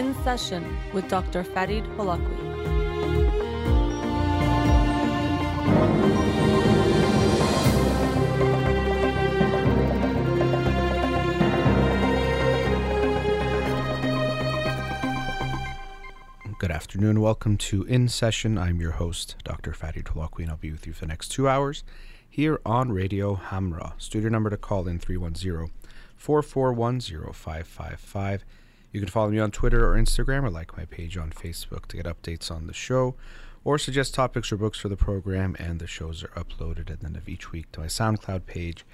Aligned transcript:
In 0.00 0.14
Session 0.24 0.78
with 0.94 1.06
Dr. 1.08 1.44
Farid 1.44 1.84
Holakouee. 1.98 2.48
Good 16.58 16.70
afternoon. 16.70 17.20
Welcome 17.20 17.58
to 17.58 17.82
In 17.82 18.08
Session. 18.08 18.56
I'm 18.56 18.80
your 18.80 18.92
host, 18.92 19.36
Dr. 19.44 19.74
Farid 19.74 20.06
Holakouee, 20.06 20.44
and 20.44 20.50
I'll 20.50 20.56
be 20.56 20.70
with 20.70 20.86
you 20.86 20.94
for 20.94 21.00
the 21.00 21.08
next 21.08 21.28
two 21.28 21.46
hours 21.46 21.84
here 22.26 22.58
on 22.64 22.90
Radio 22.90 23.36
Hamra. 23.36 23.92
Studio 23.98 24.30
number 24.30 24.48
to 24.48 24.56
call 24.56 24.88
in 24.88 24.98
310 24.98 25.70
441 26.16 27.00
0555. 27.34 28.46
You 28.92 29.00
can 29.00 29.08
follow 29.08 29.30
me 29.30 29.38
on 29.38 29.52
Twitter 29.52 29.88
or 29.88 29.96
Instagram 29.96 30.42
or 30.42 30.50
like 30.50 30.76
my 30.76 30.84
page 30.84 31.16
on 31.16 31.30
Facebook 31.30 31.86
to 31.86 31.96
get 31.96 32.06
updates 32.06 32.50
on 32.50 32.66
the 32.66 32.72
show 32.72 33.14
or 33.62 33.78
suggest 33.78 34.14
topics 34.14 34.50
or 34.50 34.56
books 34.56 34.78
for 34.78 34.88
the 34.88 34.96
program. 34.96 35.54
And 35.60 35.78
the 35.78 35.86
shows 35.86 36.24
are 36.24 36.28
uploaded 36.28 36.90
at 36.90 37.00
the 37.00 37.06
end 37.06 37.16
of 37.16 37.28
each 37.28 37.52
week 37.52 37.70
to 37.72 37.80
my 37.80 37.86
SoundCloud 37.86 38.46
page 38.46 38.84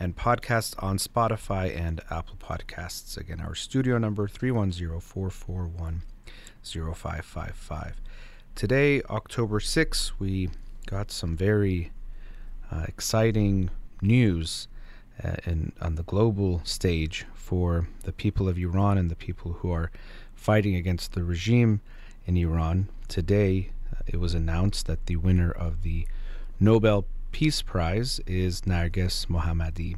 and 0.00 0.16
podcast 0.16 0.82
on 0.82 0.96
Spotify 0.96 1.76
and 1.78 2.00
Apple 2.10 2.36
Podcasts. 2.36 3.18
Again, 3.18 3.40
our 3.40 3.54
studio 3.54 3.98
number 3.98 4.26
310 4.26 5.00
441 5.00 6.02
0555. 6.62 8.00
Today, 8.54 9.02
October 9.10 9.60
6th, 9.60 10.12
we 10.18 10.48
got 10.86 11.10
some 11.10 11.36
very 11.36 11.92
uh, 12.72 12.84
exciting 12.88 13.70
news 14.00 14.68
uh, 15.22 15.36
in, 15.44 15.72
on 15.80 15.96
the 15.96 16.02
global 16.02 16.62
stage 16.64 17.26
for 17.44 17.86
the 18.04 18.12
people 18.12 18.48
of 18.48 18.56
Iran 18.56 18.96
and 18.96 19.10
the 19.10 19.14
people 19.26 19.52
who 19.52 19.70
are 19.70 19.90
fighting 20.34 20.74
against 20.74 21.12
the 21.12 21.22
regime 21.22 21.82
in 22.26 22.38
Iran. 22.38 22.88
Today, 23.06 23.70
uh, 23.92 24.00
it 24.06 24.18
was 24.18 24.32
announced 24.32 24.86
that 24.86 25.04
the 25.04 25.16
winner 25.16 25.50
of 25.50 25.82
the 25.82 26.06
Nobel 26.58 27.04
Peace 27.32 27.60
Prize 27.60 28.18
is 28.26 28.62
Narges 28.62 29.26
Mohammadi, 29.26 29.96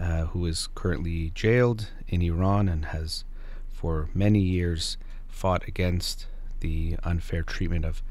uh, 0.00 0.26
who 0.26 0.46
is 0.46 0.68
currently 0.74 1.30
jailed 1.34 1.90
in 2.08 2.22
Iran 2.22 2.70
and 2.70 2.86
has 2.86 3.24
for 3.70 4.08
many 4.14 4.40
years 4.40 4.96
fought 5.28 5.68
against 5.68 6.26
the 6.60 6.96
unfair 7.04 7.42
treatment 7.42 7.84
of 7.84 8.02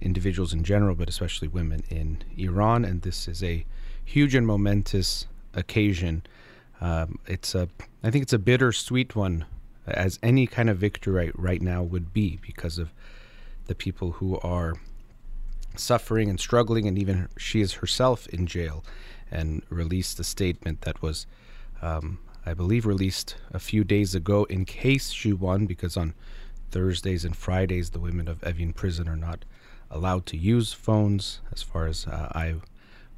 individuals 0.00 0.54
in 0.54 0.64
general, 0.64 0.94
but 0.94 1.10
especially 1.10 1.48
women 1.48 1.82
in 1.90 2.22
Iran. 2.38 2.82
And 2.86 3.02
this 3.02 3.28
is 3.28 3.42
a 3.42 3.66
huge 4.02 4.34
and 4.34 4.46
momentous 4.46 5.26
occasion. 5.52 6.22
Um, 6.80 7.18
it's 7.26 7.54
a, 7.54 7.68
I 8.06 8.10
think 8.12 8.22
it's 8.22 8.32
a 8.32 8.38
bittersweet 8.38 9.16
one, 9.16 9.46
as 9.84 10.20
any 10.22 10.46
kind 10.46 10.70
of 10.70 10.78
victory 10.78 11.32
right, 11.34 11.60
now 11.60 11.82
would 11.82 12.12
be, 12.12 12.38
because 12.40 12.78
of 12.78 12.92
the 13.66 13.74
people 13.74 14.12
who 14.12 14.38
are 14.44 14.74
suffering 15.74 16.30
and 16.30 16.38
struggling, 16.38 16.86
and 16.86 16.96
even 16.96 17.28
she 17.36 17.60
is 17.60 17.72
herself 17.72 18.28
in 18.28 18.46
jail, 18.46 18.84
and 19.28 19.64
released 19.70 20.20
a 20.20 20.24
statement 20.24 20.82
that 20.82 21.02
was, 21.02 21.26
um, 21.82 22.20
I 22.46 22.54
believe, 22.54 22.86
released 22.86 23.34
a 23.50 23.58
few 23.58 23.82
days 23.82 24.14
ago 24.14 24.44
in 24.44 24.66
case 24.66 25.10
she 25.10 25.32
won, 25.32 25.66
because 25.66 25.96
on 25.96 26.14
Thursdays 26.70 27.24
and 27.24 27.36
Fridays, 27.36 27.90
the 27.90 27.98
women 27.98 28.28
of 28.28 28.40
Evin 28.42 28.72
prison 28.72 29.08
are 29.08 29.16
not 29.16 29.44
allowed 29.90 30.26
to 30.26 30.36
use 30.36 30.72
phones, 30.72 31.40
as 31.50 31.60
far 31.60 31.88
as 31.88 32.06
uh, 32.06 32.30
I 32.32 32.54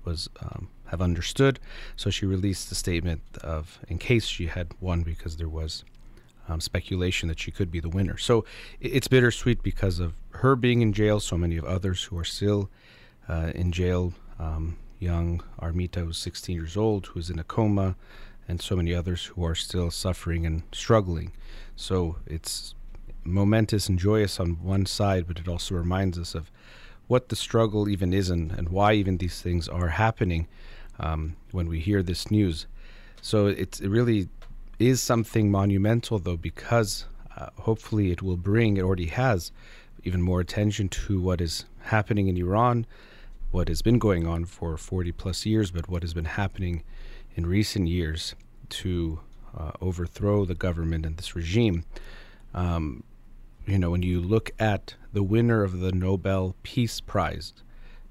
was 0.07 0.31
um, 0.41 0.71
have 0.89 1.01
understood. 1.01 1.59
So 1.97 2.11
she 2.11 2.27
released 2.27 2.71
a 2.73 2.75
statement 2.75 3.23
of 3.43 3.79
in 3.89 3.99
case 3.99 4.27
she 4.27 4.47
had 4.47 4.69
won, 4.81 5.03
because 5.03 5.37
there 5.37 5.49
was 5.49 5.85
um, 6.49 6.61
speculation 6.61 7.29
that 7.29 7.39
she 7.39 7.51
could 7.51 7.71
be 7.71 7.81
the 7.81 7.89
winner. 7.89 8.17
So 8.17 8.45
it's 8.81 9.09
bittersweet 9.09 9.63
because 9.63 9.99
of 9.99 10.15
her 10.31 10.57
being 10.57 10.83
in 10.83 10.93
jail. 10.93 11.21
So 11.21 11.37
many 11.37 11.57
of 11.57 11.65
others 11.65 12.05
who 12.05 12.19
are 12.19 12.25
still 12.25 12.71
uh, 13.29 13.53
in 13.55 13.73
jail. 13.73 14.13
Um, 14.39 14.79
young 14.99 15.43
Armita, 15.61 16.05
who's 16.05 16.19
16 16.19 16.55
years 16.55 16.77
old, 16.77 17.07
who's 17.07 17.31
in 17.31 17.39
a 17.39 17.45
coma, 17.45 17.97
and 18.49 18.61
so 18.61 18.77
many 18.77 18.95
others 18.95 19.27
who 19.27 19.45
are 19.45 19.55
still 19.55 19.91
suffering 19.91 20.47
and 20.47 20.63
struggling. 20.73 21.33
So 21.77 22.17
it's 22.27 22.75
momentous 23.25 23.89
and 23.89 23.99
joyous 23.99 24.41
on 24.41 24.63
one 24.63 24.87
side, 24.87 25.27
but 25.27 25.39
it 25.39 25.49
also 25.49 25.75
reminds 25.75 26.19
us 26.19 26.35
of 26.35 26.51
what 27.07 27.29
the 27.29 27.37
struggle 27.37 27.89
even 27.89 28.13
is 28.13 28.31
and, 28.31 28.53
and 28.53 28.69
why 28.71 28.95
even 28.95 29.19
these 29.19 29.41
things 29.41 29.69
are 29.69 29.89
happening 29.89 30.47
um, 30.99 31.37
when 31.53 31.69
we 31.69 31.81
hear 31.81 32.03
this 32.03 32.31
news. 32.31 32.67
So 33.21 33.47
it 33.47 33.81
really 33.81 34.29
is 34.79 35.03
something 35.03 35.51
monumental, 35.51 36.19
though, 36.19 36.37
because 36.37 37.07
uh, 37.37 37.49
hopefully 37.57 38.11
it 38.11 38.23
will 38.23 38.37
bring, 38.37 38.77
it 38.77 38.83
already 38.83 39.07
has, 39.07 39.53
even 40.05 40.23
more 40.23 40.41
attention 40.41 40.89
to 40.89 41.21
what 41.21 41.41
is 41.41 41.65
happening 41.81 42.29
in 42.29 42.37
Iran, 42.37 42.87
what 43.51 43.69
has 43.69 43.83
been 43.83 43.99
going 43.99 44.27
on 44.27 44.45
for 44.45 44.77
40 44.77 45.13
plus 45.13 45.47
years, 45.47 45.71
but 45.71 45.89
what 45.89 46.03
has 46.03 46.15
been 46.15 46.27
happening 46.27 46.83
in 47.35 47.47
recent 47.47 47.89
years 47.89 48.35
to 48.69 49.21
uh, 49.57 49.73
overthrow 49.81 50.45
the 50.45 50.55
government 50.55 51.07
and 51.07 51.17
this 51.17 51.35
regime. 51.35 51.85
Um, 52.55 53.03
you 53.67 53.79
know, 53.79 53.91
when 53.91 54.03
you 54.03 54.21
look 54.21 54.51
at 54.59 54.95
the 55.13 55.23
winner 55.23 55.63
of 55.63 55.81
the 55.81 55.93
Nobel 55.93 56.55
Peace 56.63 57.01
Prize, 57.01 57.53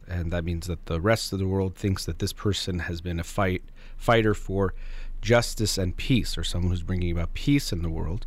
and 0.08 0.32
that 0.32 0.44
means 0.44 0.68
that 0.68 0.86
the 0.86 1.02
rest 1.02 1.34
of 1.34 1.40
the 1.40 1.48
world 1.48 1.76
thinks 1.76 2.06
that 2.06 2.20
this 2.20 2.34
person 2.34 2.80
has 2.80 3.02
been 3.02 3.20
a 3.20 3.24
fight 3.24 3.64
fighter 3.98 4.34
for 4.34 4.74
justice 5.22 5.78
and 5.78 5.98
peace, 5.98 6.38
or 6.38 6.44
someone 6.44 6.72
who's 6.72 6.84
bringing 6.84 7.12
about 7.12 7.34
peace 7.34 7.72
in 7.72 7.82
the 7.82 7.90
world. 7.90 8.26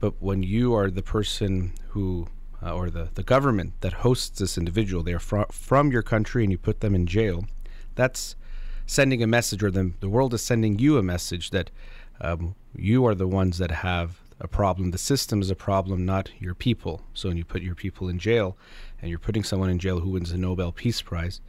But 0.00 0.14
when 0.20 0.42
you 0.42 0.74
are 0.74 0.90
the 0.90 1.02
person 1.02 1.74
who, 1.88 2.28
uh, 2.62 2.74
or 2.74 2.90
the, 2.90 3.10
the 3.14 3.22
government 3.22 3.74
that 3.82 3.92
hosts 3.92 4.40
this 4.40 4.56
individual, 4.58 5.02
they 5.02 5.12
are 5.12 5.18
fr- 5.18 5.42
from 5.52 5.92
your 5.92 6.02
country 6.02 6.42
and 6.42 6.50
you 6.50 6.58
put 6.58 6.80
them 6.80 6.94
in 6.94 7.06
jail, 7.06 7.44
that's 7.94 8.34
sending 8.86 9.22
a 9.22 9.26
message, 9.26 9.62
or 9.62 9.70
the, 9.70 9.92
the 10.00 10.08
world 10.08 10.34
is 10.34 10.42
sending 10.42 10.78
you 10.78 10.98
a 10.98 11.02
message 11.02 11.50
that 11.50 11.70
um, 12.20 12.54
you 12.74 13.06
are 13.06 13.14
the 13.14 13.28
ones 13.28 13.58
that 13.58 13.70
have 13.70 14.21
a 14.42 14.48
problem. 14.48 14.90
The 14.90 14.98
system 14.98 15.40
is 15.40 15.50
a 15.50 15.54
problem, 15.54 16.04
not 16.04 16.30
your 16.40 16.54
people. 16.54 17.00
So 17.14 17.28
when 17.28 17.38
you 17.38 17.44
put 17.44 17.62
your 17.62 17.76
people 17.76 18.08
in 18.08 18.18
jail 18.18 18.56
and 19.00 19.08
you're 19.08 19.18
putting 19.18 19.44
someone 19.44 19.70
in 19.70 19.78
jail 19.78 20.00
who 20.00 20.10
wins 20.10 20.32
the 20.32 20.38
Nobel 20.38 20.72
Peace 20.72 21.00
Prize, 21.00 21.40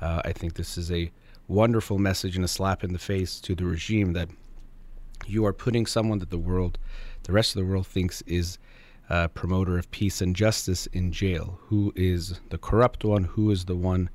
uh, 0.00 0.20
I 0.24 0.32
think 0.32 0.54
this 0.54 0.76
is 0.76 0.92
a 0.92 1.10
wonderful 1.48 1.98
message 1.98 2.36
and 2.36 2.44
a 2.44 2.48
slap 2.48 2.84
in 2.84 2.92
the 2.92 2.98
face 2.98 3.40
to 3.40 3.54
the 3.54 3.64
regime 3.64 4.12
that 4.12 4.28
you 5.26 5.46
are 5.46 5.54
putting 5.54 5.86
someone 5.86 6.18
that 6.18 6.30
the 6.30 6.38
world, 6.38 6.78
the 7.22 7.32
rest 7.32 7.56
of 7.56 7.62
the 7.62 7.68
world 7.68 7.86
thinks 7.86 8.22
is 8.22 8.58
a 9.08 9.28
promoter 9.28 9.78
of 9.78 9.90
peace 9.90 10.20
and 10.20 10.36
justice 10.36 10.86
in 10.88 11.12
jail. 11.12 11.58
Who 11.68 11.92
is 11.96 12.40
the 12.50 12.58
corrupt 12.58 13.04
one? 13.04 13.24
Who 13.24 13.50
is 13.50 13.64
the 13.64 13.76
one 13.76 14.10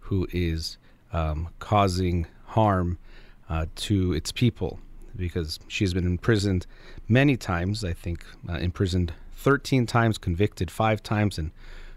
who 0.00 0.28
is 0.32 0.78
um, 1.12 1.48
causing 1.58 2.26
harm 2.46 2.98
uh, 3.48 3.66
to 3.76 4.12
its 4.12 4.30
people? 4.30 4.78
Because 5.16 5.58
she's 5.68 5.94
been 5.94 6.06
imprisoned 6.06 6.66
many 7.08 7.36
times. 7.36 7.84
I 7.84 7.92
think 7.92 8.24
uh, 8.48 8.54
imprisoned 8.54 9.12
13 9.34 9.86
times, 9.86 10.18
convicted 10.18 10.70
five 10.70 11.02
times, 11.02 11.38
and 11.38 11.50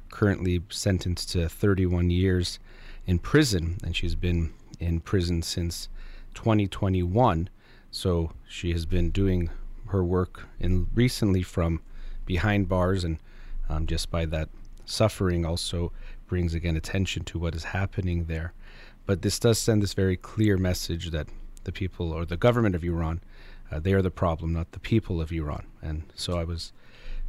currently 0.10 0.62
sentenced 0.70 1.32
to 1.32 1.50
31 1.50 2.10
years 2.10 2.60
in 3.06 3.20
prison. 3.20 3.78
And 3.84 3.96
she's 3.96 4.16
been 4.16 4.54
in 4.80 5.00
prison 5.00 5.42
since 5.42 5.90
2021. 6.34 7.50
So 7.92 8.32
she 8.48 8.72
has 8.74 8.86
been 8.86 9.10
doing 9.10 9.50
her 9.88 10.04
work 10.04 10.48
in 10.60 10.88
recently 10.94 11.44
from 11.44 11.82
behind 12.26 12.68
bars, 12.68 13.04
and 13.04 13.20
um, 13.70 13.88
just 13.88 14.10
by 14.10 14.26
that 14.26 14.50
suffering 14.86 15.46
also 15.46 15.92
brings 16.28 16.54
again 16.54 16.76
attention 16.76 17.24
to 17.26 17.40
what 17.40 17.56
is 17.56 17.66
happening 17.66 18.26
there. 18.26 18.54
But 19.06 19.22
this 19.22 19.40
does 19.40 19.60
send 19.60 19.84
this 19.84 19.94
very 19.94 20.18
clear 20.18 20.58
message 20.58 21.12
that 21.12 21.28
the 21.66 21.72
people 21.72 22.12
or 22.12 22.26
the 22.26 22.38
government 22.38 22.76
of 22.76 22.84
Iran 22.84 23.22
uh, 23.72 23.80
they 23.80 23.94
are 23.94 24.02
the 24.02 24.12
problem, 24.12 24.54
not 24.54 24.72
the 24.72 24.80
people 24.80 25.22
of 25.22 25.32
Iran. 25.32 25.66
And 25.82 26.04
so 26.16 26.38
I 26.38 26.44
was 26.44 26.72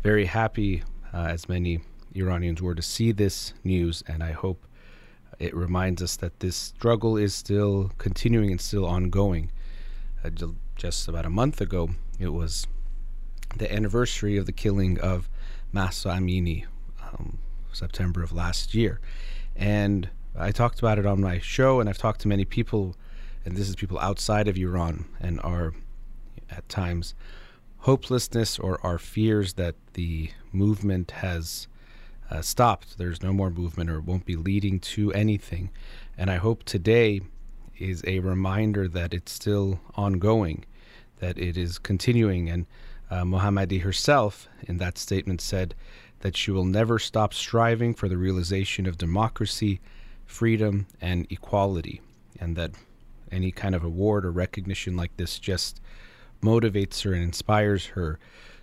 very 0.03 0.27
happy, 0.27 0.83
uh, 1.13 1.27
as 1.29 1.49
many 1.49 1.81
Iranians 2.15 2.61
were, 2.61 2.75
to 2.75 2.83
see 2.83 3.13
this 3.13 3.55
news, 3.65 4.03
and 4.07 4.23
I 4.23 4.33
hope 4.33 4.67
it 5.39 5.55
reminds 5.55 6.03
us 6.03 6.17
that 6.17 6.41
this 6.41 6.57
struggle 6.57 7.17
is 7.17 7.35
still 7.35 7.91
continuing 7.99 8.51
and 8.51 8.61
still 8.61 8.87
ongoing. 8.87 9.51
Uh, 10.25 10.31
just 10.77 11.09
about 11.09 11.25
a 11.25 11.31
month 11.31 11.61
ago, 11.61 11.91
it 12.19 12.29
was 12.29 12.67
the 13.57 13.73
anniversary 13.73 14.37
of 14.37 14.47
the 14.47 14.53
killing 14.53 15.01
of 15.01 15.29
Mahsa 15.73 16.11
Amini, 16.11 16.67
um, 17.03 17.39
September 17.73 18.23
of 18.23 18.33
last 18.33 18.75
year. 18.75 19.01
And 19.55 20.11
I 20.39 20.53
talked 20.53 20.79
about 20.79 20.99
it 20.99 21.07
on 21.07 21.21
my 21.21 21.39
show, 21.39 21.81
and 21.81 21.89
I've 21.89 21.99
talked 21.99 22.21
to 22.23 22.29
many 22.29 22.45
people, 22.45 22.95
and 23.47 23.57
this 23.57 23.69
is 23.69 23.77
people 23.77 23.99
outside 24.01 24.49
of 24.49 24.59
Iran 24.59 25.07
and 25.21 25.41
are 25.41 25.73
at 26.51 26.69
times 26.69 27.15
hopelessness 27.79 28.59
or 28.59 28.85
our 28.85 28.99
fears 28.99 29.55
that 29.55 29.77
the 29.95 30.31
movement 30.53 31.13
has 31.13 31.69
uh, 32.31 32.43
stopped. 32.43 32.99
There's 32.99 33.23
no 33.23 33.33
more 33.33 33.51
movement 33.51 33.89
or 33.89 34.01
won't 34.01 34.27
be 34.27 34.37
leading 34.37 34.81
to 34.81 35.13
anything. 35.13 35.71
And 36.19 36.31
I 36.31 36.37
hope 36.37 36.65
today 36.65 37.21
is 37.79 38.03
a 38.07 38.19
reminder 38.19 38.89
that 38.89 39.15
it's 39.15 39.33
still 39.33 39.81
ongoing, 39.95 40.65
that 41.21 41.39
it 41.39 41.57
is 41.57 41.79
continuing. 41.79 42.51
And 42.51 42.67
Uh, 43.09 43.25
Mohammadi 43.25 43.79
herself, 43.83 44.49
in 44.69 44.79
that 44.79 44.99
statement, 44.99 45.41
said 45.41 45.75
that 46.19 46.37
she 46.37 46.51
will 46.51 46.65
never 46.65 46.99
stop 46.99 47.33
striving 47.33 47.95
for 47.95 48.09
the 48.09 48.17
realization 48.17 48.89
of 48.89 48.97
democracy, 48.99 49.79
freedom, 50.25 50.87
and 51.01 51.27
equality, 51.31 52.01
and 52.41 52.57
that 52.57 52.71
any 53.31 53.51
kind 53.51 53.75
of 53.75 53.85
award 53.85 54.25
or 54.25 54.33
recognition 54.33 54.97
like 54.97 55.17
this 55.17 55.39
just 55.39 55.81
motivates 56.43 57.03
her 57.03 57.13
and 57.13 57.23
inspires 57.23 57.87
her 57.87 58.19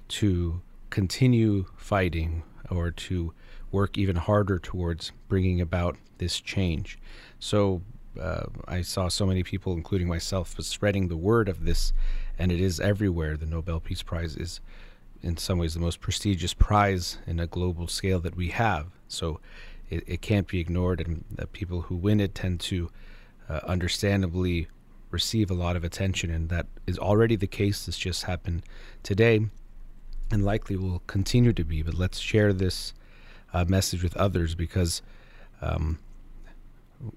to 0.08 0.62
continue 0.90 1.66
fighting 1.76 2.44
or 2.70 2.92
to 2.92 3.34
work 3.72 3.98
even 3.98 4.16
harder 4.16 4.60
towards 4.60 5.12
bringing 5.28 5.60
about 5.60 5.98
this 6.20 6.40
change. 6.40 6.98
So 7.40 7.82
uh, 8.20 8.46
I 8.68 8.82
saw 8.82 9.08
so 9.08 9.26
many 9.26 9.44
people, 9.44 9.74
including 9.74 10.08
myself, 10.08 10.56
spreading 10.60 11.08
the 11.08 11.18
word 11.18 11.50
of 11.50 11.66
this, 11.66 11.94
and 12.38 12.52
it 12.52 12.62
is 12.62 12.80
everywhere. 12.80 13.36
The 13.36 13.48
Nobel 13.48 13.80
Peace 13.80 14.04
Prize 14.04 14.36
is, 14.36 14.62
in 15.22 15.38
some 15.38 15.58
ways, 15.58 15.74
the 15.74 15.80
most 15.80 16.00
prestigious 16.00 16.54
prize 16.54 17.18
in 17.26 17.40
a 17.40 17.48
global 17.48 17.88
scale 17.88 18.20
that 18.20 18.36
we 18.36 18.50
have. 18.50 18.88
So 19.08 19.40
it, 19.90 20.04
it 20.06 20.22
can't 20.22 20.48
be 20.48 20.60
ignored, 20.60 21.02
and 21.02 21.26
the 21.32 21.48
people 21.48 21.82
who 21.82 21.96
win 21.96 22.20
it 22.20 22.36
tend 22.36 22.60
to 22.62 22.92
uh, 23.50 23.60
understandably 23.66 24.68
receive 25.12 25.52
a 25.52 25.54
lot 25.54 25.76
of 25.76 25.84
attention, 25.84 26.30
and 26.30 26.50
that 26.50 26.66
is 26.88 26.98
already 26.98 27.36
the 27.36 27.48
case. 27.48 27.86
This 27.86 27.98
just 27.98 28.24
happened 28.24 28.64
today, 29.04 29.42
and 30.32 30.44
likely 30.44 30.76
will 30.76 31.04
continue 31.08 31.54
to 31.54 31.64
be. 31.64 31.82
But 31.82 31.94
let's 31.94 32.20
share 32.20 32.54
this 32.54 32.94
uh, 33.54 33.66
message 33.66 34.04
with 34.04 34.16
others 34.18 34.56
because. 34.56 35.02
Um, 35.62 36.00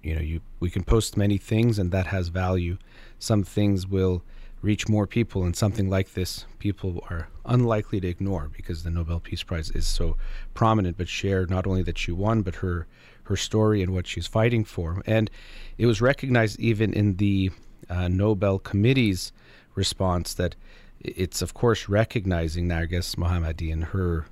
you 0.02 0.14
know 0.14 0.20
you 0.20 0.40
we 0.60 0.70
can 0.70 0.82
post 0.82 1.16
many 1.16 1.38
things 1.38 1.78
and 1.78 1.92
that 1.92 2.06
has 2.06 2.28
value 2.28 2.76
some 3.18 3.44
things 3.44 3.86
will 3.86 4.22
reach 4.62 4.88
more 4.88 5.06
people 5.06 5.44
and 5.44 5.54
something 5.54 5.88
like 5.88 6.14
this 6.14 6.44
people 6.58 7.04
are 7.10 7.28
unlikely 7.44 8.00
to 8.00 8.08
ignore 8.08 8.50
because 8.56 8.82
the 8.82 8.90
Nobel 8.90 9.20
Peace 9.20 9.42
Prize 9.42 9.70
is 9.70 9.86
so 9.86 10.16
prominent 10.54 10.96
but 10.96 11.08
share 11.08 11.46
not 11.46 11.66
only 11.66 11.82
that 11.82 11.98
she 11.98 12.10
won 12.10 12.42
but 12.42 12.56
her 12.56 12.86
her 13.26 13.36
story 13.36 13.82
and 13.82 13.92
what 13.92 14.06
she's 14.06 14.26
fighting 14.26 14.64
for. 14.64 15.02
And 15.06 15.30
it 15.78 15.86
was 15.86 16.00
recognized 16.00 16.58
even 16.58 16.92
in 16.92 17.16
the 17.16 17.50
uh, 17.88 18.08
Nobel 18.08 18.58
Committee's 18.58 19.32
response 19.74 20.34
that 20.34 20.54
it's 21.00 21.42
of 21.42 21.54
course 21.54 21.88
recognizing 21.88 22.68
Narges 22.68 23.16
Mohammadi 23.16 23.72
and 23.72 23.84
her 23.84 24.26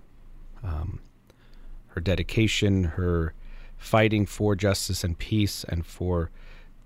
um, 0.62 1.00
her 1.88 2.00
dedication 2.00 2.84
her 2.84 3.34
fighting 3.76 4.24
for 4.24 4.56
justice 4.56 5.04
and 5.04 5.18
peace 5.18 5.64
and 5.68 5.84
for 5.84 6.30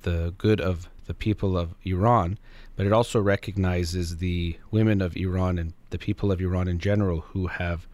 the 0.02 0.34
good 0.36 0.60
of 0.60 0.88
the 1.06 1.14
people 1.14 1.56
of 1.56 1.74
Iran, 1.84 2.38
but 2.76 2.86
it 2.86 2.92
also 2.92 3.20
recognizes 3.20 4.18
the 4.18 4.58
women 4.70 5.00
of 5.00 5.16
Iran 5.16 5.58
and 5.58 5.72
the 5.90 5.98
people 5.98 6.30
of 6.30 6.40
Iran 6.40 6.68
in 6.68 6.78
general 6.78 7.20
who 7.20 7.46
have 7.46 7.86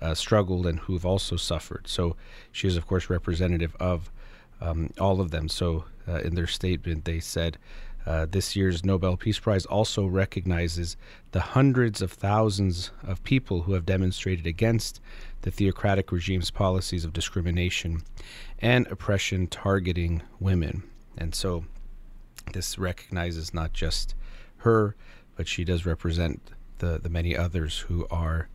uh, 0.00 0.14
struggled 0.14 0.66
and 0.66 0.80
who've 0.80 1.06
also 1.06 1.36
suffered. 1.36 1.86
So 1.86 2.16
she 2.52 2.68
is, 2.68 2.76
of 2.76 2.86
course, 2.86 3.10
representative 3.10 3.76
of 3.80 4.10
um, 4.60 4.90
all 4.98 5.20
of 5.20 5.30
them. 5.30 5.48
So 5.48 5.84
uh, 6.06 6.20
in 6.20 6.34
their 6.34 6.46
statement, 6.46 7.04
they 7.04 7.20
said 7.20 7.58
uh, 8.06 8.26
this 8.30 8.56
year's 8.56 8.84
Nobel 8.84 9.16
Peace 9.16 9.38
Prize 9.38 9.66
also 9.66 10.06
recognizes 10.06 10.96
the 11.32 11.40
hundreds 11.40 12.00
of 12.00 12.10
thousands 12.10 12.90
of 13.06 13.22
people 13.22 13.62
who 13.62 13.74
have 13.74 13.84
demonstrated 13.84 14.46
against 14.46 15.00
the 15.42 15.50
theocratic 15.50 16.10
regime's 16.10 16.50
policies 16.50 17.04
of 17.04 17.12
discrimination 17.12 18.02
and 18.60 18.86
oppression 18.86 19.46
targeting 19.46 20.22
women. 20.40 20.82
And 21.18 21.34
so 21.34 21.64
this 22.52 22.78
recognizes 22.78 23.52
not 23.52 23.72
just 23.74 24.14
her, 24.58 24.96
but 25.36 25.46
she 25.46 25.64
does 25.64 25.84
represent 25.84 26.40
the, 26.78 26.98
the 26.98 27.10
many 27.10 27.36
others 27.36 27.80
who 27.80 28.06
are 28.10 28.48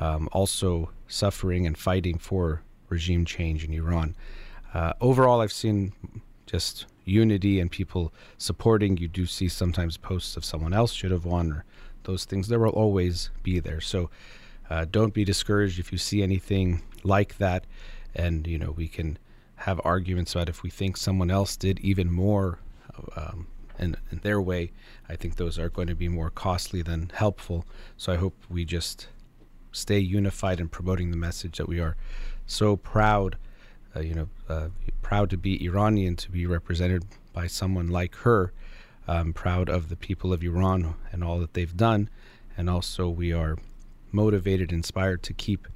um, 0.00 0.28
also 0.32 0.90
suffering 1.08 1.66
and 1.66 1.76
fighting 1.76 2.18
for 2.18 2.62
regime 2.88 3.24
change 3.24 3.64
in 3.64 3.72
Iran. 3.72 4.14
Uh, 4.74 4.92
overall, 5.00 5.40
I've 5.40 5.52
seen 5.52 5.92
just 6.46 6.86
unity 7.04 7.60
and 7.60 7.70
people 7.70 8.12
supporting. 8.38 8.96
You 8.96 9.08
do 9.08 9.26
see 9.26 9.48
sometimes 9.48 9.96
posts 9.96 10.36
of 10.36 10.44
someone 10.44 10.72
else 10.72 10.92
should 10.92 11.10
have 11.10 11.24
won 11.24 11.52
or 11.52 11.64
those 12.04 12.24
things. 12.24 12.48
There 12.48 12.58
will 12.58 12.70
always 12.70 13.30
be 13.42 13.60
there. 13.60 13.80
So 13.80 14.10
uh, 14.68 14.86
don't 14.90 15.14
be 15.14 15.24
discouraged 15.24 15.78
if 15.78 15.92
you 15.92 15.98
see 15.98 16.22
anything 16.22 16.82
like 17.04 17.38
that. 17.38 17.66
And, 18.14 18.46
you 18.46 18.58
know, 18.58 18.72
we 18.72 18.88
can 18.88 19.18
have 19.56 19.80
arguments 19.84 20.34
about 20.34 20.48
if 20.48 20.62
we 20.62 20.70
think 20.70 20.96
someone 20.96 21.30
else 21.30 21.56
did 21.56 21.80
even 21.80 22.12
more 22.12 22.58
um, 23.16 23.46
in, 23.78 23.96
in 24.10 24.18
their 24.18 24.40
way. 24.40 24.72
I 25.08 25.16
think 25.16 25.36
those 25.36 25.58
are 25.58 25.68
going 25.68 25.88
to 25.88 25.94
be 25.94 26.08
more 26.08 26.30
costly 26.30 26.82
than 26.82 27.10
helpful. 27.14 27.64
So 27.96 28.12
I 28.12 28.16
hope 28.16 28.34
we 28.48 28.64
just 28.64 29.08
stay 29.76 29.98
unified 29.98 30.60
in 30.60 30.68
promoting 30.68 31.10
the 31.10 31.16
message 31.16 31.58
that 31.58 31.68
we 31.68 31.80
are 31.80 31.96
so 32.46 32.76
proud, 32.76 33.36
uh, 33.94 34.00
you 34.00 34.14
know, 34.14 34.28
uh, 34.48 34.68
proud 35.02 35.30
to 35.30 35.36
be 35.36 35.64
Iranian, 35.64 36.16
to 36.16 36.30
be 36.30 36.46
represented 36.46 37.04
by 37.32 37.46
someone 37.46 37.88
like 37.88 38.14
her. 38.16 38.52
Proud 39.34 39.68
of 39.68 39.88
the 39.88 39.94
people 39.94 40.32
of 40.32 40.42
Iran 40.42 40.96
and 41.12 41.22
all 41.22 41.38
that 41.38 41.54
they've 41.54 41.76
done, 41.76 42.08
and 42.58 42.68
also 42.68 43.08
we 43.08 43.32
are 43.32 43.56
motivated, 44.10 44.72
inspired 44.72 45.22
to 45.22 45.32
keep 45.32 45.68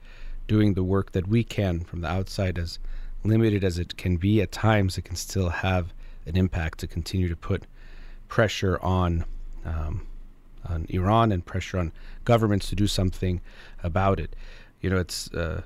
doing 0.49 0.75
the 0.75 0.83
work 0.83 1.13
that 1.13 1.29
we 1.29 1.45
can 1.45 1.79
from 1.79 2.01
the 2.01 2.09
outside 2.09 2.59
as 2.59 2.81
limited 3.23 3.63
as 3.63 3.79
it 3.79 3.97
can 3.97 4.17
be 4.17 4.43
at 4.43 4.51
times, 4.51 4.99
it 4.99 5.03
can 5.03 5.15
still 5.15 5.51
have 5.51 5.93
an 6.27 6.37
impact 6.37 6.81
to 6.81 6.89
continue 6.89 7.29
to 7.29 7.37
put 7.37 7.65
pressure 8.27 8.81
on 8.83 9.25
um, 9.65 10.07
on 10.71 10.87
Iran 10.89 11.33
and 11.33 11.45
pressure 11.45 11.79
on 11.79 11.93
governments 12.25 12.69
to 12.71 12.75
do 12.75 12.87
something 12.87 13.41
about 13.83 14.21
it. 14.21 14.35
You 14.81 14.91
know, 14.91 14.99
it's 14.99 15.33
uh, 15.33 15.63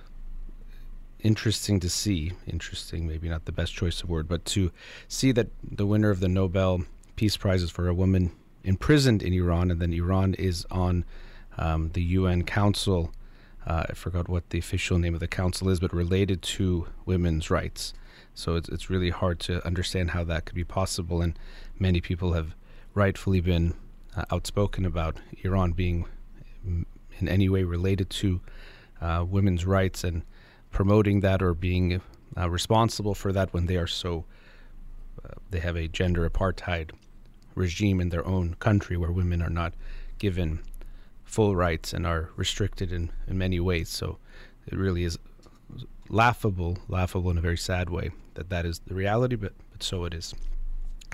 interesting 1.21 1.81
to 1.81 1.89
see. 1.89 2.33
Interesting, 2.47 3.07
maybe 3.07 3.29
not 3.29 3.45
the 3.45 3.53
best 3.53 3.75
choice 3.75 4.03
of 4.03 4.09
word, 4.09 4.29
but 4.29 4.45
to 4.47 4.73
see 5.09 5.33
that 5.33 5.49
the 5.63 5.87
winner 5.87 6.11
of 6.11 6.21
the 6.21 6.29
Nobel 6.29 6.85
Peace 7.17 7.37
Prize 7.37 7.63
is 7.63 7.71
for 7.71 7.89
a 7.89 7.95
woman 7.95 8.33
imprisoned 8.65 9.23
in 9.23 9.33
Iran, 9.33 9.71
and 9.71 9.81
then 9.81 9.93
Iran 9.93 10.35
is 10.35 10.67
on 10.71 11.05
um, 11.59 11.91
the 11.93 12.03
UN 12.03 12.43
Council 12.45 13.13
uh, 13.67 13.85
I 13.89 13.95
forgot 13.95 14.29
what 14.29 14.51
the 14.51 14.59
official 14.59 14.99
name 14.99 15.15
of 15.15 15.21
the 15.21 15.29
council 15.29 15.69
is, 15.71 15.81
but 15.81 15.93
related 15.93 16.43
to 16.43 16.87
women's 17.07 17.51
rights. 17.51 17.95
So 18.35 18.57
it's, 18.57 18.69
it's 18.69 18.91
really 18.91 19.11
hard 19.11 19.41
to 19.41 19.65
understand 19.67 20.11
how 20.11 20.25
that 20.25 20.45
could 20.45 20.55
be 20.55 20.65
possible. 20.65 21.23
And 21.23 21.39
many 21.79 22.01
people 22.01 22.33
have 22.35 22.55
rightfully 22.95 23.41
been 23.41 23.75
uh, 24.17 24.25
outspoken 24.31 24.85
about 24.85 25.17
Iran 25.43 25.73
being 25.73 26.07
in 26.65 27.29
any 27.29 27.49
way 27.49 27.65
related 27.65 28.11
to 28.11 28.41
uh, 29.01 29.25
women's 29.29 29.65
rights 29.67 30.05
and 30.05 30.23
promoting 30.71 31.21
that 31.21 31.43
or 31.43 31.55
being 31.55 32.01
uh, 32.37 32.51
responsible 32.51 33.15
for 33.15 33.33
that 33.33 33.53
when 33.53 33.67
they 33.67 33.77
are 33.77 33.87
so, 33.87 34.25
uh, 35.25 35.35
they 35.51 35.61
have 35.61 35.77
a 35.77 35.89
gender 35.89 36.29
apartheid 36.29 36.91
regime 37.55 38.01
in 38.01 38.09
their 38.09 38.27
own 38.27 38.55
country 38.55 38.97
where 38.97 39.13
women 39.13 39.41
are 39.41 39.51
not 39.51 39.73
given 40.19 40.61
full 41.25 41.55
rights 41.55 41.93
and 41.93 42.07
are 42.07 42.31
restricted 42.37 42.93
in, 42.93 43.11
in 43.29 43.39
many 43.39 43.61
ways. 43.61 43.89
So 43.89 44.19
it 44.67 44.77
really 44.77 45.05
is 45.05 45.19
laughable, 46.09 46.79
laughable 46.89 47.31
in 47.31 47.39
a 47.39 47.41
very 47.41 47.57
sad 47.57 47.91
way 47.91 48.11
that 48.35 48.51
that 48.51 48.67
is 48.67 48.81
the 48.81 48.95
reality, 48.95 49.37
but, 49.37 49.53
but 49.71 49.83
so 49.83 50.05
it 50.05 50.15
is. 50.15 50.35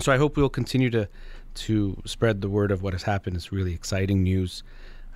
So 0.01 0.13
I 0.13 0.17
hope 0.17 0.37
we'll 0.37 0.49
continue 0.49 0.91
to 0.91 1.09
to 1.67 2.01
spread 2.05 2.41
the 2.41 2.49
word 2.49 2.71
of 2.71 2.83
what 2.83 2.93
has 2.93 3.03
happened. 3.03 3.37
It's 3.37 3.53
really 3.53 3.75
exciting 3.75 4.23
news. 4.23 4.63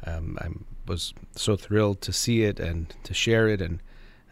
Um, 0.06 0.38
I 0.40 0.48
was 0.86 1.14
so 1.34 1.56
thrilled 1.56 2.00
to 2.02 2.12
see 2.12 2.42
it 2.42 2.60
and 2.60 2.92
to 3.04 3.14
share 3.14 3.48
it, 3.48 3.60
and 3.60 3.80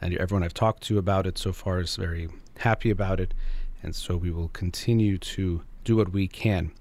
and 0.01 0.17
everyone 0.17 0.43
I've 0.43 0.55
talked 0.55 0.83
to 0.85 0.99
about 0.99 1.27
it 1.27 1.39
so 1.39 1.53
far 1.53 1.81
is 1.81 1.97
very 1.97 2.29
happy 2.59 2.91
about 2.91 3.21
it, 3.21 3.33
and 3.83 3.95
so 3.95 4.17
we 4.17 4.31
will 4.31 4.49
continue 4.49 5.17
to 5.19 5.63
do 5.85 5.97
what 5.97 6.13
we 6.13 6.29
can. 6.29 6.73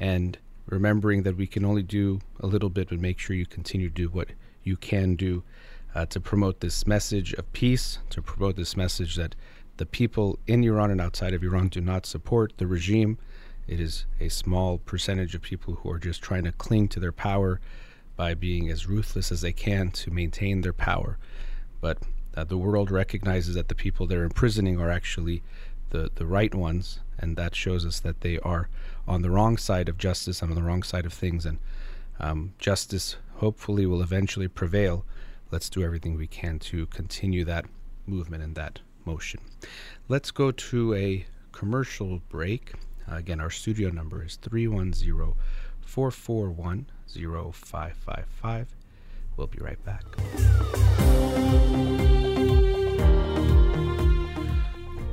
And 0.00 0.38
remembering 0.66 1.22
that 1.22 1.36
we 1.36 1.46
can 1.46 1.64
only 1.64 1.82
do 1.82 2.20
a 2.40 2.46
little 2.46 2.70
bit, 2.70 2.88
but 2.88 2.98
make 2.98 3.18
sure 3.18 3.36
you 3.36 3.46
continue 3.46 3.88
to 3.88 3.94
do 3.94 4.08
what 4.08 4.28
you 4.62 4.76
can 4.76 5.14
do 5.14 5.42
uh, 5.94 6.06
to 6.06 6.20
promote 6.20 6.60
this 6.60 6.86
message 6.86 7.32
of 7.34 7.52
peace, 7.52 7.98
to 8.10 8.20
promote 8.20 8.56
this 8.56 8.76
message 8.76 9.16
that 9.16 9.34
the 9.76 9.86
people 9.86 10.38
in 10.46 10.64
Iran 10.64 10.90
and 10.90 11.00
outside 11.00 11.34
of 11.34 11.42
Iran 11.42 11.68
do 11.68 11.80
not 11.80 12.06
support 12.06 12.54
the 12.56 12.66
regime. 12.66 13.18
It 13.66 13.80
is 13.80 14.04
a 14.20 14.28
small 14.28 14.78
percentage 14.78 15.34
of 15.34 15.42
people 15.42 15.74
who 15.74 15.90
are 15.90 15.98
just 15.98 16.22
trying 16.22 16.44
to 16.44 16.52
cling 16.52 16.88
to 16.88 17.00
their 17.00 17.12
power 17.12 17.60
by 18.16 18.34
being 18.34 18.70
as 18.70 18.86
ruthless 18.86 19.32
as 19.32 19.40
they 19.40 19.52
can 19.52 19.90
to 19.90 20.10
maintain 20.10 20.60
their 20.60 20.72
power. 20.72 21.18
But 21.80 21.98
uh, 22.36 22.44
the 22.44 22.58
world 22.58 22.90
recognizes 22.90 23.54
that 23.54 23.68
the 23.68 23.74
people 23.74 24.06
they're 24.06 24.24
imprisoning 24.24 24.80
are 24.80 24.90
actually 24.90 25.42
the, 25.90 26.10
the 26.14 26.26
right 26.26 26.54
ones, 26.54 27.00
and 27.18 27.36
that 27.36 27.54
shows 27.54 27.86
us 27.86 28.00
that 28.00 28.20
they 28.20 28.38
are 28.40 28.68
on 29.06 29.22
the 29.22 29.30
wrong 29.30 29.56
side 29.56 29.88
of 29.88 29.98
justice 29.98 30.42
and 30.42 30.50
on 30.50 30.56
the 30.56 30.62
wrong 30.62 30.82
side 30.82 31.06
of 31.06 31.12
things. 31.12 31.46
And 31.46 31.58
um, 32.20 32.54
justice 32.58 33.16
hopefully 33.36 33.86
will 33.86 34.02
eventually 34.02 34.48
prevail. 34.48 35.04
Let's 35.50 35.68
do 35.68 35.82
everything 35.82 36.16
we 36.16 36.26
can 36.26 36.58
to 36.60 36.86
continue 36.86 37.44
that 37.44 37.66
movement 38.06 38.42
and 38.42 38.54
that 38.56 38.80
motion. 39.04 39.40
Let's 40.08 40.30
go 40.30 40.50
to 40.50 40.94
a 40.94 41.26
commercial 41.52 42.20
break. 42.28 42.72
Uh, 43.10 43.16
again, 43.16 43.40
our 43.40 43.50
studio 43.50 43.90
number 43.90 44.24
is 44.24 44.36
310 44.36 45.34
441 45.82 46.86
0555. 47.06 48.74
We'll 49.36 49.46
be 49.46 49.58
right 49.58 49.84
back. 49.84 50.04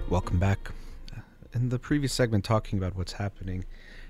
Welcome 0.09 0.39
back. 0.39 0.71
In 1.53 1.69
the 1.69 1.79
previous 1.79 2.13
segment, 2.13 2.45
talking 2.45 2.77
about 2.79 2.95
what's 2.95 3.13
happening 3.13 3.65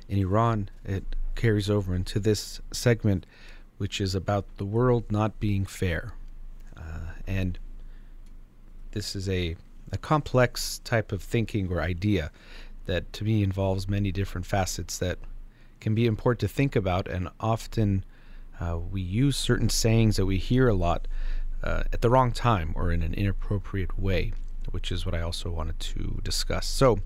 in 0.08 0.18
Iran, 0.20 0.70
it 0.86 1.16
carries 1.36 1.70
over 1.70 1.96
into 1.96 2.20
this 2.20 2.62
segment, 2.72 3.26
which 3.78 4.00
is 4.00 4.14
about 4.14 4.46
the 4.58 4.66
world 4.66 5.12
not 5.12 5.40
being 5.40 5.66
fair. 5.66 6.14
Uh, 6.78 7.14
and 7.26 7.58
this 8.92 9.16
is 9.16 9.28
a, 9.30 9.56
a 9.92 9.98
complex 9.98 10.80
type 10.84 11.12
of 11.12 11.24
thinking 11.24 11.72
or 11.72 11.82
idea 11.82 12.32
that 12.86 13.12
to 13.14 13.24
me 13.24 13.44
involves 13.44 13.88
many 13.88 14.12
different 14.12 14.46
facets 14.46 14.98
that 14.98 15.18
can 15.80 15.96
be 15.96 16.06
important 16.06 16.40
to 16.40 16.48
think 16.48 16.76
about 16.76 17.08
and 17.08 17.30
often 17.40 18.04
uh, 18.60 18.78
we 18.78 19.02
use 19.02 19.36
certain 19.36 19.70
sayings 19.70 20.18
that 20.18 20.26
we 20.26 20.38
hear 20.38 20.68
a 20.68 20.74
lot 20.74 21.08
uh, 21.64 21.84
at 21.92 22.02
the 22.02 22.10
wrong 22.10 22.32
time 22.32 22.74
or 22.76 22.92
in 22.92 23.02
an 23.02 23.14
inappropriate 23.14 24.00
way, 24.00 24.34
which 24.70 24.92
is 24.92 25.06
what 25.06 25.16
I 25.16 25.22
also 25.22 25.50
wanted 25.50 25.80
to 25.80 26.20
discuss. 26.24 26.68
So, 26.68 27.00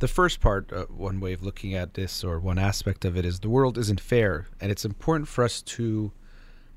the 0.00 0.08
first 0.08 0.40
part, 0.40 0.72
uh, 0.72 0.84
one 0.86 1.20
way 1.20 1.32
of 1.32 1.42
looking 1.42 1.74
at 1.74 1.94
this, 1.94 2.24
or 2.24 2.40
one 2.40 2.58
aspect 2.58 3.04
of 3.04 3.16
it, 3.16 3.24
is 3.24 3.40
the 3.40 3.48
world 3.48 3.78
isn't 3.78 4.00
fair, 4.00 4.48
and 4.60 4.70
it's 4.70 4.84
important 4.84 5.28
for 5.28 5.44
us 5.44 5.62
to 5.62 6.12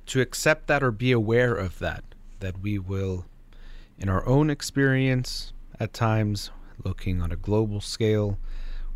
to 0.06 0.22
accept 0.22 0.68
that 0.68 0.82
or 0.82 0.92
be 0.92 1.12
aware 1.12 1.54
of 1.54 1.80
that. 1.80 2.04
That 2.40 2.60
we 2.60 2.80
will, 2.80 3.26
in 3.98 4.08
our 4.08 4.26
own 4.26 4.50
experience, 4.50 5.52
at 5.80 5.94
times, 5.94 6.52
looking 6.84 7.22
on 7.22 7.32
a 7.32 7.36
global 7.36 7.82
scale, 7.82 8.38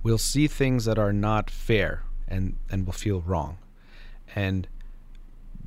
we'll 0.03 0.17
see 0.17 0.47
things 0.47 0.85
that 0.85 0.99
are 0.99 1.13
not 1.13 1.49
fair 1.49 2.03
and 2.27 2.55
and 2.69 2.85
will 2.85 2.93
feel 2.93 3.21
wrong, 3.21 3.57
and 4.35 4.67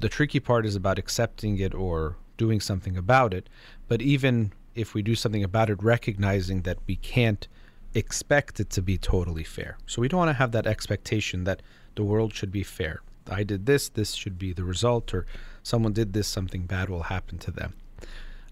the 0.00 0.08
tricky 0.08 0.40
part 0.40 0.66
is 0.66 0.74
about 0.74 0.98
accepting 0.98 1.58
it 1.58 1.74
or 1.74 2.16
doing 2.36 2.60
something 2.60 2.96
about 2.96 3.32
it. 3.32 3.48
But 3.86 4.02
even 4.02 4.52
if 4.74 4.94
we 4.94 5.02
do 5.02 5.14
something 5.14 5.44
about 5.44 5.70
it, 5.70 5.82
recognizing 5.82 6.62
that 6.62 6.78
we 6.86 6.96
can't 6.96 7.46
expect 7.94 8.58
it 8.58 8.70
to 8.70 8.82
be 8.82 8.98
totally 8.98 9.44
fair. 9.44 9.78
So 9.86 10.02
we 10.02 10.08
don't 10.08 10.18
want 10.18 10.30
to 10.30 10.34
have 10.34 10.52
that 10.52 10.66
expectation 10.66 11.44
that 11.44 11.62
the 11.94 12.02
world 12.02 12.34
should 12.34 12.50
be 12.50 12.64
fair. 12.64 13.02
I 13.30 13.44
did 13.44 13.66
this, 13.66 13.88
this 13.88 14.14
should 14.14 14.38
be 14.38 14.52
the 14.52 14.64
result, 14.64 15.14
or 15.14 15.26
someone 15.62 15.92
did 15.92 16.12
this, 16.12 16.26
something 16.26 16.66
bad 16.66 16.88
will 16.90 17.04
happen 17.04 17.38
to 17.38 17.50
them. 17.50 17.74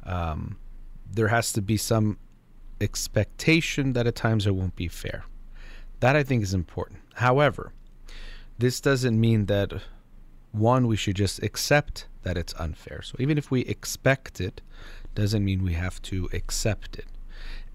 Um, 0.05 0.59
there 1.11 1.29
has 1.29 1.53
to 1.55 1.61
be 1.63 1.77
some 1.77 2.19
expectation 2.83 3.93
that 3.93 4.07
at 4.07 4.15
times 4.15 4.47
it 4.47 4.55
won't 4.55 4.77
be 4.77 4.89
fair. 4.89 5.25
That 6.01 6.17
I 6.17 6.23
think 6.23 6.43
is 6.43 6.55
important. 6.55 7.01
However, 7.15 7.73
this 8.59 8.81
doesn't 8.81 9.19
mean 9.19 9.47
that 9.47 9.73
one, 10.53 10.87
we 10.87 10.97
should 10.97 11.17
just 11.17 11.43
accept 11.43 12.07
that 12.23 12.37
it's 12.37 12.55
unfair. 12.55 13.03
So 13.03 13.17
even 13.19 13.39
if 13.39 13.51
we 13.51 13.63
expect 13.63 14.41
it, 14.41 14.61
doesn't 15.15 15.45
mean 15.45 15.63
we 15.63 15.75
have 15.75 16.01
to 16.03 16.29
accept 16.33 16.99
it. 16.99 17.07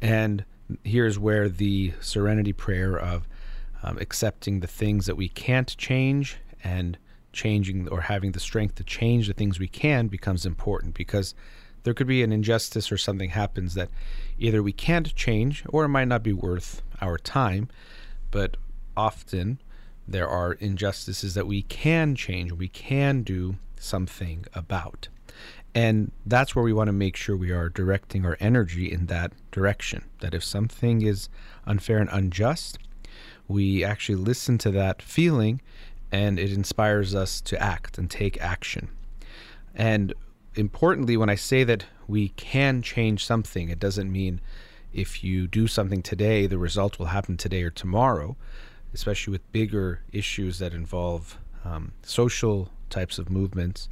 And 0.01 0.45
here's 0.83 1.17
where 1.17 1.49
the 1.49 1.93
serenity 1.99 2.53
prayer 2.53 2.97
of 2.97 3.27
um, 3.83 3.97
accepting 3.99 4.59
the 4.59 4.67
things 4.67 5.05
that 5.05 5.15
we 5.15 5.29
can't 5.29 5.75
change 5.77 6.37
and 6.63 6.97
changing 7.31 7.87
or 7.89 8.01
having 8.01 8.31
the 8.31 8.39
strength 8.39 8.75
to 8.75 8.83
change 8.83 9.27
the 9.27 9.33
things 9.33 9.59
we 9.59 9.67
can 9.67 10.07
becomes 10.07 10.45
important 10.45 10.93
because 10.95 11.35
there 11.88 11.94
could 11.94 12.06
be 12.06 12.22
an 12.22 12.34
injustice 12.34 12.91
or 12.91 12.98
something 12.98 13.29
happens 13.29 13.74
that 13.74 13.89
either 14.38 14.62
we 14.62 14.74
can't 14.74 15.15
change 15.15 15.63
or 15.70 15.86
it 15.86 15.88
might 15.88 16.10
not 16.10 16.22
be 16.22 16.34
worth 16.34 16.82
our 17.00 17.17
time. 17.17 17.70
But 18.29 18.58
often 18.98 19.62
there 20.06 20.27
are 20.27 20.51
injustices 20.51 21.34
that 21.36 21.48
we 21.48 21.62
can 21.62 22.13
change, 22.13 22.51
we 22.51 22.67
can 22.67 23.24
do 23.24 23.56
something 23.79 24.46
about. 24.53 25.08
And 25.74 26.12
that's 26.25 26.58
where 26.58 26.65
we 26.65 26.74
want 26.74 26.89
to 26.89 26.91
make 26.91 27.15
sure 27.15 27.38
we 27.38 27.51
are 27.51 27.70
directing 27.70 28.25
our 28.25 28.36
energy 28.41 28.91
in 28.91 29.06
that 29.06 29.32
direction. 29.51 30.03
That 30.20 30.34
if 30.34 30.44
something 30.44 31.03
is 31.03 31.29
unfair 31.65 32.00
and 32.00 32.10
unjust, 32.12 32.79
we 33.48 33.86
actually 33.86 34.15
listen 34.15 34.58
to 34.58 34.72
that 34.72 35.01
feeling 35.01 35.62
and 36.12 36.38
it 36.38 36.51
inspires 36.51 37.15
us 37.15 37.39
to 37.39 37.63
act 37.63 37.98
and 37.98 38.12
take 38.12 38.41
action. 38.41 38.89
And 39.74 40.13
importantly, 40.57 41.17
when 41.17 41.29
I 41.29 41.35
say 41.35 41.63
that 41.63 41.85
we 42.07 42.29
can 42.29 42.81
change 42.81 43.25
something, 43.25 43.69
it 43.69 43.79
doesn't 43.79 44.11
mean 44.11 44.41
if 44.93 45.23
you 45.23 45.47
do 45.47 45.67
something 45.67 46.01
today, 46.01 46.47
the 46.47 46.57
result 46.57 46.97
will 46.97 47.07
happen 47.07 47.37
today 47.37 47.63
or 47.63 47.69
tomorrow 47.69 48.35
especially 48.93 49.31
with 49.31 49.51
bigger 49.51 50.01
issues 50.11 50.59
that 50.59 50.73
involve 50.73 51.37
um, 51.65 51.91
social 52.01 52.69
types 52.89 53.19
of 53.19 53.29
movements, 53.29 53.87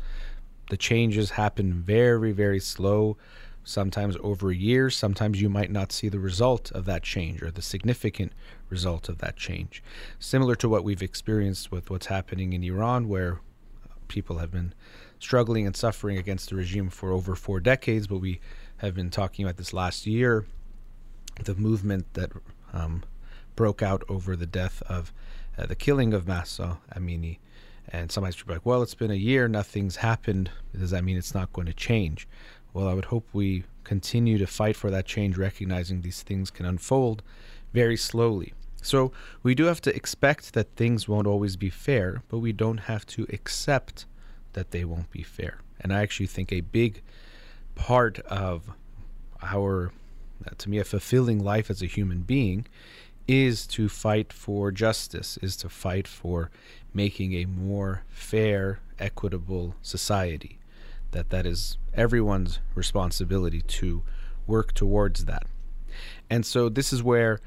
the 0.69 0.77
changes 0.77 1.31
happen 1.31 1.73
very, 1.73 2.31
very 2.31 2.59
slow, 2.59 3.17
sometimes 3.63 4.17
over 4.21 4.51
years. 4.51 4.95
Sometimes 4.95 5.41
you 5.41 5.49
might 5.49 5.71
not 5.71 5.91
see 5.91 6.09
the 6.09 6.19
result 6.19 6.71
of 6.71 6.85
that 6.85 7.03
change 7.03 7.41
or 7.41 7.51
the 7.51 7.61
significant 7.61 8.31
result 8.69 9.09
of 9.09 9.17
that 9.19 9.35
change. 9.35 9.83
Similar 10.19 10.55
to 10.55 10.69
what 10.69 10.83
we've 10.83 11.03
experienced 11.03 11.71
with 11.71 11.89
what's 11.89 12.07
happening 12.07 12.53
in 12.53 12.63
Iran, 12.63 13.07
where 13.07 13.41
people 14.07 14.37
have 14.37 14.51
been 14.51 14.73
struggling 15.19 15.65
and 15.65 15.75
suffering 15.75 16.17
against 16.17 16.49
the 16.49 16.55
regime 16.55 16.89
for 16.89 17.11
over 17.11 17.35
four 17.35 17.59
decades, 17.59 18.07
but 18.07 18.17
we 18.17 18.39
have 18.77 18.95
been 18.95 19.09
talking 19.09 19.45
about 19.45 19.57
this 19.57 19.73
last 19.73 20.05
year, 20.05 20.45
the 21.43 21.55
movement 21.55 22.13
that 22.13 22.31
um, 22.73 23.03
broke 23.55 23.81
out 23.81 24.03
over 24.09 24.35
the 24.35 24.45
death 24.45 24.81
of 24.87 25.13
uh, 25.57 25.65
the 25.65 25.75
killing 25.75 26.13
of 26.13 26.27
Mahsa 26.27 26.77
Amini. 26.95 27.39
And 27.89 28.11
somebody's 28.11 28.43
like, 28.47 28.65
well, 28.65 28.81
it's 28.81 28.95
been 28.95 29.11
a 29.11 29.15
year, 29.15 29.47
nothing's 29.47 29.97
happened. 29.97 30.49
Does 30.77 30.91
that 30.91 31.03
mean 31.03 31.17
it's 31.17 31.35
not 31.35 31.53
going 31.53 31.67
to 31.67 31.73
change? 31.73 32.27
Well, 32.73 32.87
I 32.87 32.93
would 32.93 33.05
hope 33.05 33.27
we 33.31 33.63
continue 33.83 34.37
to 34.37 34.47
fight 34.47 34.75
for 34.75 34.89
that 34.89 35.05
change, 35.05 35.37
recognizing 35.37 36.01
these 36.01 36.23
things 36.23 36.51
can 36.51 36.65
unfold 36.65 37.21
very 37.73 37.95
slowly. 37.95 38.53
So 38.81 39.11
we 39.43 39.55
do 39.55 39.65
have 39.65 39.81
to 39.81 39.95
expect 39.95 40.53
that 40.53 40.75
things 40.75 41.07
won't 41.07 41.27
always 41.27 41.55
be 41.55 41.69
fair, 41.69 42.23
but 42.27 42.39
we 42.39 42.51
don't 42.51 42.79
have 42.79 43.05
to 43.07 43.25
accept 43.31 44.05
that 44.55 44.71
they 44.71 44.83
won't 44.83 45.11
be 45.11 45.23
fair. 45.23 45.59
And 45.79 45.93
I 45.93 46.01
actually 46.01 46.27
think 46.27 46.51
a 46.51 46.61
big 46.61 47.01
part 47.75 48.19
of 48.19 48.71
our, 49.41 49.91
uh, 50.45 50.51
to 50.57 50.69
me, 50.69 50.79
a 50.79 50.83
fulfilling 50.83 51.43
life 51.43 51.69
as 51.69 51.81
a 51.81 51.85
human 51.85 52.21
being 52.21 52.65
is 53.27 53.67
to 53.67 53.87
fight 53.89 54.33
for 54.33 54.71
justice, 54.71 55.37
is 55.41 55.55
to 55.57 55.69
fight 55.69 56.07
for 56.07 56.49
making 56.93 57.33
a 57.33 57.45
more 57.45 58.03
fair, 58.09 58.79
equitable 58.99 59.75
society. 59.81 60.57
That 61.11 61.29
that 61.29 61.45
is 61.45 61.77
everyone's 61.93 62.59
responsibility 62.75 63.61
to 63.61 64.03
work 64.47 64.73
towards 64.73 65.25
that. 65.25 65.45
And 66.29 66.45
so 66.45 66.69
this 66.69 66.91
is 66.91 67.01
where 67.01 67.39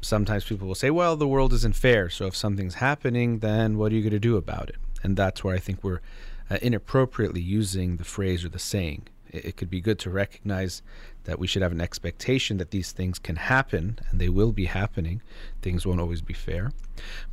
sometimes 0.00 0.44
people 0.44 0.68
will 0.68 0.74
say, 0.74 0.90
well, 0.90 1.16
the 1.16 1.28
world 1.28 1.52
isn't 1.52 1.76
fair. 1.76 2.08
So 2.08 2.26
if 2.26 2.36
something's 2.36 2.74
happening, 2.74 3.40
then 3.40 3.78
what 3.78 3.92
are 3.92 3.94
you 3.94 4.02
going 4.02 4.12
to 4.12 4.18
do 4.18 4.36
about 4.36 4.68
it? 4.68 4.76
And 5.02 5.16
that's 5.16 5.42
where 5.42 5.54
I 5.54 5.58
think 5.58 5.82
we're 5.82 6.00
uh, 6.50 6.58
inappropriately 6.62 7.40
using 7.40 7.96
the 7.96 8.04
phrase 8.04 8.44
or 8.44 8.48
the 8.48 8.58
saying. 8.58 9.08
It, 9.30 9.44
it 9.46 9.56
could 9.56 9.70
be 9.70 9.80
good 9.80 9.98
to 10.00 10.10
recognize 10.10 10.82
that 11.24 11.38
we 11.38 11.46
should 11.46 11.62
have 11.62 11.72
an 11.72 11.80
expectation 11.80 12.56
that 12.58 12.70
these 12.70 12.92
things 12.92 13.18
can 13.18 13.36
happen 13.36 13.98
and 14.10 14.20
they 14.20 14.28
will 14.28 14.52
be 14.52 14.66
happening. 14.66 15.22
Things 15.60 15.84
won't 15.84 16.00
always 16.00 16.22
be 16.22 16.34
fair. 16.34 16.72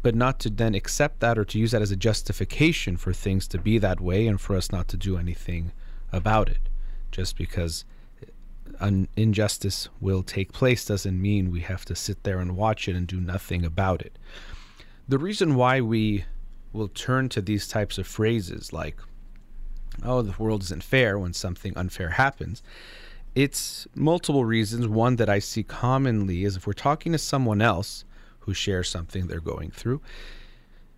But 0.02 0.16
not 0.16 0.40
to 0.40 0.50
then 0.50 0.76
accept 0.76 1.20
that 1.20 1.38
or 1.38 1.46
to 1.46 1.60
use 1.60 1.72
that 1.72 1.82
as 1.82 1.92
a 1.92 1.96
justification 1.96 2.98
for 2.98 3.14
things 3.14 3.48
to 3.50 3.58
be 3.58 3.78
that 3.78 4.02
way 4.02 4.28
and 4.28 4.42
for 4.42 4.56
us 4.56 4.72
not 4.72 4.88
to 4.90 4.98
do 4.98 5.18
anything 5.18 5.72
about 6.12 6.50
it. 6.50 6.70
Just 7.12 7.38
because 7.38 7.86
an 8.80 9.08
injustice 9.16 9.90
will 10.02 10.24
take 10.24 10.52
place 10.52 10.86
doesn't 10.86 11.22
mean 11.22 11.52
we 11.52 11.62
have 11.62 11.86
to 11.86 11.96
sit 11.96 12.24
there 12.24 12.40
and 12.40 12.58
watch 12.58 12.88
it 12.88 12.96
and 12.96 13.08
do 13.08 13.22
nothing 13.22 13.64
about 13.64 14.02
it. 14.02 14.18
The 15.08 15.20
reason 15.20 15.56
why 15.56 15.82
we 15.82 16.26
will 16.74 16.90
turn 16.90 17.30
to 17.30 17.42
these 17.42 17.68
types 17.68 17.98
of 17.98 18.08
phrases 18.08 18.74
like, 18.74 18.98
oh, 20.04 20.22
the 20.22 20.34
world 20.42 20.64
isn't 20.64 20.84
fair 20.84 21.18
when 21.18 21.34
something 21.34 21.78
unfair 21.78 22.10
happens 22.10 22.62
it's 23.36 23.88
multiple 23.96 24.46
reasons. 24.46 24.88
One 24.88 25.16
that 25.18 25.30
I 25.30 25.40
see 25.40 25.64
commonly 25.64 26.44
is 26.44 26.56
if 26.56 26.68
we're 26.68 26.74
talking 26.74 27.12
to 27.14 27.18
someone 27.18 27.62
else 27.62 28.06
who 28.40 28.54
shares 28.54 28.90
something 28.90 29.28
they're 29.28 29.40
going 29.40 29.72
through, 29.72 30.02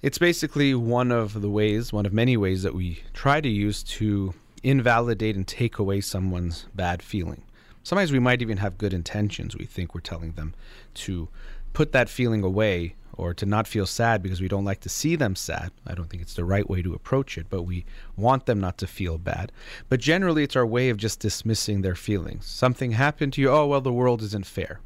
it's 0.01 0.17
basically 0.17 0.75
one 0.75 1.11
of 1.11 1.41
the 1.41 1.49
ways, 1.49 1.93
one 1.93 2.05
of 2.05 2.13
many 2.13 2.37
ways 2.37 2.63
that 2.63 2.75
we 2.75 3.03
try 3.13 3.41
to 3.41 3.49
use 3.49 3.83
to 3.83 4.33
invalidate 4.63 5.35
and 5.35 5.47
take 5.47 5.79
away 5.79 6.01
someone's 6.01 6.65
bad 6.75 7.01
feeling. 7.01 7.43
Sometimes 7.83 8.11
we 8.11 8.19
might 8.19 8.41
even 8.41 8.57
have 8.57 8.77
good 8.77 8.93
intentions. 8.93 9.55
We 9.55 9.65
think 9.65 9.93
we're 9.93 10.01
telling 10.01 10.31
them 10.31 10.55
to 10.95 11.29
put 11.75 11.91
that 11.91 12.09
feeling 12.09 12.41
away 12.41 12.95
or 13.17 13.33
to 13.33 13.45
not 13.45 13.67
feel 13.67 13.85
sad 13.85 14.23
because 14.23 14.41
we 14.41 14.47
don't 14.47 14.65
like 14.65 14.79
to 14.81 14.89
see 14.89 15.15
them 15.15 15.35
sad. 15.35 15.71
I 15.85 15.93
don't 15.93 16.09
think 16.09 16.23
it's 16.23 16.33
the 16.33 16.45
right 16.45 16.69
way 16.69 16.81
to 16.81 16.93
approach 16.93 17.37
it, 17.37 17.47
but 17.49 17.63
we 17.63 17.85
want 18.15 18.45
them 18.45 18.59
not 18.59 18.77
to 18.79 18.87
feel 18.87 19.17
bad. 19.17 19.51
But 19.89 19.99
generally, 19.99 20.43
it's 20.43 20.55
our 20.55 20.65
way 20.65 20.89
of 20.89 20.97
just 20.97 21.19
dismissing 21.19 21.81
their 21.81 21.95
feelings. 21.95 22.45
Something 22.45 22.91
happened 22.91 23.33
to 23.33 23.41
you, 23.41 23.49
oh, 23.49 23.67
well, 23.67 23.81
the 23.81 23.93
world 23.93 24.21
isn't 24.21 24.45
fair. 24.45 24.79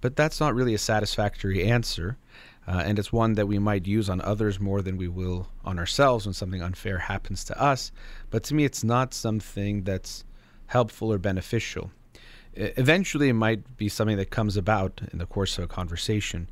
But 0.00 0.16
that's 0.16 0.40
not 0.40 0.54
really 0.54 0.74
a 0.74 0.78
satisfactory 0.78 1.64
answer. 1.64 2.18
Uh, 2.66 2.82
and 2.84 2.98
it's 2.98 3.12
one 3.12 3.34
that 3.34 3.48
we 3.48 3.58
might 3.58 3.86
use 3.86 4.08
on 4.08 4.20
others 4.22 4.58
more 4.58 4.80
than 4.80 4.96
we 4.96 5.08
will 5.08 5.48
on 5.64 5.78
ourselves 5.78 6.24
when 6.24 6.32
something 6.32 6.62
unfair 6.62 6.98
happens 6.98 7.44
to 7.44 7.60
us. 7.60 7.92
But 8.30 8.42
to 8.44 8.54
me, 8.54 8.64
it's 8.64 8.82
not 8.82 9.12
something 9.12 9.84
that's 9.84 10.24
helpful 10.66 11.12
or 11.12 11.18
beneficial. 11.18 11.90
Eventually, 12.56 13.28
it 13.28 13.34
might 13.34 13.76
be 13.76 13.88
something 13.88 14.16
that 14.16 14.30
comes 14.30 14.56
about 14.56 15.00
in 15.12 15.18
the 15.18 15.26
course 15.26 15.58
of 15.58 15.64
a 15.64 15.68
conversation, 15.68 16.48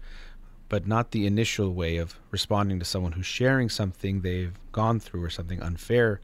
but 0.68 0.86
not 0.86 1.10
the 1.10 1.26
initial 1.26 1.72
way 1.72 1.96
of 1.96 2.18
responding 2.30 2.78
to 2.78 2.84
someone 2.84 3.12
who's 3.12 3.26
sharing 3.26 3.68
something 3.68 4.20
they've 4.20 4.58
gone 4.72 5.00
through 5.00 5.22
or 5.22 5.30
something 5.30 5.60
unfair 5.62 6.20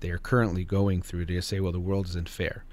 they 0.00 0.08
are 0.08 0.16
currently 0.16 0.64
going 0.64 1.02
through 1.02 1.26
to 1.26 1.42
say, 1.42 1.60
well, 1.60 1.72
the 1.72 1.78
world 1.78 2.06
isn't 2.06 2.26
fair 2.26 2.64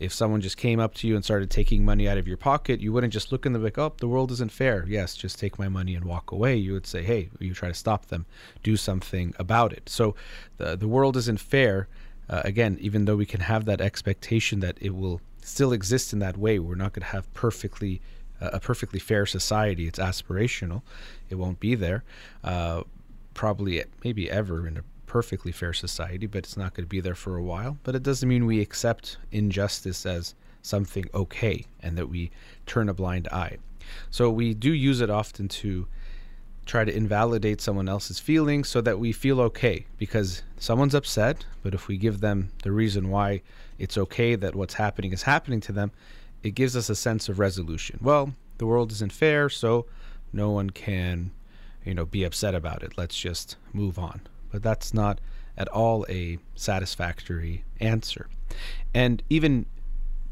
if 0.00 0.12
someone 0.12 0.40
just 0.40 0.56
came 0.56 0.80
up 0.80 0.94
to 0.94 1.06
you 1.06 1.14
and 1.14 1.24
started 1.24 1.50
taking 1.50 1.84
money 1.84 2.08
out 2.08 2.18
of 2.18 2.26
your 2.26 2.36
pocket, 2.36 2.80
you 2.80 2.92
wouldn't 2.92 3.12
just 3.12 3.30
look 3.30 3.46
in 3.46 3.52
the 3.52 3.58
book, 3.58 3.78
oh, 3.78 3.92
the 3.98 4.08
world 4.08 4.30
isn't 4.32 4.50
fair. 4.50 4.84
Yes, 4.88 5.14
just 5.14 5.38
take 5.38 5.58
my 5.58 5.68
money 5.68 5.94
and 5.94 6.04
walk 6.04 6.32
away. 6.32 6.56
You 6.56 6.72
would 6.72 6.86
say, 6.86 7.02
hey, 7.02 7.30
you 7.38 7.54
try 7.54 7.68
to 7.68 7.74
stop 7.74 8.06
them, 8.06 8.26
do 8.62 8.76
something 8.76 9.34
about 9.38 9.72
it. 9.72 9.88
So 9.88 10.14
the, 10.56 10.76
the 10.76 10.88
world 10.88 11.16
isn't 11.16 11.40
fair. 11.40 11.88
Uh, 12.28 12.42
again, 12.44 12.76
even 12.80 13.04
though 13.04 13.16
we 13.16 13.26
can 13.26 13.40
have 13.40 13.66
that 13.66 13.80
expectation 13.80 14.60
that 14.60 14.78
it 14.80 14.94
will 14.94 15.20
still 15.44 15.72
exist 15.72 16.12
in 16.12 16.18
that 16.20 16.36
way, 16.36 16.58
we're 16.58 16.74
not 16.74 16.92
going 16.92 17.02
to 17.06 17.12
have 17.12 17.32
perfectly 17.34 18.00
uh, 18.40 18.50
a 18.54 18.60
perfectly 18.60 18.98
fair 18.98 19.26
society. 19.26 19.86
It's 19.86 19.98
aspirational. 19.98 20.82
It 21.28 21.36
won't 21.36 21.60
be 21.60 21.74
there. 21.74 22.02
Uh, 22.42 22.82
probably 23.34 23.82
maybe 24.02 24.30
ever 24.30 24.66
in 24.66 24.76
a 24.76 24.82
perfectly 25.06 25.52
fair 25.52 25.72
society, 25.72 26.26
but 26.26 26.38
it's 26.38 26.56
not 26.56 26.74
going 26.74 26.84
to 26.84 26.88
be 26.88 27.00
there 27.00 27.14
for 27.14 27.36
a 27.36 27.42
while. 27.42 27.78
But 27.82 27.94
it 27.94 28.02
doesn't 28.02 28.28
mean 28.28 28.46
we 28.46 28.60
accept 28.60 29.18
injustice 29.30 30.06
as 30.06 30.34
something 30.62 31.04
okay 31.14 31.66
and 31.80 31.96
that 31.98 32.08
we 32.08 32.30
turn 32.66 32.88
a 32.88 32.94
blind 32.94 33.28
eye. 33.28 33.58
So 34.10 34.30
we 34.30 34.54
do 34.54 34.72
use 34.72 35.00
it 35.00 35.10
often 35.10 35.46
to 35.48 35.86
try 36.66 36.84
to 36.84 36.94
invalidate 36.94 37.60
someone 37.60 37.88
else's 37.88 38.18
feelings 38.18 38.68
so 38.68 38.80
that 38.80 38.98
we 38.98 39.12
feel 39.12 39.40
okay 39.40 39.86
because 39.98 40.42
someone's 40.58 40.94
upset, 40.94 41.44
but 41.62 41.74
if 41.74 41.88
we 41.88 41.96
give 41.96 42.20
them 42.20 42.50
the 42.62 42.72
reason 42.72 43.10
why 43.10 43.42
it's 43.78 43.98
okay 43.98 44.34
that 44.34 44.54
what's 44.54 44.74
happening 44.74 45.12
is 45.12 45.22
happening 45.22 45.60
to 45.60 45.72
them, 45.72 45.90
it 46.42 46.54
gives 46.54 46.76
us 46.76 46.88
a 46.88 46.94
sense 46.94 47.28
of 47.28 47.38
resolution. 47.38 47.98
Well, 48.00 48.34
the 48.58 48.66
world 48.66 48.92
isn't 48.92 49.12
fair, 49.12 49.48
so 49.48 49.86
no 50.32 50.50
one 50.50 50.70
can, 50.70 51.32
you 51.84 51.94
know, 51.94 52.04
be 52.06 52.24
upset 52.24 52.54
about 52.54 52.82
it. 52.82 52.96
Let's 52.96 53.18
just 53.18 53.56
move 53.72 53.98
on 53.98 54.22
but 54.54 54.62
that's 54.62 54.94
not 54.94 55.20
at 55.56 55.66
all 55.66 56.06
a 56.08 56.38
satisfactory 56.54 57.64
answer. 57.80 58.28
And 58.94 59.20
even 59.28 59.66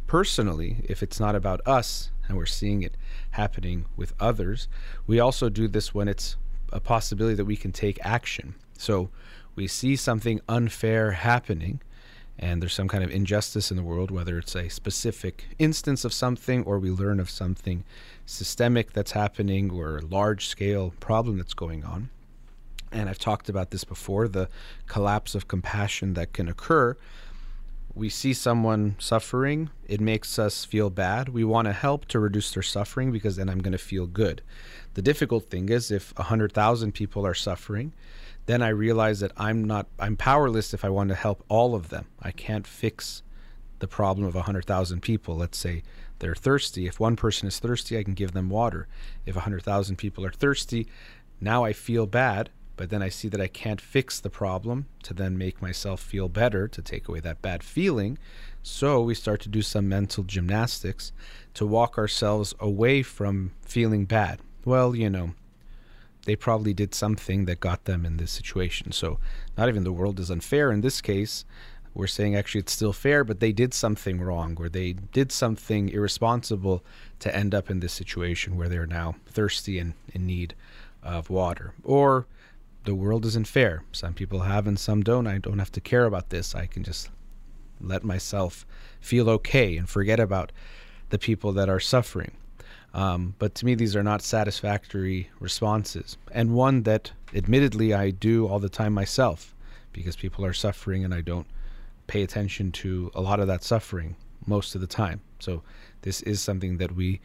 personally, 0.07 0.77
if 0.85 1.03
it's 1.03 1.19
not 1.19 1.35
about 1.35 1.61
us 1.67 2.13
and 2.29 2.37
we're 2.37 2.47
seeing 2.47 2.85
it 2.85 2.97
happening 3.33 3.87
with 3.97 4.15
others, 4.19 4.69
we 5.07 5.21
also 5.21 5.49
do 5.49 5.69
this 5.69 5.95
when 5.95 6.09
it's 6.09 6.37
a 6.73 6.81
possibility 6.81 7.35
that 7.35 7.45
we 7.45 7.57
can 7.57 7.73
take 7.73 7.99
action. 8.05 8.55
So 8.79 9.11
we 9.55 9.67
see 9.67 9.97
something 9.97 10.41
unfair 10.49 11.13
happening 11.13 11.81
and 12.39 12.63
there's 12.63 12.73
some 12.73 12.89
kind 12.89 13.05
of 13.05 13.11
injustice 13.11 13.71
in 13.71 13.77
the 13.77 13.83
world, 13.83 14.11
whether 14.11 14.39
it's 14.39 14.57
a 14.57 14.69
specific 14.69 15.45
instance 15.59 16.05
of 16.05 16.13
something 16.13 16.65
or 16.65 16.79
we 16.79 16.91
learn 16.91 17.21
of 17.21 17.29
something 17.29 17.85
systemic 18.25 18.93
that's 18.93 19.13
happening 19.13 19.71
or 19.71 19.99
a 19.99 20.03
large 20.03 20.47
scale 20.47 20.95
problem 20.99 21.37
that's 21.37 21.55
going 21.55 21.85
on 21.85 22.09
and 22.93 23.09
I've 23.09 23.19
talked 23.19 23.49
about 23.49 23.71
this 23.71 23.85
before 23.85 24.29
the 24.29 24.49
collapse 24.87 25.35
of 25.35 25.49
compassion 25.49 26.15
that 26.15 26.33
can 26.33 26.49
occur. 26.49 26.97
We 27.95 28.09
see 28.09 28.33
someone 28.33 28.97
suffering, 28.99 29.71
it 29.87 30.01
makes 30.01 30.39
us 30.39 30.65
feel 30.65 30.89
bad. 30.89 31.29
We 31.29 31.45
want 31.45 31.67
to 31.67 31.73
help 31.73 32.07
to 32.07 32.19
reduce 32.19 32.53
their 32.53 32.63
suffering 32.63 33.13
because 33.13 33.37
then 33.37 33.51
I'm 33.51 33.61
going 33.61 33.73
to 33.73 33.79
feel 33.79 34.07
good. 34.07 34.43
The 34.95 35.03
difficult 35.03 35.51
thing 35.51 35.69
is 35.69 35.91
if 35.91 36.17
100,000 36.17 36.93
people 36.93 37.27
are 37.27 37.35
suffering, 37.35 37.93
then 38.47 38.63
I 38.63 38.69
realize 38.69 39.21
that 39.21 39.33
I'm 39.37 39.65
not 39.65 39.87
I'm 39.99 40.17
powerless 40.17 40.75
if 40.75 40.85
I 40.85 40.89
want 40.89 41.11
to 41.11 41.15
help 41.15 41.45
all 41.49 41.75
of 41.75 41.91
them. 41.91 42.07
I 42.21 42.31
can't 42.31 42.67
fix 42.67 43.23
the 43.79 43.87
problem 43.87 44.27
of 44.27 44.35
100,000 44.35 45.01
people. 45.01 45.37
Let's 45.37 45.59
say 45.59 45.83
they're 46.19 46.35
thirsty. 46.35 46.87
If 46.87 46.99
one 46.99 47.17
person 47.17 47.47
is 47.49 47.59
thirsty, 47.59 47.99
I 47.99 48.05
can 48.05 48.15
give 48.15 48.33
them 48.33 48.49
water. 48.49 48.89
If 49.27 49.35
100,000 49.35 49.97
people 49.97 50.25
are 50.25 50.33
thirsty, 50.33 50.87
now 51.41 51.65
I 51.65 51.73
feel 51.73 52.07
bad 52.07 52.51
but 52.77 52.91
then 52.91 53.03
I 53.03 53.09
see 53.09 53.29
that 53.29 53.41
I 53.41 53.49
can't 53.49 53.81
fix 53.81 54.21
the 54.21 54.31
problem 54.31 54.87
to 55.03 55.15
then 55.15 55.37
make 55.37 55.61
myself 55.61 56.01
feel 56.01 56.29
better, 56.29 56.69
to 56.69 56.83
take 56.83 57.09
away 57.09 57.21
that 57.21 57.43
bad 57.43 57.63
feeling. 57.63 58.19
So 58.63 59.03
we 59.03 59.15
start 59.15 59.41
to 59.43 59.49
do 59.49 59.63
some 59.63 59.89
mental 59.89 60.25
gymnastics 60.25 61.13
to 61.55 61.67
walk 61.67 61.99
ourselves 61.99 62.55
away 62.61 63.03
from 63.03 63.53
feeling 63.63 64.05
bad. 64.05 64.41
Well, 64.65 64.95
you 64.95 65.11
know, 65.11 65.35
they 66.25 66.37
probably 66.37 66.73
did 66.73 66.95
something 66.95 67.45
that 67.47 67.61
got 67.61 67.85
them 67.85 68.07
in 68.07 68.17
this 68.17 68.31
situation. 68.31 68.93
So 68.93 69.19
not 69.59 69.69
even 69.69 69.85
the 69.85 69.93
world 69.93 70.21
is 70.21 70.31
unfair 70.31 70.71
in 70.71 70.81
this 70.81 71.01
case. 71.01 71.45
We're 71.95 72.07
saying 72.07 72.37
actually 72.37 72.61
it's 72.61 72.73
still 72.73 72.93
fair, 72.93 73.23
but 73.23 73.41
they 73.41 73.53
did 73.53 73.75
something 73.75 74.21
wrong 74.21 74.57
or 74.59 74.69
they 74.69 74.95
did 74.95 75.31
something 75.31 75.91
irresponsible 75.91 76.83
to 77.19 77.35
end 77.37 77.55
up 77.55 77.69
in 77.69 77.81
this 77.81 77.93
situation 77.93 78.57
where 78.57 78.69
they're 78.69 78.87
now 78.87 79.17
thirsty 79.27 79.79
and 79.79 79.95
in 80.15 80.27
need 80.27 80.55
of 81.03 81.29
water. 81.29 81.75
Or 81.85 82.27
the 82.85 82.95
world 82.95 83.25
isn't 83.25 83.47
fair. 83.47 83.85
Some 83.93 84.15
people 84.15 84.41
have 84.41 84.67
and 84.67 84.79
some 84.79 85.03
don't. 85.03 85.27
I 85.27 85.39
don't 85.39 85.59
have 85.59 85.73
to 85.73 85.81
care 85.81 86.05
about 86.05 86.31
this. 86.31 86.55
I 86.55 86.67
can 86.67 86.83
just 86.83 87.11
let 87.81 88.05
myself 88.05 88.67
feel 89.01 89.29
okay 89.31 89.77
and 89.77 89.89
forget 89.89 90.21
about 90.21 90.53
the 91.11 91.19
people 91.19 91.53
that 91.53 91.69
are 91.69 91.81
suffering. 91.81 92.33
Um, 92.95 93.35
but 93.39 93.55
to 93.57 93.65
me, 93.65 93.75
these 93.75 93.97
are 93.97 94.03
not 94.03 94.23
satisfactory 94.23 95.31
responses. 95.41 96.19
And 96.33 96.55
one 96.55 96.83
that, 96.83 97.13
admittedly, 97.35 97.95
I 97.95 98.11
do 98.11 98.47
all 98.47 98.59
the 98.59 98.69
time 98.69 98.93
myself 98.93 99.55
because 99.93 100.17
people 100.17 100.45
are 100.45 100.53
suffering 100.53 101.05
and 101.05 101.15
I 101.15 101.21
don't 101.21 101.47
pay 102.07 102.23
attention 102.23 102.73
to 102.73 103.11
a 103.15 103.21
lot 103.21 103.41
of 103.41 103.47
that 103.47 103.65
suffering 103.65 104.17
most 104.47 104.75
of 104.75 104.81
the 104.81 104.87
time. 104.87 105.21
So, 105.39 105.63
this 106.03 106.21
is 106.23 106.41
something 106.41 106.79
that 106.79 106.93
we 106.93 107.21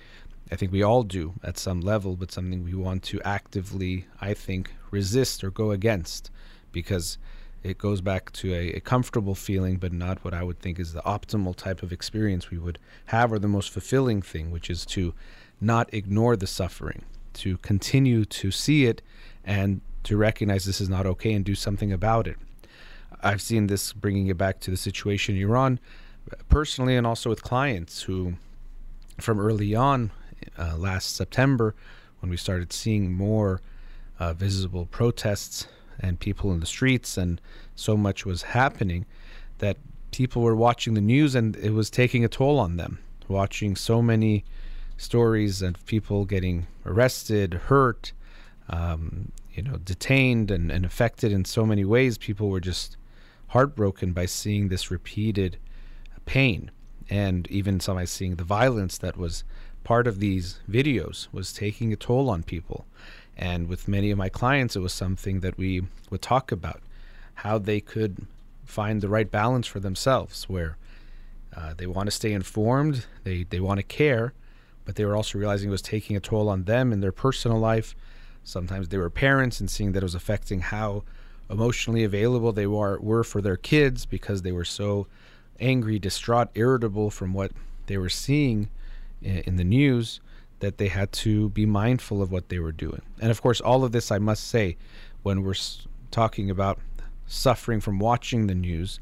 I 0.51 0.55
think 0.55 0.71
we 0.71 0.81
all 0.81 1.03
do 1.03 1.33
at 1.43 1.57
some 1.57 1.81
level, 1.81 2.15
but 2.15 2.31
something 2.31 2.63
we 2.63 2.73
want 2.73 3.03
to 3.03 3.21
actively, 3.23 4.05
I 4.21 4.33
think, 4.33 4.71
resist 4.91 5.43
or 5.43 5.51
go 5.51 5.71
against 5.71 6.31
because 6.71 7.17
it 7.63 7.77
goes 7.77 8.01
back 8.01 8.31
to 8.31 8.53
a, 8.53 8.73
a, 8.73 8.79
comfortable 8.79 9.35
feeling, 9.35 9.77
but 9.77 9.91
not 9.91 10.23
what 10.23 10.33
I 10.33 10.43
would 10.43 10.59
think 10.59 10.79
is 10.79 10.93
the 10.93 11.01
optimal 11.01 11.55
type 11.55 11.83
of 11.83 11.91
experience 11.91 12.49
we 12.49 12.57
would 12.57 12.79
have 13.07 13.31
or 13.31 13.39
the 13.39 13.47
most 13.47 13.71
fulfilling 13.71 14.21
thing, 14.21 14.51
which 14.51 14.69
is 14.69 14.85
to 14.87 15.13
not 15.59 15.93
ignore 15.93 16.35
the 16.35 16.47
suffering, 16.47 17.03
to 17.33 17.57
continue 17.57 18.23
to 18.25 18.51
see 18.51 18.85
it 18.85 19.01
and 19.43 19.81
to 20.03 20.15
recognize 20.15 20.65
this 20.65 20.79
is 20.79 20.87
not 20.87 21.05
okay 21.05 21.33
and 21.33 21.43
do 21.43 21.55
something 21.55 21.91
about 21.91 22.27
it. 22.27 22.37
I've 23.21 23.41
seen 23.41 23.67
this 23.67 23.91
bringing 23.91 24.27
it 24.27 24.37
back 24.37 24.59
to 24.61 24.71
the 24.71 24.77
situation 24.77 25.35
in 25.35 25.41
Iran 25.41 25.79
uh, 26.31 26.35
personally 26.47 26.95
and 26.95 27.07
also 27.07 27.29
with 27.29 27.43
clients 27.43 28.03
who, 28.03 28.35
from 29.19 29.39
early 29.39 29.75
on, 29.75 30.11
uh, 30.57 30.75
last 30.77 31.15
September 31.15 31.75
when 32.19 32.29
we 32.29 32.37
started 32.37 32.73
seeing 32.73 33.13
more 33.13 33.61
uh, 34.19 34.33
visible 34.33 34.85
protests 34.85 35.67
and 35.99 36.19
people 36.19 36.51
in 36.51 36.59
the 36.59 36.65
streets, 36.65 37.17
and 37.17 37.41
so 37.75 37.97
much 37.97 38.25
was 38.25 38.43
happening 38.43 39.05
that 39.59 39.77
people 40.11 40.41
were 40.41 40.55
watching 40.55 40.93
the 40.93 41.01
news 41.01 41.35
and 41.35 41.55
it 41.57 41.71
was 41.71 41.89
taking 41.89 42.23
a 42.23 42.27
toll 42.27 42.59
on 42.59 42.77
them. 42.77 42.99
Watching 43.27 43.75
so 43.75 44.01
many 44.01 44.45
stories 44.95 45.61
of 45.61 45.85
people 45.85 46.25
getting 46.25 46.67
arrested, 46.85 47.53
hurt, 47.53 48.13
um, 48.69 49.31
you 49.53 49.63
know, 49.63 49.77
detained 49.77 50.49
and, 50.49 50.71
and 50.71 50.85
affected 50.85 51.31
in 51.31 51.45
so 51.45 51.65
many 51.65 51.83
ways, 51.83 52.17
people 52.17 52.49
were 52.49 52.59
just 52.59 52.95
heartbroken 53.47 54.13
by 54.13 54.25
seeing 54.25 54.69
this 54.69 54.91
repeated 54.91 55.57
pain 56.25 56.71
and 57.09 57.47
even 57.49 57.79
some 57.79 57.95
by 57.95 58.05
seeing 58.05 58.35
the 58.35 58.43
violence 58.43 58.97
that 58.97 59.17
was 59.17 59.43
part 59.87 60.05
of 60.05 60.19
these 60.19 60.59
videos 60.69 61.29
was 61.31 61.53
taking 61.53 61.93
a 61.93 61.95
toll 61.95 62.29
on 62.29 62.43
people. 62.43 62.85
And 63.37 63.69
with 63.69 63.87
many 63.87 64.11
of 64.11 64.17
my 64.17 64.27
clients, 64.27 64.75
it 64.75 64.81
was 64.81 64.91
something 64.91 65.39
that 65.39 65.57
we 65.57 65.83
would 66.09 66.21
talk 66.21 66.51
about 66.51 66.81
how 67.35 67.57
they 67.57 67.79
could 67.79 68.27
find 68.65 68.99
the 68.99 69.07
right 69.07 69.31
balance 69.31 69.65
for 69.65 69.79
themselves, 69.79 70.43
where 70.49 70.75
uh, 71.55 71.73
they 71.77 71.87
want 71.87 72.07
to 72.07 72.11
stay 72.11 72.33
informed, 72.33 73.05
they, 73.23 73.43
they 73.43 73.61
want 73.61 73.77
to 73.77 73.83
care, 73.83 74.33
but 74.83 74.95
they 74.95 75.05
were 75.05 75.15
also 75.15 75.39
realizing 75.39 75.69
it 75.69 75.71
was 75.71 75.81
taking 75.81 76.17
a 76.17 76.19
toll 76.19 76.49
on 76.49 76.65
them 76.65 76.91
in 76.91 76.99
their 76.99 77.13
personal 77.13 77.57
life. 77.57 77.95
Sometimes 78.43 78.89
they 78.89 78.97
were 78.97 79.09
parents 79.09 79.61
and 79.61 79.71
seeing 79.71 79.93
that 79.93 80.03
it 80.03 80.11
was 80.11 80.15
affecting 80.15 80.59
how 80.59 81.03
emotionally 81.49 82.03
available 82.03 82.51
they 82.51 82.67
were, 82.67 82.99
were 82.99 83.23
for 83.23 83.39
their 83.39 83.55
kids 83.55 84.05
because 84.05 84.41
they 84.41 84.51
were 84.51 84.65
so 84.65 85.07
angry, 85.61 85.97
distraught, 85.97 86.49
irritable 86.55 87.09
from 87.09 87.33
what 87.33 87.53
they 87.85 87.97
were 87.97 88.09
seeing 88.09 88.67
in 89.21 89.55
the 89.55 89.63
news 89.63 90.19
that 90.59 90.77
they 90.77 90.87
had 90.87 91.11
to 91.11 91.49
be 91.49 91.65
mindful 91.65 92.21
of 92.21 92.31
what 92.31 92.49
they 92.49 92.59
were 92.59 92.71
doing. 92.71 93.01
And 93.21 93.29
of 93.29 93.41
course, 93.41 93.61
all 93.61 93.83
of 93.83 93.91
this, 93.91 94.11
I 94.11 94.17
must 94.17 94.47
say, 94.47 94.77
when 95.23 95.43
we're 95.43 95.55
talking 96.09 96.49
about 96.49 96.79
suffering 97.27 97.79
from 97.79 97.99
watching 97.99 98.47
the 98.47 98.55
news, 98.55 98.99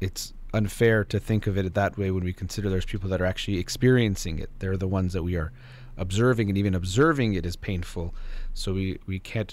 it's 0.00 0.34
unfair 0.52 1.04
to 1.04 1.18
think 1.18 1.46
of 1.46 1.56
it 1.56 1.74
that 1.74 1.96
way 1.96 2.10
when 2.10 2.24
we 2.24 2.32
consider 2.32 2.68
there's 2.68 2.84
people 2.84 3.08
that 3.10 3.20
are 3.20 3.26
actually 3.26 3.58
experiencing 3.58 4.38
it. 4.38 4.50
They're 4.58 4.76
the 4.76 4.88
ones 4.88 5.12
that 5.12 5.22
we 5.22 5.36
are 5.36 5.52
observing 5.96 6.48
and 6.48 6.58
even 6.58 6.74
observing 6.74 7.34
it 7.34 7.46
is 7.46 7.56
painful. 7.56 8.14
So 8.54 8.74
we, 8.74 8.98
we 9.06 9.18
can't 9.18 9.52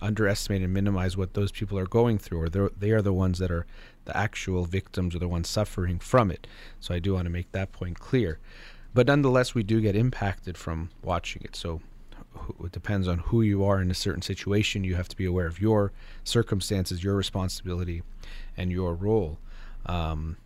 underestimate 0.00 0.62
and 0.62 0.72
minimize 0.72 1.16
what 1.16 1.34
those 1.34 1.52
people 1.52 1.78
are 1.78 1.86
going 1.86 2.18
through, 2.18 2.42
or 2.42 2.48
they 2.48 2.90
are 2.90 3.02
the 3.02 3.12
ones 3.12 3.38
that 3.38 3.50
are 3.50 3.66
the 4.08 4.16
actual 4.16 4.64
victims 4.64 5.14
or 5.14 5.18
the 5.18 5.28
ones 5.28 5.48
suffering 5.48 5.98
from 5.98 6.30
it. 6.30 6.46
So 6.80 6.94
I 6.94 6.98
do 6.98 7.12
want 7.12 7.26
to 7.26 7.30
make 7.30 7.52
that 7.52 7.72
point 7.72 8.00
clear. 8.00 8.38
But 8.94 9.06
nonetheless, 9.06 9.54
we 9.54 9.62
do 9.62 9.82
get 9.82 9.94
impacted 9.94 10.56
from 10.56 10.88
watching 11.02 11.42
it. 11.44 11.54
So 11.54 11.82
it 12.64 12.72
depends 12.72 13.06
on 13.06 13.18
who 13.18 13.42
you 13.42 13.62
are 13.64 13.82
in 13.82 13.90
a 13.90 13.94
certain 13.94 14.22
situation. 14.22 14.82
You 14.82 14.94
have 14.94 15.08
to 15.08 15.16
be 15.16 15.26
aware 15.26 15.46
of 15.46 15.60
your 15.60 15.92
circumstances, 16.24 17.04
your 17.04 17.16
responsibility, 17.16 18.02
and 18.56 18.72
your 18.72 18.94
role. 18.94 19.38
Um, 19.84 20.38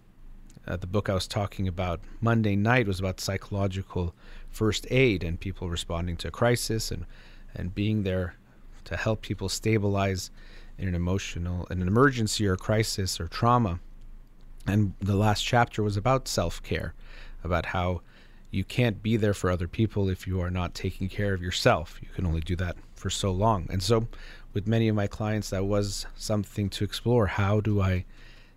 uh, 0.67 0.77
the 0.77 0.89
book 0.89 1.09
I 1.09 1.15
was 1.15 1.29
talking 1.29 1.69
about 1.69 2.01
Monday 2.21 2.57
night 2.57 2.89
was 2.89 2.99
about 2.99 3.21
psychological 3.21 4.13
first 4.51 4.89
aid 4.91 5.23
and 5.23 5.39
people 5.39 5.71
responding 5.71 6.17
to 6.19 6.29
a 6.29 6.33
crisis 6.33 6.91
and 6.91 7.07
and 7.55 7.75
being 7.75 8.03
there 8.03 8.35
to 8.85 8.97
help 8.97 9.21
people 9.21 9.49
stabilize 9.49 10.31
in 10.83 10.89
an 10.89 10.95
emotional 10.95 11.67
in 11.67 11.81
an 11.81 11.89
emergency 11.89 12.47
or 12.47 12.57
crisis 12.57 13.21
or 13.21 13.29
trauma. 13.29 13.79
And 14.67 14.95
the 15.01 15.17
last 15.17 15.43
chapter 15.43 15.83
was 15.83 15.97
about 15.97 16.29
self-care, 16.29 16.95
about 17.43 17.67
how 17.67 18.03
you 18.51 18.65
can't 18.65 19.03
be 19.03 19.17
there 19.17 19.35
for 19.35 19.51
other 19.51 19.67
people 19.67 20.09
if 20.09 20.27
you 20.27 20.41
are 20.41 20.51
not 20.51 20.75
taking 20.75 21.09
care 21.09 21.35
of 21.35 21.43
yourself. 21.43 21.99
You 22.03 22.09
can 22.15 22.27
only 22.27 22.41
do 22.41 22.55
that 22.57 22.77
for 22.95 23.11
so 23.11 23.33
long. 23.33 23.67
And 23.71 23.83
so 23.83 24.07
with 24.53 24.67
many 24.67 24.89
of 24.89 24.95
my 24.95 25.07
clients 25.07 25.51
that 25.51 25.65
was 25.65 26.07
something 26.15 26.69
to 26.71 26.85
explore. 26.85 27.27
How 27.27 27.61
do 27.61 27.81
I 27.81 28.05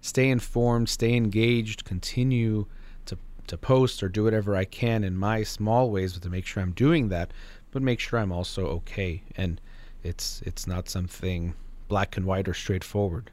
stay 0.01 0.29
informed, 0.29 0.89
stay 0.89 1.15
engaged, 1.15 1.85
continue 1.85 2.65
to, 3.05 3.17
to 3.47 3.57
post 3.57 4.03
or 4.03 4.09
do 4.09 4.23
whatever 4.23 4.55
I 4.55 4.65
can 4.65 5.03
in 5.03 5.15
my 5.15 5.43
small 5.43 5.89
ways 5.89 6.17
to 6.19 6.29
make 6.29 6.45
sure 6.45 6.61
I'm 6.61 6.71
doing 6.71 7.09
that, 7.09 7.31
but 7.71 7.81
make 7.81 7.99
sure 7.99 8.19
I'm 8.19 8.31
also 8.31 8.67
okay. 8.67 9.23
And 9.35 9.61
it's 10.03 10.41
it's 10.45 10.67
not 10.67 10.88
something 10.88 11.55
black 11.87 12.17
and 12.17 12.25
white 12.25 12.47
or 12.47 12.53
straightforward. 12.53 13.31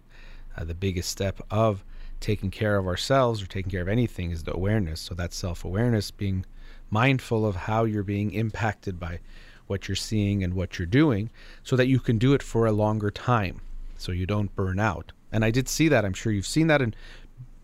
Uh, 0.57 0.65
the 0.65 0.75
biggest 0.75 1.11
step 1.11 1.41
of 1.51 1.85
taking 2.21 2.51
care 2.51 2.77
of 2.77 2.87
ourselves 2.87 3.43
or 3.43 3.47
taking 3.47 3.71
care 3.71 3.83
of 3.83 3.89
anything 3.89 4.31
is 4.31 4.45
the 4.45 4.55
awareness. 4.55 5.01
So 5.01 5.15
that's 5.15 5.37
self 5.37 5.65
awareness, 5.65 6.11
being 6.11 6.45
mindful 6.91 7.47
of 7.47 7.57
how 7.57 7.85
you're 7.85 8.03
being 8.03 8.33
impacted 8.33 9.01
by 9.01 9.21
what 9.67 9.89
you're 9.89 9.97
seeing 9.97 10.45
and 10.45 10.55
what 10.55 10.79
you're 10.79 10.87
doing, 10.87 11.31
so 11.63 11.77
that 11.77 11.87
you 11.87 11.99
can 11.99 12.19
do 12.19 12.35
it 12.35 12.43
for 12.43 12.67
a 12.67 12.73
longer 12.73 13.11
time, 13.11 13.61
so 13.97 14.13
you 14.13 14.27
don't 14.27 14.55
burn 14.55 14.79
out. 14.79 15.13
And 15.31 15.45
I 15.45 15.51
did 15.51 15.69
see 15.69 15.89
that. 15.89 16.05
I'm 16.05 16.13
sure 16.13 16.33
you've 16.33 16.47
seen 16.47 16.67
that 16.67 16.83
and 16.83 16.95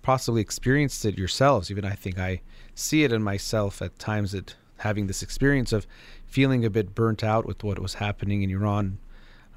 possibly 0.02 0.40
experienced 0.40 1.04
it 1.04 1.18
yourselves. 1.18 1.70
Even 1.70 1.84
I 1.84 1.92
think 1.92 2.18
I 2.18 2.40
see 2.74 3.04
it 3.04 3.12
in 3.12 3.22
myself 3.22 3.82
at 3.82 3.98
times 3.98 4.32
that 4.32 4.56
having 4.78 5.06
this 5.06 5.22
experience 5.22 5.72
of 5.72 5.86
feeling 6.26 6.64
a 6.64 6.70
bit 6.70 6.94
burnt 6.94 7.22
out 7.22 7.44
with 7.46 7.62
what 7.62 7.78
was 7.78 7.94
happening 7.94 8.42
in 8.42 8.50
Iran. 8.50 8.98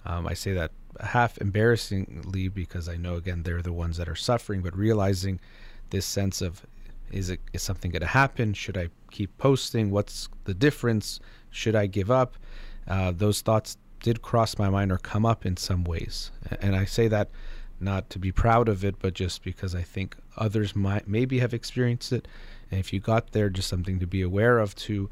Um, 0.05 0.27
I 0.27 0.33
say 0.33 0.51
that 0.53 0.71
half 0.99 1.37
embarrassingly 1.39 2.47
because 2.47 2.89
I 2.89 2.97
know 2.97 3.15
again 3.15 3.43
they're 3.43 3.61
the 3.61 3.73
ones 3.73 3.97
that 3.97 4.09
are 4.09 4.15
suffering, 4.15 4.61
but 4.61 4.75
realizing 4.75 5.39
this 5.89 6.05
sense 6.05 6.41
of 6.41 6.65
is 7.11 7.29
it 7.29 7.39
is 7.53 7.61
something 7.61 7.91
going 7.91 8.01
to 8.01 8.07
happen? 8.07 8.53
Should 8.53 8.77
I 8.77 8.89
keep 9.11 9.37
posting? 9.37 9.91
What's 9.91 10.29
the 10.45 10.53
difference? 10.53 11.19
Should 11.49 11.75
I 11.75 11.87
give 11.87 12.09
up? 12.09 12.35
Uh, 12.87 13.11
those 13.11 13.41
thoughts 13.41 13.77
did 14.01 14.21
cross 14.21 14.57
my 14.57 14.69
mind 14.69 14.91
or 14.91 14.97
come 14.97 15.25
up 15.25 15.45
in 15.45 15.57
some 15.57 15.83
ways, 15.83 16.31
and 16.61 16.75
I 16.75 16.85
say 16.85 17.07
that 17.07 17.29
not 17.79 18.09
to 18.11 18.19
be 18.19 18.31
proud 18.31 18.69
of 18.69 18.85
it, 18.85 18.95
but 18.99 19.13
just 19.13 19.43
because 19.43 19.73
I 19.75 19.81
think 19.81 20.15
others 20.37 20.75
might 20.75 21.07
maybe 21.07 21.39
have 21.39 21.53
experienced 21.53 22.11
it. 22.13 22.27
And 22.69 22.79
if 22.79 22.93
you 22.93 22.99
got 22.99 23.31
there, 23.31 23.49
just 23.49 23.67
something 23.67 23.99
to 23.99 24.07
be 24.07 24.21
aware 24.21 24.59
of 24.59 24.75
to 24.75 25.09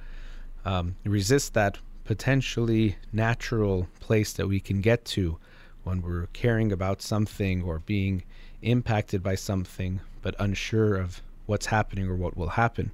um, 0.66 0.96
resist 1.04 1.54
that 1.56 1.78
potentially 2.06 2.96
natural 3.12 3.88
place 4.00 4.34
that 4.34 4.48
we 4.48 4.60
can 4.60 4.82
get 4.82 5.06
to 5.06 5.38
when 5.84 6.02
we're 6.02 6.28
caring 6.34 6.72
about 6.72 7.02
something 7.02 7.64
or 7.64 7.80
being 7.80 8.24
impacted 8.62 9.24
by 9.24 9.36
something, 9.36 10.02
but 10.22 10.36
unsure 10.40 10.96
of 10.96 11.22
what's 11.46 11.68
happening 11.68 12.08
or 12.08 12.16
what 12.16 12.38
will 12.38 12.50
happen. 12.50 12.92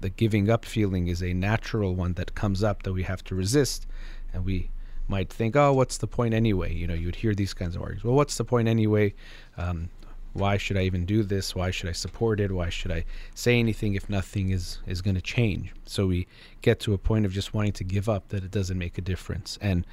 The 0.00 0.08
giving 0.08 0.48
up 0.50 0.64
feeling 0.64 1.08
is 1.08 1.22
a 1.22 1.34
natural 1.34 1.94
one 1.94 2.14
that 2.14 2.34
comes 2.34 2.62
up 2.62 2.82
that 2.84 2.92
we 2.92 3.02
have 3.02 3.22
to 3.24 3.34
resist, 3.34 3.86
and 4.32 4.44
we 4.44 4.70
might 5.06 5.30
think, 5.30 5.56
oh, 5.56 5.72
what's 5.72 5.98
the 5.98 6.06
point 6.06 6.34
anyway? 6.34 6.74
You 6.74 6.86
know, 6.86 6.94
you'd 6.94 7.16
hear 7.16 7.34
these 7.34 7.54
kinds 7.54 7.76
of 7.76 7.82
arguments. 7.82 8.04
Well, 8.04 8.14
what's 8.14 8.36
the 8.36 8.44
point 8.44 8.68
anyway? 8.68 9.14
Um, 9.56 9.90
why 10.32 10.56
should 10.56 10.76
I 10.76 10.82
even 10.82 11.04
do 11.04 11.22
this? 11.22 11.54
Why 11.54 11.70
should 11.70 11.88
I 11.88 11.92
support 11.92 12.40
it? 12.40 12.52
Why 12.52 12.68
should 12.68 12.92
I 12.92 13.04
say 13.34 13.58
anything 13.58 13.94
if 13.94 14.08
nothing 14.08 14.50
is 14.50 14.78
is 14.86 15.00
going 15.02 15.16
to 15.16 15.22
change? 15.22 15.72
So 15.86 16.06
we 16.06 16.26
get 16.62 16.80
to 16.80 16.94
a 16.94 16.98
point 16.98 17.24
of 17.26 17.32
just 17.32 17.54
wanting 17.54 17.72
to 17.72 17.84
give 17.84 18.08
up 18.08 18.28
that 18.28 18.44
it 18.44 18.50
doesn't 18.50 18.78
make 18.78 18.98
a 18.98 19.02
difference. 19.02 19.58
And 19.60 19.86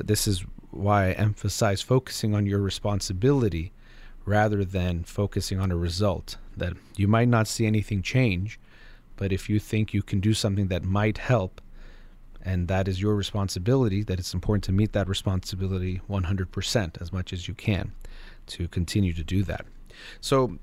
this 0.00 0.26
is 0.26 0.44
why 0.70 1.08
I 1.08 1.12
emphasize 1.12 1.82
focusing 1.82 2.34
on 2.34 2.46
your 2.46 2.60
responsibility 2.60 3.72
rather 4.24 4.64
than 4.64 5.04
focusing 5.04 5.58
on 5.58 5.70
a 5.70 5.76
result. 5.76 6.36
That 6.56 6.74
you 6.96 7.08
might 7.08 7.28
not 7.28 7.48
see 7.48 7.66
anything 7.66 8.02
change, 8.02 8.58
but 9.16 9.32
if 9.32 9.48
you 9.48 9.58
think 9.58 9.92
you 9.92 10.02
can 10.02 10.20
do 10.20 10.34
something 10.34 10.68
that 10.68 10.84
might 10.84 11.18
help, 11.18 11.60
and 12.44 12.68
that 12.68 12.88
is 12.88 13.00
your 13.00 13.14
responsibility 13.14 14.02
that 14.02 14.18
it's 14.18 14.34
important 14.34 14.64
to 14.64 14.72
meet 14.72 14.92
that 14.92 15.08
responsibility 15.08 16.00
100% 16.10 17.00
as 17.00 17.12
much 17.12 17.32
as 17.32 17.48
you 17.48 17.54
can 17.54 17.92
to 18.46 18.68
continue 18.68 19.12
to 19.12 19.22
do 19.22 19.42
that 19.44 19.64
so 20.20 20.58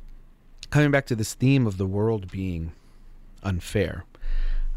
coming 0.69 0.91
back 0.91 1.05
to 1.05 1.15
this 1.15 1.33
theme 1.33 1.65
of 1.65 1.77
the 1.77 1.85
world 1.85 2.29
being 2.29 2.73
unfair 3.43 4.03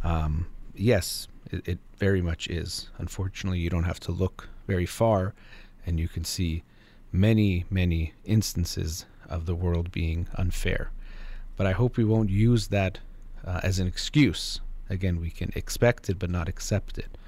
um, 0.05 0.47
yes 0.75 1.27
it, 1.53 1.69
it 1.69 1.79
very 1.99 2.21
much 2.21 2.49
is 2.49 2.89
unfortunately 2.99 3.59
you 3.59 3.71
don't 3.71 3.85
have 3.85 4.01
to 4.01 4.13
look 4.13 4.49
very 4.67 4.87
far 4.87 5.35
and 5.87 6.01
you 6.01 6.09
can 6.09 6.25
see 6.25 6.63
many 7.13 7.65
many 7.71 8.15
instances 8.25 9.07
of 9.29 9.47
the 9.47 9.55
world 9.55 9.93
being 9.93 10.27
unfair 10.37 10.91
but 11.57 11.67
i 11.67 11.73
hope 11.73 11.97
we 11.97 12.05
won't 12.05 12.31
use 12.31 12.69
that 12.69 12.99
uh, 13.45 13.61
as 13.63 13.79
an 13.79 13.87
excuse 13.87 14.61
again, 14.93 15.21
we 15.21 15.31
can 15.31 15.51
expect 15.57 16.09
it 16.09 16.19
but 16.19 16.31
not 16.31 16.49
accept 16.49 16.99
it. 16.99 17.19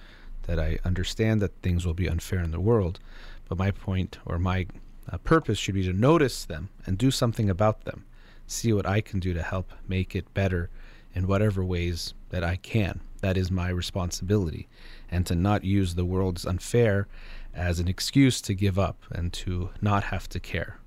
That 0.42 0.60
I 0.60 0.78
understand 0.84 1.40
that 1.40 1.62
things 1.62 1.86
will 1.86 1.94
be 1.94 2.08
unfair 2.08 2.40
in 2.40 2.50
the 2.50 2.60
world, 2.60 3.00
but 3.48 3.58
my 3.58 3.70
point 3.70 4.18
or 4.26 4.38
my 4.38 4.66
uh, 5.10 5.18
purpose 5.18 5.58
should 5.58 5.74
be 5.74 5.84
to 5.84 5.92
notice 5.92 6.44
them 6.44 6.68
and 6.86 6.98
do 6.98 7.10
something 7.10 7.48
about 7.48 7.84
them. 7.84 8.04
See 8.46 8.72
what 8.72 8.86
I 8.86 9.00
can 9.00 9.20
do 9.20 9.32
to 9.32 9.42
help 9.42 9.72
make 9.88 10.14
it 10.14 10.32
better 10.34 10.68
in 11.14 11.26
whatever 11.26 11.64
ways 11.64 12.12
that 12.28 12.44
I 12.44 12.56
can. 12.56 13.00
That 13.24 13.38
is 13.38 13.50
my 13.50 13.70
responsibility. 13.70 14.68
And 15.10 15.24
to 15.28 15.34
not 15.34 15.64
use 15.64 15.94
the 15.94 16.04
world's 16.04 16.44
unfair 16.44 17.08
as 17.54 17.80
an 17.80 17.88
excuse 17.88 18.42
to 18.42 18.52
give 18.52 18.78
up 18.78 18.98
and 19.10 19.32
to 19.32 19.70
not 19.80 20.04
have 20.04 20.28
to 20.28 20.38
care. 20.38 20.78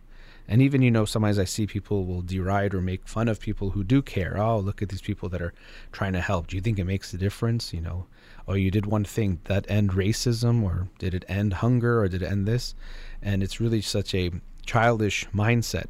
And 0.48 0.62
even, 0.62 0.84
you 0.84 0.92
know, 0.92 1.04
sometimes 1.04 1.40
I 1.40 1.46
see 1.46 1.66
people 1.66 2.06
will 2.06 2.22
deride 2.22 2.76
or 2.76 2.82
make 2.82 3.08
fun 3.08 3.28
of 3.28 3.40
people 3.40 3.72
who 3.72 3.84
do 3.84 4.04
care. 4.04 4.38
Oh, 4.38 4.60
look 4.60 4.84
at 4.84 4.90
these 4.90 5.02
people 5.02 5.30
that 5.30 5.42
are 5.42 5.56
trying 5.92 6.14
to 6.14 6.22
help. 6.22 6.46
Do 6.46 6.56
you 6.56 6.62
think 6.62 6.78
it 6.78 6.84
makes 6.84 7.12
a 7.12 7.18
difference? 7.18 7.74
You 7.74 7.82
know, 7.82 8.06
oh, 8.48 8.54
you 8.54 8.70
did 8.70 8.86
one 8.86 9.04
thing 9.04 9.40
that 9.46 9.66
end 9.68 9.94
racism, 9.94 10.62
or 10.62 10.90
did 11.00 11.16
it 11.16 11.26
end 11.28 11.54
hunger, 11.54 12.02
or 12.02 12.08
did 12.08 12.22
it 12.22 12.32
end 12.32 12.48
this? 12.48 12.76
And 13.20 13.42
it's 13.42 13.60
really 13.60 13.82
such 13.82 14.14
a 14.14 14.30
childish 14.64 15.28
mindset 15.34 15.88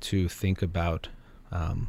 to 0.00 0.28
think 0.28 0.60
about. 0.60 1.08
Um, 1.50 1.88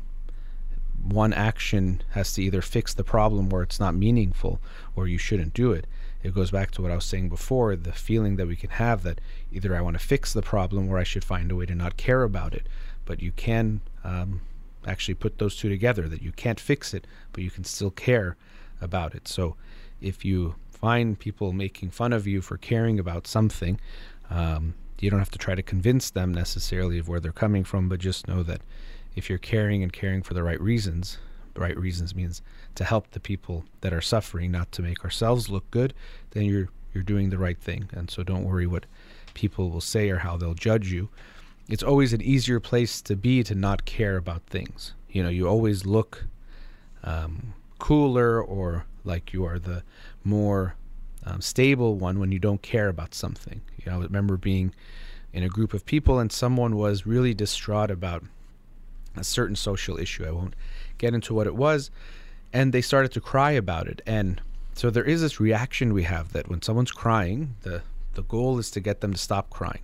one 1.07 1.33
action 1.33 2.01
has 2.11 2.33
to 2.33 2.43
either 2.43 2.61
fix 2.61 2.93
the 2.93 3.03
problem 3.03 3.51
or 3.51 3.63
it's 3.63 3.79
not 3.79 3.95
meaningful 3.95 4.59
or 4.95 5.07
you 5.07 5.17
shouldn't 5.17 5.53
do 5.53 5.71
it 5.71 5.85
it 6.23 6.33
goes 6.33 6.51
back 6.51 6.71
to 6.71 6.81
what 6.81 6.91
I 6.91 6.95
was 6.95 7.05
saying 7.05 7.29
before 7.29 7.75
the 7.75 7.93
feeling 7.93 8.35
that 8.37 8.47
we 8.47 8.55
can 8.55 8.71
have 8.71 9.03
that 9.03 9.21
either 9.51 9.75
I 9.75 9.81
want 9.81 9.97
to 9.99 10.05
fix 10.05 10.33
the 10.33 10.41
problem 10.41 10.89
or 10.89 10.97
I 10.97 11.03
should 11.03 11.23
find 11.23 11.51
a 11.51 11.55
way 11.55 11.65
to 11.65 11.75
not 11.75 11.97
care 11.97 12.23
about 12.23 12.53
it. 12.53 12.67
But 13.05 13.21
you 13.21 13.31
can 13.31 13.81
um, 14.03 14.41
actually 14.85 15.13
put 15.13 15.37
those 15.37 15.55
two 15.55 15.69
together 15.69 16.09
that 16.09 16.21
you 16.21 16.31
can't 16.31 16.59
fix 16.59 16.93
it, 16.93 17.07
but 17.31 17.43
you 17.43 17.51
can 17.51 17.63
still 17.63 17.91
care 17.91 18.35
about 18.81 19.15
it. 19.15 19.27
So 19.27 19.55
if 20.01 20.25
you 20.25 20.55
find 20.69 21.17
people 21.17 21.53
making 21.53 21.91
fun 21.91 22.13
of 22.13 22.27
you 22.27 22.41
for 22.41 22.57
caring 22.57 22.99
about 22.99 23.27
something, 23.27 23.79
um, 24.29 24.73
you 24.99 25.09
don't 25.09 25.19
have 25.19 25.31
to 25.31 25.37
try 25.37 25.55
to 25.55 25.63
convince 25.63 26.09
them 26.09 26.33
necessarily 26.33 26.97
of 26.97 27.07
where 27.07 27.19
they're 27.19 27.31
coming 27.31 27.63
from, 27.63 27.87
but 27.87 27.99
just 27.99 28.27
know 28.27 28.43
that 28.43 28.61
if 29.17 29.29
you're 29.29 29.39
caring 29.39 29.81
and 29.81 29.91
caring 29.91 30.21
for 30.21 30.35
the 30.35 30.43
right 30.43 30.61
reasons, 30.61 31.17
the 31.55 31.61
right 31.61 31.77
reasons 31.77 32.13
means 32.13 32.43
to 32.75 32.83
help 32.83 33.09
the 33.11 33.19
people 33.19 33.65
that 33.81 33.91
are 33.91 33.99
suffering, 33.99 34.51
not 34.51 34.71
to 34.73 34.83
make 34.83 35.03
ourselves 35.03 35.49
look 35.49 35.69
good, 35.71 35.93
then 36.31 36.45
you're 36.45 36.69
you're 36.93 37.03
doing 37.03 37.29
the 37.29 37.37
right 37.37 37.57
thing. 37.59 37.89
And 37.91 38.09
so 38.09 38.23
don't 38.23 38.45
worry 38.45 38.67
what 38.67 38.85
people 39.33 39.69
will 39.69 39.81
say 39.81 40.09
or 40.09 40.19
how 40.19 40.37
they'll 40.37 40.53
judge 40.53 40.91
you. 40.91 41.09
It's 41.67 41.83
always 41.83 42.13
an 42.13 42.21
easier 42.21 42.59
place 42.59 43.01
to 43.01 43.15
be 43.15 43.43
to 43.43 43.55
not 43.55 43.85
care 43.85 44.17
about 44.17 44.43
things. 44.43 44.93
You 45.09 45.23
know, 45.23 45.29
you 45.29 45.47
always 45.47 45.85
look 45.85 46.25
um, 47.03 47.53
cooler 47.79 48.41
or 48.41 48.85
like 49.03 49.33
you 49.33 49.43
are 49.45 49.59
the 49.59 49.83
more 50.23 50.75
um, 51.25 51.41
stable 51.41 51.95
one 51.95 52.19
when 52.19 52.31
you 52.31 52.39
don't 52.39 52.61
care 52.61 52.87
about 52.87 53.13
something. 53.13 53.61
You 53.77 53.91
know, 53.91 53.99
I 53.99 54.03
remember 54.03 54.37
being 54.37 54.73
in 55.33 55.43
a 55.43 55.49
group 55.49 55.73
of 55.73 55.85
people 55.85 56.19
and 56.19 56.31
someone 56.31 56.77
was 56.77 57.05
really 57.05 57.33
distraught 57.33 57.91
about 57.91 58.23
a 59.17 59.23
certain 59.23 59.55
social 59.55 59.97
issue. 59.97 60.25
I 60.25 60.31
won't 60.31 60.55
get 60.97 61.13
into 61.13 61.33
what 61.33 61.47
it 61.47 61.55
was, 61.55 61.91
and 62.53 62.73
they 62.73 62.81
started 62.81 63.11
to 63.13 63.21
cry 63.21 63.51
about 63.51 63.87
it. 63.87 64.01
And 64.05 64.41
so 64.73 64.89
there 64.89 65.03
is 65.03 65.21
this 65.21 65.39
reaction 65.39 65.93
we 65.93 66.03
have 66.03 66.33
that 66.33 66.49
when 66.49 66.61
someone's 66.61 66.91
crying, 66.91 67.55
the 67.61 67.81
the 68.13 68.23
goal 68.23 68.57
is 68.57 68.71
to 68.71 68.79
get 68.79 69.01
them 69.01 69.13
to 69.13 69.17
stop 69.17 69.49
crying. 69.51 69.81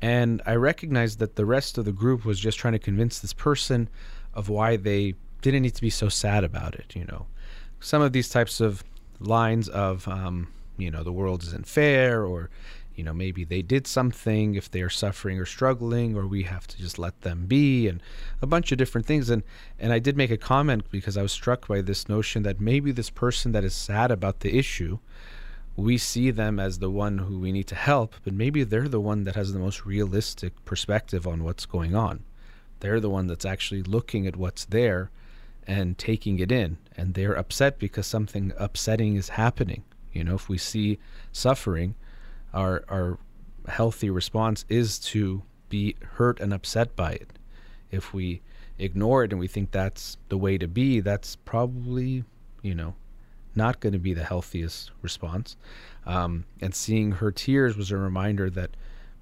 And 0.00 0.40
I 0.46 0.54
recognized 0.54 1.18
that 1.18 1.36
the 1.36 1.44
rest 1.44 1.76
of 1.76 1.84
the 1.84 1.92
group 1.92 2.24
was 2.24 2.40
just 2.40 2.58
trying 2.58 2.72
to 2.72 2.78
convince 2.78 3.18
this 3.18 3.34
person 3.34 3.88
of 4.32 4.48
why 4.48 4.76
they 4.76 5.14
didn't 5.42 5.62
need 5.62 5.74
to 5.74 5.82
be 5.82 5.90
so 5.90 6.08
sad 6.08 6.44
about 6.44 6.74
it. 6.74 6.96
You 6.96 7.04
know, 7.04 7.26
some 7.80 8.00
of 8.00 8.12
these 8.12 8.30
types 8.30 8.60
of 8.60 8.84
lines 9.20 9.68
of, 9.68 10.08
um, 10.08 10.48
you 10.78 10.90
know, 10.90 11.02
the 11.02 11.12
world 11.12 11.42
isn't 11.42 11.66
fair, 11.66 12.24
or, 12.24 12.48
you 12.98 13.04
know, 13.04 13.14
maybe 13.14 13.44
they 13.44 13.62
did 13.62 13.86
something 13.86 14.56
if 14.56 14.70
they 14.70 14.82
are 14.82 14.90
suffering 14.90 15.38
or 15.38 15.46
struggling, 15.46 16.16
or 16.16 16.26
we 16.26 16.42
have 16.42 16.66
to 16.66 16.76
just 16.76 16.98
let 16.98 17.20
them 17.22 17.46
be, 17.46 17.88
and 17.88 18.02
a 18.42 18.46
bunch 18.46 18.72
of 18.72 18.78
different 18.78 19.06
things. 19.06 19.30
And 19.30 19.42
and 19.78 19.92
I 19.92 19.98
did 20.00 20.16
make 20.16 20.30
a 20.30 20.36
comment 20.36 20.90
because 20.90 21.16
I 21.16 21.22
was 21.22 21.32
struck 21.32 21.68
by 21.68 21.80
this 21.80 22.08
notion 22.08 22.42
that 22.42 22.60
maybe 22.60 22.92
this 22.92 23.10
person 23.10 23.52
that 23.52 23.64
is 23.64 23.74
sad 23.74 24.10
about 24.10 24.40
the 24.40 24.58
issue 24.58 24.98
we 25.78 25.96
see 25.96 26.32
them 26.32 26.58
as 26.58 26.80
the 26.80 26.90
one 26.90 27.18
who 27.18 27.38
we 27.38 27.52
need 27.52 27.68
to 27.68 27.76
help, 27.76 28.16
but 28.24 28.32
maybe 28.32 28.64
they're 28.64 28.88
the 28.88 29.00
one 29.00 29.22
that 29.22 29.36
has 29.36 29.52
the 29.52 29.60
most 29.60 29.86
realistic 29.86 30.64
perspective 30.64 31.24
on 31.24 31.44
what's 31.44 31.66
going 31.66 31.94
on. 31.94 32.24
They're 32.80 32.98
the 32.98 33.08
one 33.08 33.28
that's 33.28 33.44
actually 33.44 33.84
looking 33.84 34.26
at 34.26 34.34
what's 34.34 34.64
there 34.64 35.12
and 35.68 35.96
taking 35.96 36.40
it 36.40 36.50
in, 36.50 36.78
and 36.96 37.14
they're 37.14 37.38
upset 37.38 37.78
because 37.78 38.08
something 38.08 38.52
upsetting 38.58 39.14
is 39.14 39.28
happening. 39.28 39.84
You 40.12 40.24
know, 40.24 40.34
if 40.34 40.48
we 40.48 40.58
see 40.58 40.98
suffering, 41.30 41.94
our 42.58 42.84
our 42.88 43.18
healthy 43.68 44.10
response 44.10 44.64
is 44.68 44.98
to 44.98 45.42
be 45.68 45.94
hurt 46.14 46.40
and 46.40 46.52
upset 46.52 46.96
by 46.96 47.12
it. 47.12 47.30
If 47.90 48.12
we 48.12 48.40
ignore 48.78 49.24
it 49.24 49.32
and 49.32 49.40
we 49.40 49.46
think 49.46 49.70
that's 49.70 50.16
the 50.28 50.38
way 50.38 50.58
to 50.58 50.66
be, 50.66 51.00
that's 51.00 51.36
probably, 51.36 52.24
you 52.62 52.74
know, 52.74 52.94
not 53.54 53.80
going 53.80 53.92
to 53.92 53.98
be 53.98 54.14
the 54.14 54.24
healthiest 54.24 54.90
response. 55.02 55.56
Um, 56.06 56.44
and 56.60 56.74
seeing 56.74 57.12
her 57.12 57.30
tears 57.30 57.76
was 57.76 57.90
a 57.90 57.96
reminder 57.96 58.50
that 58.50 58.70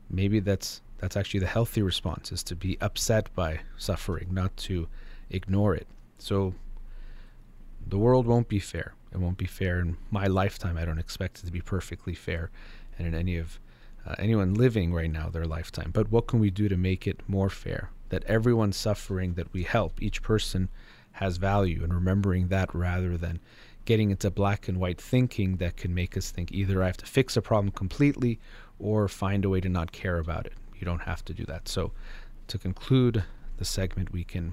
maybe 0.08 0.40
that's 0.40 0.80
that's 0.98 1.16
actually 1.16 1.40
the 1.40 1.46
healthy 1.46 1.82
response 1.82 2.32
is 2.32 2.42
to 2.44 2.56
be 2.56 2.78
upset 2.80 3.34
by 3.34 3.60
suffering, 3.76 4.28
not 4.32 4.56
to 4.56 4.88
ignore 5.28 5.74
it. 5.74 5.86
So 6.18 6.54
the 7.86 7.98
world 7.98 8.26
won't 8.26 8.48
be 8.48 8.60
fair. 8.60 8.94
It 9.12 9.18
won't 9.18 9.36
be 9.36 9.46
fair 9.46 9.80
in 9.80 9.98
my 10.10 10.26
lifetime. 10.26 10.78
I 10.78 10.84
don't 10.86 10.98
expect 10.98 11.40
it 11.40 11.46
to 11.46 11.52
be 11.52 11.60
perfectly 11.60 12.14
fair, 12.14 12.50
and 12.98 13.06
in 13.06 13.14
any 13.14 13.36
of 13.36 13.58
uh, 14.06 14.14
anyone 14.18 14.54
living 14.54 14.92
right 14.92 15.10
now 15.10 15.28
their 15.28 15.46
lifetime. 15.46 15.90
But 15.92 16.10
what 16.10 16.26
can 16.26 16.38
we 16.38 16.50
do 16.50 16.68
to 16.68 16.76
make 16.76 17.06
it 17.06 17.20
more 17.26 17.50
fair? 17.50 17.90
That 18.10 18.24
everyone 18.24 18.72
suffering 18.72 19.34
that 19.34 19.52
we 19.52 19.64
help, 19.64 20.00
each 20.00 20.22
person 20.22 20.68
has 21.12 21.38
value, 21.38 21.82
and 21.82 21.92
remembering 21.92 22.48
that 22.48 22.74
rather 22.74 23.16
than 23.16 23.40
getting 23.84 24.10
into 24.10 24.30
black 24.30 24.68
and 24.68 24.78
white 24.78 25.00
thinking 25.00 25.56
that 25.56 25.76
can 25.76 25.94
make 25.94 26.16
us 26.16 26.30
think 26.30 26.52
either 26.52 26.82
I 26.82 26.86
have 26.86 26.96
to 26.98 27.06
fix 27.06 27.36
a 27.36 27.42
problem 27.42 27.72
completely 27.72 28.38
or 28.78 29.08
find 29.08 29.44
a 29.44 29.48
way 29.48 29.60
to 29.60 29.68
not 29.68 29.92
care 29.92 30.18
about 30.18 30.46
it. 30.46 30.54
You 30.76 30.84
don't 30.84 31.02
have 31.02 31.24
to 31.24 31.32
do 31.32 31.44
that. 31.46 31.68
So, 31.68 31.92
to 32.48 32.58
conclude 32.58 33.24
the 33.56 33.64
segment, 33.64 34.12
we 34.12 34.22
can 34.22 34.52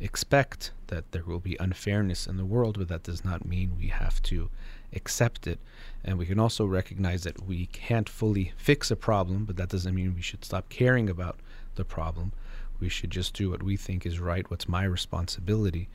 expect 0.00 0.72
that 0.86 1.12
there 1.12 1.24
will 1.24 1.38
be 1.38 1.56
unfairness 1.60 2.26
in 2.26 2.36
the 2.36 2.44
world, 2.44 2.78
but 2.78 2.88
that 2.88 3.02
does 3.02 3.24
not 3.24 3.44
mean 3.44 3.76
we 3.78 3.88
have 3.88 4.22
to 4.22 4.48
accept 4.92 5.46
it. 5.46 5.60
And 6.02 6.18
we 6.18 6.26
can 6.26 6.40
also 6.40 6.64
recognize 6.64 7.24
that 7.24 7.44
we 7.44 7.66
can't 7.66 8.08
fully 8.08 8.52
fix 8.56 8.90
a 8.90 8.96
problem, 8.96 9.44
but 9.44 9.56
that 9.56 9.68
doesn't 9.68 9.94
mean 9.94 10.14
we 10.14 10.22
should 10.22 10.44
stop 10.44 10.68
caring 10.68 11.08
about 11.08 11.38
the 11.74 11.84
problem. 11.84 12.32
We 12.80 12.88
should 12.88 13.10
just 13.10 13.34
do 13.34 13.50
what 13.50 13.62
we 13.62 13.76
think 13.76 14.06
is 14.06 14.18
right, 14.18 14.50
what's 14.50 14.68
my 14.68 14.84
responsibility, 14.84 15.88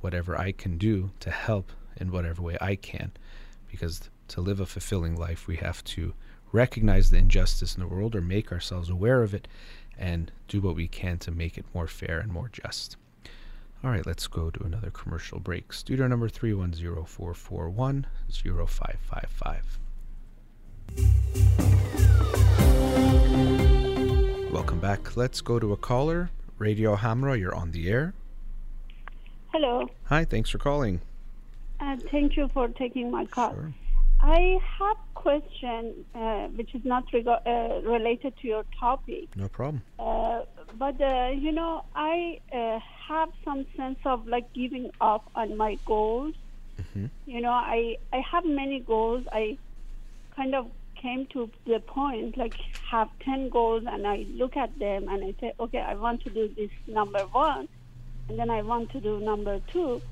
whatever 0.00 0.38
I 0.38 0.52
can 0.52 0.78
do 0.78 1.10
to 1.20 1.30
help 1.30 1.70
in 1.96 2.10
whatever 2.10 2.42
way 2.42 2.56
I 2.60 2.76
can. 2.76 3.12
Because 3.70 4.08
to 4.28 4.40
live 4.40 4.60
a 4.60 4.66
fulfilling 4.66 5.16
life, 5.16 5.46
we 5.46 5.56
have 5.56 5.84
to 5.84 6.14
recognize 6.52 7.10
the 7.10 7.18
injustice 7.18 7.74
in 7.74 7.80
the 7.80 7.88
world 7.88 8.16
or 8.16 8.20
make 8.20 8.50
ourselves 8.50 8.88
aware 8.88 9.22
of 9.22 9.34
it 9.34 9.46
and 9.98 10.32
do 10.48 10.60
what 10.60 10.74
we 10.74 10.88
can 10.88 11.18
to 11.18 11.30
make 11.30 11.58
it 11.58 11.66
more 11.74 11.86
fair 11.86 12.18
and 12.18 12.32
more 12.32 12.48
just. 12.48 12.96
All 13.82 13.90
right, 13.90 14.04
let's 14.04 14.26
go 14.26 14.50
to 14.50 14.62
another 14.62 14.90
commercial 14.90 15.40
break. 15.40 15.72
Studio 15.72 16.06
number 16.06 16.28
310 16.28 16.94
Welcome 24.52 24.80
back. 24.80 25.16
Let's 25.16 25.40
go 25.40 25.58
to 25.58 25.72
a 25.72 25.78
caller. 25.78 26.28
Radio 26.58 26.94
Hamra, 26.94 27.40
you're 27.40 27.54
on 27.54 27.70
the 27.70 27.88
air. 27.88 28.12
Hello. 29.48 29.88
Hi, 30.04 30.26
thanks 30.26 30.50
for 30.50 30.58
calling. 30.58 31.00
Uh, 31.80 31.96
thank 32.10 32.36
you 32.36 32.50
for 32.52 32.68
taking 32.68 33.10
my 33.10 33.24
call. 33.24 33.54
Sure. 33.54 33.72
I 34.20 34.58
have 34.78 34.98
question 35.22 36.04
uh, 36.14 36.46
which 36.58 36.74
is 36.74 36.84
not 36.84 37.04
reg- 37.12 37.28
uh, 37.28 37.80
related 37.84 38.32
to 38.40 38.48
your 38.48 38.64
topic. 38.78 39.28
No 39.36 39.48
problem. 39.48 39.82
Uh, 39.98 40.42
but, 40.78 41.00
uh, 41.00 41.30
you 41.34 41.52
know, 41.52 41.84
I 41.94 42.40
uh, 42.52 42.78
have 43.08 43.30
some 43.44 43.66
sense 43.76 43.98
of 44.04 44.26
like 44.26 44.52
giving 44.52 44.90
up 45.00 45.24
on 45.34 45.56
my 45.56 45.78
goals. 45.84 46.34
Mm-hmm. 46.80 47.06
You 47.26 47.40
know, 47.40 47.50
I, 47.50 47.96
I 48.12 48.20
have 48.32 48.44
many 48.44 48.80
goals. 48.80 49.24
I 49.32 49.58
kind 50.36 50.54
of 50.54 50.66
came 51.00 51.26
to 51.34 51.50
the 51.66 51.80
point 51.80 52.36
like 52.36 52.54
have 52.90 53.08
10 53.24 53.48
goals 53.48 53.84
and 53.86 54.06
I 54.06 54.26
look 54.34 54.56
at 54.56 54.78
them 54.78 55.08
and 55.08 55.24
I 55.24 55.34
say, 55.40 55.52
okay, 55.58 55.78
I 55.78 55.94
want 55.94 56.22
to 56.24 56.30
do 56.30 56.48
this 56.54 56.70
number 56.86 57.20
one 57.20 57.68
and 58.28 58.38
then 58.38 58.50
I 58.50 58.60
want 58.62 58.90
to 58.90 59.00
do 59.00 59.18
number 59.18 59.60
two 59.72 60.02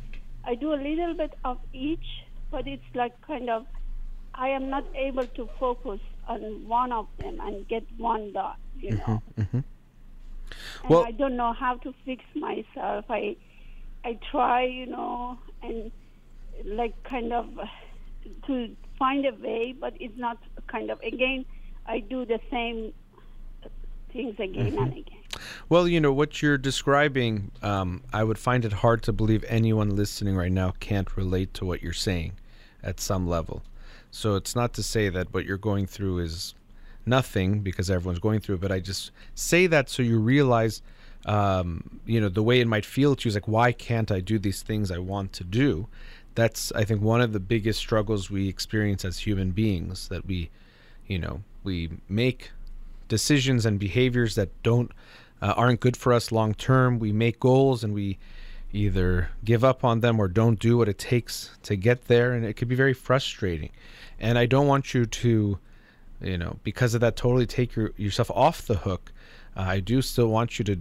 I 0.48 0.54
do 0.54 0.72
a 0.72 0.80
little 0.80 1.12
bit 1.12 1.34
of 1.44 1.58
each, 1.74 2.24
but 2.50 2.66
it's 2.66 2.94
like 2.94 3.12
kind 3.26 3.50
of 3.50 3.66
I 4.38 4.48
am 4.50 4.70
not 4.70 4.84
able 4.94 5.26
to 5.26 5.48
focus 5.58 6.00
on 6.28 6.40
one 6.68 6.92
of 6.92 7.06
them 7.18 7.40
and 7.40 7.66
get 7.68 7.84
one 7.96 8.32
done. 8.32 8.56
You 8.78 8.92
know. 8.92 9.22
Mm-hmm. 9.38 9.56
And 9.56 9.64
Well- 10.88 11.04
I 11.04 11.10
don't 11.10 11.36
know 11.36 11.52
how 11.52 11.76
to 11.78 11.92
fix 12.04 12.24
myself. 12.34 13.04
I 13.10 13.36
I 14.04 14.18
try, 14.30 14.64
you 14.64 14.86
know, 14.86 15.38
and 15.62 15.90
like 16.64 16.94
kind 17.02 17.32
of 17.32 17.46
to 18.46 18.76
find 18.98 19.26
a 19.26 19.32
way, 19.32 19.74
but 19.78 19.94
it's 20.00 20.16
not 20.16 20.38
kind 20.66 20.90
of 20.90 21.00
again. 21.00 21.44
I 21.86 22.00
do 22.00 22.24
the 22.24 22.40
same 22.50 22.92
things 24.12 24.34
again 24.38 24.78
and 24.78 24.92
again. 24.92 25.18
Well, 25.68 25.86
you 25.88 26.00
know, 26.00 26.12
what 26.12 26.42
you're 26.42 26.58
describing, 26.58 27.50
um, 27.62 28.02
I 28.12 28.24
would 28.24 28.38
find 28.38 28.64
it 28.64 28.72
hard 28.72 29.02
to 29.04 29.12
believe 29.12 29.44
anyone 29.48 29.94
listening 29.96 30.36
right 30.36 30.52
now 30.52 30.74
can't 30.80 31.16
relate 31.16 31.54
to 31.54 31.64
what 31.64 31.82
you're 31.82 31.92
saying 31.92 32.32
at 32.82 33.00
some 33.00 33.26
level. 33.26 33.62
So 34.10 34.36
it's 34.36 34.56
not 34.56 34.72
to 34.74 34.82
say 34.82 35.08
that 35.08 35.32
what 35.32 35.44
you're 35.44 35.58
going 35.58 35.86
through 35.86 36.20
is 36.20 36.54
nothing 37.06 37.60
because 37.60 37.90
everyone's 37.90 38.18
going 38.18 38.40
through 38.40 38.56
it, 38.56 38.60
but 38.60 38.72
I 38.72 38.80
just 38.80 39.10
say 39.34 39.66
that 39.66 39.88
so 39.88 40.02
you 40.02 40.18
realize, 40.18 40.82
um, 41.26 42.00
you 42.06 42.20
know, 42.20 42.28
the 42.28 42.42
way 42.42 42.60
it 42.60 42.66
might 42.66 42.84
feel 42.84 43.16
to 43.16 43.24
you 43.24 43.28
is 43.28 43.34
like, 43.34 43.48
why 43.48 43.72
can't 43.72 44.10
I 44.10 44.20
do 44.20 44.38
these 44.38 44.62
things 44.62 44.90
I 44.90 44.98
want 44.98 45.32
to 45.34 45.44
do? 45.44 45.88
That's, 46.34 46.70
I 46.72 46.84
think, 46.84 47.02
one 47.02 47.20
of 47.20 47.32
the 47.32 47.40
biggest 47.40 47.80
struggles 47.80 48.30
we 48.30 48.48
experience 48.48 49.04
as 49.04 49.18
human 49.18 49.50
beings 49.50 50.08
that 50.08 50.26
we, 50.26 50.50
you 51.06 51.18
know, 51.18 51.42
we 51.64 51.90
make 52.08 52.50
decisions 53.08 53.66
and 53.66 53.78
behaviors 53.78 54.34
that 54.36 54.50
don't 54.62 54.92
uh, 55.40 55.54
aren't 55.56 55.80
good 55.80 55.96
for 55.96 56.12
us 56.12 56.30
long 56.30 56.54
term. 56.54 56.98
We 56.98 57.12
make 57.12 57.40
goals 57.40 57.82
and 57.82 57.94
we 57.94 58.18
either 58.72 59.30
give 59.44 59.64
up 59.64 59.84
on 59.84 60.00
them 60.00 60.20
or 60.20 60.28
don't 60.28 60.58
do 60.58 60.76
what 60.76 60.88
it 60.88 60.98
takes 60.98 61.50
to 61.62 61.76
get 61.76 62.06
there, 62.06 62.32
and 62.32 62.44
it 62.44 62.54
could 62.54 62.68
be 62.68 62.74
very 62.74 62.94
frustrating. 62.94 63.70
And 64.20 64.38
I 64.38 64.46
don't 64.46 64.66
want 64.66 64.94
you 64.94 65.06
to, 65.06 65.58
you 66.20 66.38
know, 66.38 66.58
because 66.64 66.94
of 66.94 67.00
that, 67.00 67.16
totally 67.16 67.46
take 67.46 67.74
your, 67.76 67.92
yourself 67.96 68.30
off 68.32 68.66
the 68.66 68.76
hook. 68.76 69.12
Uh, 69.56 69.62
I 69.62 69.80
do 69.80 70.02
still 70.02 70.28
want 70.28 70.58
you 70.58 70.64
to, 70.66 70.78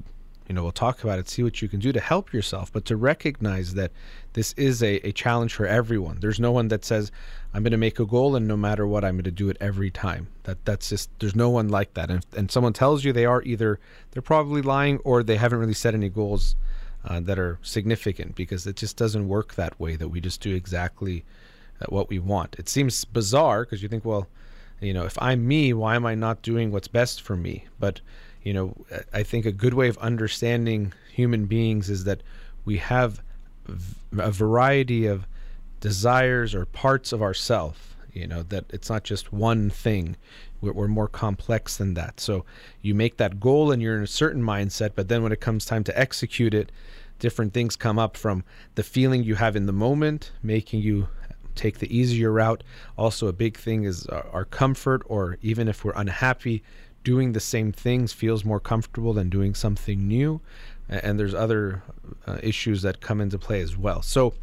you 0.48 0.56
know, 0.56 0.64
we'll 0.64 0.72
talk 0.72 1.04
about 1.04 1.20
it, 1.20 1.30
see 1.30 1.44
what 1.44 1.62
you 1.62 1.68
can 1.68 1.80
do 1.80 1.92
to 1.92 2.00
help 2.00 2.34
yourself, 2.34 2.72
but 2.72 2.86
to 2.86 2.98
recognize 2.98 3.74
that 3.76 3.92
this 4.34 4.54
is 4.54 4.84
a, 4.84 4.96
a 5.08 5.12
challenge 5.12 5.54
for 5.54 5.66
everyone. 5.66 6.20
There's 6.20 6.40
no 6.40 6.52
one 6.52 6.68
that 6.70 6.84
says, 6.84 7.12
I'm 7.54 7.64
going 7.64 7.72
to 7.72 7.78
make 7.78 8.00
a 8.00 8.06
goal 8.06 8.36
and 8.36 8.48
no 8.48 8.58
matter 8.58 8.86
what, 8.86 9.04
I'm 9.04 9.16
going 9.16 9.24
to 9.24 9.32
do 9.32 9.50
it 9.50 9.58
every 9.60 9.92
time. 9.92 10.28
That 10.44 10.64
that's 10.66 10.90
just 10.90 11.10
there's 11.20 11.36
no 11.36 11.50
one 11.50 11.70
like 11.70 11.94
that. 11.96 12.10
And 12.10 12.26
and 12.36 12.52
someone 12.52 12.74
tells 12.74 13.04
you 13.04 13.12
they 13.12 13.26
are 13.26 13.42
either 13.44 13.80
they're 14.12 14.22
probably 14.22 14.62
lying 14.62 15.00
or 15.00 15.24
they 15.24 15.38
haven't 15.38 15.60
really 15.60 15.74
set 15.74 15.94
any 15.94 16.10
goals 16.10 16.56
uh, 17.06 17.20
that 17.22 17.40
are 17.40 17.60
significant 17.62 18.36
because 18.36 18.68
it 18.68 18.76
just 18.76 18.98
doesn't 18.98 19.28
work 19.28 19.56
that 19.56 19.80
way. 19.80 19.96
That 19.96 20.10
we 20.10 20.22
just 20.22 20.42
do 20.42 20.56
exactly 20.56 21.26
uh, 21.82 21.86
what 21.90 22.10
we 22.10 22.20
want. 22.20 22.56
It 22.58 22.70
seems 22.70 23.06
bizarre 23.06 23.64
because 23.64 23.82
you 23.82 23.90
think, 23.90 24.06
well, 24.06 24.28
you 24.80 24.94
know, 24.94 25.06
if 25.06 25.18
I'm 25.22 25.48
me, 25.48 25.74
why 25.74 25.96
am 25.96 26.06
I 26.06 26.16
not 26.16 26.42
doing 26.42 26.72
what's 26.72 26.88
best 26.88 27.22
for 27.22 27.36
me? 27.36 27.66
But 27.80 28.02
you 28.44 28.54
know, 28.54 28.76
I 29.14 29.24
think 29.24 29.46
a 29.46 29.52
good 29.52 29.74
way 29.74 29.90
of 29.90 29.98
understanding 29.98 30.94
human 31.12 31.46
beings 31.46 31.90
is 31.90 32.04
that 32.06 32.22
we 32.64 32.78
have 32.78 33.22
a 34.18 34.32
variety 34.32 35.06
of 35.06 35.28
desires 35.80 36.56
or 36.56 36.66
parts 36.66 37.12
of 37.12 37.22
ourself 37.22 37.98
you 38.18 38.26
know 38.26 38.44
that 38.44 38.66
it's 38.72 38.90
not 38.90 39.04
just 39.04 39.32
one 39.32 39.70
thing 39.70 40.16
we're, 40.62 40.88
more 40.88 41.08
complex 41.08 41.78
than 41.78 41.94
that 41.94 42.20
so 42.20 42.46
you 42.82 42.96
make 42.96 43.18
that 43.18 43.40
goal 43.40 43.72
and 43.72 43.82
you're 43.82 43.98
in 43.98 44.04
a 44.04 44.08
certain 44.08 44.42
mindset 44.42 44.92
but 44.96 45.08
then 45.08 45.22
when 45.24 45.32
it 45.32 45.42
comes 45.42 45.66
time 45.66 45.84
to 45.84 45.98
execute 46.00 46.54
it 46.54 46.72
different 47.20 47.54
things 47.54 47.76
come 47.76 48.00
up 48.00 48.16
from 48.16 48.44
the 48.76 48.84
feeling 48.84 49.24
you 49.24 49.36
have 49.36 49.56
in 49.56 49.66
the 49.66 49.74
moment 49.74 50.32
making 50.42 50.82
you 50.82 51.08
take 51.58 51.80
the 51.80 51.96
easier 51.96 52.32
route. 52.32 52.64
Also, 52.98 53.28
a 53.28 53.34
big 53.34 53.58
thing 53.58 53.84
is 53.84 54.06
our, 54.08 54.26
our 54.32 54.46
comfort, 54.46 55.02
or 55.08 55.38
even 55.42 55.68
if 55.68 55.84
we're 55.84 55.94
unhappy, 55.96 56.64
doing 57.04 57.34
the 57.34 57.40
same 57.40 57.72
things 57.72 58.14
feels 58.14 58.46
more 58.46 58.60
comfortable 58.60 59.14
than 59.14 59.30
doing 59.30 59.54
something 59.54 60.08
new. 60.08 60.40
And 60.88 61.20
there's 61.20 61.34
other 61.34 61.84
uh, 62.26 62.38
issues 62.42 62.82
that 62.84 63.02
come 63.02 63.20
into 63.20 63.38
play 63.38 63.62
as 63.62 63.76
well. 63.76 64.02
So, 64.02 64.36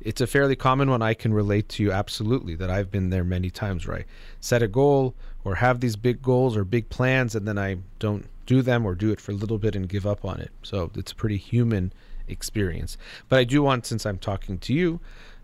it's 0.00 0.20
a 0.20 0.26
fairly 0.26 0.56
common 0.56 0.90
one. 0.90 1.02
I 1.02 1.14
can 1.14 1.34
relate 1.34 1.68
to 1.70 1.82
you 1.82 1.92
absolutely 1.92 2.54
that 2.56 2.70
I've 2.70 2.90
been 2.90 3.10
there 3.10 3.24
many 3.24 3.50
times 3.50 3.86
where 3.86 3.98
I 3.98 4.04
set 4.40 4.62
a 4.62 4.68
goal 4.68 5.14
or 5.44 5.56
have 5.56 5.80
these 5.80 5.96
big 5.96 6.22
goals 6.22 6.56
or 6.56 6.64
big 6.64 6.88
plans 6.88 7.34
and 7.34 7.46
then 7.46 7.58
I 7.58 7.78
don't 7.98 8.26
do 8.46 8.62
them 8.62 8.86
or 8.86 8.94
do 8.94 9.10
it 9.10 9.20
for 9.20 9.32
a 9.32 9.34
little 9.34 9.58
bit 9.58 9.76
and 9.76 9.88
give 9.88 10.06
up 10.06 10.24
on 10.24 10.40
it. 10.40 10.50
So 10.62 10.90
it's 10.96 11.12
a 11.12 11.14
pretty 11.14 11.36
human 11.36 11.92
experience. 12.28 12.96
But 13.28 13.38
I 13.38 13.44
do 13.44 13.62
want, 13.62 13.86
since 13.86 14.06
I'm 14.06 14.18
talking 14.18 14.58
to 14.58 14.72
you, 14.72 15.00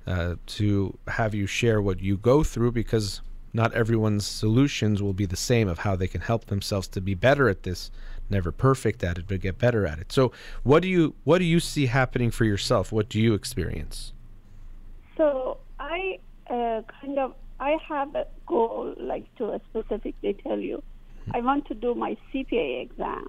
uh, 0.06 0.36
to 0.46 0.96
have 1.08 1.34
you 1.34 1.46
share 1.46 1.82
what 1.82 2.00
you 2.00 2.16
go 2.16 2.42
through 2.42 2.72
because 2.72 3.20
not 3.52 3.72
everyone's 3.74 4.26
solutions 4.26 5.02
will 5.02 5.12
be 5.12 5.26
the 5.26 5.36
same 5.36 5.68
of 5.68 5.80
how 5.80 5.96
they 5.96 6.06
can 6.06 6.20
help 6.20 6.46
themselves 6.46 6.86
to 6.88 7.00
be 7.00 7.14
better 7.14 7.48
at 7.48 7.62
this 7.62 7.90
never 8.28 8.50
perfect 8.50 9.04
at 9.04 9.18
it 9.18 9.24
but 9.28 9.40
get 9.40 9.58
better 9.58 9.86
at 9.86 9.98
it. 9.98 10.12
So 10.12 10.32
what 10.62 10.82
do 10.82 10.88
you 10.88 11.14
what 11.24 11.38
do 11.38 11.44
you 11.44 11.60
see 11.60 11.86
happening 11.86 12.30
for 12.30 12.44
yourself? 12.44 12.92
What 12.92 13.08
do 13.08 13.20
you 13.20 13.34
experience 13.34 14.12
so 15.16 15.58
I 15.78 16.18
uh, 16.48 16.82
kind 17.00 17.18
of 17.18 17.34
I 17.58 17.76
have 17.88 18.14
a 18.14 18.26
goal, 18.46 18.94
like 18.98 19.34
to 19.36 19.60
specifically 19.70 20.34
tell 20.42 20.58
you, 20.58 20.82
I 21.32 21.40
want 21.40 21.66
to 21.68 21.74
do 21.74 21.94
my 21.94 22.16
CPA 22.32 22.82
exam. 22.82 23.28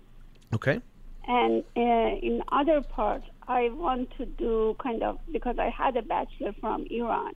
Okay. 0.53 0.81
And 1.27 1.63
uh, 1.75 1.79
in 1.79 2.43
other 2.51 2.81
parts, 2.81 3.25
I 3.47 3.69
want 3.69 4.11
to 4.17 4.25
do 4.25 4.75
kind 4.81 5.03
of 5.03 5.19
because 5.31 5.57
I 5.59 5.69
had 5.69 5.95
a 5.97 6.01
bachelor 6.01 6.53
from 6.59 6.85
Iran. 6.89 7.33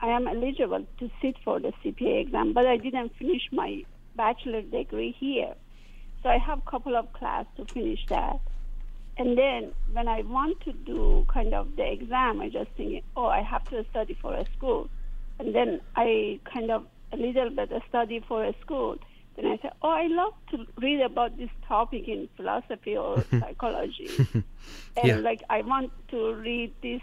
I 0.00 0.08
am 0.08 0.26
eligible 0.26 0.86
to 0.98 1.10
sit 1.20 1.36
for 1.44 1.60
the 1.60 1.72
CPA 1.84 2.22
exam, 2.22 2.52
but 2.52 2.66
I 2.66 2.76
didn't 2.76 3.14
finish 3.16 3.42
my 3.52 3.84
bachelor 4.16 4.62
degree 4.62 5.14
here. 5.18 5.54
So 6.22 6.28
I 6.28 6.38
have 6.38 6.58
a 6.58 6.70
couple 6.70 6.96
of 6.96 7.12
class 7.12 7.46
to 7.56 7.64
finish 7.66 8.00
that. 8.08 8.40
And 9.16 9.36
then 9.36 9.72
when 9.92 10.08
I 10.08 10.22
want 10.22 10.60
to 10.62 10.72
do 10.72 11.26
kind 11.28 11.52
of 11.52 11.76
the 11.76 11.90
exam, 11.92 12.40
I 12.40 12.48
just 12.48 12.70
think, 12.76 13.04
oh, 13.16 13.26
I 13.26 13.42
have 13.42 13.64
to 13.70 13.84
study 13.90 14.16
for 14.20 14.34
a 14.34 14.46
school. 14.56 14.88
And 15.38 15.54
then 15.54 15.80
I 15.96 16.40
kind 16.52 16.70
of 16.70 16.86
a 17.12 17.16
little 17.16 17.50
bit 17.50 17.70
study 17.88 18.24
for 18.26 18.44
a 18.44 18.54
school. 18.60 18.96
Then 19.36 19.46
I 19.46 19.56
say, 19.58 19.70
oh, 19.82 19.90
I 19.90 20.06
love 20.06 20.32
to 20.52 20.66
read 20.80 21.00
about 21.00 21.36
this 21.36 21.50
topic 21.66 22.08
in 22.08 22.28
philosophy 22.36 22.96
or 22.96 23.24
psychology. 23.30 24.08
and 24.32 24.44
Yeah. 25.04 25.16
like 25.16 25.42
I 25.50 25.62
want 25.62 25.92
to 26.08 26.34
read 26.34 26.72
this 26.82 27.02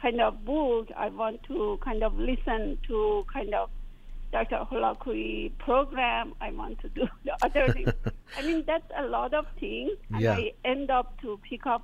kind 0.00 0.20
of 0.20 0.44
book. 0.44 0.88
I 0.96 1.08
want 1.08 1.42
to 1.44 1.78
kind 1.82 2.02
of 2.02 2.18
listen 2.18 2.78
to 2.88 3.24
kind 3.32 3.54
of 3.54 3.70
Dr. 4.32 4.64
Holakouee 4.70 5.50
program. 5.58 6.34
I 6.40 6.50
want 6.52 6.80
to 6.80 6.88
do 6.88 7.08
the 7.24 7.32
other 7.42 7.72
thing. 7.72 7.92
I 8.38 8.42
mean, 8.42 8.64
that's 8.66 8.90
a 8.96 9.04
lot 9.06 9.34
of 9.34 9.46
things, 9.58 9.92
and 10.12 10.20
Yeah. 10.20 10.34
I 10.34 10.52
end 10.64 10.90
up 10.90 11.20
to 11.22 11.38
pick 11.48 11.66
up 11.66 11.82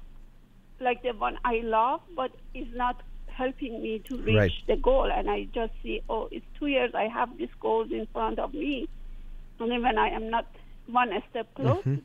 like 0.80 1.02
the 1.02 1.12
one 1.12 1.38
I 1.44 1.60
love, 1.64 2.00
but 2.14 2.30
is 2.54 2.68
not 2.74 3.02
helping 3.26 3.82
me 3.82 3.98
to 4.08 4.16
reach 4.18 4.36
Right. 4.36 4.52
the 4.66 4.76
goal. 4.76 5.10
And 5.10 5.30
I 5.30 5.44
just 5.54 5.72
see, 5.82 6.02
oh, 6.08 6.28
it's 6.30 6.46
two 6.58 6.66
years. 6.66 6.92
I 6.94 7.08
have 7.08 7.36
this 7.38 7.50
goal 7.60 7.90
in 7.90 8.06
front 8.12 8.38
of 8.38 8.54
me, 8.54 8.88
and 9.58 9.82
when 9.82 9.98
I 9.98 10.08
am 10.10 10.30
not 10.30 10.46
one 10.86 11.10
step 11.30 11.52
close, 11.54 11.78
mm-hmm. 11.84 11.96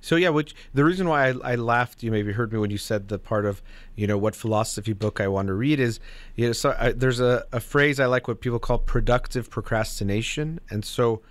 So 0.00 0.16
yeah, 0.16 0.28
which 0.28 0.54
the 0.72 0.84
reason 0.84 1.08
why 1.08 1.28
I, 1.28 1.52
I 1.52 1.54
laughed, 1.56 2.02
you 2.02 2.10
maybe 2.10 2.32
heard 2.32 2.52
me 2.52 2.58
when 2.58 2.70
you 2.70 2.78
said 2.78 3.08
the 3.08 3.18
part 3.18 3.46
of 3.46 3.62
you 3.96 4.06
know 4.06 4.18
what 4.18 4.34
philosophy 4.34 4.92
book 4.92 5.20
I 5.20 5.28
want 5.28 5.48
to 5.48 5.54
read 5.54 5.80
is 5.80 6.00
you 6.36 6.46
know 6.46 6.52
so 6.52 6.76
I, 6.78 6.92
there's 6.92 7.20
a, 7.20 7.44
a 7.52 7.60
phrase 7.60 8.00
I 8.00 8.06
like 8.06 8.28
what 8.28 8.40
people 8.40 8.58
call 8.58 8.78
productive 8.78 9.50
procrastination, 9.50 10.60
and 10.70 10.84
so 10.84 11.22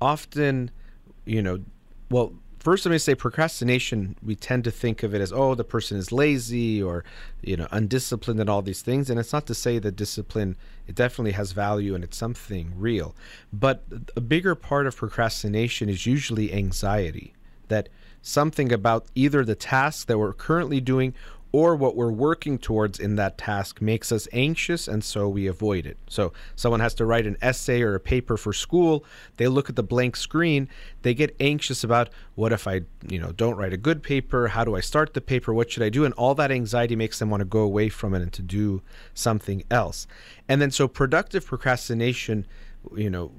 often 0.00 0.70
you 1.24 1.42
know 1.42 1.58
well 2.10 2.32
first 2.58 2.84
let 2.84 2.92
me 2.92 2.98
say 2.98 3.14
procrastination 3.14 4.16
we 4.22 4.34
tend 4.34 4.64
to 4.64 4.70
think 4.70 5.02
of 5.02 5.14
it 5.14 5.20
as 5.20 5.32
oh 5.32 5.54
the 5.54 5.64
person 5.64 5.96
is 5.96 6.10
lazy 6.10 6.82
or 6.82 7.04
you 7.42 7.56
know 7.56 7.68
undisciplined 7.70 8.40
and 8.40 8.50
all 8.50 8.62
these 8.62 8.82
things. 8.82 9.10
And 9.10 9.18
it's 9.18 9.32
not 9.32 9.46
to 9.46 9.54
say 9.54 9.78
that 9.78 9.96
discipline 9.96 10.56
it 10.86 10.94
definitely 10.94 11.32
has 11.32 11.52
value 11.52 11.94
and 11.94 12.02
it's 12.02 12.16
something 12.16 12.72
real. 12.76 13.14
But 13.52 13.84
a 14.16 14.20
bigger 14.20 14.54
part 14.54 14.86
of 14.86 14.96
procrastination 14.96 15.88
is 15.88 16.06
usually 16.06 16.52
anxiety 16.52 17.34
that 17.68 17.88
something 18.22 18.72
about 18.72 19.06
either 19.14 19.44
the 19.44 19.54
task 19.54 20.06
that 20.08 20.18
we're 20.18 20.32
currently 20.32 20.80
doing 20.80 21.14
or 21.50 21.74
what 21.74 21.96
we're 21.96 22.12
working 22.12 22.58
towards 22.58 22.98
in 22.98 23.16
that 23.16 23.38
task 23.38 23.80
makes 23.80 24.12
us 24.12 24.28
anxious 24.32 24.86
and 24.86 25.02
so 25.02 25.28
we 25.28 25.46
avoid 25.46 25.86
it. 25.86 25.96
So 26.08 26.32
someone 26.54 26.80
has 26.80 26.94
to 26.94 27.06
write 27.06 27.26
an 27.26 27.38
essay 27.40 27.80
or 27.80 27.94
a 27.94 28.00
paper 28.00 28.36
for 28.36 28.52
school, 28.52 29.04
they 29.38 29.48
look 29.48 29.70
at 29.70 29.76
the 29.76 29.82
blank 29.82 30.16
screen, 30.16 30.68
they 31.02 31.14
get 31.14 31.34
anxious 31.40 31.82
about 31.82 32.10
what 32.34 32.52
if 32.52 32.68
I, 32.68 32.82
you 33.08 33.18
know, 33.18 33.32
don't 33.32 33.56
write 33.56 33.72
a 33.72 33.78
good 33.78 34.02
paper, 34.02 34.48
how 34.48 34.64
do 34.64 34.76
I 34.76 34.80
start 34.80 35.14
the 35.14 35.20
paper, 35.20 35.54
what 35.54 35.70
should 35.70 35.82
I 35.82 35.88
do? 35.88 36.04
And 36.04 36.12
all 36.14 36.34
that 36.34 36.50
anxiety 36.50 36.96
makes 36.96 37.18
them 37.18 37.30
want 37.30 37.40
to 37.40 37.46
go 37.46 37.60
away 37.60 37.88
from 37.88 38.14
it 38.14 38.20
and 38.20 38.32
to 38.34 38.42
do 38.42 38.82
something 39.14 39.64
else. 39.70 40.06
And 40.48 40.60
then 40.60 40.70
so 40.70 40.86
productive 40.86 41.46
procrastination, 41.46 42.46
you 42.94 43.08
know, 43.08 43.32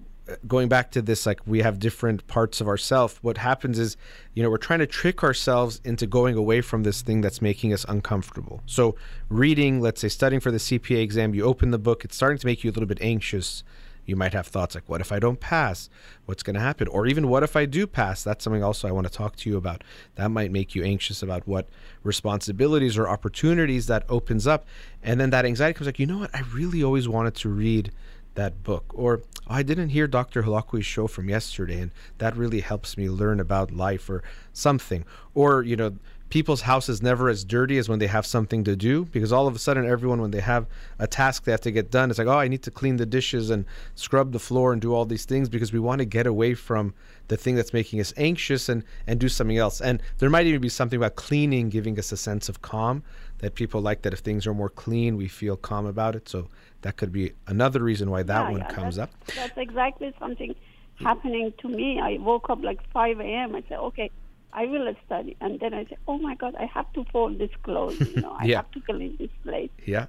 going 0.47 0.69
back 0.69 0.91
to 0.91 1.01
this 1.01 1.25
like 1.25 1.39
we 1.45 1.61
have 1.61 1.79
different 1.79 2.25
parts 2.27 2.61
of 2.61 2.67
ourself 2.67 3.19
what 3.21 3.37
happens 3.37 3.79
is 3.79 3.97
you 4.33 4.43
know 4.43 4.49
we're 4.49 4.57
trying 4.57 4.79
to 4.79 4.87
trick 4.87 5.23
ourselves 5.23 5.81
into 5.83 6.05
going 6.07 6.35
away 6.35 6.61
from 6.61 6.83
this 6.83 7.01
thing 7.01 7.21
that's 7.21 7.41
making 7.41 7.73
us 7.73 7.85
uncomfortable. 7.87 8.61
So 8.65 8.95
reading 9.29 9.81
let's 9.81 10.01
say 10.01 10.09
studying 10.09 10.39
for 10.39 10.51
the 10.51 10.57
cpa 10.57 11.01
exam 11.01 11.33
you 11.33 11.43
open 11.43 11.71
the 11.71 11.79
book 11.79 12.03
it's 12.03 12.15
starting 12.15 12.37
to 12.37 12.45
make 12.45 12.63
you 12.63 12.71
a 12.71 12.73
little 12.73 12.87
bit 12.87 13.01
anxious. 13.01 13.63
You 14.05 14.15
might 14.15 14.33
have 14.33 14.47
thoughts 14.47 14.73
like 14.73 14.89
what 14.89 15.01
if 15.01 15.11
i 15.11 15.19
don't 15.19 15.39
pass? 15.39 15.89
What's 16.25 16.43
going 16.43 16.55
to 16.55 16.59
happen? 16.59 16.87
Or 16.87 17.05
even 17.05 17.27
what 17.27 17.43
if 17.43 17.55
i 17.55 17.65
do 17.65 17.85
pass? 17.85 18.23
That's 18.23 18.43
something 18.43 18.63
also 18.63 18.87
i 18.87 18.91
want 18.91 19.07
to 19.07 19.13
talk 19.13 19.35
to 19.37 19.49
you 19.49 19.57
about. 19.57 19.83
That 20.15 20.29
might 20.29 20.51
make 20.51 20.73
you 20.73 20.83
anxious 20.83 21.21
about 21.21 21.47
what 21.47 21.69
responsibilities 22.03 22.97
or 22.97 23.07
opportunities 23.07 23.87
that 23.87 24.05
opens 24.09 24.47
up. 24.47 24.65
And 25.03 25.19
then 25.19 25.29
that 25.29 25.45
anxiety 25.45 25.75
comes 25.75 25.87
like 25.87 25.99
you 25.99 26.07
know 26.07 26.19
what? 26.19 26.33
I 26.33 26.41
really 26.53 26.83
always 26.83 27.07
wanted 27.07 27.35
to 27.35 27.49
read 27.49 27.91
that 28.39 28.63
book. 28.63 28.85
Or 28.93 29.21
oh, 29.21 29.53
i 29.59 29.63
didn't 29.63 29.89
hear 29.89 30.07
dr 30.07 30.41
Holakouee's 30.43 30.85
show 30.85 31.07
from 31.07 31.27
yesterday 31.29 31.79
and 31.81 31.91
that 32.19 32.37
really 32.37 32.61
helps 32.61 32.97
me 32.97 33.09
learn 33.09 33.39
about 33.39 33.71
life 33.71 34.09
or 34.09 34.23
something. 34.53 35.05
Or 35.35 35.63
you 35.63 35.75
know 35.75 35.91
people's 36.29 36.61
house 36.61 36.87
is 36.87 37.01
never 37.01 37.27
as 37.27 37.43
dirty 37.43 37.77
as 37.79 37.89
when 37.89 37.99
they 37.99 38.07
have 38.07 38.25
something 38.25 38.63
to 38.63 38.75
do 38.75 39.05
because 39.05 39.31
all 39.33 39.47
of 39.47 39.55
a 39.55 39.59
sudden 39.59 39.85
everyone 39.85 40.21
when 40.21 40.31
they 40.31 40.45
have 40.53 40.67
a 40.99 41.07
task 41.07 41.43
they 41.43 41.51
have 41.51 41.59
to 41.69 41.71
get 41.71 41.89
done 41.89 42.11
it's 42.11 42.19
like 42.19 42.27
oh 42.27 42.37
i 42.45 42.47
need 42.47 42.61
to 42.61 42.69
clean 42.69 42.97
the 42.97 43.05
dishes 43.17 43.49
and 43.49 43.65
scrub 43.95 44.31
the 44.31 44.43
floor 44.47 44.71
and 44.71 44.79
do 44.79 44.93
all 44.93 45.05
these 45.05 45.25
things 45.25 45.49
because 45.49 45.73
we 45.73 45.79
want 45.79 45.97
to 45.97 46.05
get 46.05 46.27
away 46.27 46.53
from 46.53 46.93
the 47.29 47.37
thing 47.37 47.55
that's 47.55 47.73
making 47.73 47.99
us 48.01 48.13
anxious 48.17 48.67
and 48.67 48.83
and 49.07 49.19
do 49.19 49.29
something 49.29 49.57
else. 49.57 49.79
And 49.79 50.03
there 50.17 50.29
might 50.29 50.45
even 50.47 50.61
be 50.61 50.69
something 50.69 50.97
about 50.97 51.15
cleaning 51.15 51.69
giving 51.69 51.97
us 51.97 52.11
a 52.11 52.17
sense 52.17 52.49
of 52.49 52.61
calm 52.61 53.03
that 53.39 53.55
people 53.55 53.81
like 53.81 54.01
that 54.03 54.13
if 54.13 54.19
things 54.19 54.45
are 54.47 54.53
more 54.53 54.69
clean 54.69 55.15
we 55.15 55.27
feel 55.27 55.57
calm 55.57 55.85
about 55.85 56.15
it 56.15 56.27
so 56.29 56.47
that 56.81 56.97
could 56.97 57.11
be 57.11 57.33
another 57.47 57.81
reason 57.83 58.09
why 58.09 58.23
that 58.23 58.47
Yeah, 58.47 58.49
one 58.49 58.61
yeah, 58.61 58.65
comes 58.65 58.97
up 58.97 59.11
that's, 59.35 59.35
That's 59.35 59.57
exactly 59.57 60.13
something 60.19 60.55
happening 60.95 61.53
to 61.59 61.69
me. 61.69 61.99
I 62.01 62.17
woke 62.19 62.49
up 62.49 62.59
like 62.63 62.79
5 62.93 63.19
a.m. 63.23 63.55
I 63.55 63.63
said, 63.69 63.77
okay, 63.79 64.11
I 64.53 64.65
will 64.65 64.93
study. 65.05 65.37
And 65.41 65.59
then 65.59 65.73
I 65.73 65.85
said, 65.85 65.97
oh 66.07 66.17
my 66.17 66.35
God, 66.35 66.55
I 66.59 66.65
have 66.65 66.91
to 66.93 67.05
fold 67.11 67.37
this 67.39 67.51
clothes. 67.63 67.99
You 68.03 68.19
know, 68.19 68.33
I 68.39 68.45
Yeah. 68.45 68.55
have 68.55 68.69
to 68.71 68.81
clean 68.81 69.15
this 69.19 69.31
place. 69.43 69.71
Yeah. 69.85 70.07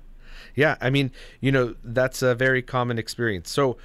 Yeah. 0.55 0.77
I 0.81 0.91
mean, 0.91 1.13
you 1.41 1.53
know, 1.53 1.77
that's 1.83 2.23
a 2.23 2.35
very 2.35 2.63
common 2.63 2.99
experience. 2.99 3.51
So 3.51 3.77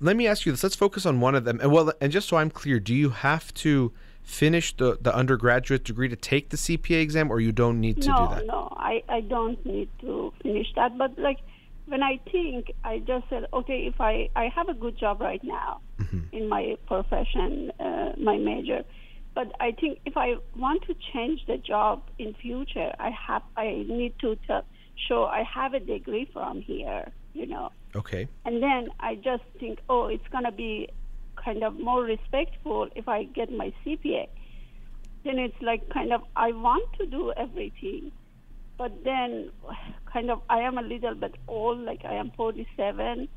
let 0.00 0.16
me 0.16 0.26
ask 0.26 0.46
you 0.46 0.52
this. 0.52 0.62
Let's 0.62 0.76
focus 0.76 1.06
on 1.06 1.20
one 1.20 1.34
of 1.34 1.44
them. 1.44 1.60
And 1.60 1.72
well, 1.72 1.92
and 2.00 2.12
just 2.12 2.28
so 2.28 2.36
I'm 2.36 2.50
clear, 2.50 2.80
do 2.80 2.94
you 2.94 3.10
have 3.10 3.52
to 3.54 3.92
finish 4.24 4.76
the, 4.76 4.98
the 5.00 5.14
undergraduate 5.14 5.84
degree 5.84 6.08
to 6.08 6.16
take 6.16 6.50
the 6.50 6.56
CPA 6.56 7.00
exam 7.00 7.30
or 7.30 7.38
you 7.38 7.52
don't 7.52 7.80
need 7.80 8.02
to 8.02 8.08
no, 8.08 8.16
do 8.16 8.34
that? 8.34 8.46
no, 8.46 8.68
I, 8.76 9.02
I 9.08 9.20
don't 9.20 9.64
need 9.64 9.88
to 10.00 10.32
finish 10.42 10.66
that. 10.74 10.98
But 10.98 11.16
like 11.18 11.38
when 11.86 12.02
I 12.02 12.18
think, 12.32 12.72
I 12.82 12.98
just 12.98 13.28
said, 13.30 13.46
okay, 13.52 13.86
if 13.86 14.00
I, 14.00 14.30
I 14.34 14.48
have 14.48 14.68
a 14.68 14.74
good 14.74 14.98
job 14.98 15.20
right 15.20 15.42
now 15.44 15.80
Mm-hmm. 16.00 16.36
in 16.36 16.48
my 16.48 16.76
profession, 16.86 17.70
uh, 17.78 18.12
my 18.18 18.36
major. 18.36 18.82
But 19.34 19.52
I 19.60 19.70
think 19.72 20.00
if 20.04 20.16
I 20.16 20.34
want 20.56 20.82
to 20.88 20.94
change 21.12 21.46
the 21.46 21.56
job 21.56 22.02
in 22.18 22.34
future, 22.34 22.92
I 22.98 23.10
have 23.10 23.42
I 23.56 23.84
need 23.88 24.14
to 24.20 24.36
tell, 24.46 24.64
show 25.08 25.24
I 25.24 25.44
have 25.44 25.72
a 25.74 25.80
degree 25.80 26.28
from 26.32 26.60
here, 26.60 27.12
you 27.32 27.46
know. 27.46 27.70
Okay. 27.94 28.26
And 28.44 28.60
then 28.60 28.88
I 28.98 29.14
just 29.14 29.44
think, 29.60 29.78
oh, 29.88 30.08
it's 30.08 30.26
going 30.32 30.44
to 30.44 30.52
be 30.52 30.88
kind 31.44 31.62
of 31.62 31.78
more 31.78 32.02
respectful 32.02 32.88
if 32.94 33.08
I 33.08 33.24
get 33.24 33.52
my 33.52 33.72
CPA. 33.84 34.28
Then 35.24 35.38
it's 35.38 35.60
like 35.60 35.88
kind 35.90 36.12
of, 36.12 36.22
I 36.36 36.52
want 36.52 36.92
to 36.98 37.06
do 37.06 37.32
everything. 37.36 38.12
But 38.76 39.04
then 39.04 39.50
kind 40.12 40.30
of, 40.30 40.42
I 40.50 40.60
am 40.60 40.78
a 40.78 40.82
little 40.82 41.14
bit 41.14 41.34
old, 41.48 41.78
like 41.80 42.04
I 42.04 42.14
am 42.14 42.32
47. 42.36 43.28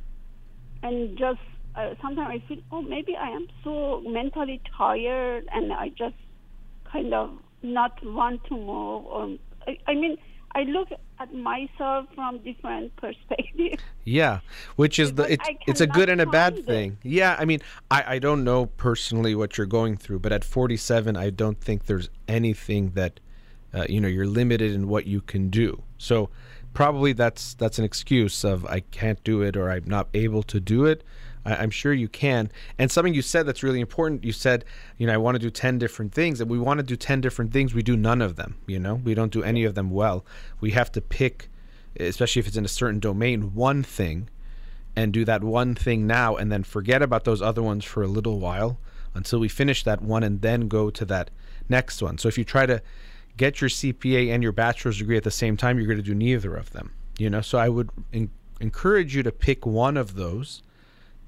And 0.83 1.17
just 1.17 1.39
uh, 1.75 1.93
sometimes 2.01 2.41
I 2.41 2.47
feel, 2.47 2.61
oh, 2.71 2.81
maybe 2.81 3.15
I 3.15 3.29
am 3.29 3.47
so 3.63 4.01
mentally 4.01 4.61
tired 4.77 5.47
and 5.53 5.71
I 5.71 5.89
just 5.89 6.15
kind 6.91 7.13
of 7.13 7.31
not 7.61 8.03
want 8.03 8.43
to 8.45 8.55
move. 8.55 9.05
Or 9.05 9.37
I, 9.67 9.77
I 9.87 9.93
mean, 9.93 10.17
I 10.55 10.63
look 10.63 10.89
at 11.19 11.33
myself 11.33 12.07
from 12.15 12.39
different 12.39 12.95
perspectives. 12.97 13.81
Yeah, 14.03 14.39
which 14.75 14.99
is 14.99 15.13
the 15.13 15.33
it, 15.33 15.41
it's 15.67 15.81
a 15.81 15.87
good 15.87 16.09
and 16.09 16.21
a 16.21 16.25
bad 16.25 16.53
find 16.53 16.59
it. 16.59 16.65
thing. 16.65 16.97
Yeah, 17.03 17.35
I 17.37 17.45
mean, 17.45 17.61
I 17.91 18.15
I 18.15 18.19
don't 18.19 18.43
know 18.43 18.67
personally 18.67 19.35
what 19.35 19.57
you're 19.57 19.67
going 19.67 19.97
through, 19.97 20.19
but 20.19 20.31
at 20.31 20.43
47, 20.43 21.15
I 21.17 21.29
don't 21.29 21.59
think 21.59 21.85
there's 21.85 22.09
anything 22.27 22.91
that 22.91 23.19
uh, 23.73 23.85
you 23.89 23.99
know 23.99 24.07
you're 24.07 24.27
limited 24.27 24.71
in 24.71 24.87
what 24.87 25.07
you 25.07 25.21
can 25.21 25.49
do. 25.49 25.83
So 25.97 26.29
probably 26.73 27.13
that's 27.13 27.53
that's 27.55 27.79
an 27.79 27.85
excuse 27.85 28.43
of 28.43 28.65
I 28.65 28.81
can't 28.81 29.23
do 29.23 29.41
it 29.41 29.57
or 29.57 29.69
I'm 29.71 29.85
not 29.85 30.07
able 30.13 30.43
to 30.43 30.59
do 30.59 30.85
it. 30.85 31.03
I, 31.47 31.55
I'm 31.55 31.71
sure 31.71 31.93
you 31.93 32.07
can. 32.07 32.51
And 32.77 32.91
something 32.91 33.13
you 33.13 33.21
said 33.21 33.45
that's 33.45 33.63
really 33.63 33.79
important. 33.79 34.23
You 34.23 34.33
said, 34.33 34.65
you 34.97 35.07
know, 35.07 35.13
I 35.13 35.17
want 35.17 35.35
to 35.35 35.39
do 35.39 35.49
10 35.49 35.79
different 35.79 36.13
things, 36.13 36.41
and 36.41 36.49
we 36.49 36.59
want 36.59 36.79
to 36.79 36.83
do 36.83 36.95
10 36.95 37.21
different 37.21 37.53
things. 37.53 37.73
We 37.73 37.81
do 37.81 37.95
none 37.97 38.21
of 38.21 38.35
them. 38.35 38.57
You 38.67 38.79
know, 38.79 38.95
we 38.95 39.13
don't 39.13 39.31
do 39.31 39.43
any 39.43 39.63
of 39.63 39.73
them 39.73 39.89
well. 39.89 40.25
We 40.59 40.71
have 40.71 40.91
to 40.91 41.01
pick, 41.01 41.49
especially 41.99 42.41
if 42.41 42.47
it's 42.47 42.57
in 42.57 42.65
a 42.65 42.69
certain 42.69 42.99
domain, 42.99 43.55
one 43.55 43.81
thing 43.81 44.29
and 44.95 45.13
do 45.13 45.23
that 45.23 45.43
one 45.43 45.75
thing 45.75 46.07
now 46.07 46.35
and 46.35 46.51
then 46.51 46.63
forget 46.63 47.03
about 47.03 47.23
those 47.23 47.39
other 47.39 47.61
ones 47.61 47.85
for 47.85 48.01
a 48.01 48.07
little 48.07 48.39
while 48.39 48.79
until 49.13 49.37
we 49.37 49.47
finish 49.47 49.83
that 49.83 50.01
one 50.01 50.23
and 50.23 50.41
then 50.41 50.67
go 50.67 50.89
to 50.89 51.05
that 51.05 51.29
next 51.69 52.01
one. 52.01 52.17
So 52.17 52.27
if 52.27 52.35
you 52.35 52.43
try 52.43 52.65
to 52.65 52.81
get 53.37 53.61
your 53.61 53.69
CPA 53.69 54.33
and 54.33 54.41
your 54.41 54.51
bachelor's 54.51 54.97
degree 54.97 55.15
at 55.15 55.23
the 55.23 55.29
same 55.29 55.55
time, 55.55 55.77
you're 55.77 55.85
going 55.85 55.97
to 55.97 56.03
do 56.03 56.15
neither 56.15 56.55
of 56.55 56.71
them. 56.71 56.93
You 57.19 57.29
know, 57.29 57.41
so 57.41 57.59
I 57.59 57.69
would 57.69 57.91
en- 58.11 58.31
encourage 58.59 59.15
you 59.15 59.21
to 59.21 59.31
pick 59.31 59.67
one 59.67 59.97
of 59.97 60.15
those 60.15 60.63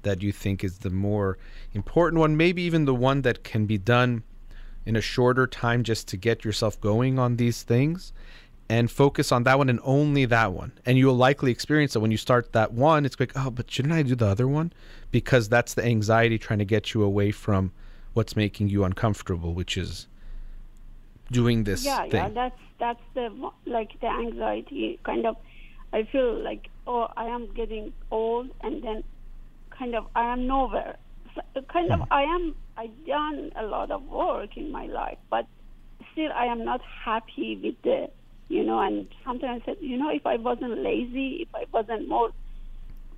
that 0.02 0.22
you 0.22 0.32
think 0.32 0.64
is 0.64 0.78
the 0.78 0.90
more 0.90 1.38
important 1.72 2.20
one, 2.20 2.36
maybe 2.36 2.62
even 2.62 2.84
the 2.84 2.94
one 2.94 3.22
that 3.22 3.44
can 3.44 3.66
be 3.66 3.78
done 3.78 4.22
in 4.86 4.96
a 4.96 5.00
shorter 5.00 5.46
time 5.46 5.82
just 5.82 6.08
to 6.08 6.16
get 6.16 6.44
yourself 6.44 6.80
going 6.80 7.18
on 7.18 7.36
these 7.36 7.62
things 7.62 8.12
and 8.68 8.90
focus 8.90 9.32
on 9.32 9.42
that 9.42 9.58
one 9.58 9.68
and 9.68 9.80
only 9.82 10.24
that 10.24 10.52
one. 10.52 10.72
And 10.86 10.96
you'll 10.96 11.16
likely 11.16 11.50
experience 11.50 11.92
that 11.94 12.00
when 12.00 12.12
you 12.12 12.16
start 12.16 12.52
that 12.52 12.72
one, 12.72 13.04
it's 13.04 13.18
like, 13.18 13.32
oh, 13.34 13.50
but 13.50 13.70
shouldn't 13.70 13.92
I 13.92 14.02
do 14.02 14.14
the 14.14 14.26
other 14.26 14.46
one? 14.46 14.72
Because 15.10 15.48
that's 15.48 15.74
the 15.74 15.84
anxiety 15.84 16.38
trying 16.38 16.60
to 16.60 16.64
get 16.64 16.94
you 16.94 17.02
away 17.02 17.32
from 17.32 17.72
what's 18.14 18.36
making 18.36 18.68
you 18.68 18.84
uncomfortable, 18.84 19.54
which 19.54 19.76
is 19.76 20.06
doing 21.32 21.64
this 21.64 21.84
yeah, 21.84 22.02
thing. 22.02 22.12
yeah, 22.12 22.28
that's 22.28 22.60
that's 22.78 23.02
the 23.14 23.50
like 23.66 23.98
the 24.00 24.08
anxiety 24.08 24.98
kind 25.04 25.26
of. 25.26 25.36
I 25.92 26.04
feel 26.04 26.34
like 26.40 26.68
oh, 26.86 27.08
I 27.16 27.26
am 27.26 27.52
getting 27.52 27.92
old, 28.10 28.50
and 28.60 28.82
then 28.82 29.02
kind 29.80 29.96
of 29.96 30.04
I 30.16 30.32
am 30.34 30.46
nowhere. 30.48 30.98
So, 31.34 31.62
kind 31.72 31.90
Hmm. 31.90 31.94
of 31.94 32.00
I 32.12 32.22
am. 32.22 32.54
I've 32.78 33.06
done 33.06 33.50
a 33.60 33.64
lot 33.64 33.90
of 33.90 34.02
work 34.04 34.50
in 34.56 34.72
my 34.72 34.86
life, 34.86 35.18
but 35.30 35.46
still 36.12 36.30
I 36.36 36.46
am 36.46 36.64
not 36.64 36.80
happy 37.04 37.60
with 37.62 37.76
the, 37.84 38.08
you 38.48 38.64
know. 38.64 38.80
And 38.80 39.08
sometimes 39.24 39.62
I 39.62 39.66
said, 39.66 39.76
you 39.80 39.98
know, 39.98 40.10
if 40.10 40.26
I 40.26 40.36
wasn't 40.36 40.78
lazy, 40.82 41.38
if 41.42 41.48
I 41.54 41.64
wasn't 41.72 42.08
more 42.08 42.30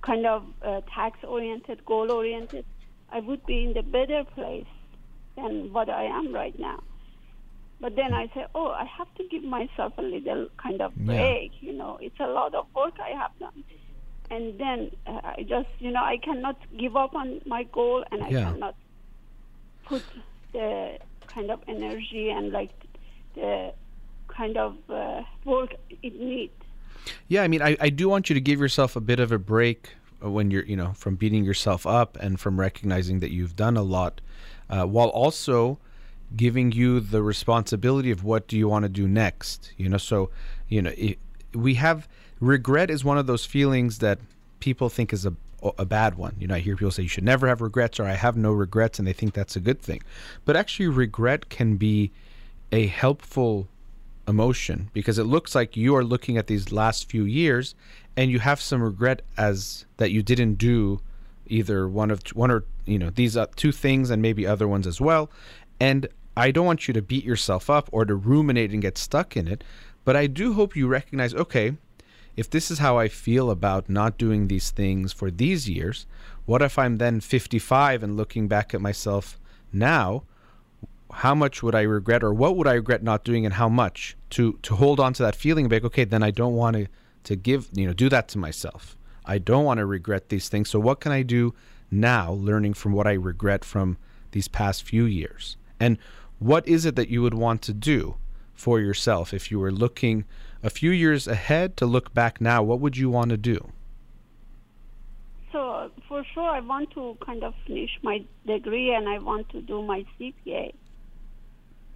kind 0.05 0.25
of 0.27 0.43
uh, 0.65 0.81
tax 0.95 1.19
oriented, 1.27 1.85
goal 1.85 2.11
oriented, 2.11 2.65
I 3.11 3.19
would 3.21 3.45
be 3.47 3.63
in 3.65 3.73
the 3.75 3.83
better 3.83 4.23
place 4.35 4.67
than 5.37 5.73
what 5.73 5.89
I 5.89 6.05
am 6.05 6.33
right 6.33 6.55
now. 6.59 6.79
But 7.81 7.95
then 7.95 8.13
I 8.13 8.27
say, 8.35 8.45
oh, 8.55 8.69
I 8.69 8.85
have 8.97 9.07
to 9.17 9.23
give 9.31 9.43
myself 9.43 9.93
a 9.97 10.03
little 10.03 10.47
kind 10.61 10.81
of 10.81 10.93
Yeah. 10.99 11.05
break. 11.05 11.51
You 11.61 11.73
know, 11.73 11.97
it's 12.01 12.19
a 12.19 12.27
lot 12.27 12.55
of 12.55 12.65
work 12.75 12.95
I 13.03 13.11
have 13.19 13.31
done. 13.39 13.63
And 14.29 14.59
then 14.59 14.91
uh, 15.05 15.19
I 15.23 15.45
just, 15.47 15.69
you 15.79 15.91
know, 15.91 16.01
I 16.03 16.17
cannot 16.23 16.57
give 16.79 16.95
up 16.95 17.13
on 17.15 17.41
my 17.45 17.63
goal 17.63 18.03
and 18.11 18.23
I 18.23 18.31
Yeah. 18.31 18.51
cannot 18.51 18.75
put 19.87 20.03
the 20.53 20.97
kind 21.33 21.51
of 21.51 21.59
energy 21.67 22.29
and 22.29 22.51
like 22.51 22.71
the 23.35 23.73
kind 24.35 24.57
of 24.57 24.75
uh, 24.89 25.21
work 25.45 25.71
it 25.89 26.19
needs. 26.19 26.53
Yeah, 27.27 27.43
I 27.43 27.47
mean, 27.47 27.61
I, 27.61 27.75
I 27.79 27.89
do 27.89 28.09
want 28.09 28.29
you 28.29 28.33
to 28.33 28.41
give 28.41 28.59
yourself 28.59 28.95
a 28.95 29.01
bit 29.01 29.19
of 29.19 29.31
a 29.31 29.39
break 29.39 29.89
uh, 30.23 30.29
when 30.31 30.51
you're, 30.51 30.65
you 30.65 30.75
know, 30.75 30.93
from 30.93 31.15
beating 31.15 31.43
yourself 31.43 31.85
up 31.85 32.17
and 32.19 32.39
from 32.39 32.59
recognizing 32.59 33.19
that 33.19 33.31
you've 33.31 33.55
done 33.55 33.77
a 33.77 33.83
lot, 33.83 34.21
uh, 34.69 34.85
while 34.85 35.09
also 35.09 35.79
giving 36.35 36.71
you 36.71 36.99
the 36.99 37.21
responsibility 37.21 38.09
of 38.09 38.23
what 38.23 38.47
do 38.47 38.57
you 38.57 38.67
want 38.67 38.83
to 38.83 38.89
do 38.89 39.07
next. 39.07 39.73
You 39.77 39.89
know, 39.89 39.97
so 39.97 40.31
you 40.67 40.81
know, 40.81 40.91
i 40.91 41.17
we 41.53 41.75
have 41.75 42.07
regret 42.47 42.89
is 42.89 43.03
one 43.03 43.17
of 43.17 43.27
those 43.27 43.45
feelings 43.45 43.99
that 43.99 44.19
people 44.59 44.89
think 44.89 45.13
is 45.13 45.25
a 45.25 45.33
a 45.77 45.85
bad 45.85 46.15
one. 46.15 46.35
You 46.39 46.47
know, 46.47 46.55
I 46.55 46.59
hear 46.59 46.75
people 46.75 46.91
say 46.91 47.03
you 47.03 47.09
should 47.09 47.23
never 47.23 47.47
have 47.47 47.61
regrets 47.61 47.97
or 47.97 48.03
I 48.03 48.15
have 48.15 48.35
no 48.35 48.51
regrets, 48.51 48.99
and 48.99 49.07
they 49.07 49.13
think 49.13 49.33
that's 49.33 49.55
a 49.55 49.61
good 49.61 49.81
thing. 49.81 50.01
But 50.43 50.57
actually, 50.57 50.89
regret 50.89 51.49
can 51.49 51.77
be 51.77 52.11
a 52.71 52.87
helpful 52.87 53.69
emotion 54.27 54.89
because 54.93 55.17
it 55.19 55.23
looks 55.23 55.55
like 55.55 55.77
you 55.77 55.95
are 55.95 56.03
looking 56.03 56.37
at 56.37 56.47
these 56.47 56.71
last 56.71 57.09
few 57.09 57.23
years 57.23 57.75
and 58.15 58.31
you 58.31 58.39
have 58.39 58.61
some 58.61 58.81
regret 58.81 59.21
as 59.37 59.85
that 59.97 60.11
you 60.11 60.23
didn't 60.23 60.55
do 60.55 60.99
either 61.47 61.87
one 61.87 62.09
of 62.09 62.21
one 62.29 62.49
or 62.49 62.63
you 62.85 62.97
know 62.97 63.09
these 63.09 63.35
uh, 63.35 63.45
two 63.55 63.71
things 63.71 64.09
and 64.09 64.21
maybe 64.21 64.47
other 64.47 64.65
ones 64.65 64.87
as 64.87 65.01
well 65.01 65.29
and 65.79 66.07
I 66.37 66.51
don't 66.51 66.65
want 66.65 66.87
you 66.87 66.93
to 66.93 67.01
beat 67.01 67.25
yourself 67.25 67.69
up 67.69 67.89
or 67.91 68.05
to 68.05 68.15
ruminate 68.15 68.71
and 68.71 68.81
get 68.81 68.97
stuck 68.97 69.35
in 69.35 69.45
it 69.45 69.61
but 70.05 70.15
I 70.15 70.27
do 70.27 70.53
hope 70.53 70.73
you 70.73 70.87
recognize 70.87 71.33
okay 71.33 71.73
if 72.35 72.49
this 72.49 72.71
is 72.71 72.79
how 72.79 72.97
I 72.97 73.07
feel 73.07 73.49
about 73.49 73.89
not 73.89 74.17
doing 74.17 74.47
these 74.47 74.71
things 74.71 75.13
for 75.13 75.29
these 75.29 75.69
years 75.69 76.05
what 76.45 76.61
if 76.61 76.77
I'm 76.77 76.97
then 76.97 77.21
55 77.21 78.03
and 78.03 78.17
looking 78.17 78.47
back 78.47 78.73
at 78.73 78.81
myself 78.81 79.39
now 79.71 80.23
how 81.11 81.35
much 81.35 81.61
would 81.61 81.75
I 81.75 81.81
regret 81.81 82.23
or 82.23 82.33
what 82.33 82.57
would 82.57 82.67
I 82.67 82.73
regret 82.73 83.03
not 83.03 83.23
doing 83.23 83.45
and 83.45 83.55
how 83.55 83.69
much 83.69 84.17
to 84.31 84.59
to 84.63 84.75
hold 84.75 84.99
on 84.99 85.13
to 85.13 85.23
that 85.23 85.35
feeling 85.35 85.69
like 85.69 85.83
okay 85.83 86.03
then 86.03 86.23
I 86.23 86.31
don't 86.31 86.55
want 86.55 86.75
to 86.75 86.87
to 87.23 87.35
give 87.35 87.69
you 87.73 87.87
know 87.87 87.93
do 87.93 88.09
that 88.09 88.27
to 88.29 88.37
myself. 88.37 88.97
I 89.25 89.37
don't 89.37 89.63
want 89.63 89.77
to 89.77 89.85
regret 89.85 90.29
these 90.29 90.49
things. 90.49 90.69
So 90.69 90.79
what 90.79 90.99
can 90.99 91.11
I 91.11 91.23
do 91.23 91.53
now 91.89 92.33
learning 92.33 92.73
from 92.73 92.91
what 92.91 93.07
I 93.07 93.13
regret 93.13 93.63
from 93.63 93.97
these 94.31 94.47
past 94.47 94.83
few 94.83 95.05
years? 95.05 95.55
And 95.79 95.97
what 96.39 96.67
is 96.67 96.85
it 96.85 96.95
that 96.95 97.09
you 97.09 97.21
would 97.21 97.33
want 97.33 97.61
to 97.63 97.73
do 97.73 98.15
for 98.53 98.79
yourself 98.79 99.33
if 99.33 99.49
you 99.49 99.59
were 99.59 99.71
looking 99.71 100.25
a 100.63 100.69
few 100.69 100.91
years 100.91 101.27
ahead 101.27 101.75
to 101.77 101.85
look 101.85 102.13
back 102.13 102.39
now 102.41 102.63
what 102.63 102.79
would 102.79 102.95
you 102.97 103.09
want 103.09 103.29
to 103.29 103.37
do 103.37 103.57
So 105.51 105.91
for 106.07 106.23
sure, 106.33 106.49
I 106.49 106.61
want 106.61 106.89
to 106.97 107.15
kind 107.23 107.43
of 107.43 107.53
finish 107.67 107.91
my 108.01 108.23
degree 108.47 108.91
and 108.93 109.07
I 109.07 109.19
want 109.19 109.49
to 109.49 109.61
do 109.61 109.83
my 109.83 110.03
CPA. 110.17 110.73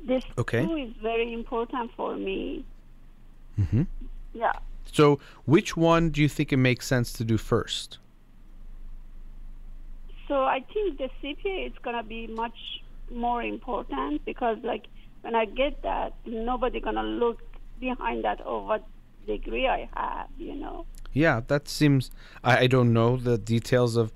This 0.06 0.24
Okay. 0.38 0.64
too 0.66 0.76
is 0.76 0.94
very 1.02 1.34
important 1.34 1.90
for 1.98 2.16
me. 2.16 2.64
mm-hmm. 3.60 3.84
Yeah. 4.34 4.54
so 4.86 5.20
which 5.46 5.76
one 5.76 6.12
do 6.12 6.22
you 6.22 6.30
think 6.30 6.54
it 6.54 6.58
makes 6.70 6.86
sense 6.86 7.12
to 7.14 7.24
do 7.24 7.38
first 7.38 7.98
So 10.28 10.36
I 10.44 10.60
think 10.74 10.98
the 10.98 11.10
CPA 11.20 11.68
is 11.68 11.74
gonna 11.82 12.04
be 12.04 12.28
much 12.28 12.60
more 13.10 13.42
important 13.42 14.24
because 14.26 14.58
like 14.64 14.86
when 15.22 15.34
I 15.36 15.46
get 15.46 15.82
that, 15.84 16.14
nobody 16.26 16.80
gonna 16.80 17.04
look 17.24 17.40
behind 17.80 18.24
that. 18.24 18.46
or 18.46 18.66
what 18.66 18.84
degree 19.26 19.68
I 19.68 19.90
have, 19.96 20.28
you 20.38 20.56
know? 20.56 20.86
Yeah, 21.14 21.42
that 21.48 21.68
seems. 21.68 22.12
I, 22.44 22.60
I 22.60 22.68
don't 22.68 22.94
know 22.94 23.18
the 23.18 23.38
details 23.38 23.96
of 23.96 24.12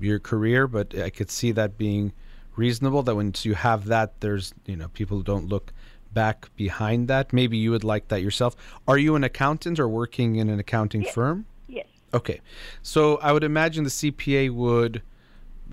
your 0.00 0.18
career, 0.18 0.66
but 0.66 0.96
I 0.98 1.10
could 1.10 1.30
see 1.30 1.52
that 1.52 1.76
being 1.78 2.12
reasonable. 2.56 3.02
That 3.02 3.14
once 3.16 3.44
you 3.44 3.54
have 3.54 3.86
that, 3.86 4.20
there's 4.20 4.54
you 4.66 4.76
know 4.76 4.88
people 4.88 5.22
don't 5.22 5.48
look 5.48 5.72
back 6.12 6.48
behind 6.56 7.08
that. 7.08 7.32
Maybe 7.32 7.56
you 7.56 7.70
would 7.72 7.84
like 7.84 8.08
that 8.08 8.22
yourself. 8.22 8.54
Are 8.86 8.98
you 8.98 9.16
an 9.16 9.24
accountant 9.24 9.80
or 9.80 9.88
working 9.88 10.36
in 10.36 10.48
an 10.48 10.60
accounting 10.60 11.02
Yes. 11.02 11.14
firm? 11.14 11.46
Yes. 11.68 11.86
Okay, 12.12 12.40
so 12.82 13.16
I 13.16 13.32
would 13.32 13.42
imagine 13.42 13.82
the 13.82 13.90
CPA 13.90 14.50
would 14.54 15.02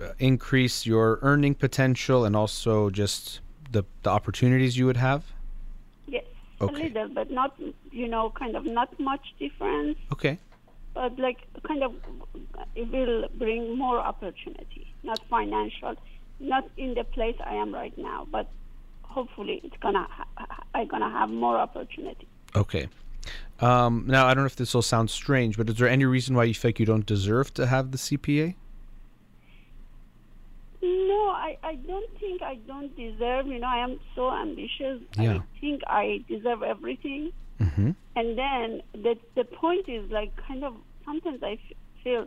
uh, 0.01 0.13
increase 0.17 0.87
your 0.87 1.19
earning 1.21 1.53
potential 1.53 2.25
and 2.25 2.35
also 2.35 2.89
just 2.89 3.41
the 3.71 3.83
the 4.03 4.09
opportunities 4.09 4.77
you 4.77 4.85
would 4.87 4.97
have. 4.97 5.25
Okay. 6.61 6.81
A 6.81 6.83
little, 6.87 7.07
but 7.09 7.31
not, 7.31 7.59
you 7.91 8.07
know, 8.07 8.29
kind 8.31 8.55
of 8.55 8.65
not 8.65 8.89
much 8.99 9.33
difference. 9.39 9.97
Okay. 10.11 10.37
but 10.93 11.17
like 11.17 11.39
kind 11.63 11.83
of 11.83 11.93
it 12.75 12.87
will 12.91 13.27
bring 13.43 13.77
more 13.77 13.97
opportunity 14.11 14.83
not 15.03 15.19
financial 15.29 15.95
not 16.41 16.63
in 16.75 16.93
the 16.95 17.03
place 17.15 17.37
i 17.51 17.53
am 17.63 17.73
right 17.73 17.97
now 17.97 18.27
but 18.29 18.45
hopefully 19.03 19.61
it's 19.63 19.77
gonna 19.85 20.05
ha- 20.17 20.27
i'm 20.75 20.87
gonna 20.87 21.09
have 21.19 21.29
more 21.29 21.57
opportunity 21.57 22.27
Okay. 22.55 22.89
Um, 23.61 24.03
now 24.07 24.25
I 24.27 24.33
don't 24.33 24.43
know 24.43 24.47
if 24.47 24.55
this 24.57 24.73
will 24.73 24.81
sound 24.81 25.09
strange, 25.09 25.55
but 25.55 25.69
is 25.69 25.75
there 25.75 25.87
any 25.87 26.03
reason 26.05 26.35
why 26.35 26.43
you 26.45 26.53
think 26.53 26.79
you 26.81 26.85
don't 26.85 27.05
deserve 27.05 27.53
to 27.53 27.67
have 27.67 27.91
the 27.91 27.97
CPA? 27.97 28.55
No 30.81 31.29
i 31.47 31.57
i 31.63 31.75
don't 31.75 32.09
think 32.19 32.41
i 32.41 32.55
don't 32.67 32.95
deserve 32.95 33.45
you 33.47 33.59
know 33.59 33.67
i 33.67 33.77
am 33.83 33.99
so 34.15 34.31
ambitious 34.33 34.99
Yeah. 35.17 35.33
i 35.33 35.41
think 35.59 35.81
i 35.87 36.23
deserve 36.27 36.63
everything 36.63 37.31
Mm-hmm. 37.61 37.91
and 38.15 38.37
then 38.37 38.81
the 39.05 39.15
the 39.35 39.43
point 39.43 39.87
is 39.87 40.09
like 40.09 40.31
kind 40.47 40.63
of 40.63 40.73
sometimes 41.05 41.43
i 41.43 41.51
f- 41.53 41.77
feel 42.03 42.25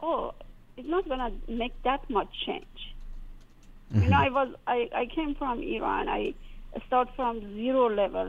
oh 0.00 0.32
it's 0.76 0.88
not 0.88 1.08
gonna 1.08 1.32
make 1.48 1.74
that 1.82 2.08
much 2.08 2.28
change 2.46 2.94
You 3.90 4.08
know, 4.10 4.18
I 4.18 4.30
was 4.38 4.48
I, 4.66 4.78
I 5.02 5.04
came 5.16 5.34
from 5.34 5.62
Iran. 5.62 6.04
I 6.10 6.34
start 6.86 7.08
from 7.16 7.40
zero 7.56 7.84
level 8.02 8.28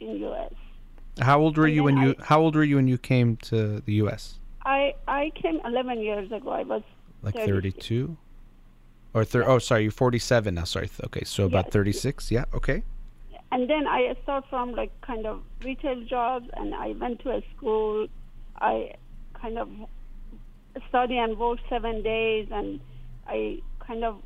in 0.00 0.10
US, 0.26 0.54
How 1.28 1.40
old 1.40 1.58
were 1.58 1.66
And 1.66 1.74
you 1.76 1.82
when 1.88 1.96
then 1.96 2.04
you 2.06 2.14
How 2.30 2.38
old 2.44 2.54
were 2.58 2.62
you 2.70 2.76
when 2.80 2.86
you 2.94 2.96
came 3.12 3.28
to 3.50 3.56
the 3.86 3.94
U.S.? 4.04 4.22
I 4.64 4.94
I 5.08 5.22
came 5.42 5.58
11 5.64 5.98
years 6.08 6.30
ago. 6.38 6.50
I 6.50 6.62
was 6.62 6.82
Like 7.26 7.34
32? 7.34 8.16
Or 9.14 9.24
thir- 9.24 9.48
oh, 9.48 9.58
sorry, 9.60 9.82
you're 9.84 9.92
47 9.92 10.54
now. 10.54 10.64
Sorry. 10.64 10.90
Okay, 11.04 11.24
so 11.24 11.44
about 11.46 11.66
Yes. 11.66 11.72
36. 11.72 12.30
Yeah. 12.30 12.44
Okay. 12.54 12.82
and 13.52 13.70
then 13.70 13.86
I 13.86 14.16
start 14.24 14.44
from 14.50 14.72
like 14.74 14.90
kind 15.02 15.26
of 15.26 15.40
retail 15.64 16.02
jobs, 16.04 16.48
and 16.54 16.74
I 16.74 16.88
went 17.00 17.20
to 17.20 17.30
a 17.30 17.40
school. 17.56 18.08
I 18.60 18.94
kind 19.40 19.58
of 19.58 19.68
study 20.88 21.16
and 21.18 21.38
work 21.38 21.60
seven 21.68 22.02
days, 22.02 22.48
and 22.50 22.80
I 23.28 23.60
kind 23.86 24.02
of 24.02 24.16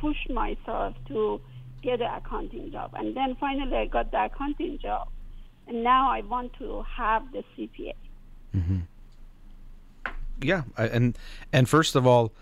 pushed 0.00 0.28
myself 0.28 0.96
to 1.06 1.40
get 1.82 2.00
an 2.00 2.10
accounting 2.20 2.72
job, 2.72 2.90
and 2.94 3.16
then 3.16 3.36
finally 3.38 3.76
I 3.76 3.86
got 3.86 4.10
the 4.10 4.24
accounting 4.24 4.78
job, 4.80 5.06
and 5.68 5.84
now 5.84 6.10
I 6.10 6.22
want 6.22 6.52
to 6.54 6.82
have 6.96 7.22
the 7.30 7.44
CPA. 7.56 7.92
Mm-hmm. 8.56 8.80
Yeah, 10.42 10.62
I- 10.76 10.88
and 10.88 11.16
and 11.52 11.68
first 11.68 11.94
of 11.94 12.06
all, 12.08 12.32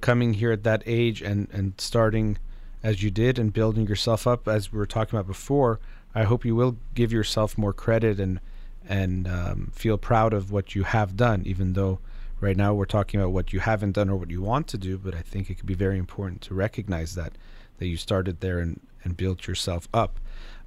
coming 0.00 0.34
here 0.34 0.52
at 0.52 0.64
that 0.64 0.82
age 0.86 1.22
and 1.22 1.48
and 1.52 1.74
starting 1.78 2.38
as 2.82 3.02
you 3.02 3.10
did 3.10 3.38
and 3.38 3.52
building 3.52 3.86
yourself 3.86 4.26
up 4.26 4.48
as 4.48 4.72
we 4.72 4.78
were 4.78 4.86
talking 4.86 5.16
about 5.16 5.26
before, 5.26 5.78
I 6.14 6.24
hope 6.24 6.44
you 6.44 6.54
will 6.54 6.76
give 6.94 7.12
yourself 7.12 7.56
more 7.56 7.72
credit 7.72 8.18
and 8.18 8.40
and 8.88 9.28
um, 9.28 9.70
feel 9.72 9.96
proud 9.96 10.32
of 10.32 10.50
what 10.50 10.74
you 10.74 10.82
have 10.82 11.16
done, 11.16 11.42
even 11.46 11.74
though 11.74 12.00
right 12.40 12.56
now 12.56 12.74
we're 12.74 12.84
talking 12.84 13.20
about 13.20 13.30
what 13.30 13.52
you 13.52 13.60
haven't 13.60 13.92
done 13.92 14.10
or 14.10 14.16
what 14.16 14.30
you 14.30 14.42
want 14.42 14.66
to 14.68 14.78
do. 14.78 14.98
But 14.98 15.14
I 15.14 15.20
think 15.20 15.48
it 15.48 15.54
could 15.54 15.66
be 15.66 15.74
very 15.74 15.98
important 15.98 16.42
to 16.42 16.54
recognize 16.54 17.14
that 17.14 17.32
that 17.78 17.86
you 17.86 17.96
started 17.96 18.40
there 18.40 18.58
and 18.58 18.80
and 19.04 19.16
built 19.16 19.46
yourself 19.46 19.88
up. 19.94 20.18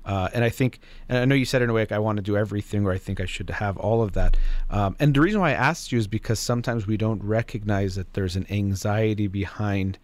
Uh, 0.05 0.29
and 0.33 0.43
I 0.43 0.49
think, 0.49 0.79
and 1.09 1.17
I 1.17 1.25
know 1.25 1.35
you 1.35 1.45
said 1.45 1.61
in 1.61 1.69
a 1.69 1.73
way, 1.73 1.81
like, 1.81 1.91
I 1.91 1.99
want 1.99 2.17
to 2.17 2.21
do 2.21 2.37
everything, 2.37 2.85
or 2.85 2.91
I 2.91 2.97
think 2.97 3.19
I 3.19 3.25
should 3.25 3.49
have 3.49 3.77
all 3.77 4.03
of 4.03 4.13
that. 4.13 4.37
Um, 4.69 4.95
and 4.99 5.13
the 5.13 5.21
reason 5.21 5.41
why 5.41 5.51
I 5.51 5.53
asked 5.53 5.91
you 5.91 5.97
is 5.97 6.07
because 6.07 6.39
sometimes 6.39 6.85
we 6.85 6.97
don't 6.97 7.21
recognize 7.23 7.95
that 7.95 8.13
there's 8.13 8.35
an 8.35 8.45
anxiety 8.49 9.27
behind 9.27 9.97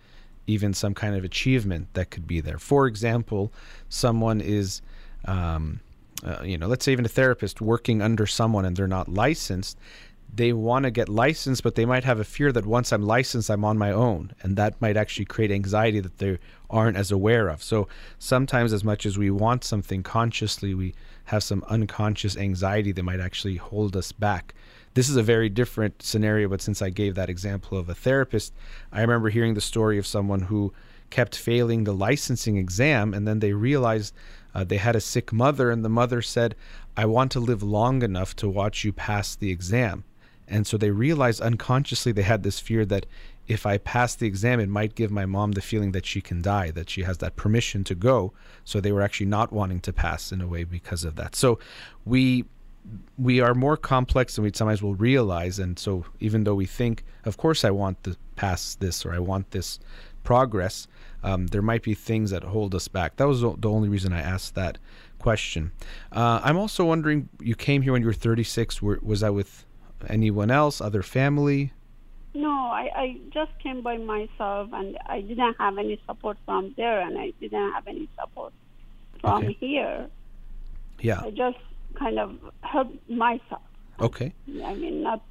even 0.47 0.74
some 0.74 0.93
kind 0.93 1.16
of 1.16 1.24
achievement 1.24 1.88
that 1.93 2.10
could 2.10 2.28
be 2.28 2.41
there. 2.41 2.58
For 2.58 2.88
example, 2.88 3.54
someone 3.89 4.41
is, 4.41 4.82
um, 5.26 5.80
uh, 6.26 6.41
you 6.43 6.58
know, 6.58 6.68
let's 6.68 6.84
say 6.84 6.91
even 6.91 7.06
a 7.06 7.10
therapist 7.10 7.62
working 7.62 8.02
under 8.02 8.26
someone 8.26 8.66
and 8.66 8.76
they're 8.76 8.88
not 8.88 9.08
licensed. 9.08 9.78
They 10.34 10.53
want 10.53 10.84
to 10.84 10.91
get 10.91 11.09
licensed, 11.09 11.61
but 11.61 11.75
they 11.75 11.86
might 11.86 12.05
have 12.05 12.19
a 12.19 12.23
fear 12.23 12.51
that 12.53 12.65
once 12.65 12.93
I'm 12.93 13.01
licensed, 13.01 13.49
I'm 13.49 13.65
on 13.65 13.77
my 13.77 13.91
own. 13.91 14.32
And 14.41 14.55
that 14.55 14.82
might 14.82 14.95
actually 14.95 15.25
create 15.25 15.51
anxiety 15.51 15.99
that 15.99 16.19
they 16.19 16.39
aren't 16.69 16.95
as 16.95 17.11
aware 17.11 17.49
of. 17.49 17.61
So 17.61 17.89
sometimes, 18.17 18.71
as 18.71 18.84
much 18.84 19.05
as 19.05 19.17
we 19.17 19.29
want 19.29 19.65
something 19.65 20.03
consciously, 20.03 20.73
we 20.73 20.95
have 21.25 21.43
some 21.43 21.65
unconscious 21.67 22.38
anxiety 22.38 22.93
that 22.93 23.03
might 23.03 23.19
actually 23.19 23.57
hold 23.57 23.97
us 23.97 24.11
back. 24.13 24.53
This 24.93 25.09
is 25.09 25.15
a 25.17 25.23
very 25.23 25.49
different 25.49 26.01
scenario, 26.01 26.47
but 26.47 26.61
since 26.61 26.82
I 26.82 26.89
gave 26.89 27.15
that 27.15 27.29
example 27.29 27.77
of 27.77 27.89
a 27.89 27.95
therapist, 27.95 28.53
I 28.91 29.01
remember 29.01 29.29
hearing 29.29 29.53
the 29.53 29.61
story 29.61 29.97
of 29.97 30.07
someone 30.07 30.41
who 30.43 30.73
kept 31.11 31.36
failing 31.36 31.84
the 31.84 31.93
licensing 31.93 32.57
exam 32.57 33.13
and 33.13 33.27
then 33.27 33.39
they 33.39 33.53
realized 33.53 34.15
uh, 34.55 34.63
they 34.63 34.77
had 34.77 34.95
a 34.95 35.01
sick 35.01 35.32
mother 35.32 35.69
and 35.69 35.86
the 35.86 35.89
mother 35.89 36.21
said 36.21 36.55
i 36.97 37.05
want 37.05 37.32
to 37.32 37.39
live 37.39 37.61
long 37.61 38.01
enough 38.01 38.36
to 38.36 38.49
watch 38.49 38.84
you 38.84 38.91
pass 38.91 39.36
the 39.36 39.51
exam 39.51 40.03
and 40.52 40.68
so 40.68 40.78
they 40.78 40.91
realized 40.91 41.41
unconsciously 41.41 42.12
they 42.12 42.22
had 42.22 42.43
this 42.43 42.60
fear 42.60 42.86
that 42.86 43.06
if 43.47 43.66
i 43.66 43.78
pass 43.78 44.16
the 44.16 44.28
exam 44.28 44.60
it 44.60 44.70
might 44.70 44.95
give 44.95 45.12
my 45.12 45.26
mom 45.26 45.54
the 45.54 45.62
feeling 45.62 45.91
that 45.91 46.06
she 46.06 46.22
can 46.22 46.41
die 46.41 46.72
that 46.72 46.89
she 46.89 47.04
has 47.04 47.18
that 47.20 47.36
permission 47.36 47.84
to 47.84 47.95
go. 47.95 48.34
So 48.64 48.80
they 48.80 48.91
were 48.91 49.02
actually 49.02 49.28
not 49.28 49.52
wanting 49.52 49.80
to 49.82 49.93
pass 49.93 50.32
in 50.32 50.41
a 50.41 50.47
way 50.47 50.64
because 50.64 51.04
of 51.04 51.16
that. 51.16 51.36
So 51.36 51.60
we 52.06 52.45
we 53.18 53.39
are 53.39 53.54
more 53.54 53.78
complex 53.78 54.36
than 54.36 54.43
we 54.43 54.52
sometimes 54.54 54.82
will 54.82 54.95
realize. 54.95 55.60
And 55.60 55.78
so 55.78 56.06
even 56.20 56.43
though 56.43 56.56
we 56.56 56.66
think 56.66 57.04
of 57.26 57.38
course 57.38 57.64
i 57.64 57.70
want 57.70 58.04
to 58.04 58.18
pass 58.36 58.76
this 58.76 59.06
or 59.06 59.14
i 59.14 59.20
want 59.20 59.52
this 59.52 59.80
progress 60.24 60.88
um, 61.24 61.47
there 61.47 61.62
might 61.62 61.84
be 61.84 61.93
things 61.93 62.32
that 62.32 62.43
hold 62.43 62.74
us 62.74 62.88
back. 62.88 63.18
That 63.18 63.28
was 63.28 63.41
the 63.41 63.70
only 63.70 63.89
reason 63.89 64.12
i 64.12 64.22
asked 64.22 64.56
that 64.56 64.78
question. 65.20 65.72
Uh, 66.12 66.41
i'm 66.43 66.58
also 66.58 66.84
wondering 66.86 67.30
you 67.39 67.56
came 67.56 67.84
here 67.84 67.93
when 67.93 68.02
you 68.02 68.08
were 68.08 68.14
36 68.14 68.82
were, 68.82 68.99
was 69.04 69.20
that 69.20 69.34
with 69.34 69.66
anyone 70.10 70.52
else 70.52 70.82
other 70.82 71.04
family 71.04 71.72
No, 72.34 72.49
I, 72.49 72.86
I 72.95 73.18
just 73.34 73.52
came 73.64 73.82
by 73.84 73.97
myself, 73.97 74.70
and 74.72 74.97
I 75.06 75.20
didn't 75.20 75.56
have 75.60 75.78
any 75.78 75.99
support 76.08 76.38
from 76.45 76.74
there, 76.78 77.02
and 77.06 77.18
I 77.20 77.34
didn't 77.41 77.74
have 77.74 77.86
any 77.88 78.08
support 78.20 78.54
from 79.20 79.43
Okay. 79.43 79.58
here. 79.60 80.08
yeah 81.02 81.20
I 81.28 81.30
just 81.32 81.58
kind 81.99 82.18
of 82.20 82.30
helped 82.62 82.97
myself. 83.10 83.62
okay 83.99 84.34
I 84.47 84.74
mean, 84.76 85.04
not 85.04 85.22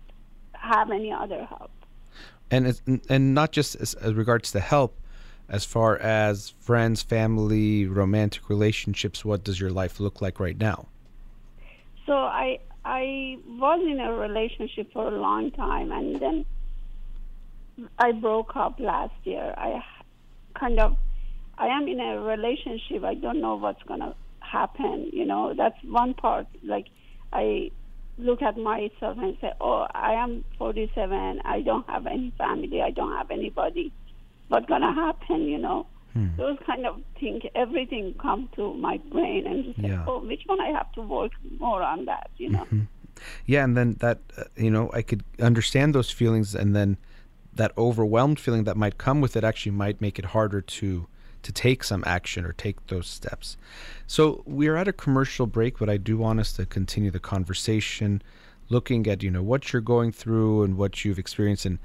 have 0.52 0.90
any 0.90 1.10
other 1.12 1.44
help. 1.46 1.70
and 2.50 2.66
it's, 2.66 2.82
and 3.08 3.34
not 3.34 3.50
just 3.52 3.76
as, 3.76 3.94
as 3.94 4.12
regards 4.14 4.52
to 4.52 4.60
help 4.60 4.92
as 5.48 5.64
far 5.64 5.96
as 5.98 6.50
friends 6.60 7.02
family 7.02 7.86
romantic 7.86 8.48
relationships 8.50 9.24
what 9.24 9.42
does 9.42 9.58
your 9.58 9.70
life 9.70 9.98
look 10.00 10.20
like 10.20 10.38
right 10.38 10.58
now 10.58 10.86
So 12.06 12.12
I 12.14 12.58
I 12.84 13.36
was 13.46 13.80
in 13.86 14.00
a 14.00 14.12
relationship 14.12 14.92
for 14.92 15.08
a 15.08 15.20
long 15.20 15.50
time, 15.50 15.92
and 15.92 16.20
then 16.20 16.46
I 17.98 18.12
broke 18.12 18.56
up 18.56 18.78
last 18.78 19.14
year. 19.24 19.54
I 19.56 19.82
kind 20.58 20.78
of 20.80 20.96
I 21.58 21.66
am 21.68 21.86
in 21.88 22.00
a 22.00 22.20
relationship. 22.20 23.04
I 23.04 23.14
don't 23.14 23.40
know 23.40 23.56
what's 23.56 23.82
gonna 23.82 24.14
happen. 24.40 25.10
You 25.12 25.26
know, 25.26 25.52
that's 25.54 25.76
one 25.84 26.14
part. 26.14 26.46
Like 26.64 26.86
I 27.32 27.70
look 28.16 28.42
at 28.42 28.56
myself 28.56 29.18
and 29.18 29.36
say, 29.40 29.52
"Oh, 29.60 29.86
I 29.94 30.14
am 30.14 30.44
47. 30.58 31.42
I 31.44 31.60
don't 31.60 31.88
have 31.88 32.06
any 32.06 32.30
family. 32.38 32.80
I 32.82 32.90
don't 32.90 33.12
have 33.12 33.30
anybody. 33.30 33.92
What's 34.48 34.66
gonna 34.66 34.94
happen?" 34.94 35.42
You 35.42 35.58
know. 35.58 35.86
Those 36.36 36.58
kind 36.66 36.86
of 36.86 37.00
things, 37.18 37.42
everything 37.54 38.14
come 38.20 38.48
to 38.56 38.74
my 38.74 38.98
brain 39.12 39.46
and 39.46 39.64
just 39.64 39.80
say, 39.80 39.88
Yeah. 39.88 40.04
oh, 40.06 40.20
which 40.20 40.42
one 40.46 40.60
I 40.60 40.68
have 40.68 40.90
to 40.92 41.02
work 41.02 41.32
more 41.58 41.82
on 41.82 42.04
that, 42.06 42.30
you 42.36 42.50
know? 42.50 42.66
yeah 43.44 43.62
and 43.64 43.76
then 43.76 43.92
that 44.00 44.18
uh, 44.38 44.44
you 44.56 44.70
know 44.70 44.90
i 44.94 45.02
could 45.02 45.22
understand 45.40 45.94
those 45.94 46.10
feelings 46.10 46.54
and 46.54 46.74
then 46.74 46.96
that 47.52 47.70
overwhelmed 47.76 48.40
feeling 48.40 48.64
that 48.64 48.78
might 48.78 48.96
come 48.96 49.20
with 49.20 49.36
it 49.36 49.44
actually 49.44 49.72
might 49.72 50.00
make 50.00 50.18
it 50.18 50.24
harder 50.26 50.62
to 50.62 51.06
to 51.42 51.52
take 51.52 51.84
some 51.84 52.02
action 52.06 52.46
or 52.46 52.52
take 52.52 52.86
those 52.86 53.06
steps 53.06 53.58
so 54.06 54.42
we're 54.46 54.74
at 54.76 54.88
a 54.88 54.92
commercial 54.92 55.46
break 55.46 55.78
but 55.78 55.90
i 55.90 55.98
do 55.98 56.16
want 56.16 56.40
us 56.40 56.50
to 56.52 56.64
continue 56.64 57.10
the 57.10 57.20
conversation 57.20 58.22
looking 58.70 59.06
at 59.06 59.22
you 59.22 59.30
know 59.30 59.42
what 59.42 59.70
you're 59.70 59.82
going 59.82 60.12
through 60.12 60.62
and 60.62 60.78
what 60.78 61.04
you've 61.04 61.18
experienced 61.18 61.66
and 61.66 61.78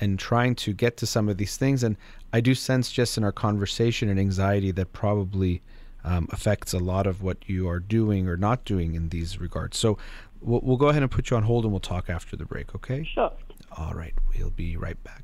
and 0.00 0.18
trying 0.18 0.54
to 0.54 0.74
get 0.74 0.96
to 0.98 1.06
some 1.06 1.26
of 1.28 1.36
these 1.38 1.56
things 1.56 1.82
and 1.82 1.96
i 2.32 2.40
do 2.40 2.54
sense 2.54 2.90
just 2.90 3.16
in 3.18 3.24
our 3.24 3.32
conversation 3.32 4.08
an 4.08 4.18
anxiety 4.18 4.70
that 4.70 4.92
probably 4.92 5.62
um, 6.04 6.26
affects 6.32 6.72
a 6.72 6.78
lot 6.78 7.06
of 7.06 7.22
what 7.22 7.38
you 7.46 7.68
are 7.68 7.78
doing 7.78 8.26
or 8.28 8.36
not 8.36 8.64
doing 8.64 8.94
in 8.94 9.08
these 9.10 9.38
regards 9.40 9.76
so 9.78 9.96
we'll, 10.40 10.60
we'll 10.62 10.76
go 10.76 10.88
ahead 10.88 11.02
and 11.02 11.10
put 11.10 11.30
you 11.30 11.36
on 11.36 11.44
hold 11.44 11.64
and 11.64 11.72
we'll 11.72 11.80
talk 11.80 12.10
after 12.10 12.36
the 12.36 12.44
break 12.44 12.74
okay 12.74 13.04
Sure. 13.04 13.32
all 13.76 13.94
right, 13.94 14.14
we'll 14.36 14.50
be 14.50 14.76
right 14.76 14.98
back. 15.04 15.22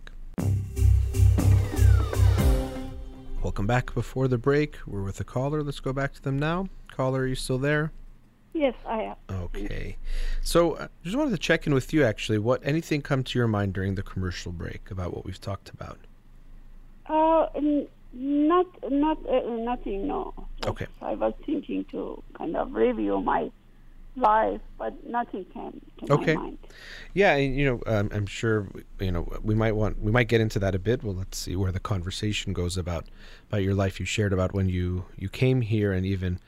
Welcome 3.43 3.67
back 3.67 3.95
before 3.95 4.27
the 4.29 4.37
break. 4.39 4.77
We're 4.87 5.03
with 5.03 5.21
a 5.21 5.25
caller. 5.25 5.63
Let's 5.63 5.81
go 5.81 5.93
back 5.93 6.13
to 6.15 6.23
them 6.23 6.39
now. 6.39 6.69
Caller, 6.91 7.21
are 7.21 7.27
you 7.27 7.35
still 7.37 7.59
there? 7.59 7.93
Yes, 8.53 8.75
I 8.87 9.03
am. 9.03 9.17
Okay. 9.31 9.97
So, 10.43 10.73
uh, 10.73 10.89
just 11.05 11.17
wanted 11.17 11.31
to 11.31 11.39
check 11.39 11.67
in 11.67 11.73
with 11.73 11.93
you 11.93 12.05
actually. 12.05 12.39
What 12.39 12.61
anything 12.65 13.01
come 13.01 13.23
to 13.25 13.39
your 13.39 13.47
mind 13.49 13.73
during 13.75 13.95
the 13.95 14.03
commercial 14.03 14.51
break 14.53 14.91
about 14.91 15.15
what 15.15 15.25
we've 15.25 15.41
talked 15.41 15.71
about? 15.71 15.99
Uh, 17.09 17.47
n- 17.55 17.89
not, 18.13 18.67
not, 18.91 19.19
uh, 19.29 19.41
nothing. 19.57 20.07
No. 20.07 20.35
Just 20.59 20.69
Okay. 20.71 20.87
I 21.03 21.15
was 21.15 21.35
thinking 21.47 21.85
to 21.93 22.23
kind 22.37 22.57
of 22.57 22.73
review 22.75 23.21
my 23.21 23.51
life, 24.17 24.61
but 24.79 24.93
nothing 25.07 25.45
came 25.55 25.81
to 25.99 26.13
Okay. 26.13 26.35
my 26.35 26.43
mind. 26.43 26.59
Yeah, 27.15 27.35
and, 27.37 27.57
you 27.57 27.65
know, 27.65 27.83
um, 27.87 28.11
I'm 28.13 28.27
sure 28.27 28.67
you 29.01 29.13
know 29.13 29.29
we 29.43 29.55
might 29.55 29.73
want 29.73 30.03
we 30.03 30.11
might 30.13 30.29
get 30.29 30.41
into 30.41 30.59
that 30.59 30.75
a 30.75 30.79
bit. 30.79 31.03
Well, 31.03 31.15
let's 31.15 31.39
see 31.39 31.57
where 31.57 31.73
the 31.73 31.81
conversation 31.81 32.53
goes 32.53 32.77
about 32.77 33.07
about 33.49 33.63
your 33.63 33.75
life 33.75 34.01
you 34.01 34.07
shared 34.07 34.33
about 34.33 34.53
when 34.53 34.69
you 34.69 35.05
you 35.17 35.29
came 35.29 35.61
here, 35.63 35.93
and 35.93 36.05
even 36.05 36.41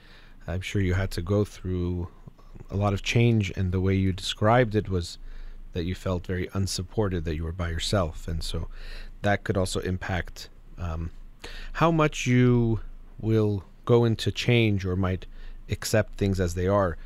I'm 0.46 0.60
sure 0.60 0.82
you 0.82 0.94
had 0.94 1.10
to 1.12 1.22
go 1.22 1.44
through 1.44 2.08
a 2.70 2.76
lot 2.76 2.92
of 2.92 3.02
change. 3.02 3.52
And 3.56 3.72
the 3.72 3.80
way 3.80 3.94
you 3.94 4.12
described 4.12 4.74
it 4.74 4.88
was 4.88 5.18
that 5.72 5.84
you 5.84 5.94
felt 5.94 6.26
very 6.26 6.48
unsupported, 6.52 7.24
that 7.24 7.36
you 7.36 7.44
were 7.44 7.52
by 7.52 7.70
yourself, 7.70 8.26
and 8.26 8.42
so 8.42 8.68
that 9.22 9.44
could 9.44 9.56
also 9.56 9.80
impact 9.80 10.48
um, 10.78 11.10
how 11.74 11.90
much 11.90 12.26
you 12.26 12.80
will 13.20 13.64
go 13.84 14.04
into 14.04 14.30
change 14.32 14.84
or 14.84 14.96
might 14.96 15.26
accept 15.68 16.16
things 16.16 16.40
as 16.40 16.54
they 16.54 16.66
are. 16.66 16.96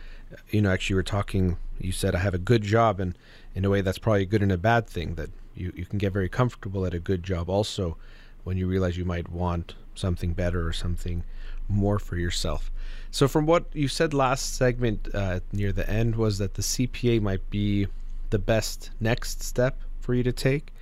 You 0.51 0.63
know, 0.63 0.71
actually, 0.71 0.95
you 0.95 0.97
were 0.97 1.03
talking. 1.03 1.57
You 1.79 1.93
said 1.93 2.15
I 2.15 2.19
have 2.19 2.35
a 2.35 2.39
good 2.39 2.63
job, 2.63 3.01
and 3.01 3.17
in 3.55 3.65
a 3.65 3.71
way, 3.71 3.81
that's 3.81 3.99
probably 3.99 4.23
a 4.23 4.27
good 4.27 4.43
and 4.43 4.53
a 4.53 4.59
bad 4.59 4.87
thing. 4.87 5.15
That 5.15 5.31
you 5.55 5.73
you 5.77 5.87
can 5.87 5.99
get 5.99 6.13
very 6.13 6.29
comfortable 6.29 6.87
at 6.87 6.95
a 6.95 6.99
good 6.99 7.23
job, 7.23 7.49
also, 7.49 7.97
when 8.43 8.57
you 8.57 8.67
realize 8.67 8.97
you 8.97 9.05
might 9.05 9.31
want 9.31 9.75
something 9.95 10.33
better 10.33 10.67
or 10.67 10.73
something 10.73 11.25
more 11.69 11.99
for 11.99 12.17
yourself. 12.17 12.71
So, 13.11 13.29
from 13.29 13.47
what 13.47 13.67
you 13.73 13.87
said 13.87 14.13
last 14.13 14.57
segment 14.57 15.09
uh, 15.15 15.41
near 15.53 15.73
the 15.73 15.89
end, 15.89 16.17
was 16.17 16.39
that 16.39 16.55
the 16.55 16.63
CPA 16.63 17.21
might 17.21 17.49
be 17.51 17.87
the 18.31 18.39
best 18.39 18.91
next 19.01 19.43
step 19.43 19.81
for 20.01 20.15
you 20.15 20.25
to 20.25 20.33
take. 20.33 20.73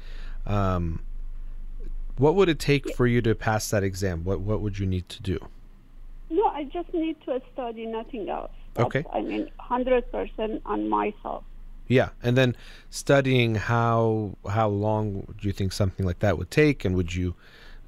Um, 0.47 1.01
what 2.19 2.35
would 2.35 2.49
it 2.49 2.59
take 2.59 2.95
for 2.95 3.07
you 3.07 3.21
to 3.23 3.35
pass 3.35 3.71
that 3.71 3.83
exam? 3.83 4.25
What 4.25 4.41
What 4.41 4.61
would 4.61 4.79
you 4.79 4.87
need 4.87 5.09
to 5.11 5.23
do? 5.23 5.39
No, 6.31 6.47
I 6.47 6.65
just 6.65 6.93
need 6.95 7.17
to 7.27 7.43
study, 7.53 7.87
nothing 7.87 8.29
else. 8.29 8.51
That's, 8.75 8.87
Okay. 8.87 9.05
I 9.13 9.21
mean, 9.21 9.51
100% 9.61 10.63
on 10.65 10.89
myself. 10.89 11.45
Yeah, 11.89 12.11
and 12.23 12.39
then 12.39 12.57
studying 12.89 13.57
how 13.57 14.37
how 14.49 14.69
long 14.69 15.35
do 15.39 15.47
you 15.47 15.53
think 15.53 15.73
something 15.73 16.07
like 16.07 16.21
that 16.21 16.39
would 16.39 16.51
take, 16.51 16.85
and 16.85 16.97
would 16.97 17.15
you 17.15 17.35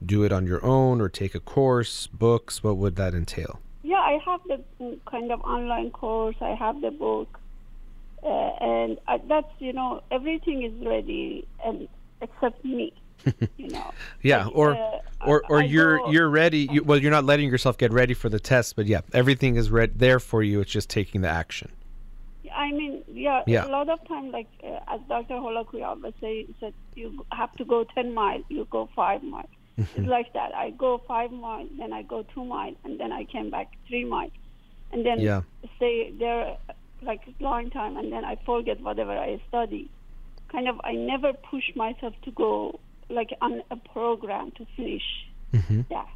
do 0.05 0.25
it 0.25 0.33
on 0.33 0.47
your 0.47 0.63
own 0.65 1.01
or 1.01 1.09
take 1.09 1.35
a 1.35 1.41
course, 1.41 2.07
books? 2.09 2.63
What 2.63 2.77
would 2.77 2.97
that 2.97 3.15
entail? 3.15 3.61
Yeah, 3.83 4.01
I 4.01 4.19
have 4.27 4.41
the 4.49 4.99
kind 5.07 5.33
of 5.33 5.41
online 5.41 5.91
course. 5.91 6.37
I 6.41 6.55
have 6.55 6.81
the 6.83 6.91
book, 6.91 7.39
uh, 8.23 8.29
and 8.29 8.99
I, 9.09 9.19
that's 9.27 9.53
you 9.59 9.73
know 9.73 10.03
everything 10.11 10.65
is 10.65 10.87
ready, 10.87 11.47
and 11.65 11.89
except 12.21 12.63
me. 12.65 12.93
you 13.57 13.69
know. 13.69 13.93
Yeah, 14.23 14.45
Like, 14.47 14.57
or 14.57 14.75
uh, 14.75 14.99
or 15.27 15.43
or 15.49 15.61
I 15.61 15.65
you're 15.65 15.99
go- 15.99 16.11
you're 16.11 16.29
ready. 16.29 16.69
You, 16.71 16.83
well, 16.85 16.99
you're 16.99 17.11
not 17.11 17.25
letting 17.25 17.49
yourself 17.49 17.79
get 17.79 17.93
ready 17.93 18.15
for 18.15 18.29
the 18.29 18.41
test, 18.41 18.77
but 18.77 18.87
yeah, 18.87 19.01
everything 19.13 19.57
is 19.57 19.71
re- 19.71 19.91
there 19.95 20.21
for 20.21 20.43
you. 20.43 20.61
It's 20.61 20.71
just 20.71 20.91
taking 20.91 21.21
the 21.23 21.29
action. 21.29 21.71
I 22.55 22.71
mean, 22.71 23.03
yeah, 23.13 23.43
Yeah. 23.47 23.67
a 23.67 23.69
lot 23.69 23.89
of 23.89 24.07
time, 24.07 24.31
like 24.31 24.47
uh, 24.63 24.79
as 24.95 25.01
Dr. 25.09 25.35
Holakouee 25.35 25.85
always 25.85 26.15
say, 26.21 26.47
said 26.61 26.73
you 26.95 27.25
have 27.33 27.53
to 27.57 27.65
go 27.65 27.85
10 27.85 28.15
miles, 28.15 28.45
you 28.49 28.67
go 28.71 28.89
5 28.95 29.23
miles. 29.25 29.49
Mm-hmm. 29.79 30.01
It's 30.03 30.09
like 30.09 30.33
that. 30.35 30.55
I 30.55 30.71
go 30.71 31.03
5 31.09 31.33
miles, 31.33 31.69
then 31.79 31.93
I 31.93 32.03
go 32.03 32.23
2 32.33 32.45
miles, 32.45 32.77
and 32.85 32.99
then 33.01 33.11
I 33.13 33.25
came 33.25 33.51
back 33.51 33.73
3 33.89 34.05
miles. 34.05 34.31
And 34.93 35.05
then 35.05 35.19
Yeah. 35.21 35.43
stay 35.77 36.13
there 36.17 36.57
like 37.03 37.23
long 37.41 37.71
time, 37.71 37.97
and 37.97 38.13
then 38.13 38.25
I 38.25 38.37
forget 38.47 38.81
whatever 38.81 39.13
I 39.19 39.41
study. 39.49 39.91
Kind 40.53 40.69
of, 40.69 40.81
I 40.85 40.93
never 40.93 41.33
push 41.33 41.65
myself 41.75 42.15
to 42.23 42.31
go 42.31 42.79
like 43.09 43.31
on 43.41 43.63
a 43.71 43.77
program 43.77 44.51
to 44.53 44.67
finish 44.77 45.03
Mm-hmm. 45.53 45.83
that. 45.91 46.09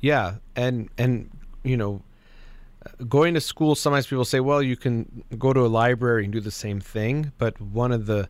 Yeah, 0.00 0.34
and 0.54 0.90
and 0.98 1.30
you 1.62 1.76
know, 1.76 2.02
going 3.08 3.32
to 3.34 3.40
school. 3.40 3.74
Sometimes 3.74 4.06
people 4.06 4.26
say, 4.26 4.40
well, 4.40 4.62
you 4.62 4.76
can 4.76 5.24
go 5.38 5.52
to 5.54 5.60
a 5.60 5.68
library 5.68 6.24
and 6.24 6.32
do 6.32 6.40
the 6.40 6.50
same 6.50 6.78
thing, 6.80 7.32
but 7.38 7.58
one 7.60 7.92
of 7.92 8.06
the 8.06 8.28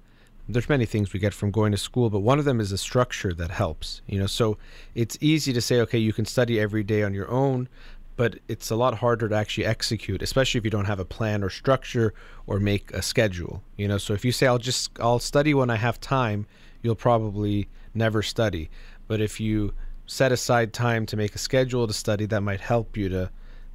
there's 0.49 0.69
many 0.69 0.87
things 0.87 1.13
we 1.13 1.21
get 1.21 1.33
from 1.33 1.51
going 1.51 1.73
to 1.73 1.79
school, 1.79 2.11
but 2.11 2.21
one 2.21 2.39
of 2.39 2.45
them 2.45 2.61
is 2.61 2.73
a 2.73 2.79
structure 2.79 3.33
that 3.33 3.51
helps. 3.51 4.03
You 4.07 4.21
know, 4.21 4.27
so 4.27 4.59
it's 4.95 5.17
easy 5.21 5.53
to 5.53 5.61
say, 5.61 5.81
okay, 5.81 5.99
you 5.99 6.13
can 6.13 6.25
study 6.25 6.61
every 6.61 6.83
day 6.83 7.03
on 7.03 7.15
your 7.15 7.31
own, 7.31 7.69
but 8.17 8.39
it's 8.49 8.71
a 8.71 8.77
lot 8.77 8.99
harder 8.99 9.29
to 9.29 9.35
actually 9.35 9.67
execute, 9.67 10.21
especially 10.21 10.59
if 10.59 10.65
you 10.65 10.71
don't 10.71 10.85
have 10.85 10.99
a 11.01 11.05
plan 11.05 11.43
or 11.43 11.51
structure 11.51 12.13
or 12.47 12.61
make 12.61 12.93
a 12.93 13.03
schedule. 13.03 13.63
You 13.77 13.89
know, 13.89 13.99
so 13.99 14.15
if 14.15 14.25
you 14.25 14.33
say 14.33 14.47
I'll 14.47 14.59
just 14.59 14.91
I'll 15.01 15.19
study 15.19 15.55
when 15.55 15.71
I 15.71 15.77
have 15.77 16.01
time, 16.01 16.47
you'll 16.83 16.95
probably 16.95 17.69
never 17.95 18.23
study. 18.23 18.71
But 19.09 19.21
if 19.21 19.41
you 19.41 19.75
set 20.07 20.33
aside 20.33 20.73
time 20.73 21.07
to 21.07 21.17
make 21.17 21.35
a 21.35 21.39
schedule 21.39 21.87
to 21.87 21.93
study, 21.93 22.27
that 22.27 22.41
might 22.43 22.61
help 22.61 22.97
you 22.97 23.09
to 23.09 23.31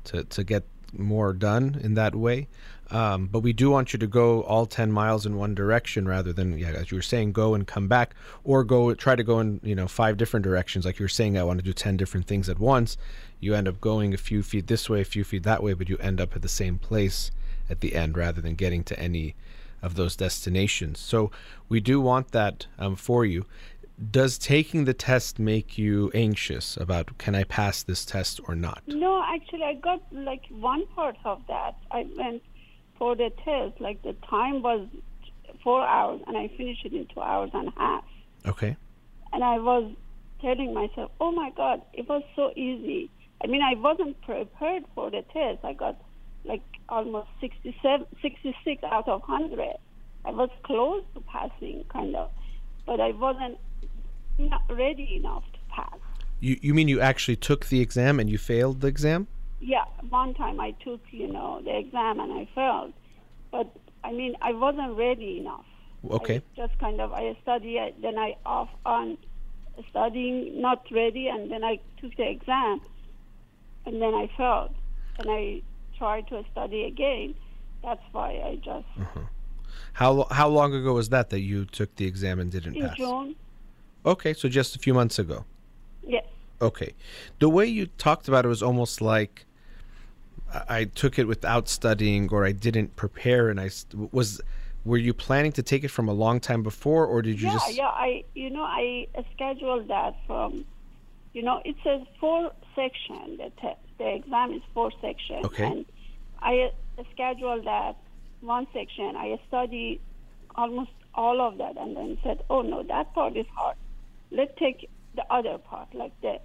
to, 0.05 0.23
to 0.23 0.43
get 0.43 0.63
more 0.93 1.33
done 1.33 1.79
in 1.83 1.95
that 1.95 2.15
way. 2.15 2.47
Um, 2.89 3.27
but 3.27 3.41
we 3.41 3.51
do 3.51 3.69
want 3.69 3.91
you 3.91 3.99
to 3.99 4.07
go 4.07 4.43
all 4.43 4.65
10 4.65 4.91
miles 4.91 5.25
in 5.25 5.35
one 5.35 5.53
direction 5.53 6.07
rather 6.07 6.31
than, 6.31 6.57
yeah, 6.57 6.69
as 6.69 6.89
you 6.89 6.97
were 6.97 7.01
saying, 7.01 7.33
go 7.33 7.53
and 7.53 7.67
come 7.67 7.89
back 7.89 8.15
or 8.45 8.63
go 8.63 8.93
try 8.93 9.15
to 9.15 9.23
go 9.23 9.41
in, 9.41 9.59
you 9.61 9.75
know, 9.75 9.87
five 9.87 10.15
different 10.15 10.45
directions. 10.45 10.85
Like 10.85 10.97
you 10.97 11.03
were 11.03 11.09
saying, 11.09 11.37
I 11.37 11.43
want 11.43 11.59
to 11.59 11.65
do 11.65 11.73
10 11.73 11.97
different 11.97 12.27
things 12.27 12.47
at 12.47 12.59
once. 12.59 12.97
You 13.41 13.55
end 13.55 13.67
up 13.67 13.81
going 13.81 14.13
a 14.13 14.17
few 14.17 14.41
feet 14.41 14.67
this 14.67 14.89
way, 14.89 15.01
a 15.01 15.05
few 15.05 15.25
feet 15.25 15.43
that 15.43 15.61
way, 15.61 15.73
but 15.73 15.89
you 15.89 15.97
end 15.97 16.21
up 16.21 16.35
at 16.35 16.41
the 16.41 16.47
same 16.47 16.79
place 16.79 17.31
at 17.69 17.81
the 17.81 17.93
end 17.93 18.15
rather 18.17 18.39
than 18.39 18.55
getting 18.55 18.83
to 18.85 18.97
any 18.97 19.35
of 19.81 19.95
those 19.95 20.15
destinations. 20.15 20.99
So 20.99 21.31
we 21.69 21.79
do 21.79 21.99
want 22.01 22.31
that 22.31 22.67
um, 22.79 22.95
for 22.95 23.25
you. 23.25 23.45
Does 24.11 24.37
taking 24.37 24.85
the 24.85 24.93
test 24.93 25.39
make 25.39 25.77
you 25.77 26.11
anxious 26.13 26.77
about 26.77 27.17
can 27.17 27.33
I 27.33 27.43
pass 27.43 27.81
this 27.81 28.05
test 28.05 28.39
or 28.47 28.55
not? 28.55 28.83
No, 28.85 29.23
actually, 29.23 29.63
I 29.63 29.73
got 29.73 30.01
like 30.11 30.43
one 30.51 30.85
part 30.87 31.17
of 31.25 31.41
that. 31.47 31.75
I 31.89 32.05
went 32.15 32.43
for 32.97 33.15
the 33.15 33.31
test, 33.43 33.81
like 33.81 34.01
the 34.03 34.13
time 34.29 34.61
was 34.61 34.87
four 35.63 35.81
hours, 35.81 36.21
and 36.27 36.37
I 36.37 36.47
finished 36.49 36.85
it 36.85 36.93
in 36.93 37.07
two 37.07 37.21
hours 37.21 37.49
and 37.53 37.69
a 37.69 37.79
half. 37.79 38.03
Okay. 38.45 38.77
And 39.33 39.43
I 39.43 39.57
was 39.57 39.91
telling 40.41 40.73
myself, 40.73 41.11
oh 41.19 41.31
my 41.31 41.51
God, 41.55 41.81
it 41.93 42.07
was 42.07 42.23
so 42.35 42.51
easy. 42.55 43.09
I 43.43 43.47
mean, 43.47 43.61
I 43.61 43.75
wasn't 43.75 44.19
prepared 44.21 44.85
for 44.95 45.11
the 45.11 45.23
test. 45.33 45.63
I 45.63 45.73
got 45.73 45.99
like 46.45 46.63
almost 46.89 47.27
67, 47.41 48.05
66 48.21 48.83
out 48.83 49.07
of 49.07 49.21
100. 49.21 49.75
I 50.25 50.31
was 50.31 50.49
close 50.63 51.03
to 51.13 51.21
passing, 51.21 51.85
kind 51.89 52.15
of, 52.15 52.29
but 52.85 52.99
I 52.99 53.11
wasn't 53.11 53.57
not 54.37 54.61
ready 54.69 55.15
enough 55.15 55.43
to 55.53 55.59
pass. 55.69 55.99
You 56.39 56.57
you 56.61 56.73
mean 56.73 56.87
you 56.87 56.99
actually 57.01 57.37
took 57.37 57.67
the 57.67 57.81
exam 57.81 58.19
and 58.19 58.29
you 58.29 58.37
failed 58.37 58.81
the 58.81 58.87
exam? 58.87 59.27
Yeah, 59.59 59.85
one 60.09 60.35
time 60.35 60.59
I 60.59 60.71
took, 60.83 61.01
you 61.11 61.27
know, 61.31 61.61
the 61.63 61.77
exam 61.77 62.19
and 62.19 62.31
I 62.31 62.47
failed. 62.53 62.93
But 63.51 63.75
I 64.03 64.11
mean, 64.11 64.35
I 64.41 64.53
wasn't 64.53 64.95
ready 64.97 65.39
enough. 65.39 65.65
Okay. 66.09 66.41
Just 66.55 66.77
kind 66.79 67.01
of 67.01 67.11
I 67.13 67.35
studied, 67.41 67.95
then 68.01 68.17
I 68.17 68.35
off 68.45 68.69
on 68.85 69.17
studying, 69.89 70.61
not 70.61 70.85
ready, 70.91 71.27
and 71.27 71.51
then 71.51 71.63
I 71.63 71.79
took 71.99 72.15
the 72.15 72.29
exam, 72.29 72.81
and 73.85 74.01
then 74.01 74.13
I 74.13 74.29
failed, 74.37 74.75
and 75.19 75.29
I 75.29 75.61
tried 75.97 76.27
to 76.27 76.43
study 76.51 76.83
again. 76.83 77.35
That's 77.83 78.01
why 78.11 78.41
I 78.45 78.55
just 78.55 78.87
mm-hmm. 78.97 79.23
How 79.93 80.11
lo- 80.11 80.27
how 80.29 80.47
long 80.47 80.73
ago 80.73 80.93
was 80.93 81.09
that 81.09 81.29
that 81.31 81.41
you 81.41 81.65
took 81.65 81.95
the 81.95 82.05
exam 82.05 82.39
and 82.39 82.51
didn't 82.51 82.75
in 82.75 82.87
pass? 82.87 82.97
June. 82.97 83.35
Okay, 84.05 84.33
so 84.33 84.47
just 84.47 84.75
a 84.75 84.79
few 84.79 84.93
months 84.93 85.19
ago. 85.19 85.45
Yes. 86.05 86.25
Okay. 86.61 86.93
The 87.39 87.49
way 87.49 87.65
you 87.65 87.87
talked 87.97 88.27
about 88.27 88.45
it 88.45 88.47
was 88.47 88.63
almost 88.63 89.01
like 89.01 89.45
I 90.69 90.85
took 90.85 91.19
it 91.19 91.27
without 91.27 91.67
studying 91.67 92.29
or 92.31 92.45
I 92.45 92.51
didn't 92.51 92.95
prepare 92.95 93.49
and 93.49 93.59
I 93.59 93.69
was 94.11 94.41
were 94.85 94.97
you 94.97 95.13
planning 95.13 95.51
to 95.53 95.63
take 95.63 95.83
it 95.83 95.89
from 95.89 96.07
a 96.07 96.13
long 96.13 96.39
time 96.39 96.63
before 96.63 97.05
or 97.05 97.21
did 97.21 97.41
you 97.41 97.47
yeah, 97.47 97.53
just 97.53 97.75
yeah. 97.75 97.87
I, 97.87 98.23
you 98.33 98.49
know, 98.49 98.63
I 98.63 99.07
scheduled 99.35 99.89
that 99.89 100.15
from, 100.25 100.65
you 101.37 101.43
know, 101.43 101.61
it 101.63 101.75
says 101.83 102.01
four 102.19 102.51
section. 102.75 103.37
The 103.37 103.51
te- 103.61 103.79
the 103.99 104.15
exam 104.15 104.53
is 104.53 104.63
four 104.73 104.91
section. 104.99 105.45
Okay. 105.45 105.65
And 105.65 105.85
I 106.41 106.71
uh, 106.97 107.03
scheduled 107.13 107.63
that 107.65 107.95
one 108.41 108.65
section. 108.73 109.15
I 109.15 109.39
studied 109.47 110.01
almost 110.55 110.89
all 111.13 111.39
of 111.39 111.59
that, 111.59 111.77
and 111.77 111.95
then 111.95 112.17
said, 112.23 112.41
oh 112.49 112.63
no, 112.63 112.81
that 112.81 113.13
part 113.13 113.37
is 113.37 113.45
hard. 113.53 113.77
Let's 114.31 114.51
take 114.57 114.89
the 115.15 115.31
other 115.31 115.59
part, 115.59 115.93
like 115.93 116.19
the 116.21 116.39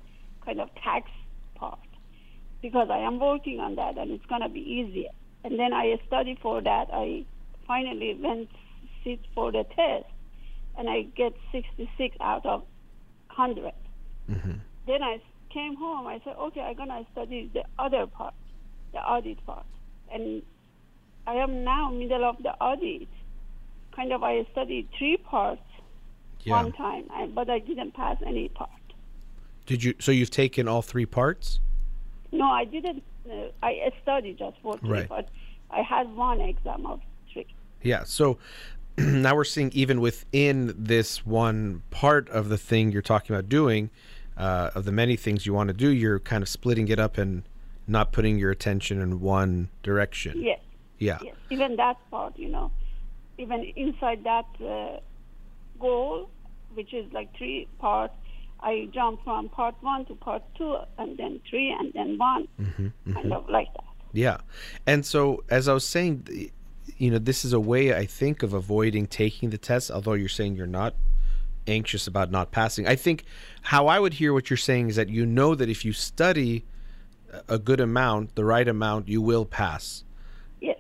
kind 0.45 0.61
of 0.61 0.69
tax 0.75 1.11
part, 1.55 1.79
because 2.61 2.89
I 2.91 2.99
am 2.99 3.19
working 3.19 3.61
on 3.61 3.77
that, 3.77 3.97
and 3.97 4.11
it's 4.11 4.27
gonna 4.27 4.51
be 4.51 4.61
easier. 4.61 5.09
And 5.43 5.59
then 5.59 5.73
I 5.73 5.99
study 6.07 6.39
for 6.43 6.61
that. 6.61 6.89
I 6.93 7.25
finally 7.67 8.15
went 8.21 8.51
sit 9.05 9.21
for 9.35 9.53
the 9.53 9.65
test, 9.75 10.05
and 10.77 10.91
I 10.91 11.05
get 11.17 11.33
66 11.51 12.15
out 12.21 12.45
of 12.45 12.61
100. 13.35 13.73
Then 14.87 15.03
I 15.03 15.21
came 15.51 15.77
home. 15.77 16.07
I 16.07 16.21
said, 16.25 16.37
okay, 16.39 16.61
I'm 16.61 16.77
gonna 16.77 17.07
study 17.13 17.51
the 17.53 17.65
other 17.79 18.07
part, 18.07 18.35
the 18.93 18.99
audit 18.99 19.45
part, 19.47 19.67
and 20.13 20.43
I 21.27 21.35
am 21.35 21.65
now 21.65 21.91
middle 21.91 22.25
of 22.25 22.43
the 22.43 22.51
audit. 22.51 23.09
Kind 23.95 24.13
of, 24.13 24.23
I 24.23 24.47
studied 24.53 24.89
three 24.99 25.19
parts 25.19 25.61
yeah. 26.45 26.55
one 26.55 26.73
time, 26.73 27.05
but 27.35 27.51
I 27.51 27.59
didn't 27.59 27.93
pass 27.93 28.17
any 28.27 28.49
part. 28.49 28.71
Did 29.67 29.85
you 29.85 29.95
so 30.01 30.11
you've 30.11 30.31
taken 30.31 30.67
all 30.67 30.83
three 30.83 31.07
parts? 31.07 31.61
No, 32.33 32.47
I 32.47 32.65
didn't. 32.65 33.03
Uh, 33.31 33.49
I 33.63 33.93
studied 34.03 34.39
just 34.39 34.57
for 34.63 34.79
three 34.79 34.91
Right. 34.91 35.09
parts. 35.09 35.31
I 35.71 35.83
had 35.83 36.15
one 36.17 36.41
exam 36.41 36.87
of 36.87 37.01
three. 37.33 37.47
Yeah. 37.83 38.03
So 38.05 38.39
now 38.99 39.37
we're 39.37 39.45
seeing 39.45 39.71
even 39.73 40.01
within 40.01 40.75
this 40.77 41.25
one 41.25 41.83
part 41.91 42.29
of 42.31 42.49
the 42.49 42.59
thing 42.59 42.91
you're 42.91 43.03
talking 43.03 43.35
about 43.35 43.49
doing, 43.49 43.91
uh, 44.37 44.71
of 44.75 44.85
the 44.85 44.93
many 44.93 45.17
things 45.17 45.47
you 45.47 45.55
want 45.55 45.69
to 45.69 45.75
do, 45.75 45.91
you're 45.91 46.19
kind 46.19 46.43
of 46.43 46.49
splitting 46.49 46.89
it 46.89 46.99
up 46.99 47.19
and 47.19 47.43
not 47.87 48.13
putting 48.13 48.39
your 48.39 48.51
attention 48.51 49.01
in 49.01 49.21
one 49.21 49.69
direction. 49.83 50.41
Yes. 50.41 50.61
Yeah. 50.99 51.19
Yes, 51.23 51.35
even 51.51 51.77
that 51.77 51.97
part, 52.11 52.39
you 52.39 52.49
know, 52.49 52.71
even 53.39 53.65
inside 53.77 54.23
that 54.25 54.47
uh, 54.65 55.01
goal, 55.81 56.31
which 56.75 56.95
is 56.95 57.13
like 57.13 57.37
three 57.37 57.67
parts, 57.79 58.15
I 58.61 58.89
jump 58.93 59.25
from 59.25 59.49
part 59.49 59.75
one 59.81 60.05
to 60.07 60.15
part 60.15 60.43
two, 60.57 60.77
and 60.99 61.19
then 61.19 61.41
three, 61.51 61.71
and 61.77 61.93
then 61.93 62.19
one, 62.19 62.47
kind 63.13 63.33
of 63.33 63.49
like 63.49 63.73
that. 63.75 63.85
Yeah. 64.13 64.37
And 64.87 65.05
so, 65.05 65.43
as 65.51 65.67
I 65.67 65.73
was 65.73 65.85
saying, 65.85 66.53
you 66.99 67.11
know, 67.11 67.19
this 67.19 67.45
is 67.45 67.53
a 67.53 67.59
way 67.59 67.93
I 67.95 68.07
think 68.07 68.45
of 68.45 68.53
avoiding 68.53 69.09
taking 69.09 69.51
the 69.51 69.59
test, 69.59 69.91
although 69.91 70.13
you're 70.13 70.29
saying 70.29 70.55
you're 70.55 70.69
not 70.69 70.95
anxious 71.67 72.07
about 72.07 72.31
not 72.31 72.51
passing. 72.51 72.87
I 72.87 72.97
think 72.97 73.25
how 73.63 73.87
I 73.87 73.99
would 73.99 74.15
hear 74.15 74.33
what 74.33 74.51
you're 74.51 74.57
saying 74.57 74.89
is 74.89 74.97
that 74.97 75.09
you 75.09 75.25
know 75.27 75.55
that 75.55 75.69
if 75.69 75.85
you 75.85 75.93
study 75.93 76.65
a 77.49 77.59
good 77.59 77.81
amount, 77.81 78.35
the 78.35 78.45
right 78.45 78.67
amount, 78.67 79.09
you 79.09 79.23
will 79.23 79.45
pass. 79.45 80.05
Yes. 80.61 80.79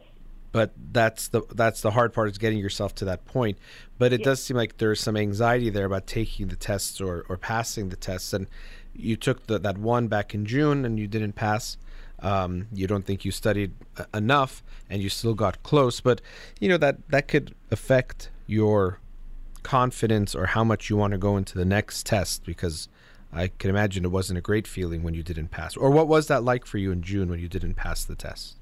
But 0.51 0.73
that's 0.93 1.29
the 1.29 1.43
that's 1.55 1.81
the 1.81 1.93
hard 1.93 2.13
part 2.13 2.29
is 2.31 2.39
getting 2.39 2.59
yourself 2.59 2.95
to 2.97 3.05
that 3.07 3.25
point. 3.25 3.59
But 3.99 4.13
it 4.13 4.21
Yes. 4.21 4.25
does 4.25 4.43
seem 4.43 4.57
like 4.57 4.79
there's 4.79 5.01
some 5.01 5.17
anxiety 5.17 5.71
there 5.71 5.87
about 5.87 6.07
taking 6.07 6.49
the 6.49 6.57
tests 6.57 7.01
or, 7.01 7.25
or 7.29 7.37
passing 7.37 7.89
the 7.89 7.97
tests. 7.97 8.33
And 8.33 8.47
you 8.95 9.17
took 9.17 9.47
the, 9.47 9.59
that 9.61 9.79
one 9.79 10.09
back 10.09 10.35
in 10.35 10.45
June 10.45 10.85
and 10.85 10.99
you 10.99 11.07
didn't 11.07 11.33
pass. 11.33 11.79
Um, 12.21 12.69
you 12.73 12.87
don't 12.87 13.05
think 13.07 13.25
you 13.25 13.31
studied 13.33 13.73
enough 14.13 14.63
and 14.91 15.03
you 15.03 15.09
still 15.09 15.35
got 15.35 15.63
close. 15.63 16.01
But 16.01 16.21
you 16.61 16.69
know 16.69 16.77
that 16.79 17.09
that 17.09 17.29
could 17.29 17.55
affect 17.71 18.31
your 18.47 18.99
confidence 19.63 20.35
or 20.35 20.47
how 20.47 20.65
much 20.65 20.91
you 20.91 20.97
want 20.97 21.13
to 21.13 21.19
go 21.19 21.37
into 21.37 21.57
the 21.57 21.65
next 21.65 22.07
test 22.07 22.45
because 22.45 22.89
I 23.33 23.49
can 23.49 23.71
imagine 23.71 24.05
it 24.05 24.11
wasn't 24.11 24.39
a 24.39 24.43
great 24.43 24.67
feeling 24.67 25.03
when 25.03 25.15
you 25.15 25.23
didn't 25.23 25.49
pass. 25.49 25.77
Or 25.77 25.91
what 25.91 26.07
was 26.07 26.27
that 26.27 26.45
like 26.45 26.67
for 26.67 26.79
you 26.79 26.93
in 26.93 27.03
June 27.03 27.31
when 27.31 27.39
you 27.39 27.49
didn't 27.49 27.75
pass 27.75 28.05
the 28.05 28.15
test? 28.15 28.57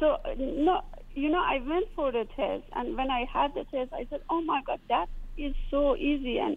So 0.00 0.18
no, 0.38 0.82
you 1.14 1.28
know, 1.28 1.42
I 1.42 1.60
went 1.66 1.88
for 1.94 2.12
the 2.12 2.26
test, 2.36 2.64
and 2.74 2.96
when 2.96 3.10
I 3.10 3.24
had 3.24 3.52
the 3.54 3.64
test, 3.64 3.92
I 3.92 4.06
said, 4.08 4.22
"Oh 4.30 4.40
my 4.40 4.62
God, 4.64 4.80
that 4.88 5.08
is 5.36 5.54
so 5.70 5.96
easy," 5.96 6.38
and 6.38 6.56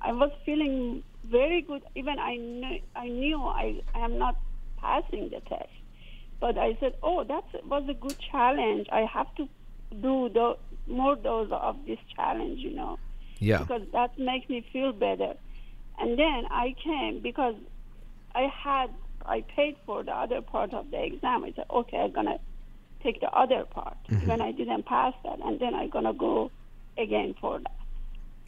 I 0.00 0.12
was 0.12 0.30
feeling 0.46 1.02
very 1.24 1.60
good. 1.60 1.82
Even 1.94 2.18
I 2.18 2.36
knew 2.36 2.80
I 2.96 3.08
knew 3.08 3.40
I, 3.42 3.82
I 3.94 4.00
am 4.00 4.18
not 4.18 4.36
passing 4.78 5.28
the 5.28 5.40
test, 5.40 5.68
but 6.40 6.56
I 6.56 6.76
said, 6.80 6.94
"Oh, 7.02 7.22
that 7.24 7.44
was 7.66 7.84
a 7.88 7.94
good 7.94 8.18
challenge. 8.18 8.88
I 8.90 9.02
have 9.02 9.32
to 9.36 9.48
do 10.00 10.30
the 10.30 10.56
more 10.86 11.14
dose 11.14 11.50
of 11.52 11.76
this 11.86 11.98
challenge," 12.16 12.60
you 12.60 12.70
know. 12.70 12.98
Yeah. 13.38 13.58
because 13.58 13.82
that 13.92 14.18
makes 14.18 14.48
me 14.48 14.66
feel 14.72 14.92
better. 14.92 15.34
And 15.98 16.18
then 16.18 16.46
I 16.50 16.74
came 16.82 17.20
because 17.20 17.54
I 18.34 18.42
had 18.42 18.90
I 19.26 19.42
paid 19.42 19.76
for 19.84 20.02
the 20.02 20.12
other 20.12 20.40
part 20.40 20.72
of 20.72 20.90
the 20.90 21.02
exam. 21.04 21.44
I 21.44 21.52
said, 21.54 21.66
okay, 21.70 21.98
I'm 21.98 22.12
gonna 22.12 22.38
take 23.02 23.20
the 23.20 23.30
other 23.30 23.64
part 23.64 23.96
mm-hmm. 24.08 24.28
when 24.28 24.40
I 24.40 24.52
didn't 24.52 24.86
pass 24.86 25.14
that, 25.24 25.38
and 25.44 25.60
then 25.60 25.74
I'm 25.74 25.90
gonna 25.90 26.14
go 26.14 26.50
again 26.96 27.34
for 27.40 27.58
that. 27.58 27.76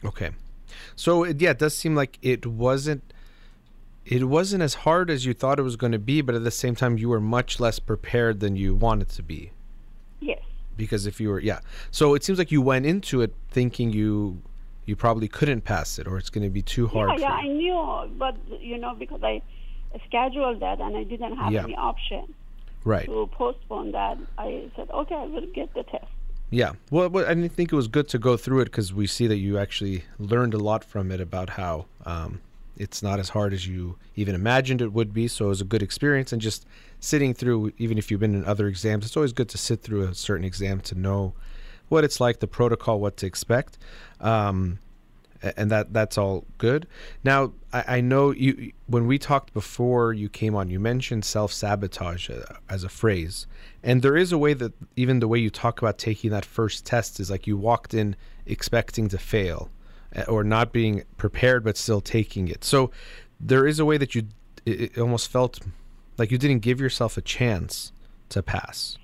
Okay. 0.03 0.31
So 0.95 1.23
it, 1.23 1.41
yeah, 1.41 1.51
it 1.51 1.59
does 1.59 1.77
seem 1.77 1.95
like 1.95 2.17
it 2.21 2.45
wasn't 2.45 3.13
it 4.05 4.23
wasn't 4.25 4.63
as 4.63 4.73
hard 4.73 5.09
as 5.09 5.25
you 5.25 5.33
thought 5.33 5.59
it 5.59 5.63
was 5.63 5.75
going 5.75 5.91
to 5.91 5.99
be, 5.99 6.21
but 6.21 6.33
at 6.33 6.43
the 6.43 6.51
same 6.51 6.75
time 6.75 6.97
you 6.97 7.09
were 7.09 7.19
much 7.19 7.59
less 7.59 7.79
prepared 7.79 8.39
than 8.39 8.55
you 8.55 8.73
wanted 8.73 9.09
to 9.09 9.21
be. 9.21 9.51
Yes, 10.19 10.41
Because 10.75 11.05
if 11.05 11.21
you 11.21 11.29
were 11.29 11.39
yeah. 11.39 11.59
So 11.91 12.15
it 12.15 12.23
seems 12.23 12.39
like 12.39 12.51
you 12.51 12.61
went 12.61 12.85
into 12.85 13.21
it 13.21 13.35
thinking 13.49 13.91
you 13.91 14.41
you 14.85 14.95
probably 14.95 15.27
couldn't 15.27 15.61
pass 15.61 15.99
it 15.99 16.07
or 16.07 16.17
it's 16.17 16.29
going 16.29 16.43
to 16.43 16.49
be 16.49 16.61
too 16.61 16.87
hard 16.87 17.19
yeah, 17.19 17.27
yeah, 17.27 17.33
I 17.33 17.47
knew, 17.47 18.11
but 18.17 18.35
you 18.59 18.77
know, 18.77 18.95
because 18.97 19.21
I 19.23 19.41
scheduled 20.07 20.59
that 20.61 20.79
and 20.79 20.95
I 20.97 21.03
didn't 21.03 21.37
have 21.37 21.51
Yeah. 21.51 21.63
any 21.63 21.75
option 21.75 22.33
Right. 22.83 23.05
to 23.05 23.27
postpone 23.31 23.91
that, 23.91 24.17
I 24.37 24.69
said, 24.75 24.89
okay, 24.89 25.15
I 25.15 25.25
will 25.25 25.45
get 25.53 25.73
the 25.73 25.83
test. 25.83 26.05
Yeah. 26.49 26.73
Well, 26.89 27.15
I 27.25 27.33
didn't 27.33 27.49
think 27.53 27.71
it 27.71 27.75
was 27.75 27.87
good 27.87 28.09
to 28.09 28.19
go 28.19 28.35
through 28.37 28.61
it 28.61 28.65
because 28.65 28.93
we 28.93 29.07
see 29.07 29.27
that 29.27 29.37
you 29.37 29.57
actually 29.57 30.03
learned 30.19 30.53
a 30.53 30.57
lot 30.57 30.83
from 30.83 31.11
it 31.11 31.21
about 31.21 31.51
how 31.51 31.85
um, 32.05 32.41
it's 32.75 33.01
not 33.01 33.19
as 33.19 33.29
hard 33.29 33.53
as 33.53 33.67
you 33.67 33.97
even 34.15 34.35
imagined 34.35 34.81
it 34.81 34.91
would 34.91 35.13
be. 35.13 35.27
So 35.27 35.45
it 35.45 35.49
was 35.49 35.61
a 35.61 35.65
good 35.65 35.81
experience. 35.81 36.33
And 36.33 36.41
just 36.41 36.65
sitting 36.99 37.33
through, 37.33 37.71
even 37.77 37.97
if 37.97 38.11
you've 38.11 38.19
been 38.19 38.35
in 38.35 38.43
other 38.43 38.67
exams, 38.67 39.05
it's 39.05 39.15
always 39.15 39.31
good 39.31 39.47
to 39.49 39.57
sit 39.57 39.81
through 39.81 40.03
a 40.03 40.13
certain 40.15 40.43
exam 40.43 40.81
to 40.81 40.95
know 40.95 41.33
what 41.91 42.03
it's 42.03 42.19
like, 42.19 42.39
the 42.39 42.47
protocol, 42.47 42.99
what 42.99 43.17
to 43.17 43.25
expect. 43.25 43.77
Um, 44.19 44.79
and 45.57 45.71
that 45.71 45.91
that's 45.91 46.17
all 46.17 46.45
good. 46.57 46.87
Now, 47.23 47.53
I, 47.73 47.97
I 47.97 48.01
know 48.01 48.31
you 48.31 48.73
when 48.87 49.07
we 49.07 49.17
talked 49.17 49.53
before 49.53 50.13
you 50.13 50.29
came 50.29 50.55
on, 50.55 50.69
you 50.69 50.79
mentioned 50.79 51.25
self 51.25 51.51
sabotage 51.51 52.29
as 52.69 52.83
a 52.83 52.89
phrase, 52.89 53.47
and 53.83 54.01
there 54.01 54.15
is 54.15 54.31
a 54.31 54.37
way 54.37 54.53
that 54.53 54.73
even 54.95 55.19
the 55.19 55.27
way 55.27 55.39
you 55.39 55.49
talk 55.49 55.81
about 55.81 55.97
taking 55.97 56.29
that 56.29 56.45
first 56.45 56.85
test 56.85 57.19
is 57.19 57.31
like 57.31 57.47
you 57.47 57.57
walked 57.57 57.93
in 57.93 58.15
expecting 58.45 59.09
to 59.09 59.17
fail, 59.17 59.69
uh, 60.15 60.23
or 60.27 60.43
not 60.43 60.71
being 60.71 61.03
prepared 61.17 61.63
but 61.63 61.75
still 61.75 62.01
taking 62.01 62.47
it. 62.47 62.63
So 62.63 62.91
there 63.39 63.65
is 63.65 63.79
a 63.79 63.85
way 63.85 63.97
that 63.97 64.13
you 64.13 64.27
it, 64.65 64.81
it 64.81 64.97
almost 64.99 65.31
felt 65.31 65.59
like 66.17 66.29
you 66.29 66.37
didn't 66.37 66.59
give 66.59 66.79
yourself 66.79 67.17
a 67.17 67.21
chance 67.21 67.91
to 68.29 68.43
pass. 68.43 68.97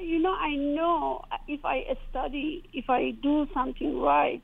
You 0.00 0.18
know, 0.18 0.34
I 0.34 0.54
know 0.54 1.24
if 1.48 1.64
I 1.64 1.96
study, 2.10 2.68
if 2.72 2.88
I 2.88 3.12
do 3.22 3.46
something 3.54 4.00
right, 4.00 4.42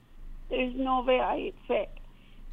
there 0.50 0.60
is 0.60 0.74
no 0.76 1.02
way 1.02 1.20
I 1.20 1.52
fail. 1.66 1.88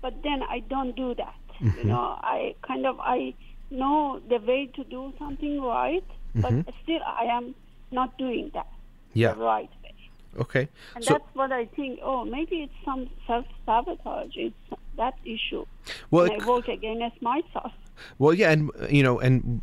But 0.02 0.22
then 0.24 0.44
I 0.44 0.60
don't 0.60 0.96
do 0.96 1.16
that. 1.16 1.36
You 1.60 1.72
mm-hmm. 1.72 1.88
know, 1.90 2.18
I 2.22 2.56
kind 2.66 2.86
of 2.86 3.00
I 3.00 3.34
know 3.72 4.22
the 4.28 4.38
way 4.38 4.70
to 4.76 4.84
do 4.84 5.14
something 5.18 5.62
right, 5.62 6.04
but 6.36 6.52
mm-hmm. 6.52 6.70
still 6.84 7.02
I 7.06 7.26
am 7.26 7.56
not 7.92 8.18
doing 8.18 8.52
that 8.54 8.68
Yeah. 9.14 9.34
the 9.34 9.40
right 9.40 9.70
way. 9.84 9.94
Okay. 10.40 10.68
And 10.96 11.04
So 11.04 11.14
that's 11.14 11.36
what 11.36 11.52
I 11.52 11.66
think. 11.66 12.00
Oh, 12.02 12.26
maybe 12.26 12.64
it's 12.64 12.74
some 12.84 13.10
self 13.28 13.46
sabotage. 13.66 14.36
It's 14.36 14.56
that 14.98 15.16
issue. 15.26 15.66
well, 16.12 16.26
and 16.26 16.34
it 16.34 16.44
I 16.44 16.48
work 16.48 16.68
against 16.68 17.22
myself. 17.22 17.72
Well, 18.18 18.34
yeah, 18.34 18.52
and 18.52 18.72
you 18.90 19.04
know, 19.04 19.20
and 19.20 19.62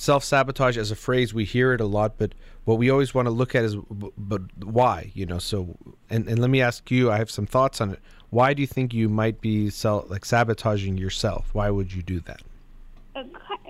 self 0.00 0.24
sabotage 0.24 0.78
as 0.78 0.90
a 0.90 0.96
phrase, 0.96 1.34
we 1.34 1.44
hear 1.44 1.72
it 1.72 1.80
a 1.80 1.86
lot, 1.86 2.14
but 2.16 2.34
what 2.64 2.78
we 2.78 2.90
always 2.90 3.14
want 3.14 3.26
to 3.26 3.30
look 3.30 3.54
at 3.54 3.64
is, 3.64 3.76
but 3.76 4.42
why? 4.64 5.10
You 5.14 5.26
know, 5.26 5.38
so 5.38 5.76
and 6.08 6.28
and 6.28 6.38
let 6.38 6.50
me 6.50 6.60
ask 6.62 6.90
you, 6.90 7.10
I 7.10 7.18
have 7.18 7.30
some 7.30 7.46
thoughts 7.46 7.80
on 7.80 7.92
it. 7.92 8.00
Why 8.30 8.54
do 8.54 8.62
you 8.62 8.66
think 8.66 8.94
you 8.94 9.08
might 9.08 9.40
be 9.40 9.70
self 9.70 10.08
like 10.10 10.24
sabotaging 10.24 10.96
yourself? 10.96 11.50
Why 11.52 11.70
would 11.70 11.92
you 11.92 12.02
do 12.02 12.20
that? 12.20 12.42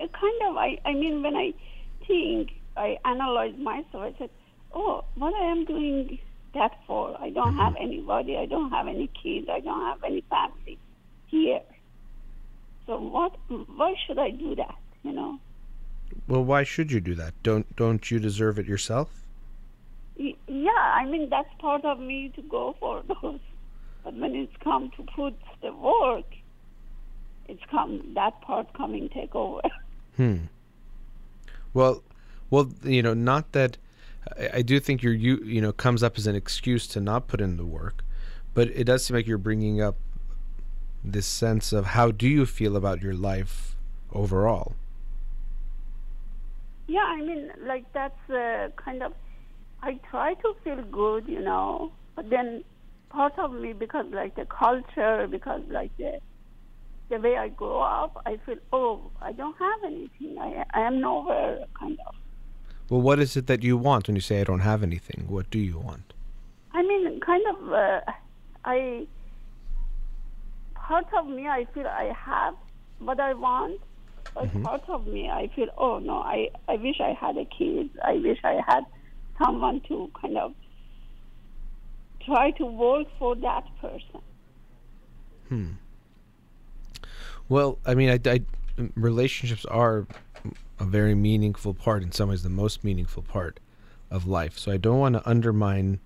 a 0.01 0.07
kind 0.07 0.41
of 0.47 0.57
I, 0.57 0.79
I 0.85 0.93
mean 0.93 1.21
when 1.21 1.35
I 1.35 1.53
think 2.07 2.51
I 2.75 2.97
analyze 3.05 3.55
myself 3.57 4.03
I 4.03 4.15
said 4.17 4.29
oh 4.73 5.03
what 5.15 5.33
I 5.33 5.51
am 5.51 5.65
doing 5.65 6.19
that 6.53 6.71
for 6.87 7.15
I 7.19 7.29
don't 7.29 7.49
mm-hmm. 7.49 7.59
have 7.59 7.75
anybody 7.79 8.37
I 8.37 8.45
don't 8.45 8.71
have 8.71 8.87
any 8.87 9.09
kids 9.21 9.47
I 9.49 9.59
don't 9.59 9.81
have 9.81 10.03
any 10.03 10.23
family 10.29 10.77
here 11.27 11.61
so 12.85 12.97
what 12.99 13.33
why 13.75 13.95
should 14.05 14.17
I 14.17 14.31
do 14.31 14.55
that 14.55 14.75
you 15.03 15.13
know 15.13 15.39
Well, 16.27 16.43
why 16.43 16.63
should 16.63 16.91
you 16.91 16.99
do 17.01 17.15
that? 17.15 17.33
Don't 17.43 17.75
don't 17.75 18.09
you 18.11 18.19
deserve 18.19 18.59
it 18.59 18.65
yourself? 18.65 19.09
Y- 20.17 20.35
yeah 20.47 20.69
I 20.71 21.05
mean 21.05 21.29
that's 21.29 21.53
part 21.59 21.83
of 21.85 21.99
me 21.99 22.31
to 22.35 22.41
go 22.43 22.75
for 22.79 23.03
those 23.21 23.39
but 24.03 24.13
when 24.15 24.35
it's 24.35 24.55
come 24.63 24.91
to 24.97 25.03
put 25.15 25.35
the 25.61 25.71
work 25.73 26.25
it's 27.47 27.61
come 27.69 28.13
that 28.13 28.39
part 28.41 28.73
coming 28.73 29.09
take 29.09 29.33
over 29.35 29.61
Hmm. 30.17 30.37
Well, 31.73 32.03
well, 32.49 32.69
you 32.83 33.01
know, 33.01 33.13
not 33.13 33.53
that 33.53 33.77
I, 34.37 34.49
I 34.55 34.61
do 34.61 34.79
think 34.79 35.01
your 35.01 35.13
you 35.13 35.37
you 35.37 35.61
know 35.61 35.71
comes 35.71 36.03
up 36.03 36.17
as 36.17 36.27
an 36.27 36.35
excuse 36.35 36.85
to 36.87 36.99
not 36.99 37.27
put 37.27 37.41
in 37.41 37.57
the 37.57 37.65
work, 37.65 38.03
but 38.53 38.67
it 38.69 38.83
does 38.85 39.05
seem 39.05 39.15
like 39.15 39.27
you're 39.27 39.37
bringing 39.37 39.81
up 39.81 39.95
this 41.03 41.25
sense 41.25 41.73
of 41.73 41.87
how 41.87 42.11
do 42.11 42.27
you 42.27 42.45
feel 42.45 42.75
about 42.75 43.01
your 43.01 43.13
life 43.13 43.75
overall. 44.13 44.75
Yeah, 46.87 47.05
I 47.05 47.21
mean, 47.21 47.51
like 47.65 47.85
that's 47.93 48.29
uh, 48.29 48.69
kind 48.75 49.03
of. 49.03 49.13
I 49.83 49.99
try 50.09 50.35
to 50.35 50.53
feel 50.63 50.83
good, 50.83 51.27
you 51.27 51.41
know, 51.41 51.91
but 52.15 52.29
then 52.29 52.63
part 53.09 53.37
of 53.39 53.51
me, 53.53 53.73
because 53.73 54.05
like 54.11 54.35
the 54.35 54.45
culture, 54.45 55.27
because 55.29 55.61
like 55.69 55.95
the 55.97 56.19
the 57.09 57.19
way 57.19 57.37
I 57.37 57.49
grow 57.49 57.81
up, 57.81 58.21
I 58.25 58.37
feel 58.45 58.57
oh, 58.71 59.11
I 59.21 59.31
don't 59.31 59.57
have 59.57 59.83
anything. 59.85 60.37
I 60.39 60.65
I 60.73 60.81
am 60.81 60.99
nowhere, 60.99 61.65
kind 61.79 61.97
of. 62.07 62.15
Well, 62.89 63.01
what 63.01 63.19
is 63.19 63.37
it 63.37 63.47
that 63.47 63.63
you 63.63 63.77
want 63.77 64.07
when 64.07 64.15
you 64.15 64.21
say 64.21 64.41
I 64.41 64.43
don't 64.43 64.59
have 64.59 64.83
anything? 64.83 65.25
What 65.27 65.49
do 65.49 65.59
you 65.59 65.79
want? 65.79 66.13
I 66.73 66.81
mean, 66.83 67.19
kind 67.21 67.43
of. 67.47 67.73
Uh, 67.73 68.01
I 68.65 69.07
part 70.91 71.07
of 71.17 71.27
me, 71.27 71.47
I 71.47 71.65
feel 71.73 71.87
I 71.87 72.13
have 72.17 72.55
what 72.99 73.19
I 73.19 73.33
want, 73.33 73.79
but 74.33 74.63
part 74.63 74.83
of 74.89 75.05
me, 75.07 75.29
I 75.29 75.47
feel 75.55 75.67
oh 75.77 75.99
no, 75.99 76.17
I 76.19 76.49
I 76.67 76.75
wish 76.75 76.99
I 76.99 77.13
had 77.13 77.37
a 77.37 77.45
kid. 77.45 77.89
I 78.03 78.13
wish 78.13 78.39
I 78.43 78.59
had 78.65 78.83
someone 79.37 79.81
to 79.89 80.09
kind 80.19 80.37
of 80.37 80.53
try 82.25 82.51
to 82.51 82.65
work 82.65 83.07
for 83.17 83.35
that 83.35 83.63
person. 83.79 84.21
Hmm. 85.49 85.67
Well, 87.49 87.79
I 87.85 87.95
mean, 87.95 88.09
I, 88.09 88.19
I- 88.29 88.45
relationships 88.95 89.65
are 89.65 90.07
a 90.79 90.85
very 90.85 91.15
meaningful 91.15 91.73
part, 91.73 92.03
in 92.03 92.11
some 92.11 92.29
ways, 92.29 92.43
the 92.43 92.49
most 92.49 92.83
meaningful 92.83 93.23
part 93.23 93.59
of 94.09 94.27
life. 94.27 94.57
So 94.57 94.71
I 94.71 94.77
don't 94.77 94.99
want 94.99 95.15
to 95.15 95.29
undermine 95.29 95.99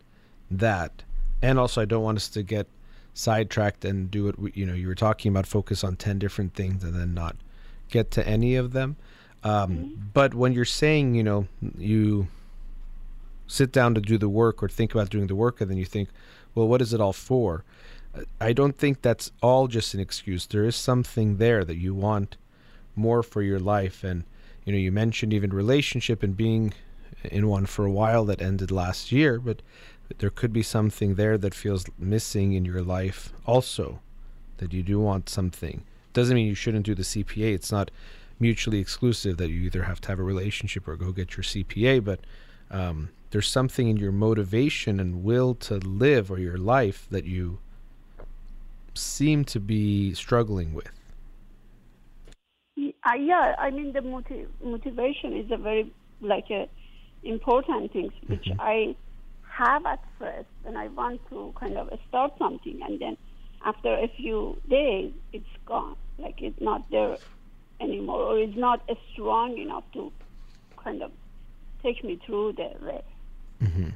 that, 0.49 1.03
and 1.41 1.59
also 1.59 1.81
I 1.81 1.85
don't 1.85 2.03
want 2.03 2.17
us 2.17 2.29
to 2.29 2.43
get 2.43 2.67
sidetracked 3.13 3.85
and 3.85 4.09
do 4.09 4.27
it. 4.27 4.39
we- 4.39 4.51
You 4.55 4.65
know, 4.65 4.73
you 4.73 4.87
were 4.87 4.95
talking 4.95 5.29
about 5.31 5.45
focus 5.45 5.83
on 5.83 5.95
ten 5.95 6.17
different 6.19 6.53
things 6.53 6.83
and 6.83 6.93
then 6.95 7.13
not 7.13 7.35
get 7.89 8.11
to 8.11 8.27
any 8.27 8.55
of 8.55 8.73
them. 8.73 8.95
Um, 9.43 10.09
But 10.13 10.33
when 10.33 10.53
you're 10.53 10.65
saying, 10.65 11.15
you 11.15 11.23
know, 11.23 11.47
you 11.77 12.27
sit 13.47 13.71
down 13.71 13.93
to 13.95 14.01
do 14.01 14.17
the 14.17 14.29
work 14.29 14.63
or 14.63 14.69
think 14.69 14.93
about 14.93 15.09
doing 15.09 15.27
the 15.27 15.35
work, 15.35 15.61
and 15.61 15.69
then 15.69 15.77
you 15.77 15.85
think, 15.85 16.09
well, 16.55 16.67
what 16.67 16.81
is 16.81 16.93
it 16.93 17.01
all 17.01 17.13
for? 17.13 17.63
I 18.39 18.53
don't 18.53 18.77
think 18.77 19.01
that's 19.01 19.31
all 19.41 19.67
just 19.67 19.93
an 19.93 19.99
excuse. 19.99 20.47
There 20.47 20.63
is 20.63 20.75
something 20.75 21.37
there 21.37 21.65
that 21.65 21.77
you 21.77 21.93
want 21.93 22.37
more 22.95 23.21
for 23.21 23.41
your 23.41 23.59
life. 23.59 24.03
And, 24.03 24.23
you 24.63 24.71
know, 24.71 24.79
you 24.79 24.91
mentioned 24.91 25.33
even 25.33 25.51
relationship 25.51 26.23
and 26.23 26.35
being 26.35 26.73
in 27.23 27.47
one 27.47 27.65
for 27.65 27.85
a 27.85 27.91
while 27.91 28.25
that 28.25 28.41
ended 28.41 28.71
last 28.71 29.11
year, 29.11 29.39
but 29.39 29.61
there 30.19 30.29
could 30.29 30.53
be 30.53 30.63
something 30.63 31.15
there 31.15 31.37
that 31.37 31.53
feels 31.53 31.85
missing 31.99 32.53
in 32.53 32.65
your 32.65 32.81
life 32.81 33.33
also, 33.45 33.99
that 34.57 34.73
you 34.73 34.81
do 34.81 34.99
want 34.99 35.29
something. 35.29 35.83
Doesn't 36.15 36.33
mean 36.33 36.47
you 36.47 36.55
shouldn't 36.55 36.85
do 36.85 36.95
the 36.95 37.03
CPA. 37.03 37.53
It's 37.53 37.73
not 37.73 37.91
mutually 38.39 38.79
exclusive 38.79 39.35
that 39.35 39.49
you 39.49 39.61
either 39.63 39.83
have 39.83 39.99
to 39.99 40.07
have 40.07 40.17
a 40.17 40.23
relationship 40.23 40.87
or 40.87 40.95
go 40.95 41.11
get 41.11 41.35
your 41.35 41.43
CPA, 41.43 42.03
but 42.03 42.21
um, 42.71 43.09
there's 43.31 43.49
something 43.49 43.89
in 43.89 43.97
your 43.97 44.13
motivation 44.13 45.01
and 45.01 45.25
will 45.25 45.53
to 45.55 45.75
live 45.75 46.31
or 46.31 46.39
your 46.39 46.57
life 46.57 47.05
that 47.11 47.25
you 47.25 47.59
seem 48.93 49.43
to 49.43 49.59
be 49.59 50.13
struggling 50.13 50.73
with. 50.73 50.89
Uh, 52.77 53.13
yeah, 53.19 53.53
I 53.59 53.69
mean 53.71 53.91
the 53.91 54.01
motiv- 54.01 54.49
motivation 54.63 55.33
is 55.33 55.51
a 55.51 55.57
very 55.57 55.91
like 56.21 56.49
a 56.49 56.69
important 57.23 57.91
thing 57.91 58.09
which 58.27 58.45
mm-hmm. 58.45 58.61
I 58.61 58.95
have 59.49 59.85
at 59.85 60.01
first, 60.17 60.47
and 60.65 60.77
I 60.77 60.87
want 60.87 61.19
to 61.29 61.53
kind 61.59 61.77
of 61.77 61.89
start 62.07 62.31
something, 62.39 62.79
and 62.81 62.99
then 63.01 63.17
after 63.65 63.93
a 63.93 64.07
few 64.15 64.57
days, 64.69 65.11
it's 65.33 65.45
gone. 65.65 65.95
Like 66.17 66.41
it's 66.41 66.61
not 66.61 66.89
there 66.89 67.17
anymore, 67.81 68.21
or 68.21 68.39
it's 68.39 68.55
not 68.55 68.81
strong 69.11 69.57
enough 69.57 69.83
to 69.93 70.11
kind 70.77 71.01
of 71.01 71.11
take 71.83 72.03
me 72.03 72.19
through 72.25 72.53
the 72.53 72.71
way. 72.85 73.03
Mm-hmm. 73.61 73.89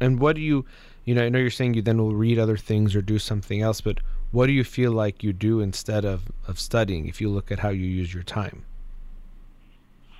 And 0.00 0.18
what 0.18 0.36
do 0.36 0.42
you, 0.42 0.64
you 1.04 1.14
know, 1.14 1.24
I 1.24 1.28
know 1.28 1.38
you're 1.38 1.50
saying 1.50 1.74
you 1.74 1.82
then 1.82 1.98
will 1.98 2.14
read 2.14 2.38
other 2.38 2.56
things 2.56 2.96
or 2.96 3.02
do 3.02 3.18
something 3.18 3.60
else, 3.60 3.80
but 3.80 3.98
what 4.32 4.46
do 4.46 4.52
you 4.52 4.64
feel 4.64 4.92
like 4.92 5.22
you 5.22 5.32
do 5.32 5.60
instead 5.60 6.04
of, 6.04 6.32
of 6.48 6.58
studying 6.58 7.06
if 7.06 7.20
you 7.20 7.28
look 7.28 7.52
at 7.52 7.58
how 7.58 7.68
you 7.68 7.86
use 7.86 8.14
your 8.14 8.22
time? 8.22 8.64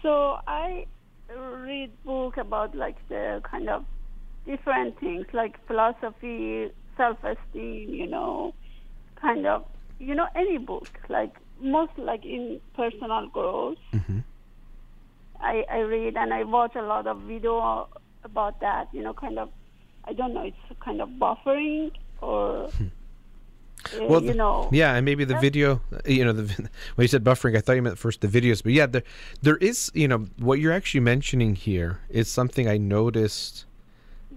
So 0.03 0.39
I 0.47 0.87
read 1.35 1.91
book 2.05 2.37
about 2.37 2.75
like 2.75 2.97
the 3.09 3.41
kind 3.43 3.69
of 3.69 3.85
different 4.45 4.99
things 5.01 5.27
like 5.33 5.65
philosophy, 5.67 6.71
self-esteem, 6.97 7.91
you 7.91 8.07
know, 8.07 8.55
kind 9.21 9.47
of, 9.47 9.65
you 9.99 10.15
know, 10.15 10.27
any 10.35 10.59
book, 10.59 10.89
like 11.09 11.35
most 11.61 11.93
like 11.97 12.25
in 12.25 12.61
personal 12.75 13.29
growth. 13.29 13.79
Mm-hmm. 13.93 14.19
I, 15.41 15.65
I 15.71 15.79
read 15.81 16.17
and 16.17 16.33
I 16.33 16.45
watch 16.45 16.75
a 16.77 16.83
lot 16.83 17.07
of 17.07 17.21
video 17.23 17.89
about 18.25 18.61
that, 18.61 18.89
you 18.93 19.03
know, 19.03 19.13
kind 19.13 19.39
of, 19.39 19.51
I 20.05 20.13
don't 20.13 20.33
know, 20.35 20.43
it's 20.43 20.81
kind 20.81 21.01
of 21.01 21.09
buffering 21.11 21.93
or. 22.21 22.69
Hmm. 22.71 22.87
Uh, 23.95 24.07
well, 24.07 24.23
you 24.23 24.35
know, 24.35 24.69
yeah, 24.73 24.95
and 24.95 25.05
maybe 25.05 25.25
the 25.25 25.39
video, 25.39 25.81
you 26.05 26.25
know, 26.25 26.33
the 26.33 26.43
when 26.97 27.05
you 27.05 27.09
said 27.09 27.23
buffering, 27.23 27.57
I 27.57 27.61
thought 27.61 27.75
you 27.75 27.83
meant 27.83 27.99
first 27.99 28.21
the 28.21 28.27
videos, 28.27 28.61
but 28.63 28.73
yeah, 28.73 28.87
there, 28.87 29.05
there 29.43 29.59
is, 29.59 29.93
you 29.95 30.09
know, 30.09 30.27
what 30.39 30.59
you're 30.59 30.73
actually 30.73 31.01
mentioning 31.01 31.55
here 31.55 32.01
is 32.09 32.29
something 32.29 32.67
I 32.67 32.79
noticed 32.79 33.67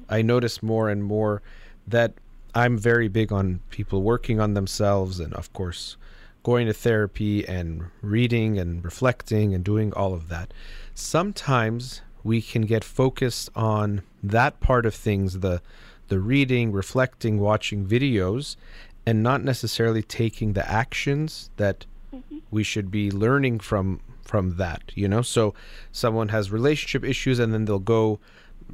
I 0.10 0.22
noticed 0.22 0.64
more 0.64 0.90
and 0.90 1.04
more 1.04 1.42
that 1.88 2.14
I'm 2.56 2.78
very 2.78 3.08
big 3.08 3.32
on 3.32 3.62
people 3.70 4.02
working 4.02 4.40
on 4.40 4.54
themselves 4.54 5.20
and, 5.20 5.34
of 5.34 5.52
course, 5.54 5.98
going 6.44 6.68
to 6.68 6.74
therapy 6.74 7.48
and 7.48 7.86
reading 8.02 8.58
and 8.58 8.84
reflecting 8.84 9.54
and 9.54 9.64
doing 9.64 9.94
all 9.94 10.14
of 10.14 10.30
that. 10.30 10.54
Sometimes 10.94 12.02
we 12.24 12.42
can 12.42 12.64
get 12.64 12.84
focused 12.84 13.50
on 13.56 14.02
that 14.24 14.60
part 14.60 14.86
of 14.86 14.96
things, 14.96 15.40
the 15.40 15.62
the 16.08 16.20
reading, 16.20 16.72
reflecting, 16.72 17.40
watching 17.40 17.86
videos, 17.86 18.56
and 19.06 19.22
not 19.22 19.44
necessarily 19.44 20.02
taking 20.02 20.54
the 20.54 20.70
actions 20.70 21.52
that 21.58 21.86
mm-hmm. 22.14 22.40
we 22.50 22.64
should 22.64 22.90
be 22.90 23.12
learning 23.12 23.60
from 23.60 24.02
from 24.30 24.58
that, 24.58 24.92
you 24.96 25.08
know? 25.08 25.22
So 25.22 25.54
someone 25.92 26.30
has 26.30 26.52
relationship 26.52 27.04
issues 27.04 27.40
and 27.40 27.54
then 27.54 27.66
they'll 27.66 27.80
go 27.80 28.20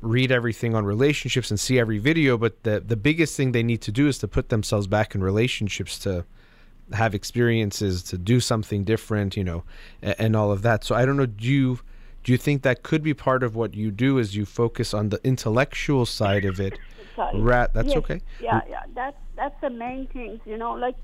read 0.01 0.31
everything 0.31 0.75
on 0.75 0.85
relationships 0.85 1.49
and 1.49 1.59
see 1.59 1.79
every 1.79 1.97
video, 1.97 2.37
but 2.37 2.63
the 2.63 2.79
the 2.79 2.95
biggest 2.95 3.35
thing 3.35 3.51
they 3.51 3.63
need 3.63 3.81
to 3.81 3.91
do 3.91 4.07
is 4.07 4.17
to 4.19 4.27
put 4.27 4.49
themselves 4.49 4.87
back 4.87 5.15
in 5.15 5.23
relationships 5.23 5.97
to 5.99 6.25
have 6.93 7.15
experiences, 7.15 8.03
to 8.03 8.17
do 8.17 8.39
something 8.39 8.83
different, 8.83 9.35
you 9.35 9.43
know, 9.43 9.63
and, 10.01 10.15
and 10.19 10.35
all 10.35 10.51
of 10.51 10.61
that. 10.61 10.83
So 10.83 10.95
I 10.95 11.05
don't 11.05 11.17
know, 11.17 11.25
do 11.25 11.47
you 11.47 11.79
do 12.23 12.31
you 12.31 12.37
think 12.37 12.63
that 12.63 12.83
could 12.83 13.03
be 13.03 13.13
part 13.13 13.43
of 13.43 13.55
what 13.55 13.75
you 13.75 13.91
do 13.91 14.17
is 14.17 14.35
you 14.35 14.45
focus 14.45 14.93
on 14.93 15.09
the 15.09 15.19
intellectual 15.23 16.05
side 16.05 16.45
of 16.45 16.59
it? 16.59 16.77
Rat, 17.33 17.73
that's 17.73 17.89
yes. 17.89 17.97
okay. 17.97 18.21
Yeah, 18.41 18.61
yeah, 18.69 18.83
that's 18.93 19.17
that's 19.35 19.59
the 19.61 19.69
main 19.69 20.07
things, 20.07 20.39
you 20.45 20.57
know. 20.57 20.73
Like 20.73 20.95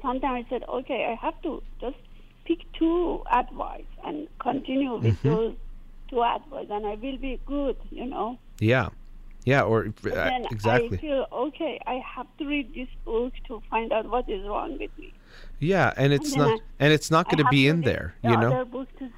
sometimes 0.00 0.46
I 0.46 0.50
said, 0.50 0.64
okay, 0.68 1.06
I 1.10 1.24
have 1.24 1.40
to 1.42 1.62
just 1.80 1.96
pick 2.44 2.60
two 2.78 3.22
advice 3.30 3.84
and 4.04 4.26
continue 4.40 4.94
with 4.94 5.04
mm-hmm. 5.04 5.28
those 5.28 5.54
to 6.12 6.22
and 6.70 6.86
I 6.86 6.94
will 6.94 7.18
be 7.18 7.40
good, 7.46 7.76
you 7.90 8.06
know. 8.06 8.38
Yeah. 8.60 8.90
Yeah, 9.44 9.62
or 9.62 9.86
uh, 10.06 10.30
exactly. 10.52 10.98
I 10.98 11.00
feel 11.00 11.26
okay. 11.32 11.80
I 11.84 12.00
have 12.14 12.28
to 12.38 12.46
read 12.46 12.72
this 12.74 12.88
book 13.04 13.32
to 13.48 13.60
find 13.68 13.92
out 13.92 14.08
what 14.08 14.28
is 14.28 14.46
wrong 14.46 14.78
with 14.78 14.96
me. 14.96 15.12
Yeah, 15.58 15.92
and 15.96 16.12
it's 16.12 16.32
and 16.32 16.42
not, 16.42 16.60
I, 16.60 16.64
and 16.78 16.92
it's 16.92 17.10
not 17.10 17.26
going 17.26 17.38
to 17.38 17.50
be 17.50 17.66
in 17.66 17.80
there, 17.80 18.14
you 18.22 18.36
know. 18.36 18.66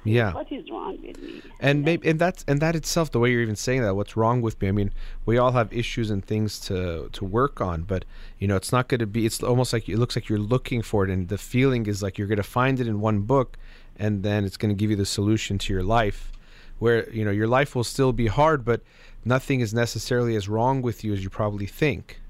yeah. 0.03 0.33
what 0.33 0.51
is 0.51 0.69
wrong 0.71 0.97
with 1.05 1.21
me. 1.21 1.41
And, 1.59 1.69
and 1.69 1.81
maybe, 1.83 2.09
and 2.09 2.19
that's, 2.19 2.43
and 2.47 2.59
that 2.59 2.75
itself, 2.75 3.11
the 3.11 3.19
way 3.19 3.31
you're 3.31 3.41
even 3.41 3.55
saying 3.55 3.81
that, 3.81 3.95
what's 3.95 4.15
wrong 4.15 4.41
with 4.41 4.59
me? 4.61 4.67
I 4.67 4.71
mean, 4.71 4.91
we 5.25 5.37
all 5.37 5.51
have 5.51 5.71
issues 5.73 6.09
and 6.09 6.25
things 6.25 6.59
to 6.61 7.09
to 7.11 7.25
work 7.25 7.61
on, 7.61 7.83
but 7.83 8.05
you 8.39 8.47
know, 8.47 8.55
it's 8.55 8.71
not 8.71 8.87
going 8.87 8.99
to 8.99 9.07
be. 9.07 9.27
It's 9.27 9.43
almost 9.43 9.73
like 9.73 9.87
it 9.87 9.97
looks 9.97 10.15
like 10.15 10.27
you're 10.27 10.39
looking 10.39 10.81
for 10.81 11.03
it, 11.03 11.11
and 11.11 11.27
the 11.27 11.37
feeling 11.37 11.85
is 11.85 12.01
like 12.01 12.17
you're 12.17 12.27
going 12.27 12.37
to 12.37 12.43
find 12.43 12.79
it 12.79 12.87
in 12.87 12.99
one 12.99 13.21
book, 13.21 13.57
and 13.95 14.23
then 14.23 14.43
it's 14.43 14.57
going 14.57 14.69
to 14.69 14.75
give 14.75 14.89
you 14.89 14.95
the 14.95 15.05
solution 15.05 15.59
to 15.59 15.73
your 15.73 15.83
life 15.83 16.31
where 16.79 17.09
you 17.11 17.23
know 17.25 17.31
your 17.31 17.47
life 17.47 17.75
will 17.75 17.83
still 17.83 18.13
be 18.13 18.27
hard, 18.27 18.65
but 18.65 18.81
nothing 19.23 19.59
is 19.59 19.73
necessarily 19.73 20.35
as 20.35 20.47
wrong 20.47 20.81
with 20.81 21.03
you 21.03 21.13
as 21.13 21.23
you 21.23 21.29
probably 21.29 21.65
think. 21.65 22.21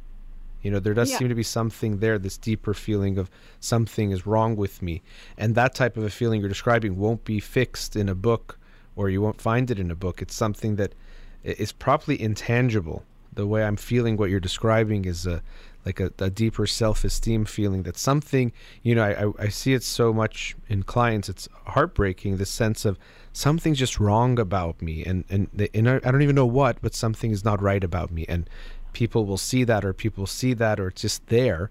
You 0.65 0.71
know, 0.71 0.79
there 0.79 0.95
does 0.95 1.11
yeah. 1.11 1.19
seem 1.19 1.29
to 1.29 1.35
be 1.35 1.43
something 1.43 1.99
there, 1.99 2.17
this 2.17 2.37
deeper 2.37 2.73
feeling 2.73 3.19
of 3.19 3.29
something 3.59 4.09
is 4.09 4.25
wrong 4.25 4.55
with 4.55 4.81
me. 4.81 5.03
And 5.37 5.53
that 5.53 5.75
type 5.75 5.95
of 5.95 6.03
a 6.03 6.09
feeling 6.09 6.39
you're 6.39 6.49
describing 6.49 6.97
won't 6.97 7.23
be 7.23 7.39
fixed 7.39 7.95
in 7.95 8.09
a 8.09 8.15
book 8.15 8.57
or 8.95 9.11
you 9.11 9.21
won't 9.21 9.39
find 9.39 9.69
it 9.69 9.77
in 9.77 9.91
a 9.91 9.95
book. 9.95 10.23
It's 10.23 10.33
something 10.33 10.75
that 10.77 10.95
is 11.43 11.71
probably 11.71 12.19
intangible. 12.19 13.03
The 13.31 13.45
way 13.45 13.63
I'm 13.63 13.75
feeling 13.75 14.17
what 14.17 14.31
you're 14.31 14.39
describing 14.39 15.05
is 15.05 15.27
a 15.27 15.43
like 15.85 15.99
a, 15.99 16.11
a 16.19 16.29
deeper 16.29 16.65
self-esteem 16.65 17.45
feeling 17.45 17.83
that 17.83 17.97
something, 17.97 18.51
you 18.81 18.95
know, 18.95 19.03
I, 19.03 19.43
I 19.43 19.49
see 19.49 19.73
it 19.73 19.83
so 19.83 20.11
much 20.11 20.55
in 20.67 20.83
clients. 20.83 21.29
It's 21.29 21.47
heartbreaking, 21.67 22.37
the 22.37 22.45
sense 22.45 22.85
of 22.85 22.97
something's 23.33 23.77
just 23.77 23.99
wrong 23.99 24.39
about 24.39 24.81
me 24.81 25.03
and 25.03 25.25
and, 25.29 25.69
and 25.73 25.89
I 25.89 25.99
don't 25.99 26.21
even 26.21 26.35
know 26.35 26.45
what 26.45 26.81
but 26.81 26.95
something 26.95 27.31
is 27.31 27.45
not 27.45 27.61
right 27.61 27.83
about 27.83 28.11
me. 28.11 28.25
And 28.27 28.49
people 28.93 29.25
will 29.25 29.37
see 29.37 29.63
that 29.65 29.85
or 29.85 29.93
people 29.93 30.25
see 30.25 30.53
that 30.53 30.79
or 30.79 30.87
it's 30.87 31.01
just 31.01 31.27
there 31.27 31.69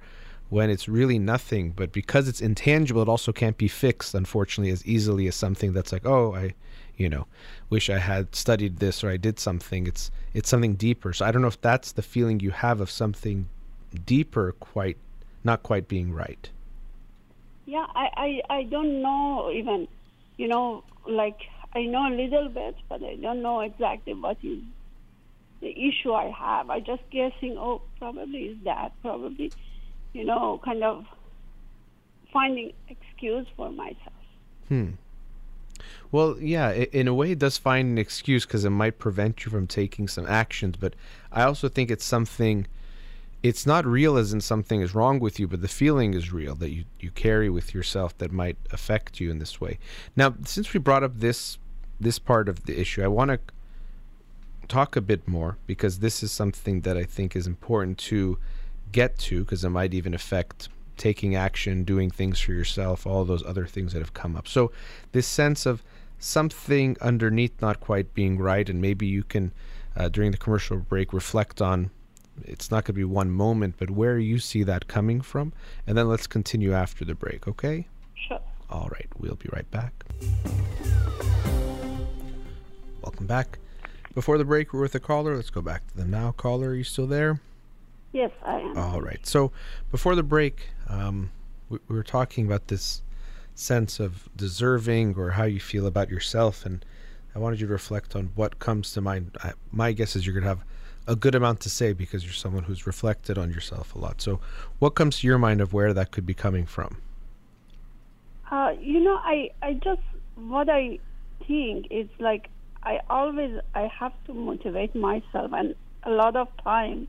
when 0.51 0.71
it's 0.71 0.89
really 0.89 1.19
nothing. 1.19 1.71
But 1.71 1.91
because 1.91 2.29
it's 2.29 2.41
intangible 2.41 3.03
it 3.03 3.09
also 3.09 3.33
can't 3.33 3.59
be 3.59 3.69
fixed 3.69 4.15
unfortunately 4.15 4.71
as 4.73 4.87
easily 4.87 5.27
as 5.27 5.35
something 5.35 5.73
that's 5.73 5.91
like 5.91 6.07
oh 6.07 6.35
I 6.35 6.55
you 6.97 7.09
know 7.09 7.27
wish 7.69 7.91
I 7.91 7.99
had 7.99 8.37
studied 8.37 8.77
this 8.77 9.03
or 9.03 9.11
I 9.11 9.17
did 9.17 9.41
something. 9.41 9.87
It's 9.87 10.13
it's 10.35 10.49
something 10.49 10.75
deeper. 10.75 11.13
So 11.13 11.25
I 11.25 11.33
don't 11.33 11.43
know 11.43 11.49
if 11.49 11.61
that's 11.61 11.93
the 11.93 12.03
feeling 12.03 12.39
you 12.41 12.51
have 12.51 12.81
of 12.81 12.91
something 12.91 13.49
deeper 14.07 14.53
quite 14.53 14.97
not 15.45 15.63
quite 15.63 15.89
being 15.89 16.13
right 16.13 16.51
yeah 17.67 17.87
I 17.95 18.41
I, 18.49 18.55
I 18.59 18.63
don't 18.65 19.03
know 19.03 19.51
even 19.53 19.89
you 20.37 20.49
know 20.49 20.85
like 21.07 21.39
I 21.75 21.83
know 21.83 22.07
a 22.07 22.15
little 22.15 22.49
bit, 22.49 22.77
but 22.89 23.03
I 23.03 23.17
don't 23.17 23.43
know 23.43 23.61
exactly 23.61 24.15
what 24.15 24.37
is 24.43 24.61
the 25.61 25.71
issue 25.71 26.13
I 26.13 26.31
have. 26.31 26.71
I 26.71 26.81
just 26.81 27.03
guessing, 27.11 27.57
oh, 27.59 27.83
probably 27.99 28.45
is 28.45 28.59
that, 28.65 28.93
probably, 29.03 29.51
you 30.13 30.25
know, 30.25 30.61
kind 30.65 30.85
of 30.85 31.05
finding 32.33 32.73
excuse 32.89 33.47
for 33.57 33.71
myself. 33.71 34.15
Hmm. 34.69 34.91
Well, 36.13 36.37
yeah, 36.39 36.71
in 36.71 37.09
a 37.09 37.15
way, 37.15 37.33
it 37.33 37.41
does 37.41 37.59
find 37.59 37.89
an 37.89 37.99
excuse 37.99 38.47
because 38.47 38.65
it 38.65 38.71
might 38.71 39.01
prevent 39.01 39.45
you 39.45 39.51
from 39.51 39.67
taking 39.67 40.07
some 40.07 40.27
actions. 40.27 40.77
But 40.77 40.95
I 41.33 41.43
also 41.43 41.69
think 41.69 41.91
it's 41.91 42.05
something. 42.05 42.69
It's 43.45 43.67
not 43.67 43.85
real 43.87 44.17
as 44.17 44.33
in 44.33 44.41
something 44.41 44.81
is 44.81 44.95
wrong 44.95 45.21
with 45.21 45.39
you, 45.39 45.47
but 45.47 45.61
the 45.61 45.69
feeling 45.69 46.15
is 46.15 46.33
real 46.33 46.57
that 46.57 46.71
you, 46.71 46.85
you 46.99 47.11
carry 47.11 47.51
with 47.51 47.75
yourself 47.75 48.17
that 48.19 48.33
might 48.33 48.57
affect 48.73 49.21
you 49.21 49.31
in 49.31 49.39
this 49.39 49.61
way. 49.61 49.79
Now, 50.17 50.35
since 50.45 50.73
we 50.73 50.81
brought 50.81 51.05
up 51.05 51.21
this 51.21 51.59
this 52.01 52.19
part 52.19 52.49
of 52.49 52.67
the 52.67 52.79
issue. 52.79 53.03
I 53.03 53.09
want 53.09 53.31
to 53.31 53.41
talk 54.69 54.97
a 54.97 55.01
bit 55.01 55.27
more 55.29 55.59
because 55.67 55.99
this 55.99 56.23
is 56.23 56.33
something 56.33 56.83
that 56.83 56.97
I 56.97 57.05
think 57.05 57.37
is 57.37 57.47
important 57.47 57.99
to 57.99 58.39
get 58.93 59.19
to 59.19 59.41
because 59.41 59.65
it 59.65 59.71
might 59.71 59.95
even 59.95 60.15
affect 60.15 60.69
taking 60.97 61.35
action, 61.35 61.85
doing 61.85 62.11
things 62.11 62.41
for 62.41 62.53
yourself, 62.53 63.07
all 63.07 63.25
those 63.25 63.45
other 63.45 63.67
things 63.67 63.93
that 63.93 63.99
have 63.99 64.15
come 64.15 64.37
up. 64.37 64.47
So, 64.47 64.71
this 65.13 65.27
sense 65.27 65.67
of 65.67 65.83
something 66.19 66.97
underneath 67.01 67.61
not 67.61 67.81
quite 67.81 68.15
being 68.15 68.39
right, 68.39 68.69
and 68.69 68.81
maybe 68.81 69.07
you 69.07 69.25
can, 69.25 69.53
uh, 69.97 70.09
during 70.09 70.31
the 70.31 70.39
commercial 70.39 70.77
break, 70.77 71.13
reflect 71.13 71.61
on 71.61 71.91
it's 72.43 72.71
not 72.71 72.85
going 72.85 72.87
to 72.87 72.93
be 72.95 73.05
one 73.05 73.31
moment, 73.31 73.77
but 73.79 73.91
where 73.91 74.19
you 74.19 74.39
see 74.39 74.63
that 74.65 74.89
coming 74.89 75.21
from. 75.21 75.53
And 75.87 75.97
then 75.97 76.09
let's 76.09 76.27
continue 76.27 76.73
after 76.73 77.05
the 77.05 77.15
break, 77.15 77.47
okay? 77.47 77.87
Sure. 78.15 78.41
All 78.71 78.89
right, 78.93 79.09
we'll 79.19 79.37
be 79.37 79.49
right 79.53 79.71
back. 79.71 79.93
Welcome 83.03 83.27
back. 83.27 83.59
Before 84.15 84.39
the 84.39 84.45
break, 84.45 84.73
we're 84.73 84.81
with 84.81 84.95
a 84.95 85.01
caller. 85.01 85.37
Let's 85.37 85.51
go 85.51 85.61
back 85.61 85.87
to 85.89 85.97
them 85.97 86.11
now. 86.11 86.33
Caller, 86.33 86.69
are 86.69 86.75
you 86.75 86.85
still 86.85 87.07
there? 87.07 87.41
Yes, 88.13 88.31
I 88.45 88.61
am. 88.61 88.79
All 88.79 89.01
right. 89.01 89.27
So 89.27 89.51
before 89.91 90.15
the 90.15 90.23
break, 90.23 90.69
um, 90.89 91.31
we, 91.69 91.79
we 91.89 91.97
were 91.97 92.05
talking 92.05 92.47
about 92.47 92.69
this 92.69 93.03
sense 93.57 94.01
of 94.01 94.29
deserving 94.37 95.17
or 95.17 95.31
how 95.31 95.45
you 95.45 95.61
feel 95.61 95.87
about 95.87 96.09
yourself, 96.11 96.65
and 96.65 96.85
I 97.35 97.41
wanted 97.41 97.61
you 97.61 97.67
to 97.67 97.73
reflect 97.73 98.15
on 98.15 98.31
what 98.37 98.61
comes 98.61 98.93
to 98.93 99.01
mind. 99.01 99.37
I, 99.43 99.53
my 99.73 99.93
guess 99.93 100.15
is 100.15 100.25
you're 100.27 100.35
going 100.35 100.45
to 100.45 100.49
have 100.49 100.65
a 101.07 101.17
good 101.17 101.35
amount 101.35 101.61
to 101.61 101.71
say 101.71 101.93
because 101.93 102.25
you're 102.25 102.33
someone 102.33 102.65
who's 102.65 102.87
reflected 102.87 103.37
on 103.39 103.51
yourself 103.51 103.95
a 103.95 103.99
lot. 103.99 104.21
So, 104.23 104.41
what 104.79 104.91
comes 104.91 105.21
to 105.21 105.27
your 105.27 105.39
mind 105.39 105.61
of 105.61 105.73
where 105.73 105.93
that 105.93 106.11
could 106.11 106.27
be 106.27 106.35
coming 106.35 106.67
from? 106.67 106.99
Uh, 108.51 108.73
you 108.81 109.01
know, 109.01 109.17
I, 109.23 109.51
I 109.63 109.75
just 109.75 110.01
what 110.37 110.69
I 110.69 110.99
think 111.47 111.87
is 111.91 112.09
like 112.19 112.49
I 112.83 113.01
always 113.11 113.61
I 113.75 113.91
have 113.99 114.13
to 114.27 114.35
motivate 114.35 114.95
myself, 114.95 115.53
and 115.53 115.75
a 116.05 116.11
lot 116.11 116.37
of 116.37 116.49
time 116.63 117.09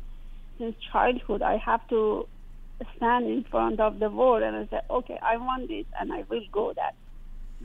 since 0.57 0.75
childhood 0.91 1.41
I 1.41 1.57
have 1.57 1.85
to 1.89 2.27
stand 2.97 3.27
in 3.27 3.43
front 3.45 3.79
of 3.79 3.99
the 3.99 4.09
world 4.09 4.43
and 4.43 4.55
I 4.55 4.67
say, 4.69 4.81
okay, 4.89 5.17
I 5.21 5.37
want 5.37 5.67
this, 5.69 5.85
and 5.99 6.11
I 6.11 6.23
will 6.29 6.43
go 6.51 6.73
that 6.75 6.95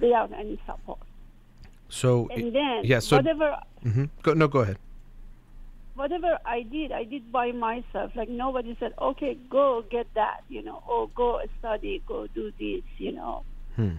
without 0.01 0.33
any 0.33 0.61
support. 0.66 1.01
So, 1.89 2.28
And 2.31 2.55
then 2.55 2.83
yeah. 2.85 3.01
So, 3.01 3.16
whatever 3.16 3.57
Mm-hmm. 3.85 4.05
go, 4.22 4.35
no, 4.35 4.47
go 4.47 4.61
ahead. 4.61 4.78
Whatever 6.01 6.38
I 6.46 6.62
did, 6.62 6.92
I 6.92 7.05
did 7.05 7.30
by 7.30 7.53
myself. 7.53 8.12
Like 8.16 8.30
nobody 8.30 8.74
said, 8.80 8.92
okay, 9.01 9.36
go 9.51 9.82
get 9.90 10.07
that, 10.14 10.38
you 10.48 10.62
know, 10.62 10.80
or 10.90 11.09
go 11.14 11.38
study, 11.59 12.03
go 12.09 12.26
do 12.34 12.51
this, 12.59 12.84
you 12.98 13.12
know. 13.12 13.42
Hmm. 13.76 13.98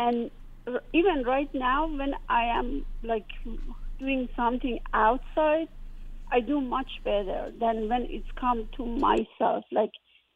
And 0.00 0.30
r- 0.66 0.82
even 0.92 1.22
right 1.24 1.48
now, 1.54 1.86
when 1.86 2.14
I 2.28 2.58
am 2.58 2.84
like 3.04 3.26
doing 4.00 4.26
something 4.34 4.80
outside, 4.92 5.68
I 6.32 6.40
do 6.40 6.60
much 6.60 6.90
better 7.04 7.52
than 7.60 7.88
when 7.88 8.06
it's 8.10 8.32
come 8.38 8.68
to 8.76 8.84
myself. 8.84 9.62
Like 9.70 9.92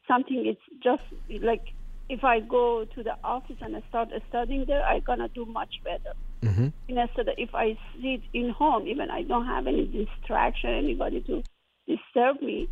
something, 0.06 0.44
it's 0.46 0.66
just 0.80 1.02
like 1.42 1.62
if 2.08 2.22
I 2.22 2.38
go 2.38 2.84
to 2.94 3.02
the 3.02 3.16
office 3.24 3.56
and 3.60 3.74
I 3.74 3.80
start 3.88 4.10
studying 4.28 4.64
there, 4.68 4.84
I'm 4.84 5.02
gonna 5.04 5.28
do 5.34 5.44
much 5.44 5.74
better. 5.82 6.14
Hmm 6.46 6.68
instead 6.86 7.28
of 7.28 7.34
if 7.38 7.54
I 7.54 7.78
sit 8.00 8.20
in 8.32 8.50
home, 8.50 8.86
even 8.86 9.10
I 9.10 9.22
don't 9.22 9.46
have 9.46 9.66
any 9.66 9.86
distraction, 9.86 10.70
anybody 10.70 11.20
to 11.22 11.42
disturb 11.86 12.42
me, 12.42 12.68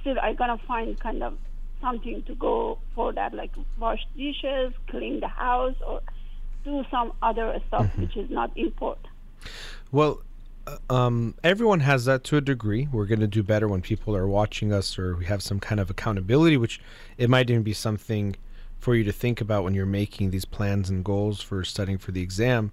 still 0.00 0.18
I 0.20 0.32
gonna 0.34 0.58
find 0.66 0.98
kind 0.98 1.22
of 1.22 1.36
something 1.80 2.22
to 2.26 2.34
go 2.34 2.78
for 2.94 3.12
that, 3.12 3.34
like 3.34 3.50
wash 3.78 4.00
dishes, 4.16 4.72
clean 4.88 5.20
the 5.20 5.28
house, 5.28 5.74
or 5.86 6.00
do 6.64 6.82
some 6.90 7.12
other 7.22 7.60
stuff 7.68 7.86
which 7.98 8.16
is 8.16 8.30
not 8.30 8.56
important. 8.56 9.06
Well, 9.92 10.22
uh, 10.66 10.78
um, 10.88 11.34
everyone 11.44 11.80
has 11.80 12.06
that 12.06 12.24
to 12.24 12.36
a 12.38 12.40
degree. 12.40 12.88
We're 12.90 13.04
going 13.04 13.20
to 13.20 13.26
do 13.26 13.42
better 13.42 13.68
when 13.68 13.82
people 13.82 14.16
are 14.16 14.26
watching 14.26 14.72
us 14.72 14.98
or 14.98 15.14
we 15.16 15.26
have 15.26 15.42
some 15.42 15.60
kind 15.60 15.80
of 15.80 15.90
accountability, 15.90 16.56
which 16.56 16.80
it 17.18 17.28
might 17.28 17.50
even 17.50 17.62
be 17.62 17.74
something 17.74 18.36
for 18.84 18.94
you 18.94 19.02
to 19.02 19.12
think 19.12 19.40
about 19.40 19.64
when 19.64 19.72
you're 19.72 19.86
making 19.86 20.30
these 20.30 20.44
plans 20.44 20.90
and 20.90 21.02
goals 21.02 21.40
for 21.40 21.64
studying 21.64 21.96
for 21.96 22.12
the 22.12 22.20
exam. 22.20 22.70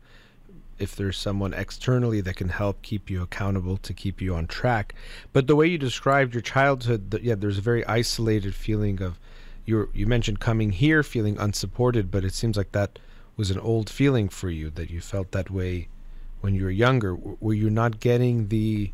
If 0.77 0.93
there's 0.93 1.17
someone 1.17 1.53
externally 1.53 2.19
that 2.19 2.35
can 2.35 2.49
help 2.49 2.81
keep 2.81 3.09
you 3.09 3.21
accountable 3.21 3.77
to 3.77 3.93
keep 3.93 4.19
you 4.19 4.35
on 4.35 4.45
track. 4.45 4.93
But 5.31 5.47
the 5.47 5.55
way 5.55 5.67
you 5.67 5.77
described 5.77 6.33
your 6.33 6.41
childhood, 6.41 7.11
th- 7.11 7.23
yeah, 7.23 7.35
there's 7.35 7.59
a 7.59 7.61
very 7.61 7.85
isolated 7.85 8.53
feeling 8.53 9.01
of 9.01 9.19
you. 9.65 9.89
You 9.93 10.05
mentioned 10.05 10.41
coming 10.41 10.71
here 10.73 11.01
feeling 11.01 11.37
unsupported, 11.37 12.11
but 12.11 12.25
it 12.25 12.33
seems 12.33 12.57
like 12.57 12.73
that 12.73 12.99
was 13.37 13.49
an 13.49 13.59
old 13.59 13.89
feeling 13.89 14.27
for 14.27 14.49
you 14.49 14.69
that 14.71 14.89
you 14.89 14.99
felt 14.99 15.31
that 15.31 15.49
way 15.49 15.87
when 16.41 16.53
you 16.53 16.65
were 16.65 16.71
younger 16.71 17.15
were 17.15 17.53
you 17.53 17.69
not 17.69 18.01
getting 18.01 18.49
the 18.49 18.91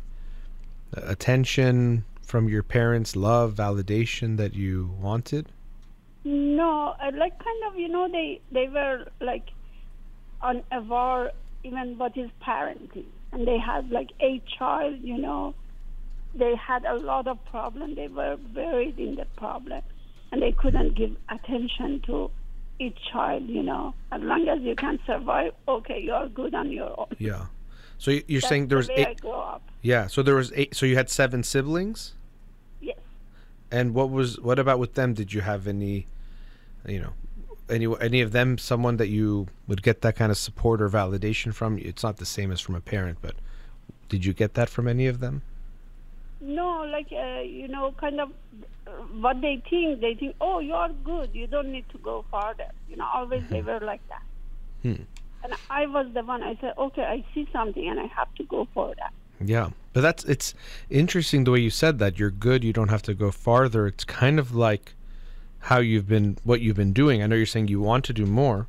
uh, 0.96 1.00
attention 1.02 2.04
from 2.22 2.48
your 2.48 2.62
parents 2.62 3.16
love 3.16 3.54
validation 3.54 4.36
that 4.36 4.54
you 4.54 4.94
wanted 5.00 5.48
No, 6.32 6.94
I 7.00 7.08
like 7.08 7.38
kind 7.38 7.62
of 7.68 7.78
you 7.78 7.88
know 7.88 8.06
they 8.10 8.40
they 8.52 8.68
were 8.68 9.06
like 9.20 9.48
unaware 10.42 11.30
even 11.64 11.96
what 11.98 12.16
is 12.18 12.30
parenting, 12.42 13.06
and 13.32 13.46
they 13.48 13.58
had 13.58 13.90
like 13.90 14.10
eight 14.20 14.42
child. 14.58 15.00
You 15.02 15.16
know, 15.18 15.54
they 16.34 16.54
had 16.56 16.84
a 16.84 16.94
lot 16.96 17.26
of 17.28 17.42
problem. 17.46 17.94
They 17.94 18.08
were 18.08 18.36
buried 18.36 18.98
in 18.98 19.14
the 19.16 19.24
problem, 19.36 19.80
and 20.30 20.42
they 20.42 20.52
couldn't 20.52 20.96
give 20.96 21.16
attention 21.30 22.00
to 22.06 22.30
each 22.78 22.98
child. 23.10 23.48
You 23.48 23.62
know, 23.62 23.94
as 24.12 24.20
long 24.20 24.46
as 24.48 24.60
you 24.60 24.76
can 24.76 24.98
survive, 25.06 25.52
okay, 25.66 25.98
you 26.00 26.12
are 26.12 26.28
good 26.28 26.54
on 26.54 26.70
your 26.70 26.92
own. 27.00 27.08
yeah 27.18 27.46
so 28.00 28.10
you're 28.12 28.22
That's 28.40 28.48
saying 28.48 28.68
there 28.68 28.78
was 28.78 28.86
the 28.88 29.00
eight 29.10 29.20
grew 29.22 29.32
up. 29.32 29.62
yeah 29.82 30.06
so 30.06 30.22
there 30.22 30.36
was 30.36 30.52
eight 30.54 30.72
so 30.76 30.86
you 30.86 30.94
had 30.94 31.10
seven 31.10 31.42
siblings 31.42 32.14
Yes. 32.80 32.98
and 33.72 33.92
what 33.92 34.08
was 34.10 34.38
what 34.38 34.60
about 34.60 34.78
with 34.78 34.94
them 34.94 35.14
did 35.14 35.32
you 35.32 35.40
have 35.40 35.66
any 35.66 36.06
you 36.88 37.00
know 37.00 37.12
any 37.68 37.86
any 38.00 38.20
of 38.20 38.32
them 38.32 38.58
someone 38.58 38.96
that 38.96 39.08
you 39.08 39.46
would 39.66 39.82
get 39.82 40.00
that 40.00 40.16
kind 40.16 40.30
of 40.30 40.38
support 40.38 40.80
or 40.80 40.88
validation 40.88 41.52
from 41.52 41.78
it's 41.78 42.02
not 42.02 42.16
the 42.16 42.26
same 42.26 42.50
as 42.50 42.60
from 42.60 42.74
a 42.74 42.80
parent 42.80 43.18
but 43.20 43.34
did 44.08 44.24
you 44.24 44.32
get 44.32 44.54
that 44.54 44.68
from 44.68 44.88
any 44.88 45.06
of 45.06 45.20
them 45.20 45.42
No, 46.40 46.84
like 46.84 47.10
uh, 47.12 47.40
you 47.40 47.68
know, 47.68 47.92
kind 47.98 48.20
of 48.20 48.30
uh, 48.86 48.90
what 49.20 49.40
they 49.40 49.62
think. 49.68 50.00
They 50.00 50.14
think, 50.14 50.36
oh, 50.40 50.60
you 50.60 50.74
are 50.74 50.90
good. 51.04 51.30
You 51.34 51.46
don't 51.46 51.72
need 51.72 51.88
to 51.90 51.98
go 51.98 52.24
farther. 52.30 52.70
You 52.88 52.96
know, 52.96 53.08
always 53.12 53.42
they 53.50 53.60
were 53.60 53.80
like 53.80 54.00
that. 54.08 54.22
Hmm. 54.82 55.02
And 55.42 55.54
I 55.70 55.86
was 55.86 56.06
the 56.14 56.22
one. 56.22 56.42
I 56.42 56.56
said, 56.60 56.74
okay, 56.78 57.02
I 57.02 57.24
see 57.34 57.48
something, 57.52 57.88
and 57.88 57.98
I 58.00 58.06
have 58.06 58.32
to 58.36 58.44
go 58.44 58.68
for 58.72 58.94
that. 58.98 59.12
Yeah, 59.40 59.70
but 59.92 60.00
that's 60.00 60.24
it's 60.24 60.54
interesting 60.90 61.44
the 61.44 61.50
way 61.50 61.60
you 61.60 61.70
said 61.70 61.98
that. 61.98 62.18
You're 62.18 62.30
good. 62.30 62.64
You 62.64 62.72
don't 62.72 62.88
have 62.88 63.02
to 63.02 63.14
go 63.14 63.30
farther. 63.30 63.86
It's 63.86 64.04
kind 64.04 64.38
of 64.38 64.54
like 64.54 64.94
how 65.68 65.80
you've 65.80 66.08
been, 66.08 66.38
what 66.44 66.60
you've 66.62 66.76
been 66.76 66.94
doing. 66.94 67.22
I 67.22 67.26
know 67.26 67.36
you're 67.36 67.52
saying 67.54 67.68
you 67.68 67.80
want 67.80 68.04
to 68.06 68.14
do 68.14 68.24
more, 68.24 68.66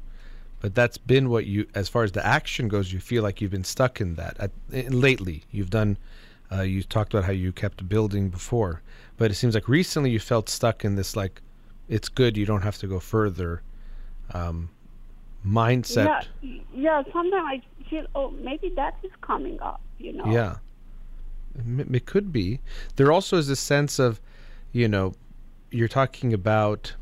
but 0.59 0.75
that's 0.75 0.97
been 0.97 1.29
what 1.29 1.45
you, 1.45 1.65
as 1.73 1.87
far 1.87 2.03
as 2.03 2.11
the 2.11 2.25
action 2.25 2.67
goes, 2.67 2.91
you 2.91 2.99
feel 2.99 3.23
like 3.23 3.39
you've 3.39 3.51
been 3.51 3.63
stuck 3.63 4.01
in 4.01 4.15
that. 4.15 4.33
At, 4.39 4.51
lately, 4.93 5.43
you've 5.49 5.69
done. 5.69 5.97
Uh, 6.51 6.63
you 6.63 6.83
talked 6.83 7.13
about 7.13 7.25
how 7.25 7.31
you 7.31 7.51
kept 7.53 7.87
building 7.87 8.29
before, 8.29 8.81
but 9.17 9.31
it 9.31 9.35
seems 9.35 9.53
like 9.53 9.69
recently 9.69 10.09
you 10.09 10.19
felt 10.19 10.49
stuck 10.49 10.83
in 10.83 10.95
this 10.95 11.15
like, 11.15 11.41
it's 11.87 12.09
good. 12.09 12.35
You 12.35 12.45
don't 12.45 12.63
have 12.63 12.77
to 12.79 12.87
go 12.87 12.99
further. 12.99 13.61
Um, 14.33 14.69
mindset. 15.45 16.25
Yeah, 16.41 16.61
yeah. 16.73 17.03
Sometimes 17.13 17.45
I 17.53 17.89
feel, 17.89 18.05
oh, 18.13 18.31
maybe 18.31 18.73
that 18.75 18.95
is 19.03 19.11
coming 19.21 19.57
up. 19.61 19.79
You 19.99 20.13
know. 20.13 20.25
Yeah. 20.25 20.57
M- 21.57 21.93
It 21.93 22.05
could 22.05 22.33
be. 22.33 22.59
There 22.97 23.11
also 23.11 23.37
is 23.37 23.47
a 23.49 23.55
sense 23.55 23.99
of, 23.99 24.19
you 24.73 24.87
know, 24.87 25.13
you're 25.71 25.87
talking 25.87 26.33
about, 26.33 26.93